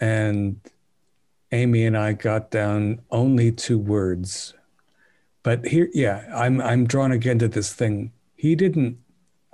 and 0.00 0.60
Amy 1.50 1.84
and 1.84 1.96
I 1.96 2.12
got 2.12 2.50
down 2.50 3.00
only 3.10 3.50
two 3.50 3.78
words 3.78 4.54
but 5.46 5.64
here 5.64 5.88
yeah 5.94 6.26
i'm 6.34 6.60
i'm 6.60 6.84
drawn 6.84 7.12
again 7.12 7.38
to 7.38 7.46
this 7.46 7.72
thing 7.72 8.10
he 8.34 8.56
didn't 8.56 8.98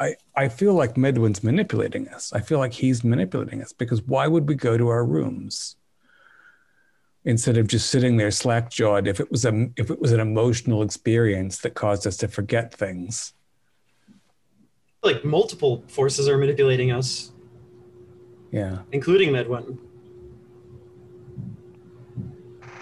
i 0.03 0.15
i 0.37 0.49
feel 0.49 0.75
like 0.75 0.97
medwin's 0.97 1.43
manipulating 1.43 2.09
us. 2.09 2.33
I 2.33 2.41
feel 2.41 2.59
like 2.59 2.73
he's 2.73 3.05
manipulating 3.05 3.63
us 3.63 3.73
because 3.73 4.03
why 4.03 4.27
would 4.27 4.49
we 4.49 4.55
go 4.55 4.77
to 4.77 4.89
our 4.89 5.05
rooms 5.05 5.77
instead 7.25 7.57
of 7.57 7.69
just 7.69 7.89
sitting 7.91 8.17
there 8.17 8.33
slack 8.33 8.69
jawed 8.71 9.07
if 9.07 9.21
it 9.21 9.31
was 9.31 9.45
a 9.45 9.69
if 9.77 9.91
it 9.91 10.01
was 10.01 10.13
an 10.13 10.21
emotional 10.21 10.83
experience 10.83 11.59
that 11.63 11.75
caused 11.75 12.07
us 12.07 12.17
to 12.19 12.29
forget 12.29 12.75
things? 12.75 13.33
Like 15.03 15.25
multiple 15.25 15.83
forces 15.89 16.29
are 16.29 16.39
manipulating 16.39 16.93
us, 16.93 17.33
yeah. 18.53 18.79
Including 18.93 19.33
Medwin. 19.33 19.79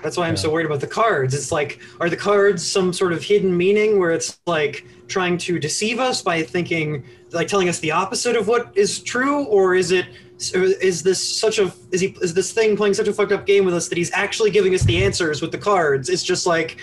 That's 0.02 0.16
why 0.16 0.28
I'm 0.28 0.36
so 0.36 0.51
worried 0.51 0.66
about 0.66 0.81
the 0.81 0.86
cards. 0.86 1.35
It's 1.35 1.52
like, 1.52 1.81
are 2.01 2.09
the 2.09 2.16
cards 2.16 2.66
some 2.66 2.93
sort 2.93 3.12
of 3.12 3.22
hidden 3.22 3.55
meaning 3.56 3.98
where 3.98 4.12
it's 4.12 4.40
like 4.47 4.86
trying 5.09 5.36
to 5.39 5.59
deceive 5.59 5.98
us 5.98 6.22
by 6.22 6.43
thinking, 6.43 7.05
like 7.32 7.48
telling 7.48 7.68
us 7.68 7.78
the 7.81 7.90
opposite 7.90 8.36
of 8.36 8.48
what 8.48 8.72
is 8.77 9.01
true, 9.01 9.44
or 9.44 9.74
is 9.74 9.90
it, 9.90 10.06
is 10.55 11.02
this 11.02 11.20
such 11.40 11.59
a, 11.59 11.72
is 11.90 12.01
he, 12.01 12.16
is 12.22 12.32
this 12.32 12.52
thing 12.52 12.77
playing 12.77 12.94
such 12.94 13.09
a 13.09 13.12
fucked 13.12 13.32
up 13.32 13.44
game 13.44 13.64
with 13.64 13.74
us 13.74 13.89
that 13.89 13.98
he's 13.98 14.10
actually 14.12 14.51
giving 14.51 14.74
us 14.74 14.82
the 14.85 15.05
answers 15.05 15.43
with 15.43 15.52
the 15.52 15.59
cards? 15.59 16.09
It's 16.09 16.22
just 16.22 16.47
like, 16.47 16.78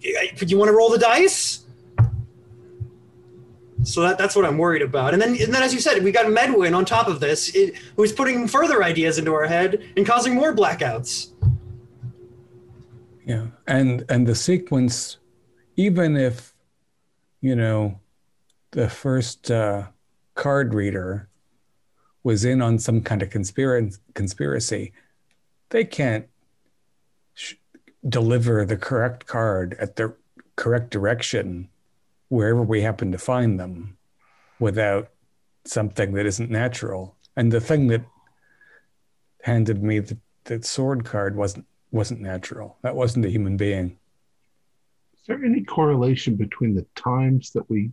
do 0.00 0.46
you 0.46 0.58
want 0.58 0.68
to 0.68 0.76
roll 0.76 0.90
the 0.90 0.98
dice? 0.98 1.64
So 3.82 4.00
that, 4.02 4.18
that's 4.18 4.34
what 4.34 4.44
I'm 4.44 4.58
worried 4.58 4.82
about. 4.82 5.12
And 5.12 5.22
then, 5.22 5.30
and 5.40 5.54
then, 5.54 5.62
as 5.62 5.72
you 5.72 5.80
said, 5.80 6.02
we 6.02 6.10
got 6.10 6.26
Medwin 6.26 6.74
on 6.76 6.84
top 6.84 7.06
of 7.06 7.20
this, 7.20 7.54
it, 7.54 7.76
who's 7.96 8.12
putting 8.12 8.48
further 8.48 8.82
ideas 8.82 9.18
into 9.18 9.32
our 9.32 9.46
head 9.46 9.84
and 9.96 10.04
causing 10.04 10.34
more 10.34 10.54
blackouts. 10.54 11.28
Yeah, 13.26 13.46
and 13.66 14.04
and 14.08 14.24
the 14.24 14.36
sequence, 14.36 15.18
even 15.74 16.16
if, 16.16 16.54
you 17.40 17.56
know, 17.56 17.98
the 18.70 18.88
first 18.88 19.50
uh, 19.50 19.88
card 20.36 20.72
reader 20.72 21.28
was 22.22 22.44
in 22.44 22.62
on 22.62 22.78
some 22.78 23.00
kind 23.00 23.22
of 23.22 23.30
conspiracy, 23.30 24.92
they 25.70 25.84
can't 25.84 26.28
sh- 27.34 27.54
deliver 28.08 28.64
the 28.64 28.76
correct 28.76 29.26
card 29.26 29.76
at 29.80 29.96
the 29.96 30.14
correct 30.54 30.90
direction 30.90 31.68
wherever 32.28 32.62
we 32.62 32.80
happen 32.82 33.10
to 33.10 33.18
find 33.18 33.58
them 33.58 33.96
without 34.60 35.10
something 35.64 36.12
that 36.12 36.26
isn't 36.26 36.50
natural. 36.50 37.16
And 37.36 37.52
the 37.52 37.60
thing 37.60 37.88
that 37.88 38.04
handed 39.42 39.82
me 39.82 39.98
the, 39.98 40.16
the 40.44 40.62
sword 40.62 41.04
card 41.04 41.34
wasn't 41.34 41.66
wasn't 41.90 42.20
natural. 42.20 42.78
That 42.82 42.96
wasn't 42.96 43.24
a 43.26 43.30
human 43.30 43.56
being. 43.56 43.98
Is 45.14 45.20
there 45.26 45.44
any 45.44 45.64
correlation 45.64 46.36
between 46.36 46.74
the 46.74 46.86
times 46.94 47.50
that 47.52 47.68
we 47.68 47.92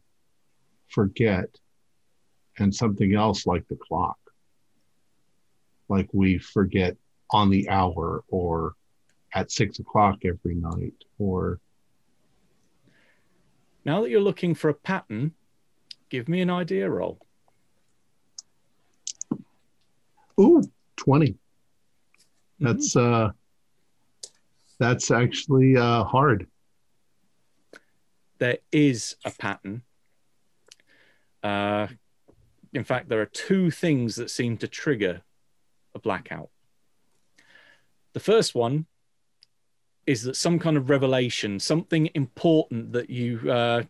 forget 0.90 1.50
and 2.60 2.74
something 2.74 3.16
else 3.16 3.46
like 3.48 3.68
the 3.68 3.76
clock? 3.76 4.18
Like 5.90 6.10
we 6.14 6.38
forget 6.38 6.96
on 7.32 7.50
the 7.50 7.70
hour 7.70 8.24
or 8.28 8.74
at 9.34 9.52
six 9.52 9.80
o'clock 9.80 10.20
every 10.26 10.56
night 10.56 10.94
or 11.18 11.60
Now 13.86 14.02
that 14.02 14.10
you're 14.10 14.22
looking 14.22 14.54
for 14.54 14.70
a 14.70 14.74
pattern, 14.74 15.34
give 16.10 16.30
me 16.30 16.42
an 16.42 16.50
idea 16.50 16.90
roll. 16.90 17.20
ooh 20.40 20.64
20 20.98 21.36
that's 22.60 22.96
uh 22.96 23.30
that's 24.84 25.12
actually 25.12 25.78
uh 25.78 26.04
hard 26.04 26.48
there 28.44 28.58
is 28.74 29.16
a 29.24 29.32
pattern. 29.32 29.84
Uh, 31.42 31.88
in 32.74 32.84
fact, 32.84 33.08
there 33.08 33.22
are 33.22 33.26
two 33.26 33.72
things 33.72 34.16
that 34.16 34.30
seem 34.30 34.58
to 34.58 34.68
trigger 34.68 35.22
a 35.96 36.00
blackout. 36.00 36.50
The 38.12 38.20
first 38.20 38.54
one 38.54 38.86
is 40.06 40.24
that 40.24 40.36
some 40.36 40.60
kind 40.60 40.76
of 40.76 40.90
revelation, 40.90 41.58
something 41.58 42.10
important 42.16 42.92
that 42.92 43.10
you 43.10 43.50
uh, 43.50 43.84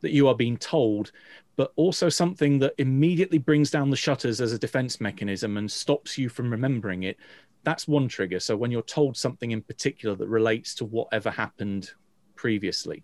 that 0.00 0.10
you 0.10 0.26
are 0.26 0.34
being 0.34 0.56
told, 0.56 1.12
but 1.54 1.72
also 1.76 2.08
something 2.08 2.58
that 2.58 2.74
immediately 2.78 3.38
brings 3.38 3.70
down 3.70 3.90
the 3.90 3.96
shutters 3.96 4.40
as 4.40 4.52
a 4.52 4.58
defense 4.58 5.00
mechanism 5.00 5.56
and 5.56 5.70
stops 5.70 6.18
you 6.18 6.28
from 6.28 6.50
remembering 6.50 7.04
it. 7.04 7.16
That's 7.64 7.88
one 7.88 8.08
trigger. 8.08 8.40
So 8.40 8.56
when 8.56 8.70
you're 8.70 8.82
told 8.82 9.16
something 9.16 9.50
in 9.50 9.62
particular 9.62 10.14
that 10.16 10.28
relates 10.28 10.74
to 10.76 10.84
whatever 10.84 11.30
happened 11.30 11.90
previously 12.36 13.02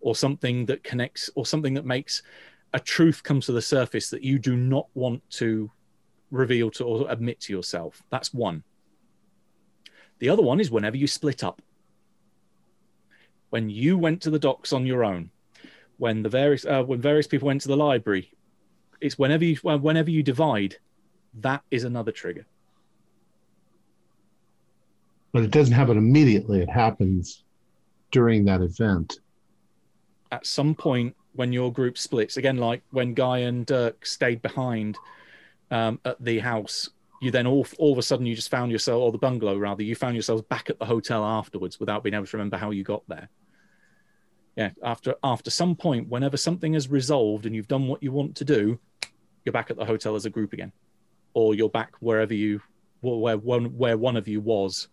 or 0.00 0.14
something 0.14 0.66
that 0.66 0.84
connects 0.84 1.28
or 1.34 1.44
something 1.44 1.74
that 1.74 1.84
makes 1.84 2.22
a 2.72 2.80
truth 2.80 3.22
come 3.22 3.40
to 3.40 3.52
the 3.52 3.62
surface 3.62 4.08
that 4.10 4.22
you 4.22 4.38
do 4.38 4.56
not 4.56 4.86
want 4.94 5.28
to 5.30 5.70
reveal 6.30 6.70
to 6.70 6.84
or 6.84 7.10
admit 7.10 7.40
to 7.40 7.52
yourself. 7.52 8.02
That's 8.10 8.32
one. 8.32 8.62
The 10.18 10.28
other 10.28 10.42
one 10.42 10.60
is 10.60 10.70
whenever 10.70 10.96
you 10.96 11.06
split 11.06 11.42
up. 11.44 11.60
When 13.50 13.68
you 13.68 13.98
went 13.98 14.22
to 14.22 14.30
the 14.30 14.38
docks 14.38 14.72
on 14.72 14.86
your 14.86 15.04
own, 15.04 15.30
when 15.98 16.22
the 16.22 16.28
various 16.28 16.64
uh, 16.64 16.82
when 16.82 17.00
various 17.00 17.26
people 17.26 17.46
went 17.46 17.62
to 17.62 17.68
the 17.68 17.76
library, 17.76 18.32
it's 19.00 19.18
whenever 19.18 19.44
you 19.44 19.56
whenever 19.56 20.10
you 20.10 20.22
divide, 20.22 20.76
that 21.34 21.62
is 21.70 21.84
another 21.84 22.12
trigger. 22.12 22.46
But 25.36 25.44
it 25.44 25.50
doesn't 25.50 25.74
happen 25.74 25.98
immediately 25.98 26.60
it 26.60 26.70
happens 26.70 27.44
during 28.10 28.44
that 28.44 28.62
event 28.62 29.20
at 30.32 30.46
some 30.46 30.74
point 30.74 31.14
when 31.36 31.52
your 31.52 31.72
group 31.72 31.98
splits, 31.98 32.36
again, 32.36 32.56
like 32.56 32.82
when 32.90 33.14
Guy 33.14 33.38
and 33.38 33.64
Dirk 33.64 34.04
stayed 34.04 34.42
behind 34.42 34.98
um, 35.70 36.00
at 36.04 36.22
the 36.22 36.38
house, 36.38 36.90
you 37.20 37.30
then 37.30 37.46
all, 37.46 37.66
all 37.78 37.92
of 37.92 37.98
a 37.98 38.02
sudden 38.02 38.26
you 38.26 38.34
just 38.34 38.50
found 38.50 38.72
yourself, 38.72 39.00
or 39.00 39.12
the 39.12 39.18
bungalow 39.18 39.56
rather, 39.56 39.82
you 39.82 39.94
found 39.94 40.14
yourselves 40.14 40.42
back 40.42 40.68
at 40.70 40.78
the 40.78 40.84
hotel 40.84 41.24
afterwards 41.24 41.78
without 41.78 42.02
being 42.02 42.14
able 42.14 42.26
to 42.26 42.36
remember 42.36 42.56
how 42.56 42.70
you 42.70 42.82
got 42.82 43.02
there. 43.08 43.28
Yeah, 44.56 44.70
after 44.82 45.16
after 45.22 45.50
some 45.50 45.76
point, 45.76 46.08
whenever 46.08 46.38
something 46.38 46.72
is 46.72 46.88
resolved 46.88 47.44
and 47.44 47.54
you've 47.54 47.68
done 47.68 47.88
what 47.88 48.02
you 48.02 48.10
want 48.10 48.36
to 48.36 48.44
do, 48.44 48.78
you're 49.44 49.52
back 49.52 49.70
at 49.70 49.76
the 49.76 49.84
hotel 49.84 50.16
as 50.16 50.24
a 50.24 50.30
group 50.30 50.54
again, 50.54 50.72
or 51.34 51.54
you're 51.54 51.68
back 51.68 51.92
wherever 52.00 52.32
you 52.32 52.62
where 53.02 53.36
one 53.36 53.76
where 53.76 53.98
one 53.98 54.16
of 54.16 54.26
you 54.26 54.40
was. 54.40 54.88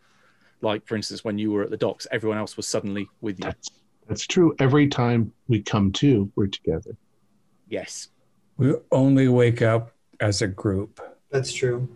Like 0.64 0.88
for 0.88 0.96
instance, 0.96 1.24
when 1.24 1.38
you 1.38 1.52
were 1.52 1.64
at 1.64 1.70
the 1.70 1.78
docks, 1.78 2.08
everyone 2.12 2.38
else 2.38 2.58
was 2.58 2.68
suddenly 2.68 3.08
with 3.22 3.40
you. 3.40 3.46
that's 3.46 3.70
that's 4.08 4.28
true 4.28 4.56
every 4.60 4.88
time 4.88 5.32
we 5.48 5.62
come 5.62 5.92
to 5.94 6.30
we're 6.36 6.48
together 6.48 6.98
Yes. 7.68 8.10
We 8.58 8.76
only 8.92 9.30
wake 9.30 9.62
up 9.64 9.94
as 10.20 10.44
a 10.44 10.48
group. 10.48 11.00
That's 11.32 11.52
true. 11.52 11.90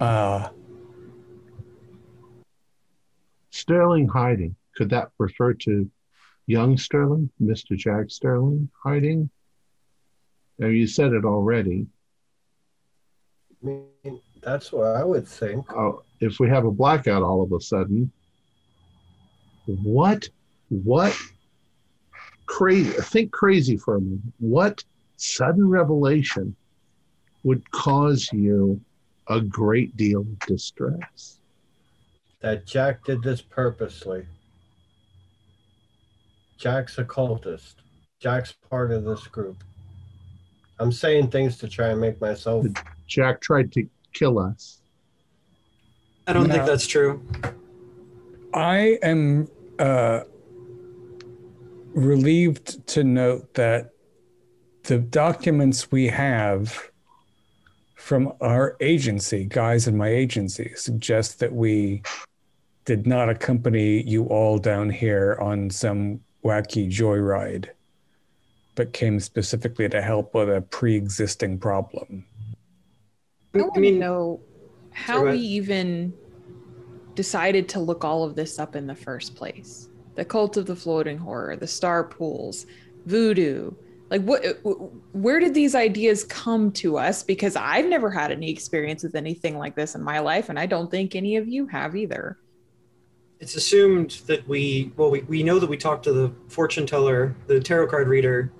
Uh, 0.00 0.48
sterling 3.50 4.08
hiding 4.08 4.56
could 4.76 4.90
that 4.90 5.10
refer 5.18 5.52
to 5.52 5.90
young 6.46 6.78
sterling 6.78 7.28
mr 7.42 7.76
jack 7.76 8.08
sterling 8.08 8.70
hiding 8.82 9.28
now 10.58 10.68
you 10.68 10.86
said 10.86 11.12
it 11.12 11.24
already 11.24 11.86
I 13.60 13.66
mean, 13.66 13.86
that's 14.42 14.72
what 14.72 14.96
I 14.96 15.04
would 15.04 15.26
think. 15.26 15.70
oh, 15.72 16.02
if 16.20 16.40
we 16.40 16.48
have 16.48 16.64
a 16.64 16.70
blackout 16.70 17.22
all 17.22 17.42
of 17.42 17.52
a 17.52 17.60
sudden, 17.60 18.10
what, 19.66 20.28
what 20.68 21.16
crazy, 22.46 22.90
think 22.90 23.30
crazy 23.30 23.76
for 23.76 23.96
a 23.96 24.00
minute. 24.00 24.20
What 24.38 24.84
sudden 25.16 25.68
revelation 25.68 26.56
would 27.44 27.70
cause 27.70 28.28
you 28.32 28.80
a 29.28 29.40
great 29.40 29.96
deal 29.96 30.20
of 30.20 30.38
distress? 30.40 31.38
That 32.40 32.66
Jack 32.66 33.04
did 33.04 33.22
this 33.22 33.42
purposely. 33.42 34.26
Jack's 36.56 36.98
a 36.98 37.04
cultist. 37.04 37.74
Jack's 38.20 38.54
part 38.68 38.90
of 38.90 39.04
this 39.04 39.26
group. 39.28 39.62
I'm 40.80 40.92
saying 40.92 41.30
things 41.30 41.58
to 41.58 41.68
try 41.68 41.88
and 41.88 42.00
make 42.00 42.20
myself. 42.20 42.66
Jack 43.06 43.40
tried 43.40 43.72
to 43.72 43.88
kill 44.18 44.38
us. 44.38 44.80
I 46.26 46.32
don't 46.32 46.48
No. 46.48 46.54
think 46.54 46.66
that's 46.66 46.86
true. 46.86 47.22
I 48.52 48.98
am 49.02 49.48
uh, 49.78 50.20
relieved 51.94 52.86
to 52.88 53.04
note 53.04 53.54
that 53.54 53.90
the 54.84 54.98
documents 54.98 55.90
we 55.90 56.06
have 56.08 56.90
from 57.94 58.32
our 58.40 58.76
agency, 58.80 59.44
guys 59.44 59.86
in 59.86 59.96
my 59.96 60.08
agency, 60.08 60.72
suggest 60.74 61.40
that 61.40 61.52
we 61.52 62.02
did 62.84 63.06
not 63.06 63.28
accompany 63.28 64.02
you 64.02 64.24
all 64.24 64.58
down 64.58 64.88
here 64.88 65.36
on 65.40 65.68
some 65.70 66.20
wacky 66.44 66.90
joyride, 66.90 67.68
but 68.74 68.92
came 68.92 69.20
specifically 69.20 69.88
to 69.88 70.00
help 70.00 70.34
with 70.34 70.48
a 70.48 70.62
pre 70.62 70.96
existing 70.96 71.58
problem. 71.58 72.24
I 73.54 73.58
I 73.58 73.62
want 73.62 73.74
to 73.74 73.90
know 73.92 74.40
how 74.92 75.24
we 75.24 75.38
even 75.38 76.12
decided 77.14 77.68
to 77.70 77.80
look 77.80 78.04
all 78.04 78.24
of 78.24 78.34
this 78.34 78.58
up 78.58 78.76
in 78.76 78.86
the 78.86 78.94
first 78.94 79.34
place. 79.34 79.88
The 80.14 80.24
cult 80.24 80.56
of 80.56 80.66
the 80.66 80.76
floating 80.76 81.18
horror, 81.18 81.56
the 81.56 81.66
star 81.66 82.04
pools, 82.04 82.66
voodoo. 83.06 83.72
Like 84.10 84.22
what 84.22 84.44
uh, 84.44 84.70
where 85.12 85.38
did 85.38 85.52
these 85.54 85.74
ideas 85.74 86.24
come 86.24 86.72
to 86.72 86.96
us 86.96 87.22
because 87.22 87.56
I've 87.56 87.86
never 87.86 88.10
had 88.10 88.32
any 88.32 88.50
experience 88.50 89.02
with 89.02 89.14
anything 89.14 89.58
like 89.58 89.76
this 89.76 89.94
in 89.94 90.02
my 90.02 90.18
life 90.18 90.48
and 90.48 90.58
I 90.58 90.66
don't 90.66 90.90
think 90.90 91.14
any 91.14 91.36
of 91.36 91.46
you 91.46 91.66
have 91.66 91.94
either. 91.94 92.38
it's 93.40 93.54
assumed 93.54 94.20
that 94.26 94.46
we 94.48 94.92
well 94.96 95.10
we, 95.10 95.20
we 95.22 95.42
know 95.42 95.58
that 95.58 95.68
we 95.68 95.76
talked 95.76 96.04
to 96.04 96.12
the 96.12 96.32
fortune 96.48 96.86
teller 96.86 97.34
the 97.46 97.60
tarot 97.60 97.88
card 97.88 98.08
reader 98.08 98.50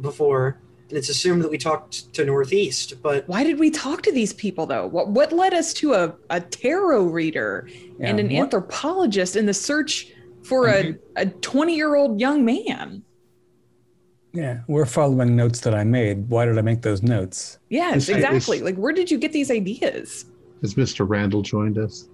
before 0.00 0.58
and 0.88 0.98
it's 0.98 1.08
assumed 1.08 1.42
that 1.42 1.50
we 1.50 1.58
talked 1.58 2.12
to 2.14 2.24
northeast 2.24 3.02
but 3.02 3.26
Why 3.28 3.42
did 3.44 3.58
we 3.58 3.70
talk 3.70 4.02
to 4.02 4.12
these 4.12 4.32
people 4.32 4.66
though? 4.66 4.86
What 4.86 5.08
what 5.08 5.32
led 5.32 5.54
us 5.54 5.72
to 5.74 5.94
a, 5.94 6.14
a 6.30 6.40
tarot 6.40 7.04
reader 7.04 7.68
and 8.00 8.20
an 8.20 8.26
what- 8.28 8.42
anthropologist 8.42 9.36
in 9.36 9.46
the 9.46 9.54
search 9.54 10.12
for 10.42 10.68
a, 10.68 10.84
mhm. 10.84 10.98
a 11.16 11.26
20 11.26 11.74
year 11.74 11.94
old 11.94 12.20
young 12.20 12.44
man? 12.44 13.02
Yeah, 14.32 14.60
we're 14.66 14.84
following 14.84 15.36
notes 15.36 15.60
that 15.60 15.74
I 15.76 15.84
made. 15.84 16.28
Why 16.28 16.44
did 16.44 16.58
I 16.58 16.62
make 16.62 16.82
those 16.82 17.02
notes? 17.04 17.58
Yes, 17.70 17.96
Is- 17.96 18.08
is- 18.08 18.16
exactly. 18.16 18.60
Like, 18.62 18.76
where 18.76 18.92
did 18.92 19.08
you 19.10 19.16
get 19.16 19.32
these 19.32 19.50
ideas? 19.50 20.26
Has 20.60 20.74
Mr. 20.74 21.08
Randall 21.08 21.40
joined 21.42 21.78
us? 21.78 22.08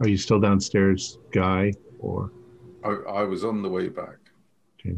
Are 0.00 0.08
you 0.08 0.16
still 0.16 0.40
downstairs, 0.40 1.18
Guy? 1.32 1.72
Or 2.00 2.30
I, 2.84 2.88
I 2.88 3.22
was 3.22 3.44
on 3.44 3.62
the 3.62 3.68
way 3.68 3.88
back. 3.88 4.18
Okay. 4.80 4.96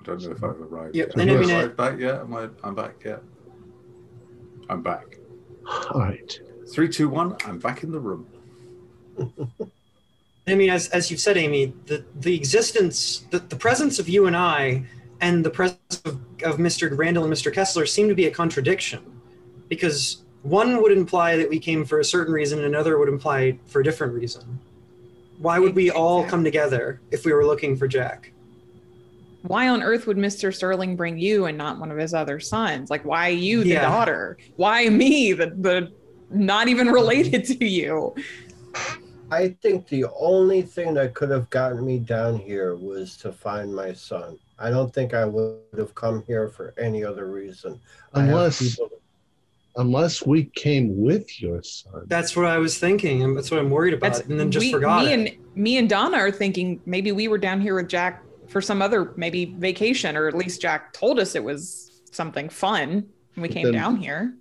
I 0.00 0.04
don't 0.04 0.22
know 0.22 0.30
if 0.30 0.44
I've 0.44 0.60
arrived. 0.60 0.94
Yep, 0.94 1.08
yet. 1.08 1.16
and 1.20 1.30
Have 1.30 1.40
I 1.40 1.42
I 1.42 1.46
mean, 1.46 1.56
arrived 1.56 1.76
back 1.76 1.98
yet? 1.98 2.14
Am 2.20 2.34
I? 2.34 2.48
I'm 2.62 2.74
back 2.74 2.94
yet. 3.04 3.22
I'm 4.68 4.82
back. 4.82 5.18
all 5.90 6.00
right. 6.00 6.40
Three, 6.72 6.88
two, 6.88 7.08
one. 7.08 7.36
I'm 7.44 7.58
back 7.58 7.82
in 7.82 7.92
the 7.92 8.00
room. 8.00 8.26
I 10.48 10.54
mean, 10.54 10.70
as, 10.70 10.88
as 10.90 11.10
you've 11.10 11.20
said, 11.20 11.36
Amy, 11.36 11.74
the, 11.86 12.04
the 12.20 12.34
existence, 12.34 13.26
the, 13.30 13.40
the 13.40 13.56
presence 13.56 13.98
of 13.98 14.08
you 14.08 14.26
and 14.26 14.36
I 14.36 14.84
and 15.20 15.44
the 15.44 15.50
presence 15.50 16.02
of, 16.04 16.20
of 16.42 16.58
Mr. 16.58 16.96
Randall 16.96 17.24
and 17.24 17.32
Mr. 17.32 17.52
Kessler 17.52 17.86
seem 17.86 18.08
to 18.08 18.14
be 18.14 18.26
a 18.26 18.30
contradiction 18.30 19.20
because 19.68 20.24
one 20.42 20.80
would 20.82 20.92
imply 20.92 21.36
that 21.36 21.48
we 21.48 21.58
came 21.58 21.84
for 21.84 21.98
a 21.98 22.04
certain 22.04 22.32
reason 22.32 22.58
and 22.58 22.66
another 22.66 22.98
would 22.98 23.08
imply 23.08 23.58
for 23.66 23.80
a 23.80 23.84
different 23.84 24.12
reason. 24.12 24.60
Why 25.38 25.58
would 25.58 25.74
we 25.74 25.90
all 25.90 26.24
come 26.24 26.42
together 26.44 27.00
if 27.10 27.24
we 27.24 27.32
were 27.32 27.44
looking 27.44 27.76
for 27.76 27.86
Jack? 27.86 28.32
Why 29.42 29.68
on 29.68 29.82
earth 29.82 30.06
would 30.06 30.16
Mr. 30.16 30.52
Sterling 30.52 30.96
bring 30.96 31.18
you 31.18 31.44
and 31.46 31.56
not 31.56 31.78
one 31.78 31.90
of 31.92 31.98
his 31.98 32.14
other 32.14 32.40
sons? 32.40 32.90
Like, 32.90 33.04
why 33.04 33.28
you, 33.28 33.62
the 33.62 33.70
Yeah. 33.70 33.82
daughter? 33.82 34.38
Why 34.56 34.88
me, 34.88 35.32
the, 35.34 35.46
the 35.58 35.92
not 36.30 36.68
even 36.68 36.88
related 36.88 37.44
to 37.46 37.64
you? 37.64 38.14
I 39.30 39.48
think 39.60 39.88
the 39.88 40.06
only 40.18 40.62
thing 40.62 40.94
that 40.94 41.14
could 41.14 41.30
have 41.30 41.48
gotten 41.50 41.84
me 41.84 41.98
down 41.98 42.38
here 42.38 42.74
was 42.76 43.16
to 43.18 43.32
find 43.32 43.74
my 43.74 43.92
son. 43.92 44.38
I 44.58 44.70
don't 44.70 44.92
think 44.92 45.14
I 45.14 45.24
would 45.26 45.60
have 45.76 45.94
come 45.94 46.24
here 46.26 46.48
for 46.48 46.74
any 46.78 47.04
other 47.04 47.26
reason. 47.30 47.78
I 48.14 48.20
have 48.20 48.28
Unless, 48.30 48.58
people- 48.76 48.90
unless 49.76 50.24
we 50.26 50.44
came 50.54 50.96
with 51.00 51.40
your 51.40 51.62
son. 51.62 52.04
That's 52.06 52.34
what 52.36 52.46
I 52.46 52.58
was 52.58 52.78
thinking, 52.78 53.22
and 53.22 53.36
that's 53.36 53.50
what 53.50 53.60
I'm 53.60 53.70
worried 53.70 53.94
about, 53.94 54.14
That's 54.14 54.26
and 54.26 54.38
then 54.40 54.50
just 54.50 54.64
we, 54.66 54.72
forgot 54.72 55.04
me 55.04 55.12
it. 55.12 55.14
and 55.14 55.56
me 55.62 55.76
and 55.78 55.88
Donna 55.88 56.16
are 56.16 56.30
thinking 56.32 56.80
maybe 56.86 57.12
we 57.12 57.28
were 57.28 57.38
down 57.38 57.60
here 57.60 57.74
with 57.74 57.88
Jack 57.88 58.22
for 58.48 58.60
some 58.60 58.80
other 58.82 59.12
maybe 59.16 59.54
vacation, 59.58 60.16
or 60.16 60.28
at 60.28 60.34
least 60.34 60.60
Jack 60.60 60.92
told 60.92 61.18
us 61.18 61.34
it 61.34 61.44
was 61.44 62.02
something 62.10 62.48
fun 62.48 63.04
when 63.34 63.42
we 63.42 63.48
But 63.48 63.54
came 63.54 63.64
then- 63.64 63.74
down 63.74 63.96
here. 63.96 64.34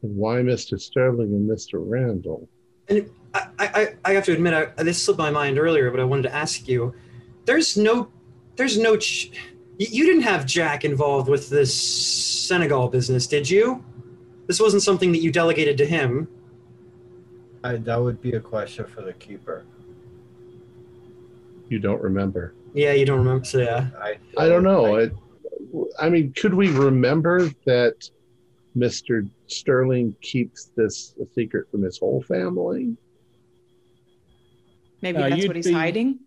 Why 0.00 0.36
Mr. 0.38 0.80
Sterling 0.80 1.32
and 1.32 1.48
Mr. 1.48 1.74
Randall? 1.74 2.48
And 2.88 3.08
I, 3.34 3.46
I- 3.58 3.94
I 4.04 4.12
have 4.14 4.24
to 4.24 4.32
admit, 4.32 4.52
I, 4.76 4.82
this 4.82 5.00
slipped 5.02 5.18
my 5.18 5.30
mind 5.30 5.58
earlier, 5.58 5.90
but 5.92 6.00
I 6.00 6.04
wanted 6.04 6.22
to 6.22 6.34
ask 6.34 6.66
you. 6.66 6.92
There's 7.44 7.76
no, 7.76 8.08
there's 8.56 8.78
no. 8.78 8.96
Ch- 8.96 9.30
you, 9.78 9.86
you 9.90 10.06
didn't 10.06 10.22
have 10.22 10.44
Jack 10.44 10.84
involved 10.84 11.28
with 11.28 11.48
this 11.50 11.72
Senegal 11.72 12.88
business, 12.88 13.26
did 13.28 13.48
you? 13.48 13.84
This 14.46 14.60
wasn't 14.60 14.82
something 14.82 15.12
that 15.12 15.18
you 15.18 15.30
delegated 15.30 15.78
to 15.78 15.86
him. 15.86 16.28
I, 17.64 17.76
that 17.76 18.00
would 18.00 18.20
be 18.20 18.32
a 18.32 18.40
question 18.40 18.86
for 18.86 19.02
the 19.02 19.12
keeper. 19.14 19.64
You 21.68 21.78
don't 21.78 22.02
remember. 22.02 22.54
Yeah, 22.74 22.92
you 22.92 23.06
don't 23.06 23.18
remember. 23.18 23.44
So 23.44 23.58
yeah, 23.58 23.88
I, 24.00 24.18
I 24.38 24.48
don't 24.48 24.62
know. 24.64 24.98
I- 25.00 25.10
I 25.98 26.10
mean, 26.10 26.32
could 26.34 26.52
we 26.52 26.70
remember 26.70 27.48
that 27.64 27.94
Mr. 28.76 29.26
Sterling 29.46 30.14
keeps 30.20 30.70
this 30.76 31.14
a 31.22 31.24
secret 31.34 31.70
from 31.70 31.82
his 31.82 31.98
whole 31.98 32.20
family? 32.22 32.94
Maybe 35.00 35.18
Uh, 35.18 35.28
that's 35.30 35.46
what 35.46 35.56
he's 35.56 35.66
be- 35.68 35.72
hiding. 35.72 36.20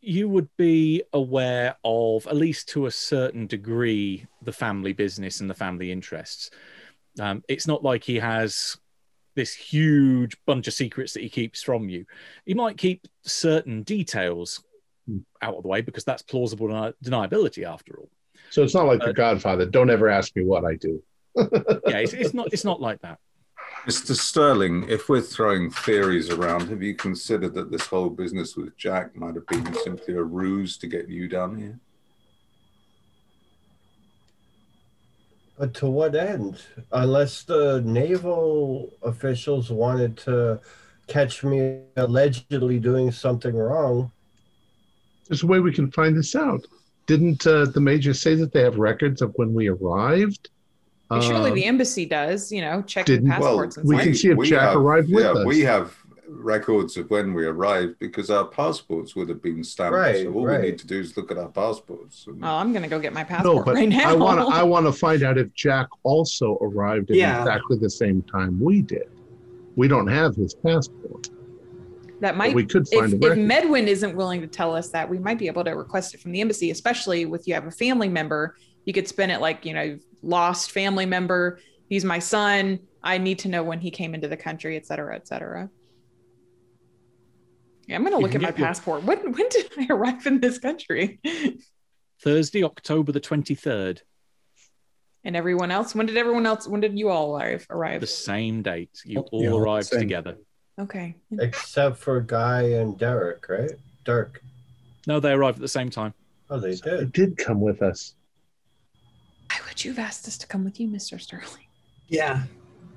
You 0.00 0.28
would 0.28 0.48
be 0.58 1.02
aware 1.14 1.76
of, 1.82 2.26
at 2.26 2.36
least 2.36 2.68
to 2.70 2.86
a 2.86 2.90
certain 2.90 3.46
degree, 3.46 4.26
the 4.42 4.52
family 4.52 4.92
business 4.92 5.40
and 5.40 5.48
the 5.48 5.54
family 5.54 5.90
interests. 5.90 6.50
Um, 7.20 7.42
it's 7.48 7.66
not 7.66 7.82
like 7.82 8.04
he 8.04 8.16
has 8.16 8.76
this 9.34 9.54
huge 9.54 10.36
bunch 10.46 10.66
of 10.66 10.74
secrets 10.74 11.12
that 11.12 11.22
he 11.22 11.28
keeps 11.28 11.62
from 11.62 11.88
you. 11.88 12.04
He 12.44 12.54
might 12.54 12.76
keep 12.76 13.06
certain 13.22 13.82
details 13.82 14.62
Hmm. 15.06 15.18
out 15.40 15.54
of 15.54 15.62
the 15.62 15.68
way 15.68 15.80
because 15.80 16.04
that's 16.04 16.22
plausible 16.22 16.68
deniability 17.02 17.64
after 17.64 17.98
all. 17.98 18.10
So 18.50 18.62
it's 18.62 18.74
not 18.74 18.86
like 18.86 19.00
Uh, 19.02 19.06
the 19.06 19.12
Godfather. 19.14 19.64
Don't 19.64 19.88
ever 19.90 20.08
ask 20.08 20.36
me 20.36 20.44
what 20.44 20.64
I 20.64 20.74
do. 20.74 21.02
Yeah, 21.86 21.98
it's, 21.98 22.12
it's 22.12 22.34
not. 22.34 22.52
It's 22.52 22.64
not 22.64 22.80
like 22.80 23.00
that. 23.02 23.18
Mr. 23.86 24.14
Sterling, 24.14 24.86
if 24.88 25.08
we're 25.08 25.20
throwing 25.22 25.70
theories 25.70 26.30
around, 26.30 26.68
have 26.68 26.82
you 26.82 26.94
considered 26.94 27.54
that 27.54 27.70
this 27.70 27.86
whole 27.86 28.10
business 28.10 28.56
with 28.56 28.76
Jack 28.76 29.16
might 29.16 29.34
have 29.34 29.46
been 29.46 29.72
simply 29.82 30.14
a 30.14 30.22
ruse 30.22 30.76
to 30.78 30.86
get 30.86 31.08
you 31.08 31.28
down 31.28 31.56
here? 31.58 31.78
But 35.58 35.74
to 35.74 35.86
what 35.86 36.14
end? 36.14 36.62
Unless 36.92 37.42
the 37.42 37.82
naval 37.84 38.92
officials 39.02 39.70
wanted 39.70 40.16
to 40.18 40.60
catch 41.08 41.42
me 41.42 41.80
allegedly 41.96 42.78
doing 42.78 43.10
something 43.10 43.56
wrong. 43.56 44.12
There's 45.26 45.42
a 45.42 45.46
way 45.46 45.58
we 45.60 45.72
can 45.72 45.90
find 45.90 46.16
this 46.16 46.36
out. 46.36 46.64
Didn't 47.06 47.46
uh, 47.46 47.64
the 47.66 47.80
major 47.80 48.14
say 48.14 48.34
that 48.36 48.52
they 48.52 48.62
have 48.62 48.78
records 48.78 49.20
of 49.20 49.32
when 49.36 49.52
we 49.52 49.68
arrived? 49.68 50.50
Surely 51.22 51.50
Um, 51.50 51.56
the 51.56 51.64
embassy 51.64 52.04
does, 52.04 52.52
you 52.52 52.60
know, 52.60 52.82
check 52.82 53.06
didn't- 53.06 53.30
passports 53.30 53.78
and 53.78 53.88
we 53.88 53.96
can 53.98 54.14
see 54.14 54.28
if 54.28 54.38
Jack 54.44 54.60
have, 54.60 54.76
arrived 54.76 55.10
with 55.10 55.24
yeah, 55.24 55.30
us. 55.32 55.46
we 55.46 55.60
have 55.60 55.96
records 56.28 56.96
of 56.96 57.10
when 57.10 57.32
we 57.34 57.46
arrived 57.46 57.98
because 57.98 58.30
our 58.30 58.44
passports 58.44 59.16
would 59.16 59.28
have 59.28 59.42
been 59.42 59.64
stamped. 59.64 59.94
Right, 59.96 60.24
so 60.24 60.32
all 60.32 60.46
right. 60.46 60.60
we 60.60 60.66
need 60.68 60.78
to 60.78 60.86
do 60.86 61.00
is 61.00 61.16
look 61.16 61.30
at 61.30 61.38
our 61.38 61.48
passports. 61.48 62.26
and- 62.26 62.44
Oh, 62.44 62.48
I'm 62.56 62.72
gonna 62.72 62.88
go 62.88 62.98
get 62.98 63.12
my 63.12 63.22
no, 63.22 63.26
passport 63.28 63.64
but 63.66 63.74
right 63.74 63.88
now. 63.88 64.10
I 64.10 64.14
want 64.14 64.40
to. 64.40 64.46
I 64.46 64.62
want 64.62 64.86
to 64.86 64.92
find 64.92 65.22
out 65.22 65.38
if 65.38 65.52
Jack 65.54 65.88
also 66.02 66.58
arrived 66.60 67.10
at 67.10 67.16
Yeah. 67.16 67.40
exactly 67.40 67.78
the 67.78 67.90
same 67.90 68.22
time 68.22 68.60
we 68.60 68.82
did. 68.82 69.08
We 69.76 69.88
don't 69.88 70.08
have 70.08 70.34
his 70.34 70.54
passport, 70.54 71.28
that 72.20 72.32
but 72.32 72.36
might 72.36 72.54
we 72.54 72.64
could 72.66 72.86
if, 72.90 72.98
find 72.98 73.12
a 73.22 73.32
if. 73.32 73.38
Medwin 73.38 73.86
isn't 73.86 74.16
willing 74.16 74.40
to 74.40 74.46
tell 74.48 74.74
us 74.74 74.90
that, 74.90 75.08
we 75.08 75.18
might 75.18 75.38
be 75.38 75.46
able 75.46 75.64
to 75.64 75.70
request 75.70 76.14
it 76.14 76.20
from 76.20 76.32
the 76.32 76.40
embassy, 76.40 76.70
especially 76.70 77.26
with 77.26 77.46
you 77.46 77.54
have 77.54 77.66
a 77.66 77.70
family 77.70 78.08
member. 78.08 78.56
You 78.84 78.92
could 78.92 79.06
spin 79.06 79.30
it 79.30 79.40
like, 79.40 79.64
you 79.64 79.74
know, 79.74 79.82
you've 79.82 80.04
lost 80.22 80.72
family 80.72 81.06
member. 81.06 81.60
He's 81.88 82.04
my 82.04 82.18
son. 82.18 82.80
I 83.02 83.18
need 83.18 83.38
to 83.40 83.48
know 83.48 83.62
when 83.62 83.78
he 83.78 83.90
came 83.90 84.14
into 84.14 84.26
the 84.28 84.36
country, 84.36 84.76
et 84.76 84.84
cetera, 84.86 85.14
et 85.14 85.28
cetera. 85.28 85.70
Yeah, 87.88 87.96
I'm 87.96 88.04
gonna 88.04 88.18
look 88.18 88.34
at 88.34 88.42
my 88.42 88.50
get 88.50 88.58
your- 88.58 88.66
passport. 88.68 89.02
When 89.04 89.18
when 89.32 89.48
did 89.48 89.70
I 89.78 89.86
arrive 89.90 90.26
in 90.26 90.40
this 90.40 90.58
country? 90.58 91.20
Thursday, 92.22 92.62
October 92.62 93.12
the 93.12 93.20
twenty 93.20 93.54
third, 93.54 94.02
and 95.24 95.34
everyone 95.34 95.70
else, 95.70 95.94
when 95.94 96.04
did 96.06 96.16
everyone 96.18 96.44
else 96.46 96.68
when 96.68 96.80
did 96.82 96.98
you 96.98 97.08
all 97.08 97.36
arrive 97.36 97.66
arrive? 97.70 98.00
the 98.02 98.06
same 98.06 98.62
date. 98.62 98.90
You 99.04 99.24
Oh, 99.32 99.42
Yeah, 99.42 99.50
all 99.50 99.58
arrived 99.58 99.86
same. 99.86 100.00
together. 100.00 100.36
Okay. 100.78 101.16
Except 101.40 101.96
for 101.96 102.20
Guy 102.20 102.62
and 102.62 102.96
Derek, 102.98 103.48
right? 103.48 103.72
Dirk. 104.04 104.42
No, 105.08 105.18
they 105.18 105.32
arrived 105.32 105.56
at 105.58 105.62
the 105.62 105.66
same 105.68 105.90
time. 105.90 106.14
Oh, 106.50 106.60
they 106.60 106.70
It 106.70 106.82
did. 106.82 107.12
did 107.12 107.36
come 107.38 107.60
with 107.60 107.82
us. 107.82 108.14
Why 109.50 109.58
would 109.66 109.84
you 109.84 109.90
have 109.92 109.98
asked 109.98 110.28
us 110.28 110.36
to 110.38 110.46
come 110.46 110.62
with 110.64 110.78
you, 110.78 110.86
Mr. 110.88 111.20
Sterling? 111.20 111.66
yeah. 112.08 112.44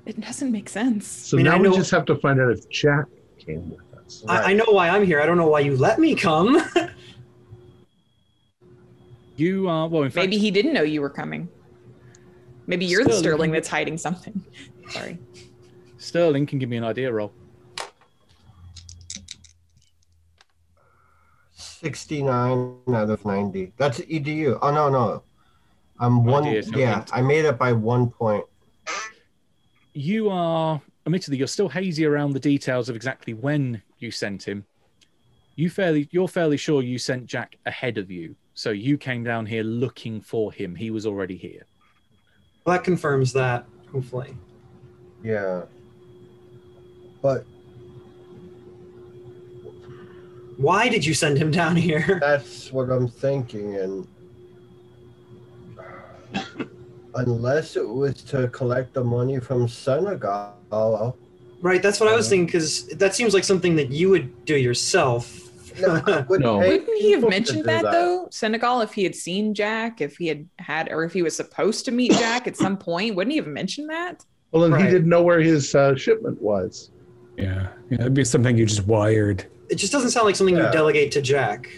It 0.04 0.20
doesn't 0.20 0.50
make 0.50 0.68
sense. 0.68 1.06
So 1.06 1.36
I 1.36 1.38
mean, 1.38 1.44
now 1.46 1.56
I 1.56 1.60
we 1.60 1.76
just 1.76 1.90
have 1.92 2.04
to 2.06 2.16
find 2.16 2.40
out 2.40 2.50
if 2.50 2.68
Jack 2.68 3.06
came 3.38 3.70
with 3.70 3.91
us. 4.06 4.24
I, 4.28 4.50
I 4.50 4.52
know 4.52 4.66
why 4.68 4.88
I'm 4.88 5.04
here. 5.04 5.20
I 5.20 5.26
don't 5.26 5.36
know 5.36 5.48
why 5.48 5.60
you 5.60 5.76
let 5.76 5.98
me 5.98 6.14
come. 6.14 6.62
You 9.36 9.68
are 9.68 9.88
well. 9.88 10.02
In 10.02 10.10
fact, 10.10 10.26
Maybe 10.26 10.38
he 10.38 10.50
didn't 10.50 10.72
know 10.72 10.82
you 10.82 11.00
were 11.00 11.10
coming. 11.10 11.48
Maybe 12.66 12.84
you're 12.84 13.02
the 13.02 13.10
Sterling. 13.10 13.22
Sterling 13.22 13.50
that's 13.52 13.68
hiding 13.68 13.98
something. 13.98 14.44
Sorry. 14.90 15.18
Sterling 15.98 16.46
can 16.46 16.58
give 16.58 16.68
me 16.68 16.76
an 16.76 16.84
idea 16.84 17.12
roll. 17.12 17.32
69 21.54 22.76
out 22.94 23.10
of 23.10 23.24
90. 23.24 23.72
That's 23.76 23.98
EDU. 24.00 24.58
Oh, 24.62 24.70
no, 24.70 24.88
no. 24.88 25.22
I'm 25.98 26.24
one. 26.24 26.44
Yeah. 26.44 27.04
I 27.12 27.20
made 27.22 27.44
it 27.44 27.58
by 27.58 27.72
one 27.72 28.10
point. 28.10 28.44
You 29.92 30.30
are, 30.30 30.80
admittedly, 31.04 31.38
you're 31.38 31.48
still 31.48 31.68
hazy 31.68 32.06
around 32.06 32.32
the 32.32 32.40
details 32.40 32.88
of 32.88 32.94
exactly 32.94 33.34
when 33.34 33.82
you 34.02 34.10
sent 34.10 34.42
him. 34.42 34.64
You 35.54 35.70
fairly, 35.70 36.08
you're 36.10 36.28
fairly 36.28 36.56
sure 36.56 36.82
you 36.82 36.98
sent 36.98 37.26
Jack 37.26 37.56
ahead 37.66 37.98
of 37.98 38.10
you, 38.10 38.34
so 38.54 38.70
you 38.70 38.98
came 38.98 39.22
down 39.22 39.46
here 39.46 39.62
looking 39.62 40.20
for 40.20 40.52
him. 40.52 40.74
He 40.74 40.90
was 40.90 41.06
already 41.06 41.36
here. 41.36 41.66
well, 42.64 42.76
that 42.76 42.84
confirms 42.84 43.32
that. 43.34 43.66
Hopefully. 43.92 44.34
Yeah. 45.22 45.62
But 47.20 47.44
Why 50.62 50.88
did 50.88 51.04
you 51.04 51.12
send 51.12 51.38
him 51.38 51.50
down 51.50 51.74
here? 51.76 52.18
that's 52.20 52.72
what 52.72 52.90
I'm 52.90 53.08
thinking. 53.08 53.76
And 53.76 54.06
unless 57.14 57.76
it 57.76 57.88
was 57.88 58.22
to 58.24 58.48
collect 58.48 58.94
the 58.94 59.02
money 59.02 59.40
from 59.40 59.66
Senegal, 59.66 61.16
Right. 61.62 61.80
That's 61.82 62.00
what 62.00 62.08
I 62.08 62.16
was 62.16 62.28
thinking 62.28 62.46
because 62.46 62.88
that 62.88 63.14
seems 63.14 63.32
like 63.34 63.44
something 63.44 63.76
that 63.76 63.90
you 63.90 64.10
would 64.10 64.44
do 64.44 64.56
yourself. 64.56 65.38
no, 65.80 66.02
I 66.06 66.20
would 66.22 66.40
No. 66.40 66.60
pay 66.60 66.78
Wouldn't 66.80 66.98
he 66.98 67.12
have 67.12 67.22
mentioned 67.28 67.58
do 67.60 67.62
that, 67.64 67.82
though? 67.82 68.26
Senegal, 68.30 68.80
if 68.80 68.92
he 68.92 69.04
had 69.04 69.14
seen 69.14 69.54
Jack, 69.54 70.00
if 70.00 70.16
he 70.16 70.26
had 70.26 70.48
had, 70.58 70.90
or 70.90 71.04
if 71.04 71.12
he 71.12 71.22
was 71.22 71.36
supposed 71.36 71.84
to 71.86 71.92
meet 71.92 72.10
Jack 72.12 72.46
at 72.48 72.56
some 72.56 72.76
point, 72.76 73.14
wouldn't 73.14 73.30
he 73.32 73.36
have 73.38 73.46
mentioned 73.46 73.88
that? 73.90 74.24
Well, 74.50 74.64
and 74.64 74.76
he 74.76 74.82
didn't 74.90 75.08
know 75.08 75.22
where 75.22 75.40
his 75.40 75.74
uh, 75.74 75.94
shipment 75.94 76.42
was. 76.42 76.90
Yeah, 77.38 77.68
yeah, 77.88 78.00
it'd 78.00 78.12
be 78.12 78.24
something 78.24 78.58
you 78.58 78.66
just 78.66 78.86
wired. 78.86 79.46
it 79.70 79.76
just 79.76 79.92
doesn't 79.92 80.10
sound 80.10 80.26
like 80.26 80.36
something 80.36 80.56
Yeah. 80.56 80.66
you 80.66 80.72
delegate 80.72 81.10
to 81.12 81.22
Jack. 81.22 81.70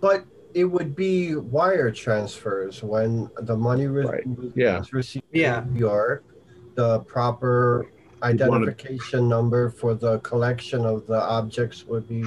But 0.00 0.24
it 0.54 0.64
would 0.64 0.94
be 0.94 1.34
wire 1.34 1.90
transfers 1.90 2.82
when 2.82 3.28
the 3.40 3.56
money 3.56 3.86
re- 3.88 4.04
Right. 4.04 4.26
was 4.26 4.52
Yeah. 4.54 4.82
received 4.92 5.24
Yeah. 5.32 5.62
in 5.62 5.72
New 5.74 5.80
York, 5.80 6.24
the 6.76 7.00
proper 7.00 7.78
wanna- 7.78 7.90
identification 8.22 9.28
number 9.28 9.70
for 9.70 9.94
the 9.94 10.18
collection 10.20 10.84
of 10.84 11.06
the 11.06 11.20
objects 11.20 11.86
would 11.86 12.08
be 12.08 12.22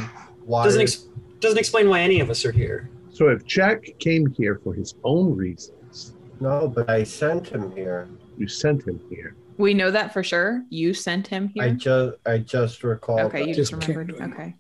Why? 0.46 0.64
Doesn't 0.64 0.82
ex- 0.82 1.06
doesn't 1.40 1.60
explain 1.60 1.90
why 1.90 2.02
any 2.02 2.20
of 2.20 2.30
us 2.30 2.46
are 2.46 2.52
here. 2.52 2.90
So 3.12 3.30
if 3.30 3.46
Jack 3.46 3.86
came 4.00 4.28
here 4.28 4.60
for 4.64 4.74
his 4.74 4.96
own 5.04 5.36
reasons, 5.36 6.14
no, 6.40 6.68
but 6.68 6.90
I 6.90 7.04
sent 7.04 7.48
him 7.48 7.72
here. 7.72 8.10
you 8.38 8.48
sent 8.48 8.88
him 8.88 9.00
here. 9.10 9.36
We 9.58 9.74
know 9.74 9.92
that 9.92 10.14
for 10.14 10.24
sure. 10.24 10.64
You 10.70 10.94
sent 10.94 11.28
him 11.28 11.50
here. 11.50 11.64
I 11.64 11.70
just 11.70 12.18
I 12.26 12.38
just 12.40 12.84
recall. 12.84 13.20
okay, 13.22 13.42
that, 13.42 13.48
you 13.48 13.54
just 13.54 13.72
Just 13.72 13.88
remembered. 13.88 14.20
Okay. 14.34 14.56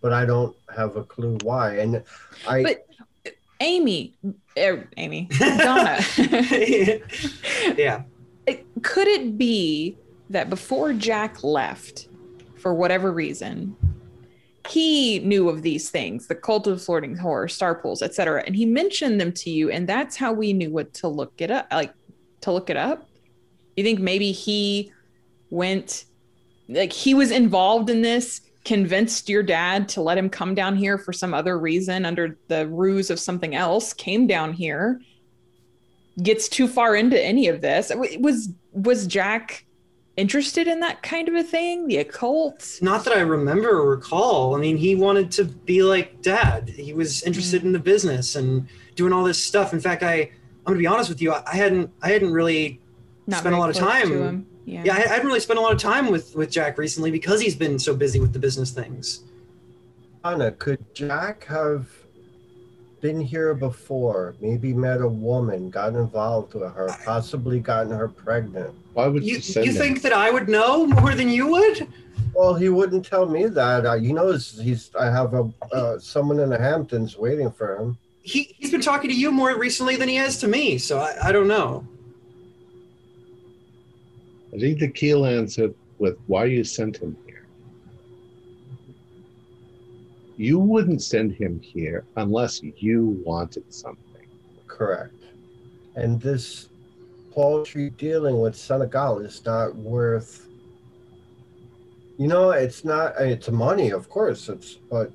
but 0.00 0.12
I 0.12 0.26
don't 0.26 0.56
have 0.74 0.96
a 0.96 1.04
clue 1.04 1.38
why. 1.42 1.76
And 1.78 2.02
I 2.48 2.62
But 2.62 2.86
Amy, 3.60 4.14
er, 4.58 4.88
Amy, 4.96 5.28
Donna. 5.38 6.00
yeah. 7.76 8.02
could 8.82 9.08
it 9.08 9.38
be 9.38 9.96
that 10.34 10.50
before 10.50 10.92
Jack 10.92 11.42
left, 11.42 12.08
for 12.56 12.74
whatever 12.74 13.12
reason, 13.12 13.76
he 14.68 15.18
knew 15.20 15.48
of 15.48 15.62
these 15.62 15.90
things, 15.90 16.26
the 16.26 16.34
cult 16.34 16.66
of 16.66 16.82
floating 16.82 17.16
horror, 17.16 17.48
star 17.48 17.74
pools, 17.74 18.02
etc., 18.02 18.42
and 18.46 18.56
he 18.56 18.64
mentioned 18.64 19.20
them 19.20 19.32
to 19.32 19.50
you, 19.50 19.70
and 19.70 19.88
that's 19.88 20.16
how 20.16 20.32
we 20.32 20.52
knew 20.52 20.70
what 20.70 20.94
to 20.94 21.08
look 21.08 21.34
it 21.38 21.50
up, 21.50 21.66
like 21.70 21.92
to 22.40 22.52
look 22.52 22.70
it 22.70 22.76
up. 22.76 23.08
You 23.76 23.84
think 23.84 24.00
maybe 24.00 24.32
he 24.32 24.92
went, 25.50 26.06
like 26.68 26.92
he 26.92 27.12
was 27.12 27.30
involved 27.30 27.90
in 27.90 28.02
this, 28.02 28.40
convinced 28.64 29.28
your 29.28 29.42
dad 29.42 29.88
to 29.90 30.00
let 30.00 30.16
him 30.16 30.30
come 30.30 30.54
down 30.54 30.74
here 30.74 30.96
for 30.96 31.12
some 31.12 31.34
other 31.34 31.58
reason 31.58 32.06
under 32.06 32.38
the 32.48 32.66
ruse 32.68 33.10
of 33.10 33.20
something 33.20 33.54
else, 33.54 33.92
came 33.92 34.26
down 34.26 34.54
here, 34.54 35.00
gets 36.22 36.48
too 36.48 36.66
far 36.66 36.96
into 36.96 37.22
any 37.22 37.48
of 37.48 37.60
this. 37.60 37.92
Was 38.18 38.50
was 38.72 39.06
Jack 39.06 39.66
interested 40.16 40.68
in 40.68 40.80
that 40.80 41.02
kind 41.02 41.28
of 41.28 41.34
a 41.34 41.42
thing? 41.42 41.86
The 41.88 41.98
occult? 41.98 42.78
Not 42.82 43.04
that 43.04 43.16
I 43.16 43.20
remember 43.20 43.70
or 43.70 43.90
recall. 43.90 44.54
I 44.54 44.58
mean, 44.60 44.76
he 44.76 44.94
wanted 44.94 45.30
to 45.32 45.44
be 45.44 45.82
like 45.82 46.22
dad. 46.22 46.68
He 46.68 46.92
was 46.92 47.22
interested 47.24 47.62
Mm. 47.62 47.66
in 47.66 47.72
the 47.72 47.78
business 47.78 48.36
and 48.36 48.66
doing 48.94 49.12
all 49.12 49.24
this 49.24 49.42
stuff. 49.42 49.72
In 49.72 49.80
fact, 49.80 50.02
I 50.02 50.30
I'm 50.66 50.72
gonna 50.72 50.78
be 50.78 50.86
honest 50.86 51.08
with 51.10 51.20
you. 51.20 51.32
I 51.32 51.42
I 51.46 51.56
hadn't 51.56 51.90
I 52.02 52.08
hadn't 52.10 52.32
really 52.32 52.80
Not 53.26 53.40
Spent 53.40 53.54
a 53.54 53.58
lot 53.58 53.70
of 53.70 53.76
close 53.76 53.90
time. 53.92 54.08
to 54.10 54.22
him. 54.22 54.46
Yeah. 54.66 54.82
yeah 54.84 54.94
I, 54.94 54.98
I 54.98 55.08
hadn't 55.08 55.26
really 55.26 55.40
spent 55.40 55.58
a 55.58 55.62
lot 55.62 55.72
of 55.72 55.78
time 55.78 56.10
with 56.10 56.34
with 56.36 56.50
Jack 56.50 56.78
recently 56.78 57.10
because 57.10 57.40
he's 57.40 57.56
been 57.56 57.78
so 57.78 57.94
busy 57.94 58.20
with 58.20 58.32
the 58.32 58.38
business 58.38 58.70
things. 58.70 59.24
Anna, 60.24 60.52
could 60.52 60.82
Jack 60.94 61.44
have 61.46 61.88
been 63.04 63.20
here 63.20 63.52
before? 63.52 64.34
Maybe 64.40 64.72
met 64.72 65.02
a 65.02 65.06
woman, 65.06 65.68
got 65.68 65.94
involved 65.94 66.54
with 66.54 66.72
her, 66.72 66.88
possibly 67.04 67.60
gotten 67.60 67.92
her 67.92 68.08
pregnant. 68.08 68.74
Why 68.94 69.08
would 69.08 69.22
you, 69.22 69.34
You 69.34 69.40
send 69.42 69.66
you 69.66 69.72
him? 69.72 69.78
think 69.78 70.00
that 70.00 70.14
I 70.14 70.30
would 70.30 70.48
know 70.48 70.86
more 70.86 71.14
than 71.14 71.28
you 71.28 71.46
would? 71.48 71.86
Well, 72.34 72.54
he 72.54 72.70
wouldn't 72.70 73.04
tell 73.04 73.26
me 73.26 73.44
that. 73.44 73.84
Uh, 73.84 73.96
he 73.96 74.14
knows 74.14 74.58
he's. 74.58 74.90
I 74.98 75.10
have 75.10 75.34
a 75.34 75.52
uh, 75.70 75.98
someone 75.98 76.40
in 76.40 76.48
the 76.48 76.58
Hamptons 76.58 77.18
waiting 77.18 77.50
for 77.52 77.76
him. 77.76 77.98
He 78.22 78.54
he's 78.58 78.70
been 78.70 78.80
talking 78.80 79.10
to 79.10 79.16
you 79.16 79.30
more 79.30 79.54
recently 79.58 79.96
than 79.96 80.08
he 80.08 80.16
has 80.16 80.38
to 80.38 80.48
me. 80.48 80.78
So 80.78 80.98
I, 80.98 81.28
I 81.28 81.30
don't 81.30 81.46
know. 81.46 81.86
I 84.54 84.58
think 84.58 84.78
the 84.78 84.88
key 84.88 85.14
lands 85.14 85.58
with 85.98 86.16
why 86.26 86.46
you 86.46 86.64
sent 86.64 86.96
him 86.96 87.18
here. 87.26 87.46
You 90.36 90.58
wouldn't 90.58 91.02
send 91.02 91.32
him 91.32 91.60
here 91.60 92.04
unless 92.16 92.62
you 92.62 93.22
wanted 93.24 93.72
something. 93.72 94.26
Correct. 94.66 95.14
And 95.94 96.20
this 96.20 96.68
paltry 97.32 97.90
dealing 97.90 98.40
with 98.40 98.56
Senegal 98.56 99.20
is 99.20 99.44
not 99.44 99.76
worth. 99.76 100.48
You 102.18 102.28
know, 102.28 102.50
it's 102.50 102.84
not. 102.84 103.14
It's 103.20 103.48
money, 103.50 103.90
of 103.90 104.08
course. 104.08 104.48
It's 104.48 104.74
but 104.90 105.12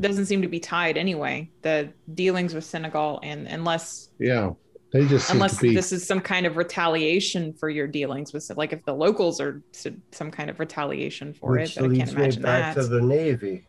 Doesn't 0.00 0.26
seem 0.26 0.42
to 0.42 0.48
be 0.48 0.60
tied 0.60 0.96
anyway. 0.96 1.50
The 1.62 1.90
dealings 2.14 2.54
with 2.54 2.64
Senegal 2.64 3.20
and 3.22 3.46
unless 3.48 4.10
Yeah, 4.18 4.52
they 4.94 5.04
just 5.06 5.26
seem 5.26 5.38
unless 5.38 5.56
to 5.56 5.62
be. 5.62 5.74
this 5.74 5.90
is 5.90 6.06
some 6.06 6.20
kind 6.20 6.46
of 6.46 6.56
retaliation 6.56 7.52
for 7.52 7.68
your 7.68 7.88
dealings 7.88 8.32
with 8.32 8.48
like 8.56 8.72
if 8.72 8.84
the 8.84 8.94
locals 8.94 9.40
are 9.40 9.60
some 10.12 10.30
kind 10.30 10.48
of 10.48 10.60
retaliation 10.60 11.34
for 11.34 11.50
which 11.50 11.76
it, 11.76 11.80
but 11.80 11.90
I 11.90 11.96
can't 11.96 11.98
leads 11.98 12.14
me 12.14 12.22
imagine 12.22 12.42
back 12.42 12.74
that. 12.76 12.82
to 12.82 12.86
the 12.86 13.00
Navy. 13.02 13.66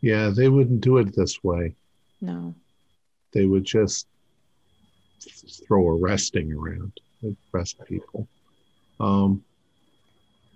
yeah, 0.00 0.30
they 0.34 0.48
wouldn't 0.48 0.80
do 0.80 0.98
it 0.98 1.14
this 1.14 1.44
way. 1.44 1.76
No. 2.20 2.56
They 3.32 3.44
would 3.44 3.64
just 3.64 4.08
throw 5.64 5.88
arresting 5.90 6.52
around, 6.52 6.92
They'd 7.22 7.36
arrest 7.54 7.76
people. 7.86 8.26
Um, 8.98 9.44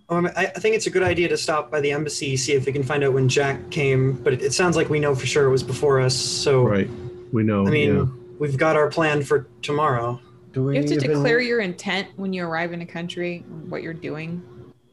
Um, 0.09 0.27
I, 0.37 0.47
I 0.47 0.59
think 0.59 0.75
it's 0.75 0.89
a 0.89 0.91
good 0.91 1.03
idea 1.05 1.29
to 1.29 1.37
stop 1.37 1.71
by 1.71 1.81
the 1.81 1.93
embassy, 1.93 2.37
see 2.37 2.55
if 2.55 2.67
we 2.67 2.73
can 2.73 2.83
find 2.83 3.05
out 3.05 3.13
when 3.13 3.29
Jack 3.29 3.71
came. 3.71 4.15
But 4.15 4.33
it, 4.33 4.43
it 4.43 4.53
sounds 4.53 4.75
like 4.75 4.89
we 4.91 4.99
know 4.99 5.15
for 5.15 5.27
sure 5.27 5.47
it 5.47 5.51
was 5.51 5.63
before 5.63 6.01
us. 6.01 6.17
So 6.17 6.65
right, 6.65 6.89
we 7.33 7.45
know. 7.45 7.65
I 7.67 7.71
mean, 7.71 7.95
yeah. 7.95 8.07
We've 8.39 8.57
got 8.57 8.77
our 8.77 8.89
plan 8.89 9.23
for 9.23 9.49
tomorrow. 9.63 10.21
Do 10.53 10.65
we 10.65 10.75
You 10.75 10.81
have 10.81 10.89
to 10.91 10.97
even, 10.97 11.11
declare 11.11 11.41
your 11.41 11.61
intent 11.61 12.09
when 12.17 12.33
you 12.33 12.45
arrive 12.45 12.73
in 12.73 12.81
a 12.81 12.87
country, 12.87 13.45
what 13.69 13.83
you're 13.83 13.95
doing. 13.95 14.43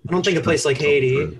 I 0.08 0.12
don't 0.12 0.24
think 0.24 0.38
a 0.38 0.42
place 0.42 0.66
like 0.66 0.78
Haiti. 0.78 1.38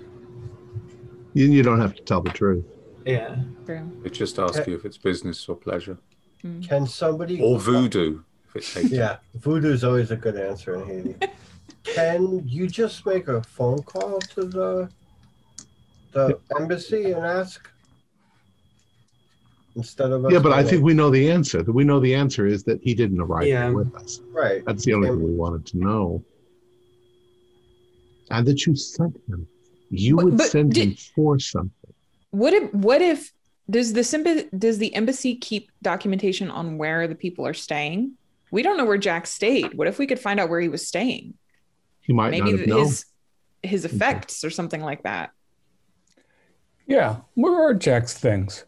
You, 1.34 1.46
you 1.46 1.62
don't 1.62 1.80
have 1.80 1.94
to 1.94 2.02
tell 2.02 2.20
the 2.20 2.30
truth. 2.30 2.64
Yeah. 3.04 3.36
True. 3.66 3.90
They 4.02 4.10
just 4.10 4.38
ask 4.38 4.66
you 4.66 4.74
if 4.74 4.84
it's 4.84 4.96
business 4.96 5.48
or 5.48 5.56
pleasure. 5.56 5.98
Hmm. 6.42 6.60
Can 6.60 6.86
somebody 6.86 7.40
Or 7.40 7.58
voodoo, 7.58 8.20
if 8.48 8.56
it's 8.56 8.74
hate. 8.74 8.90
Yeah, 8.90 9.18
voodoo's 9.34 9.84
always 9.84 10.10
a 10.10 10.16
good 10.16 10.36
answer 10.36 10.74
in 10.76 10.86
Haiti. 10.86 11.32
Can 11.84 12.42
you 12.46 12.66
just 12.66 13.06
make 13.06 13.28
a 13.28 13.42
phone 13.42 13.82
call 13.82 14.18
to 14.18 14.44
the 14.44 14.90
the 16.12 16.38
embassy 16.58 17.12
and 17.12 17.24
ask 17.24 17.68
instead 19.76 20.10
of 20.10 20.24
us 20.24 20.32
Yeah, 20.32 20.38
but 20.40 20.52
I 20.52 20.62
think 20.64 20.82
we 20.82 20.94
know 20.94 21.10
the 21.10 21.30
answer. 21.30 21.62
We 21.62 21.84
know 21.84 22.00
the 22.00 22.14
answer 22.14 22.46
is 22.46 22.64
that 22.64 22.80
he 22.82 22.94
didn't 22.94 23.20
arrive 23.20 23.46
Yeah. 23.46 23.70
with 23.70 23.94
us. 23.94 24.20
right. 24.32 24.64
That's 24.64 24.84
the 24.84 24.94
only 24.94 25.08
And- 25.08 25.18
thing 25.18 25.28
we 25.28 25.34
wanted 25.34 25.66
to 25.66 25.78
know. 25.78 26.24
And 28.30 28.46
that 28.46 28.66
you 28.66 28.74
sent 28.74 29.16
him. 29.28 29.46
You 29.90 30.16
would 30.16 30.36
but 30.38 30.48
send 30.50 30.76
him 30.76 30.96
for 31.14 31.38
something. 31.38 31.92
What 32.30 32.52
if 32.52 32.74
what 32.74 33.00
if 33.00 33.32
does 33.70 33.92
the 33.92 34.02
Simba, 34.02 34.44
does 34.56 34.78
the 34.78 34.94
embassy 34.94 35.36
keep 35.36 35.70
documentation 35.82 36.50
on 36.50 36.76
where 36.78 37.06
the 37.06 37.14
people 37.14 37.46
are 37.46 37.54
staying? 37.54 38.12
We 38.50 38.62
don't 38.62 38.76
know 38.76 38.84
where 38.84 38.98
Jack 38.98 39.26
stayed. 39.26 39.74
What 39.74 39.86
if 39.88 39.98
we 39.98 40.06
could 40.06 40.18
find 40.18 40.40
out 40.40 40.48
where 40.48 40.60
he 40.60 40.68
was 40.68 40.86
staying? 40.86 41.34
He 42.00 42.12
might 42.12 42.30
Maybe 42.30 42.50
not 42.52 42.58
have 42.60 42.68
known. 42.68 42.84
his 42.86 43.04
his 43.62 43.84
effects 43.84 44.44
or 44.44 44.50
something 44.50 44.80
like 44.82 45.02
that. 45.04 45.30
Yeah, 46.86 47.20
where 47.34 47.54
are 47.54 47.74
Jack's 47.74 48.16
things? 48.16 48.64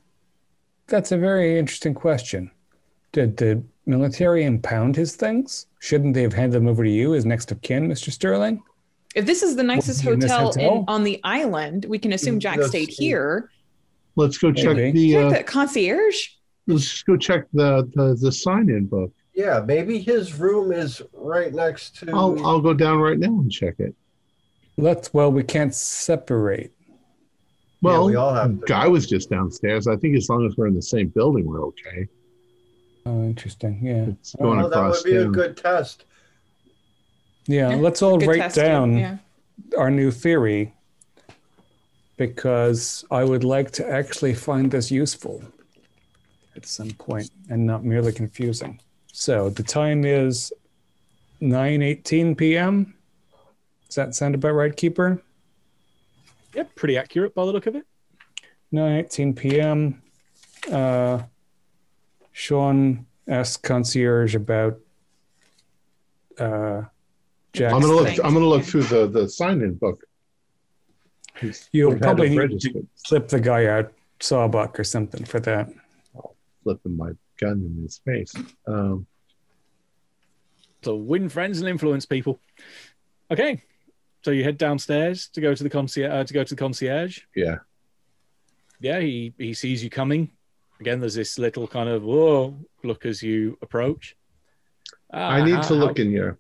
That's 0.89 1.12
a 1.12 1.19
very 1.19 1.59
interesting 1.59 1.94
question. 1.94 2.51
Did 3.12 3.36
the 3.36 3.62
military 3.86 4.44
impound 4.44 4.97
his 4.97 5.16
things? 5.16 5.66
Shouldn't 5.81 6.15
they 6.15 6.23
have 6.23 6.32
handed 6.32 6.56
them 6.56 6.66
over 6.69 6.82
to 6.85 6.90
you 6.90 7.15
as 7.15 7.24
next 7.24 7.52
of 7.52 7.60
kin, 7.62 7.89
Mr. 7.89 8.10
Sterling? 8.10 8.62
If 9.15 9.27
this 9.27 9.43
is 9.43 9.56
the 9.56 9.62
nicest 9.62 10.02
he 10.02 10.09
in 10.10 10.20
hotel, 10.20 10.47
hotel? 10.47 10.78
In, 10.81 10.85
on 10.89 11.05
the 11.05 11.20
island, 11.24 11.86
we 11.89 11.98
can 11.98 12.12
assume 12.12 12.39
Jack 12.40 12.56
That's- 12.56 12.70
stayed 12.70 12.89
here. 12.90 13.51
Let's 14.16 14.36
go 14.39 14.51
check 14.52 14.77
Maybe. 14.77 14.93
the. 14.93 15.12
Check 15.12 15.24
Uh, 15.27 15.39
the 15.39 15.44
concierge. 15.44 16.28
let's 16.66 16.82
just 16.90 17.06
go 17.06 17.16
check 17.16 17.47
the 17.52 17.89
the, 17.94 18.16
the 18.20 18.32
sign-in 18.32 18.86
book. 18.86 19.12
Yeah, 19.32 19.62
maybe 19.65 19.98
his 20.01 20.35
room 20.35 20.73
is 20.73 21.01
right 21.12 21.55
next 21.55 21.97
to. 21.98 22.10
I'll 22.12 22.44
I'll 22.44 22.60
go 22.60 22.74
down 22.74 22.98
right 22.98 23.19
now 23.19 23.28
and 23.28 23.51
check 23.51 23.77
it. 23.78 23.94
Let's, 24.77 25.12
well, 25.15 25.31
we 25.32 25.43
can't 25.44 25.74
separate. 25.74 26.73
Well, 27.81 28.07
we 28.07 28.17
all 28.17 28.35
have 28.35 28.61
to. 28.61 28.67
guy 28.67 28.89
was 28.89 29.07
just 29.07 29.31
downstairs. 29.31 29.87
I 29.87 29.97
think 29.97 30.17
as 30.17 30.29
long 30.29 30.45
as 30.47 30.57
we're 30.57 30.67
in 30.67 30.75
the 30.75 30.83
same 30.83 31.09
building, 31.09 31.47
we're 31.47 31.65
okay. 31.67 32.09
Oh, 33.07 33.23
interesting. 33.25 33.79
Yeah. 33.83 34.07
It's 34.09 34.35
going 34.35 34.61
oh, 34.61 34.69
that 34.69 34.77
across 34.77 35.05
would 35.05 35.11
be 35.11 35.17
a 35.17 35.27
good 35.27 35.57
test. 35.57 36.05
Yeah, 37.47 37.71
Yeah, 37.71 37.77
let's 37.77 38.03
all 38.03 38.19
write 38.19 38.39
testing, 38.39 38.65
down 38.65 38.99
Yeah. 38.99 39.17
our 39.79 39.91
new 39.91 40.11
theory 40.11 40.75
because 42.17 43.05
I 43.11 43.25
would 43.25 43.45
like 43.45 43.71
to 43.73 43.89
actually 43.89 44.35
find 44.35 44.71
this 44.71 44.91
useful 44.91 45.43
at 46.57 46.67
some 46.67 46.91
point 46.91 47.31
and 47.49 47.65
not 47.65 47.85
merely 47.85 48.13
confusing. 48.13 48.81
So 49.13 49.49
the 49.51 49.63
time 49.63 50.05
is 50.05 50.53
9:18 51.41 52.37
p.m. 52.37 52.95
Does 53.87 53.95
that 53.95 54.15
sound 54.15 54.35
about 54.35 54.53
right, 54.53 54.77
Keeper? 54.77 55.23
Yep, 56.55 56.75
pretty 56.75 56.97
accurate 56.97 57.35
by 57.35 57.45
the 57.45 57.53
look 57.53 57.66
of 57.66 57.75
it. 57.77 57.85
9:18 58.73 59.37
p.m. 59.37 60.03
Uh, 60.70 61.23
Sean 62.33 63.07
asks 63.27 63.57
concierge 63.57 64.35
about 64.35 64.79
uh, 66.39 66.83
Jack's 67.53 67.75
I'm 67.75 67.81
gonna 67.81 67.93
look. 67.95 68.07
Thanks. 68.07 68.20
I'm 68.25 68.33
gonna 68.35 68.47
look 68.47 68.65
through 68.65 68.85
the 68.85 69.07
the 69.09 69.29
sign-in 69.29 69.75
book. 69.75 70.03
He's- 71.41 71.69
You'll 71.73 71.97
probably 71.99 72.27
it 72.27 72.31
need 72.31 72.37
to 72.37 72.43
registered. 72.43 72.87
slip 72.95 73.29
the 73.29 73.41
guy 73.41 73.66
out 73.66 73.93
sawbuck 74.20 74.79
or 74.79 74.85
something 74.85 75.25
for 75.25 75.41
that. 75.41 75.69
flipping 76.65 76.97
my 76.97 77.12
gun 77.41 77.62
in 77.65 77.83
his 77.83 77.99
face. 78.05 78.35
Um, 78.66 79.07
So 80.85 80.97
win 80.97 81.29
friends 81.29 81.61
and 81.61 81.69
influence 81.69 82.05
people. 82.07 82.39
Okay, 83.31 83.62
so 84.23 84.31
you 84.31 84.45
head 84.45 84.59
downstairs 84.59 85.28
to 85.28 85.40
go 85.40 85.55
to 85.55 85.62
the 85.62 85.70
concierge. 85.70 86.11
Uh, 86.12 86.24
to 86.24 86.35
go 86.35 86.45
to 86.45 86.55
the 86.55 86.59
concierge. 86.59 87.20
yeah, 87.36 87.59
yeah, 88.81 89.01
he 89.01 89.32
he 89.39 89.55
sees 89.55 89.82
you 89.82 89.90
coming. 89.90 90.31
Again, 90.81 91.01
there's 91.01 91.15
this 91.15 91.39
little 91.39 91.66
kind 91.66 91.89
of 91.89 92.03
whoa 92.03 92.57
look 92.85 93.05
as 93.07 93.23
you 93.23 93.59
approach. 93.62 94.16
Ah, 95.12 95.31
I 95.31 95.45
need 95.45 95.55
how- 95.55 95.62
to 95.62 95.74
how- 95.74 95.81
look 95.81 95.99
in 95.99 96.11
your 96.11 96.39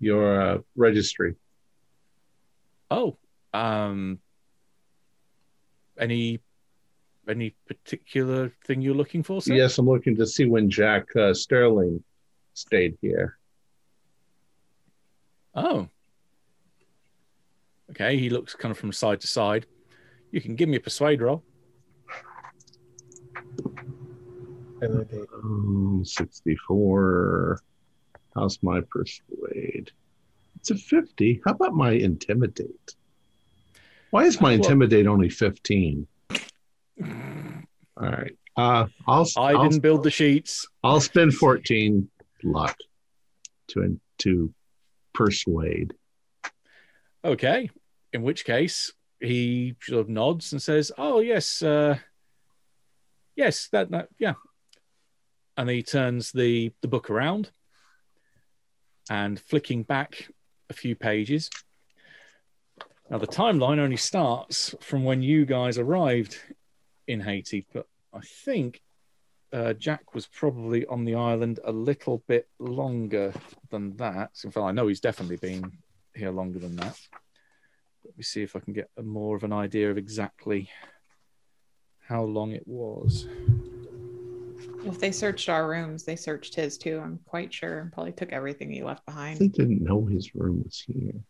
your 0.00 0.40
uh, 0.40 0.58
registry. 0.76 1.34
Oh, 2.90 3.16
um, 3.52 4.18
any 5.98 6.40
any 7.28 7.54
particular 7.66 8.50
thing 8.64 8.80
you're 8.80 8.94
looking 8.94 9.22
for, 9.22 9.42
sir? 9.42 9.54
Yes, 9.54 9.76
I'm 9.78 9.86
looking 9.88 10.16
to 10.16 10.26
see 10.26 10.46
when 10.46 10.70
Jack 10.70 11.14
uh, 11.16 11.34
Sterling 11.34 12.02
stayed 12.54 12.96
here. 13.02 13.38
Oh. 15.58 15.88
Okay, 17.90 18.16
he 18.16 18.30
looks 18.30 18.54
kind 18.54 18.70
of 18.70 18.78
from 18.78 18.92
side 18.92 19.20
to 19.22 19.26
side. 19.26 19.66
You 20.30 20.40
can 20.40 20.54
give 20.54 20.68
me 20.68 20.76
a 20.76 20.80
persuade 20.80 21.20
roll. 21.20 21.42
Um, 24.82 26.02
64. 26.04 27.60
How's 28.36 28.62
my 28.62 28.82
persuade? 28.88 29.90
It's 30.60 30.70
a 30.70 30.76
50. 30.76 31.40
How 31.44 31.52
about 31.52 31.74
my 31.74 31.90
intimidate? 31.90 32.94
Why 34.10 34.24
is 34.24 34.40
my 34.40 34.52
intimidate 34.52 35.08
only 35.08 35.28
15? 35.28 36.06
All 36.30 37.08
right. 37.96 38.36
Uh, 38.56 38.86
I'll, 39.08 39.26
I 39.36 39.54
I'll, 39.54 39.64
didn't 39.64 39.82
build 39.82 40.04
the 40.04 40.10
sheets. 40.10 40.68
I'll 40.84 41.00
spend 41.00 41.34
14 41.34 42.08
luck 42.44 42.76
to, 43.68 43.98
to 44.18 44.54
persuade. 45.18 45.94
Okay. 47.24 47.70
In 48.12 48.22
which 48.22 48.44
case, 48.44 48.92
he 49.20 49.74
sort 49.82 50.00
of 50.00 50.08
nods 50.08 50.52
and 50.52 50.62
says, 50.62 50.92
"Oh 50.96 51.18
yes, 51.18 51.60
uh, 51.60 51.98
yes, 53.34 53.68
that, 53.72 53.90
that, 53.90 54.08
yeah." 54.18 54.34
And 55.56 55.68
he 55.68 55.82
turns 55.82 56.30
the 56.30 56.72
the 56.82 56.88
book 56.88 57.10
around 57.10 57.50
and 59.10 59.40
flicking 59.40 59.82
back 59.82 60.30
a 60.70 60.72
few 60.72 60.94
pages. 60.94 61.50
Now 63.10 63.18
the 63.18 63.26
timeline 63.26 63.80
only 63.80 63.96
starts 63.96 64.74
from 64.80 65.02
when 65.02 65.20
you 65.20 65.44
guys 65.46 65.78
arrived 65.78 66.38
in 67.08 67.20
Haiti, 67.20 67.66
but 67.72 67.86
I 68.14 68.20
think 68.20 68.82
uh, 69.52 69.72
Jack 69.74 70.14
was 70.14 70.26
probably 70.26 70.86
on 70.86 71.04
the 71.04 71.14
island 71.14 71.60
a 71.64 71.72
little 71.72 72.22
bit 72.26 72.48
longer 72.58 73.32
than 73.70 73.96
that. 73.96 74.30
In 74.44 74.50
fact, 74.50 74.64
I 74.64 74.72
know 74.72 74.88
he's 74.88 75.00
definitely 75.00 75.36
been 75.36 75.72
here 76.14 76.30
longer 76.30 76.58
than 76.58 76.76
that. 76.76 76.98
Let 78.04 78.16
me 78.16 78.22
see 78.22 78.42
if 78.42 78.56
I 78.56 78.60
can 78.60 78.72
get 78.72 78.90
a 78.96 79.02
more 79.02 79.36
of 79.36 79.44
an 79.44 79.52
idea 79.52 79.90
of 79.90 79.98
exactly 79.98 80.70
how 82.06 82.24
long 82.24 82.52
it 82.52 82.66
was. 82.66 83.26
If 84.84 84.98
they 84.98 85.12
searched 85.12 85.48
our 85.48 85.68
rooms, 85.68 86.04
they 86.04 86.16
searched 86.16 86.54
his 86.54 86.78
too. 86.78 87.00
I'm 87.02 87.18
quite 87.26 87.52
sure, 87.52 87.80
and 87.80 87.92
probably 87.92 88.12
took 88.12 88.32
everything 88.32 88.70
he 88.70 88.82
left 88.82 89.04
behind. 89.04 89.38
behind. 89.38 89.52
didn't 89.54 89.82
know 89.82 90.04
his 90.04 90.34
room 90.34 90.62
was 90.64 90.80
here. 90.80 91.20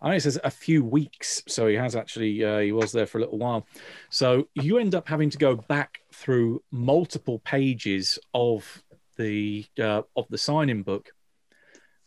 I 0.00 0.10
know 0.10 0.16
it 0.16 0.20
says 0.20 0.38
a 0.44 0.50
few 0.50 0.84
weeks, 0.84 1.42
so 1.48 1.66
he 1.66 1.74
has 1.76 1.96
actually 1.96 2.44
uh, 2.44 2.58
he 2.58 2.72
was 2.72 2.92
there 2.92 3.06
for 3.06 3.18
a 3.18 3.22
little 3.22 3.38
while. 3.38 3.66
So 4.10 4.48
you 4.54 4.78
end 4.78 4.94
up 4.94 5.08
having 5.08 5.30
to 5.30 5.38
go 5.38 5.56
back 5.56 6.00
through 6.14 6.62
multiple 6.70 7.38
pages 7.40 8.18
of 8.32 8.82
the 9.16 9.64
uh, 9.80 10.02
of 10.16 10.26
the 10.30 10.38
sign-in 10.38 10.82
book, 10.82 11.10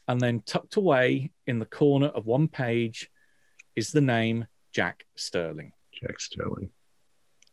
and 0.08 0.20
then 0.20 0.42
tucked 0.46 0.76
away 0.76 1.32
in 1.46 1.60
the 1.60 1.66
corner 1.66 2.08
of 2.08 2.26
one 2.26 2.48
page 2.48 3.10
is 3.76 3.92
the 3.92 4.02
name 4.02 4.46
Jack 4.74 5.06
Sterling. 5.16 5.72
Jack 5.94 6.20
Sterling. 6.20 6.70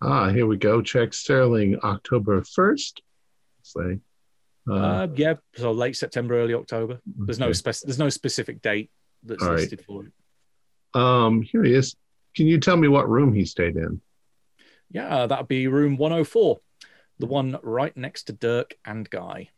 Ah, 0.02 0.28
here 0.30 0.46
we 0.46 0.56
go. 0.56 0.82
Jack 0.82 1.12
Sterling, 1.14 1.78
October 1.82 2.40
1st. 2.42 3.00
Say. 3.62 3.98
Uh, 4.68 4.74
Uh, 4.74 5.06
yeah, 5.14 5.34
so 5.54 5.72
late 5.72 5.96
September, 5.96 6.34
early 6.38 6.54
October. 6.54 7.00
There's 7.06 7.38
no 7.38 7.52
spec- 7.52 7.80
there's 7.84 7.98
no 7.98 8.08
specific 8.08 8.60
date 8.62 8.90
that's 9.22 9.42
All 9.42 9.50
right. 9.50 9.60
listed 9.60 9.82
for 9.84 10.06
it. 10.06 10.12
Um, 11.00 11.42
here 11.42 11.64
he 11.64 11.74
is. 11.74 11.96
Can 12.36 12.46
you 12.46 12.58
tell 12.60 12.76
me 12.76 12.88
what 12.88 13.08
room 13.08 13.32
he 13.32 13.44
stayed 13.44 13.76
in? 13.76 14.00
Yeah, 14.94 15.26
that'd 15.26 15.48
be 15.48 15.66
room 15.66 15.96
104, 15.96 16.60
the 17.18 17.26
one 17.26 17.58
right 17.62 17.94
next 17.96 18.24
to 18.24 18.32
Dirk 18.32 18.74
and 18.86 19.10
Guy. 19.10 19.50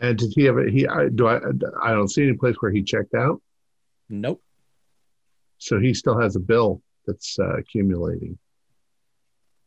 And 0.00 0.18
did 0.18 0.32
he 0.34 0.48
ever? 0.48 0.66
He 0.66 0.88
I, 0.88 1.08
do 1.14 1.26
I? 1.28 1.40
I 1.82 1.90
don't 1.92 2.08
see 2.08 2.22
any 2.22 2.32
place 2.32 2.56
where 2.60 2.72
he 2.72 2.82
checked 2.82 3.14
out. 3.14 3.42
Nope. 4.08 4.42
So 5.58 5.78
he 5.78 5.92
still 5.92 6.18
has 6.18 6.36
a 6.36 6.40
bill 6.40 6.80
that's 7.06 7.38
uh, 7.38 7.58
accumulating. 7.58 8.38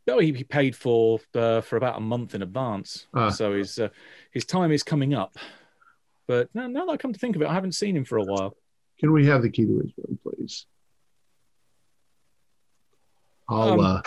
No, 0.08 0.18
he, 0.18 0.34
he 0.34 0.44
paid 0.44 0.76
for 0.76 1.20
uh, 1.36 1.62
for 1.62 1.78
about 1.78 1.98
a 1.98 2.02
month 2.02 2.34
in 2.34 2.42
advance, 2.42 3.06
Ah. 3.14 3.30
so 3.30 3.54
his 3.54 3.78
uh, 3.78 3.90
his 4.32 4.44
time 4.44 4.72
is 4.72 4.82
coming 4.82 5.14
up. 5.14 5.38
But 6.28 6.50
now, 6.56 6.66
now 6.66 6.86
that 6.88 6.94
I 6.94 6.98
come 6.98 7.14
to 7.14 7.20
think 7.20 7.36
of 7.36 7.44
it, 7.44 7.48
I 7.48 7.54
haven't 7.54 7.74
seen 7.74 7.96
him 7.96 8.06
for 8.06 8.18
a 8.18 8.24
while. 8.24 8.58
Can 9.00 9.12
we 9.14 9.28
have 9.28 9.44
the 9.44 9.50
key 9.52 9.66
to 9.66 9.80
his 9.80 9.92
room, 9.98 10.18
please? 10.24 10.66
I'll 13.48 13.74
Um, 13.74 13.80
uh, 13.80 14.02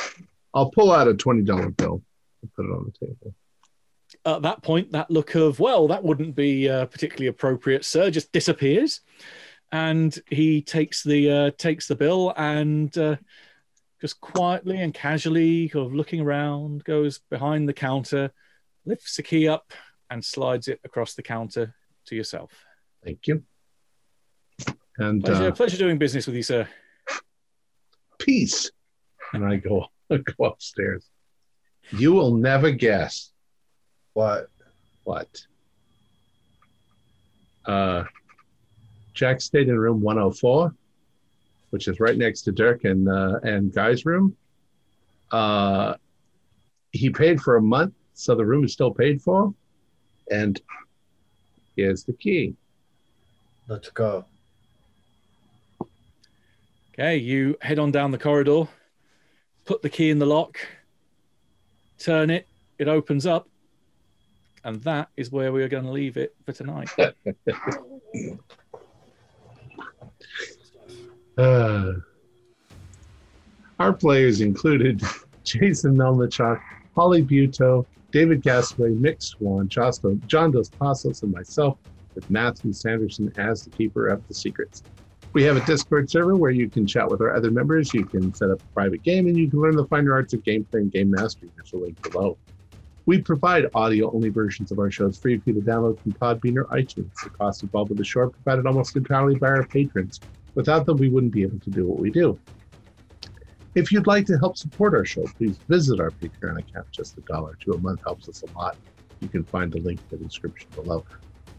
I'll 0.54 0.70
pull 0.70 0.92
out 0.92 1.08
a 1.08 1.14
twenty 1.14 1.42
dollar 1.42 1.70
bill 1.70 2.02
and 2.42 2.52
put 2.54 2.66
it 2.66 2.70
on 2.70 2.92
the 2.92 3.06
table. 3.06 3.34
At 4.24 4.42
that 4.42 4.62
point, 4.62 4.92
that 4.92 5.10
look 5.10 5.34
of 5.34 5.60
well, 5.60 5.88
that 5.88 6.02
wouldn't 6.02 6.34
be 6.34 6.68
uh, 6.68 6.86
particularly 6.86 7.26
appropriate, 7.28 7.84
sir, 7.84 8.10
just 8.10 8.32
disappears, 8.32 9.00
and 9.72 10.18
he 10.28 10.62
takes 10.62 11.02
the 11.02 11.30
uh, 11.30 11.50
takes 11.58 11.86
the 11.86 11.96
bill 11.96 12.32
and 12.36 12.96
uh, 12.96 13.16
just 14.00 14.20
quietly 14.20 14.80
and 14.80 14.94
casually, 14.94 15.68
kind 15.68 15.86
of 15.86 15.94
looking 15.94 16.20
around, 16.20 16.84
goes 16.84 17.20
behind 17.30 17.68
the 17.68 17.72
counter, 17.72 18.30
lifts 18.84 19.16
the 19.16 19.22
key 19.22 19.48
up, 19.48 19.72
and 20.10 20.24
slides 20.24 20.68
it 20.68 20.80
across 20.84 21.14
the 21.14 21.22
counter 21.22 21.74
to 22.06 22.14
yourself. 22.14 22.52
Thank 23.04 23.26
you. 23.26 23.42
And 24.98 25.22
Pleasure, 25.22 25.48
uh, 25.48 25.52
pleasure 25.52 25.76
doing 25.76 25.98
business 25.98 26.26
with 26.26 26.36
you, 26.36 26.42
sir. 26.42 26.68
peace. 28.18 28.70
And 29.36 29.44
I 29.44 29.56
go 29.56 29.86
go 30.10 30.44
upstairs. 30.46 31.04
You 31.92 32.12
will 32.14 32.34
never 32.34 32.70
guess 32.70 33.30
What? 34.14 34.48
what. 35.04 35.28
Uh, 37.66 38.04
Jack 39.12 39.40
stayed 39.40 39.68
in 39.68 39.78
room 39.78 40.00
104, 40.00 40.74
which 41.70 41.86
is 41.86 42.00
right 42.00 42.16
next 42.16 42.42
to 42.42 42.52
Dirk 42.52 42.84
and 42.84 43.08
uh, 43.08 43.38
and 43.42 43.72
Guy's 43.74 44.06
room. 44.06 44.36
Uh, 45.30 45.94
he 46.92 47.10
paid 47.10 47.40
for 47.40 47.56
a 47.56 47.62
month, 47.62 47.92
so 48.14 48.34
the 48.34 48.44
room 48.44 48.64
is 48.64 48.72
still 48.72 48.90
paid 48.92 49.20
for. 49.20 49.54
And 50.30 50.58
here's 51.76 52.04
the 52.04 52.14
key. 52.14 52.54
Let's 53.68 53.90
go. 53.90 54.24
Okay, 56.94 57.16
you 57.18 57.56
head 57.60 57.78
on 57.78 57.90
down 57.90 58.10
the 58.12 58.18
corridor, 58.18 58.66
put 59.66 59.82
the 59.82 59.90
key 59.90 60.10
in 60.10 60.18
the 60.18 60.26
lock, 60.26 60.58
turn 61.98 62.30
it, 62.30 62.46
it 62.78 62.88
opens 62.88 63.26
up, 63.26 63.48
and 64.64 64.82
that 64.84 65.08
is 65.16 65.30
where 65.30 65.52
we 65.52 65.62
are 65.62 65.68
going 65.68 65.84
to 65.84 65.90
leave 65.90 66.16
it 66.16 66.34
for 66.46 66.52
tonight. 66.52 66.88
Uh, 71.38 71.92
our 73.78 73.92
players 73.92 74.40
included 74.40 75.02
Jason 75.44 75.94
Melnichuk, 75.94 76.58
Holly 76.94 77.22
Buto, 77.22 77.84
David 78.10 78.42
Gasway, 78.42 78.98
Mick 78.98 79.22
Swan, 79.22 79.68
Josto, 79.68 80.18
John 80.26 80.50
Dos 80.50 80.70
Passos, 80.70 81.22
and 81.22 81.30
myself, 81.30 81.76
with 82.14 82.30
Matthew 82.30 82.72
Sanderson 82.72 83.30
as 83.36 83.64
the 83.64 83.70
keeper 83.70 84.06
of 84.06 84.26
the 84.28 84.34
secrets. 84.34 84.82
We 85.36 85.42
have 85.42 85.58
a 85.58 85.66
Discord 85.66 86.08
server 86.08 86.34
where 86.34 86.50
you 86.50 86.66
can 86.66 86.86
chat 86.86 87.10
with 87.10 87.20
our 87.20 87.36
other 87.36 87.50
members. 87.50 87.92
You 87.92 88.06
can 88.06 88.32
set 88.32 88.50
up 88.50 88.58
a 88.58 88.72
private 88.72 89.02
game, 89.02 89.26
and 89.26 89.36
you 89.36 89.50
can 89.50 89.60
learn 89.60 89.76
the 89.76 89.84
finer 89.84 90.14
arts 90.14 90.32
of 90.32 90.42
gameplay 90.42 90.76
and 90.76 90.90
game 90.90 91.10
mastery. 91.10 91.50
There's 91.54 91.74
a 91.74 91.76
link 91.76 92.00
below. 92.10 92.38
We 93.04 93.20
provide 93.20 93.66
audio-only 93.74 94.30
versions 94.30 94.72
of 94.72 94.78
our 94.78 94.90
shows 94.90 95.18
free 95.18 95.36
for 95.36 95.50
you 95.50 95.60
to 95.60 95.60
download 95.60 96.00
from 96.00 96.14
Podbean 96.14 96.56
or 96.56 96.64
iTunes. 96.74 97.22
The 97.22 97.28
cost 97.28 97.62
involved 97.62 97.90
with 97.90 97.98
the 97.98 98.04
show 98.04 98.30
provided 98.30 98.66
almost 98.66 98.96
entirely 98.96 99.34
by 99.34 99.48
our 99.48 99.66
patrons. 99.66 100.20
Without 100.54 100.86
them, 100.86 100.96
we 100.96 101.10
wouldn't 101.10 101.34
be 101.34 101.42
able 101.42 101.60
to 101.60 101.70
do 101.70 101.86
what 101.86 101.98
we 101.98 102.08
do. 102.08 102.38
If 103.74 103.92
you'd 103.92 104.06
like 104.06 104.24
to 104.28 104.38
help 104.38 104.56
support 104.56 104.94
our 104.94 105.04
show, 105.04 105.26
please 105.36 105.58
visit 105.68 106.00
our 106.00 106.12
Patreon 106.12 106.60
account. 106.60 106.90
Just 106.92 107.18
a 107.18 107.20
dollar 107.20 107.58
to 107.60 107.72
a 107.72 107.78
month 107.78 108.00
helps 108.06 108.26
us 108.30 108.42
a 108.42 108.58
lot. 108.58 108.78
You 109.20 109.28
can 109.28 109.44
find 109.44 109.70
the 109.70 109.80
link 109.80 110.00
in 110.10 110.18
the 110.18 110.24
description 110.24 110.70
below. 110.74 111.04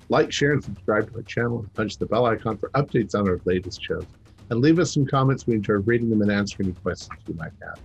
Like, 0.10 0.32
share, 0.32 0.54
and 0.54 0.64
subscribe 0.64 1.10
to 1.12 1.18
our 1.18 1.24
channel, 1.24 1.60
and 1.60 1.74
punch 1.74 1.98
the 1.98 2.06
bell 2.06 2.26
icon 2.26 2.58
for 2.58 2.70
updates 2.70 3.14
on 3.14 3.28
our 3.28 3.42
latest 3.46 3.84
shows. 3.84 4.06
And 4.50 4.62
leave 4.62 4.80
us 4.80 4.94
some 4.94 5.06
comments. 5.06 5.46
We 5.46 5.56
enjoy 5.56 5.76
reading 5.76 6.10
them 6.10 6.22
and 6.22 6.32
answering 6.32 6.70
any 6.70 6.76
questions 6.76 7.20
you 7.28 7.34
might 7.34 7.52
have. 7.62 7.80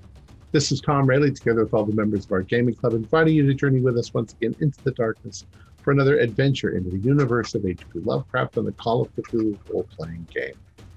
This 0.53 0.71
is 0.71 0.81
Tom 0.81 1.07
Rayleigh, 1.07 1.33
together 1.33 1.65
with 1.65 1.75
all 1.75 1.85
the 1.85 1.95
members 1.95 2.27
of 2.27 2.33
our 2.33 2.43
gaming 2.43 2.75
club, 2.75 2.93
inviting 2.93 3.35
you 3.35 3.47
to 3.47 3.55
journey 3.55 3.81
with 3.81 3.99
us 3.99 4.13
once 4.15 4.35
again 4.35 4.55
into 4.61 4.83
the 4.85 4.93
darkness 4.93 5.47
for 5.83 5.93
another 5.93 6.19
adventure 6.19 6.77
into 6.77 6.91
the 6.91 6.99
universe 6.99 7.55
of 7.55 7.67
H.P. 7.67 8.01
Lovecraft 8.01 8.57
and 8.57 8.67
the 8.67 8.73
Call 8.73 9.03
of 9.03 9.17
Cthulhu 9.17 9.59
role-playing 9.73 10.29
game. 10.33 10.55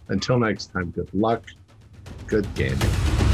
Until 0.10 0.38
next 0.38 0.68
time, 0.68 0.92
good 0.92 1.12
luck, 1.14 1.44
good 2.28 2.54
gaming. 2.54 3.25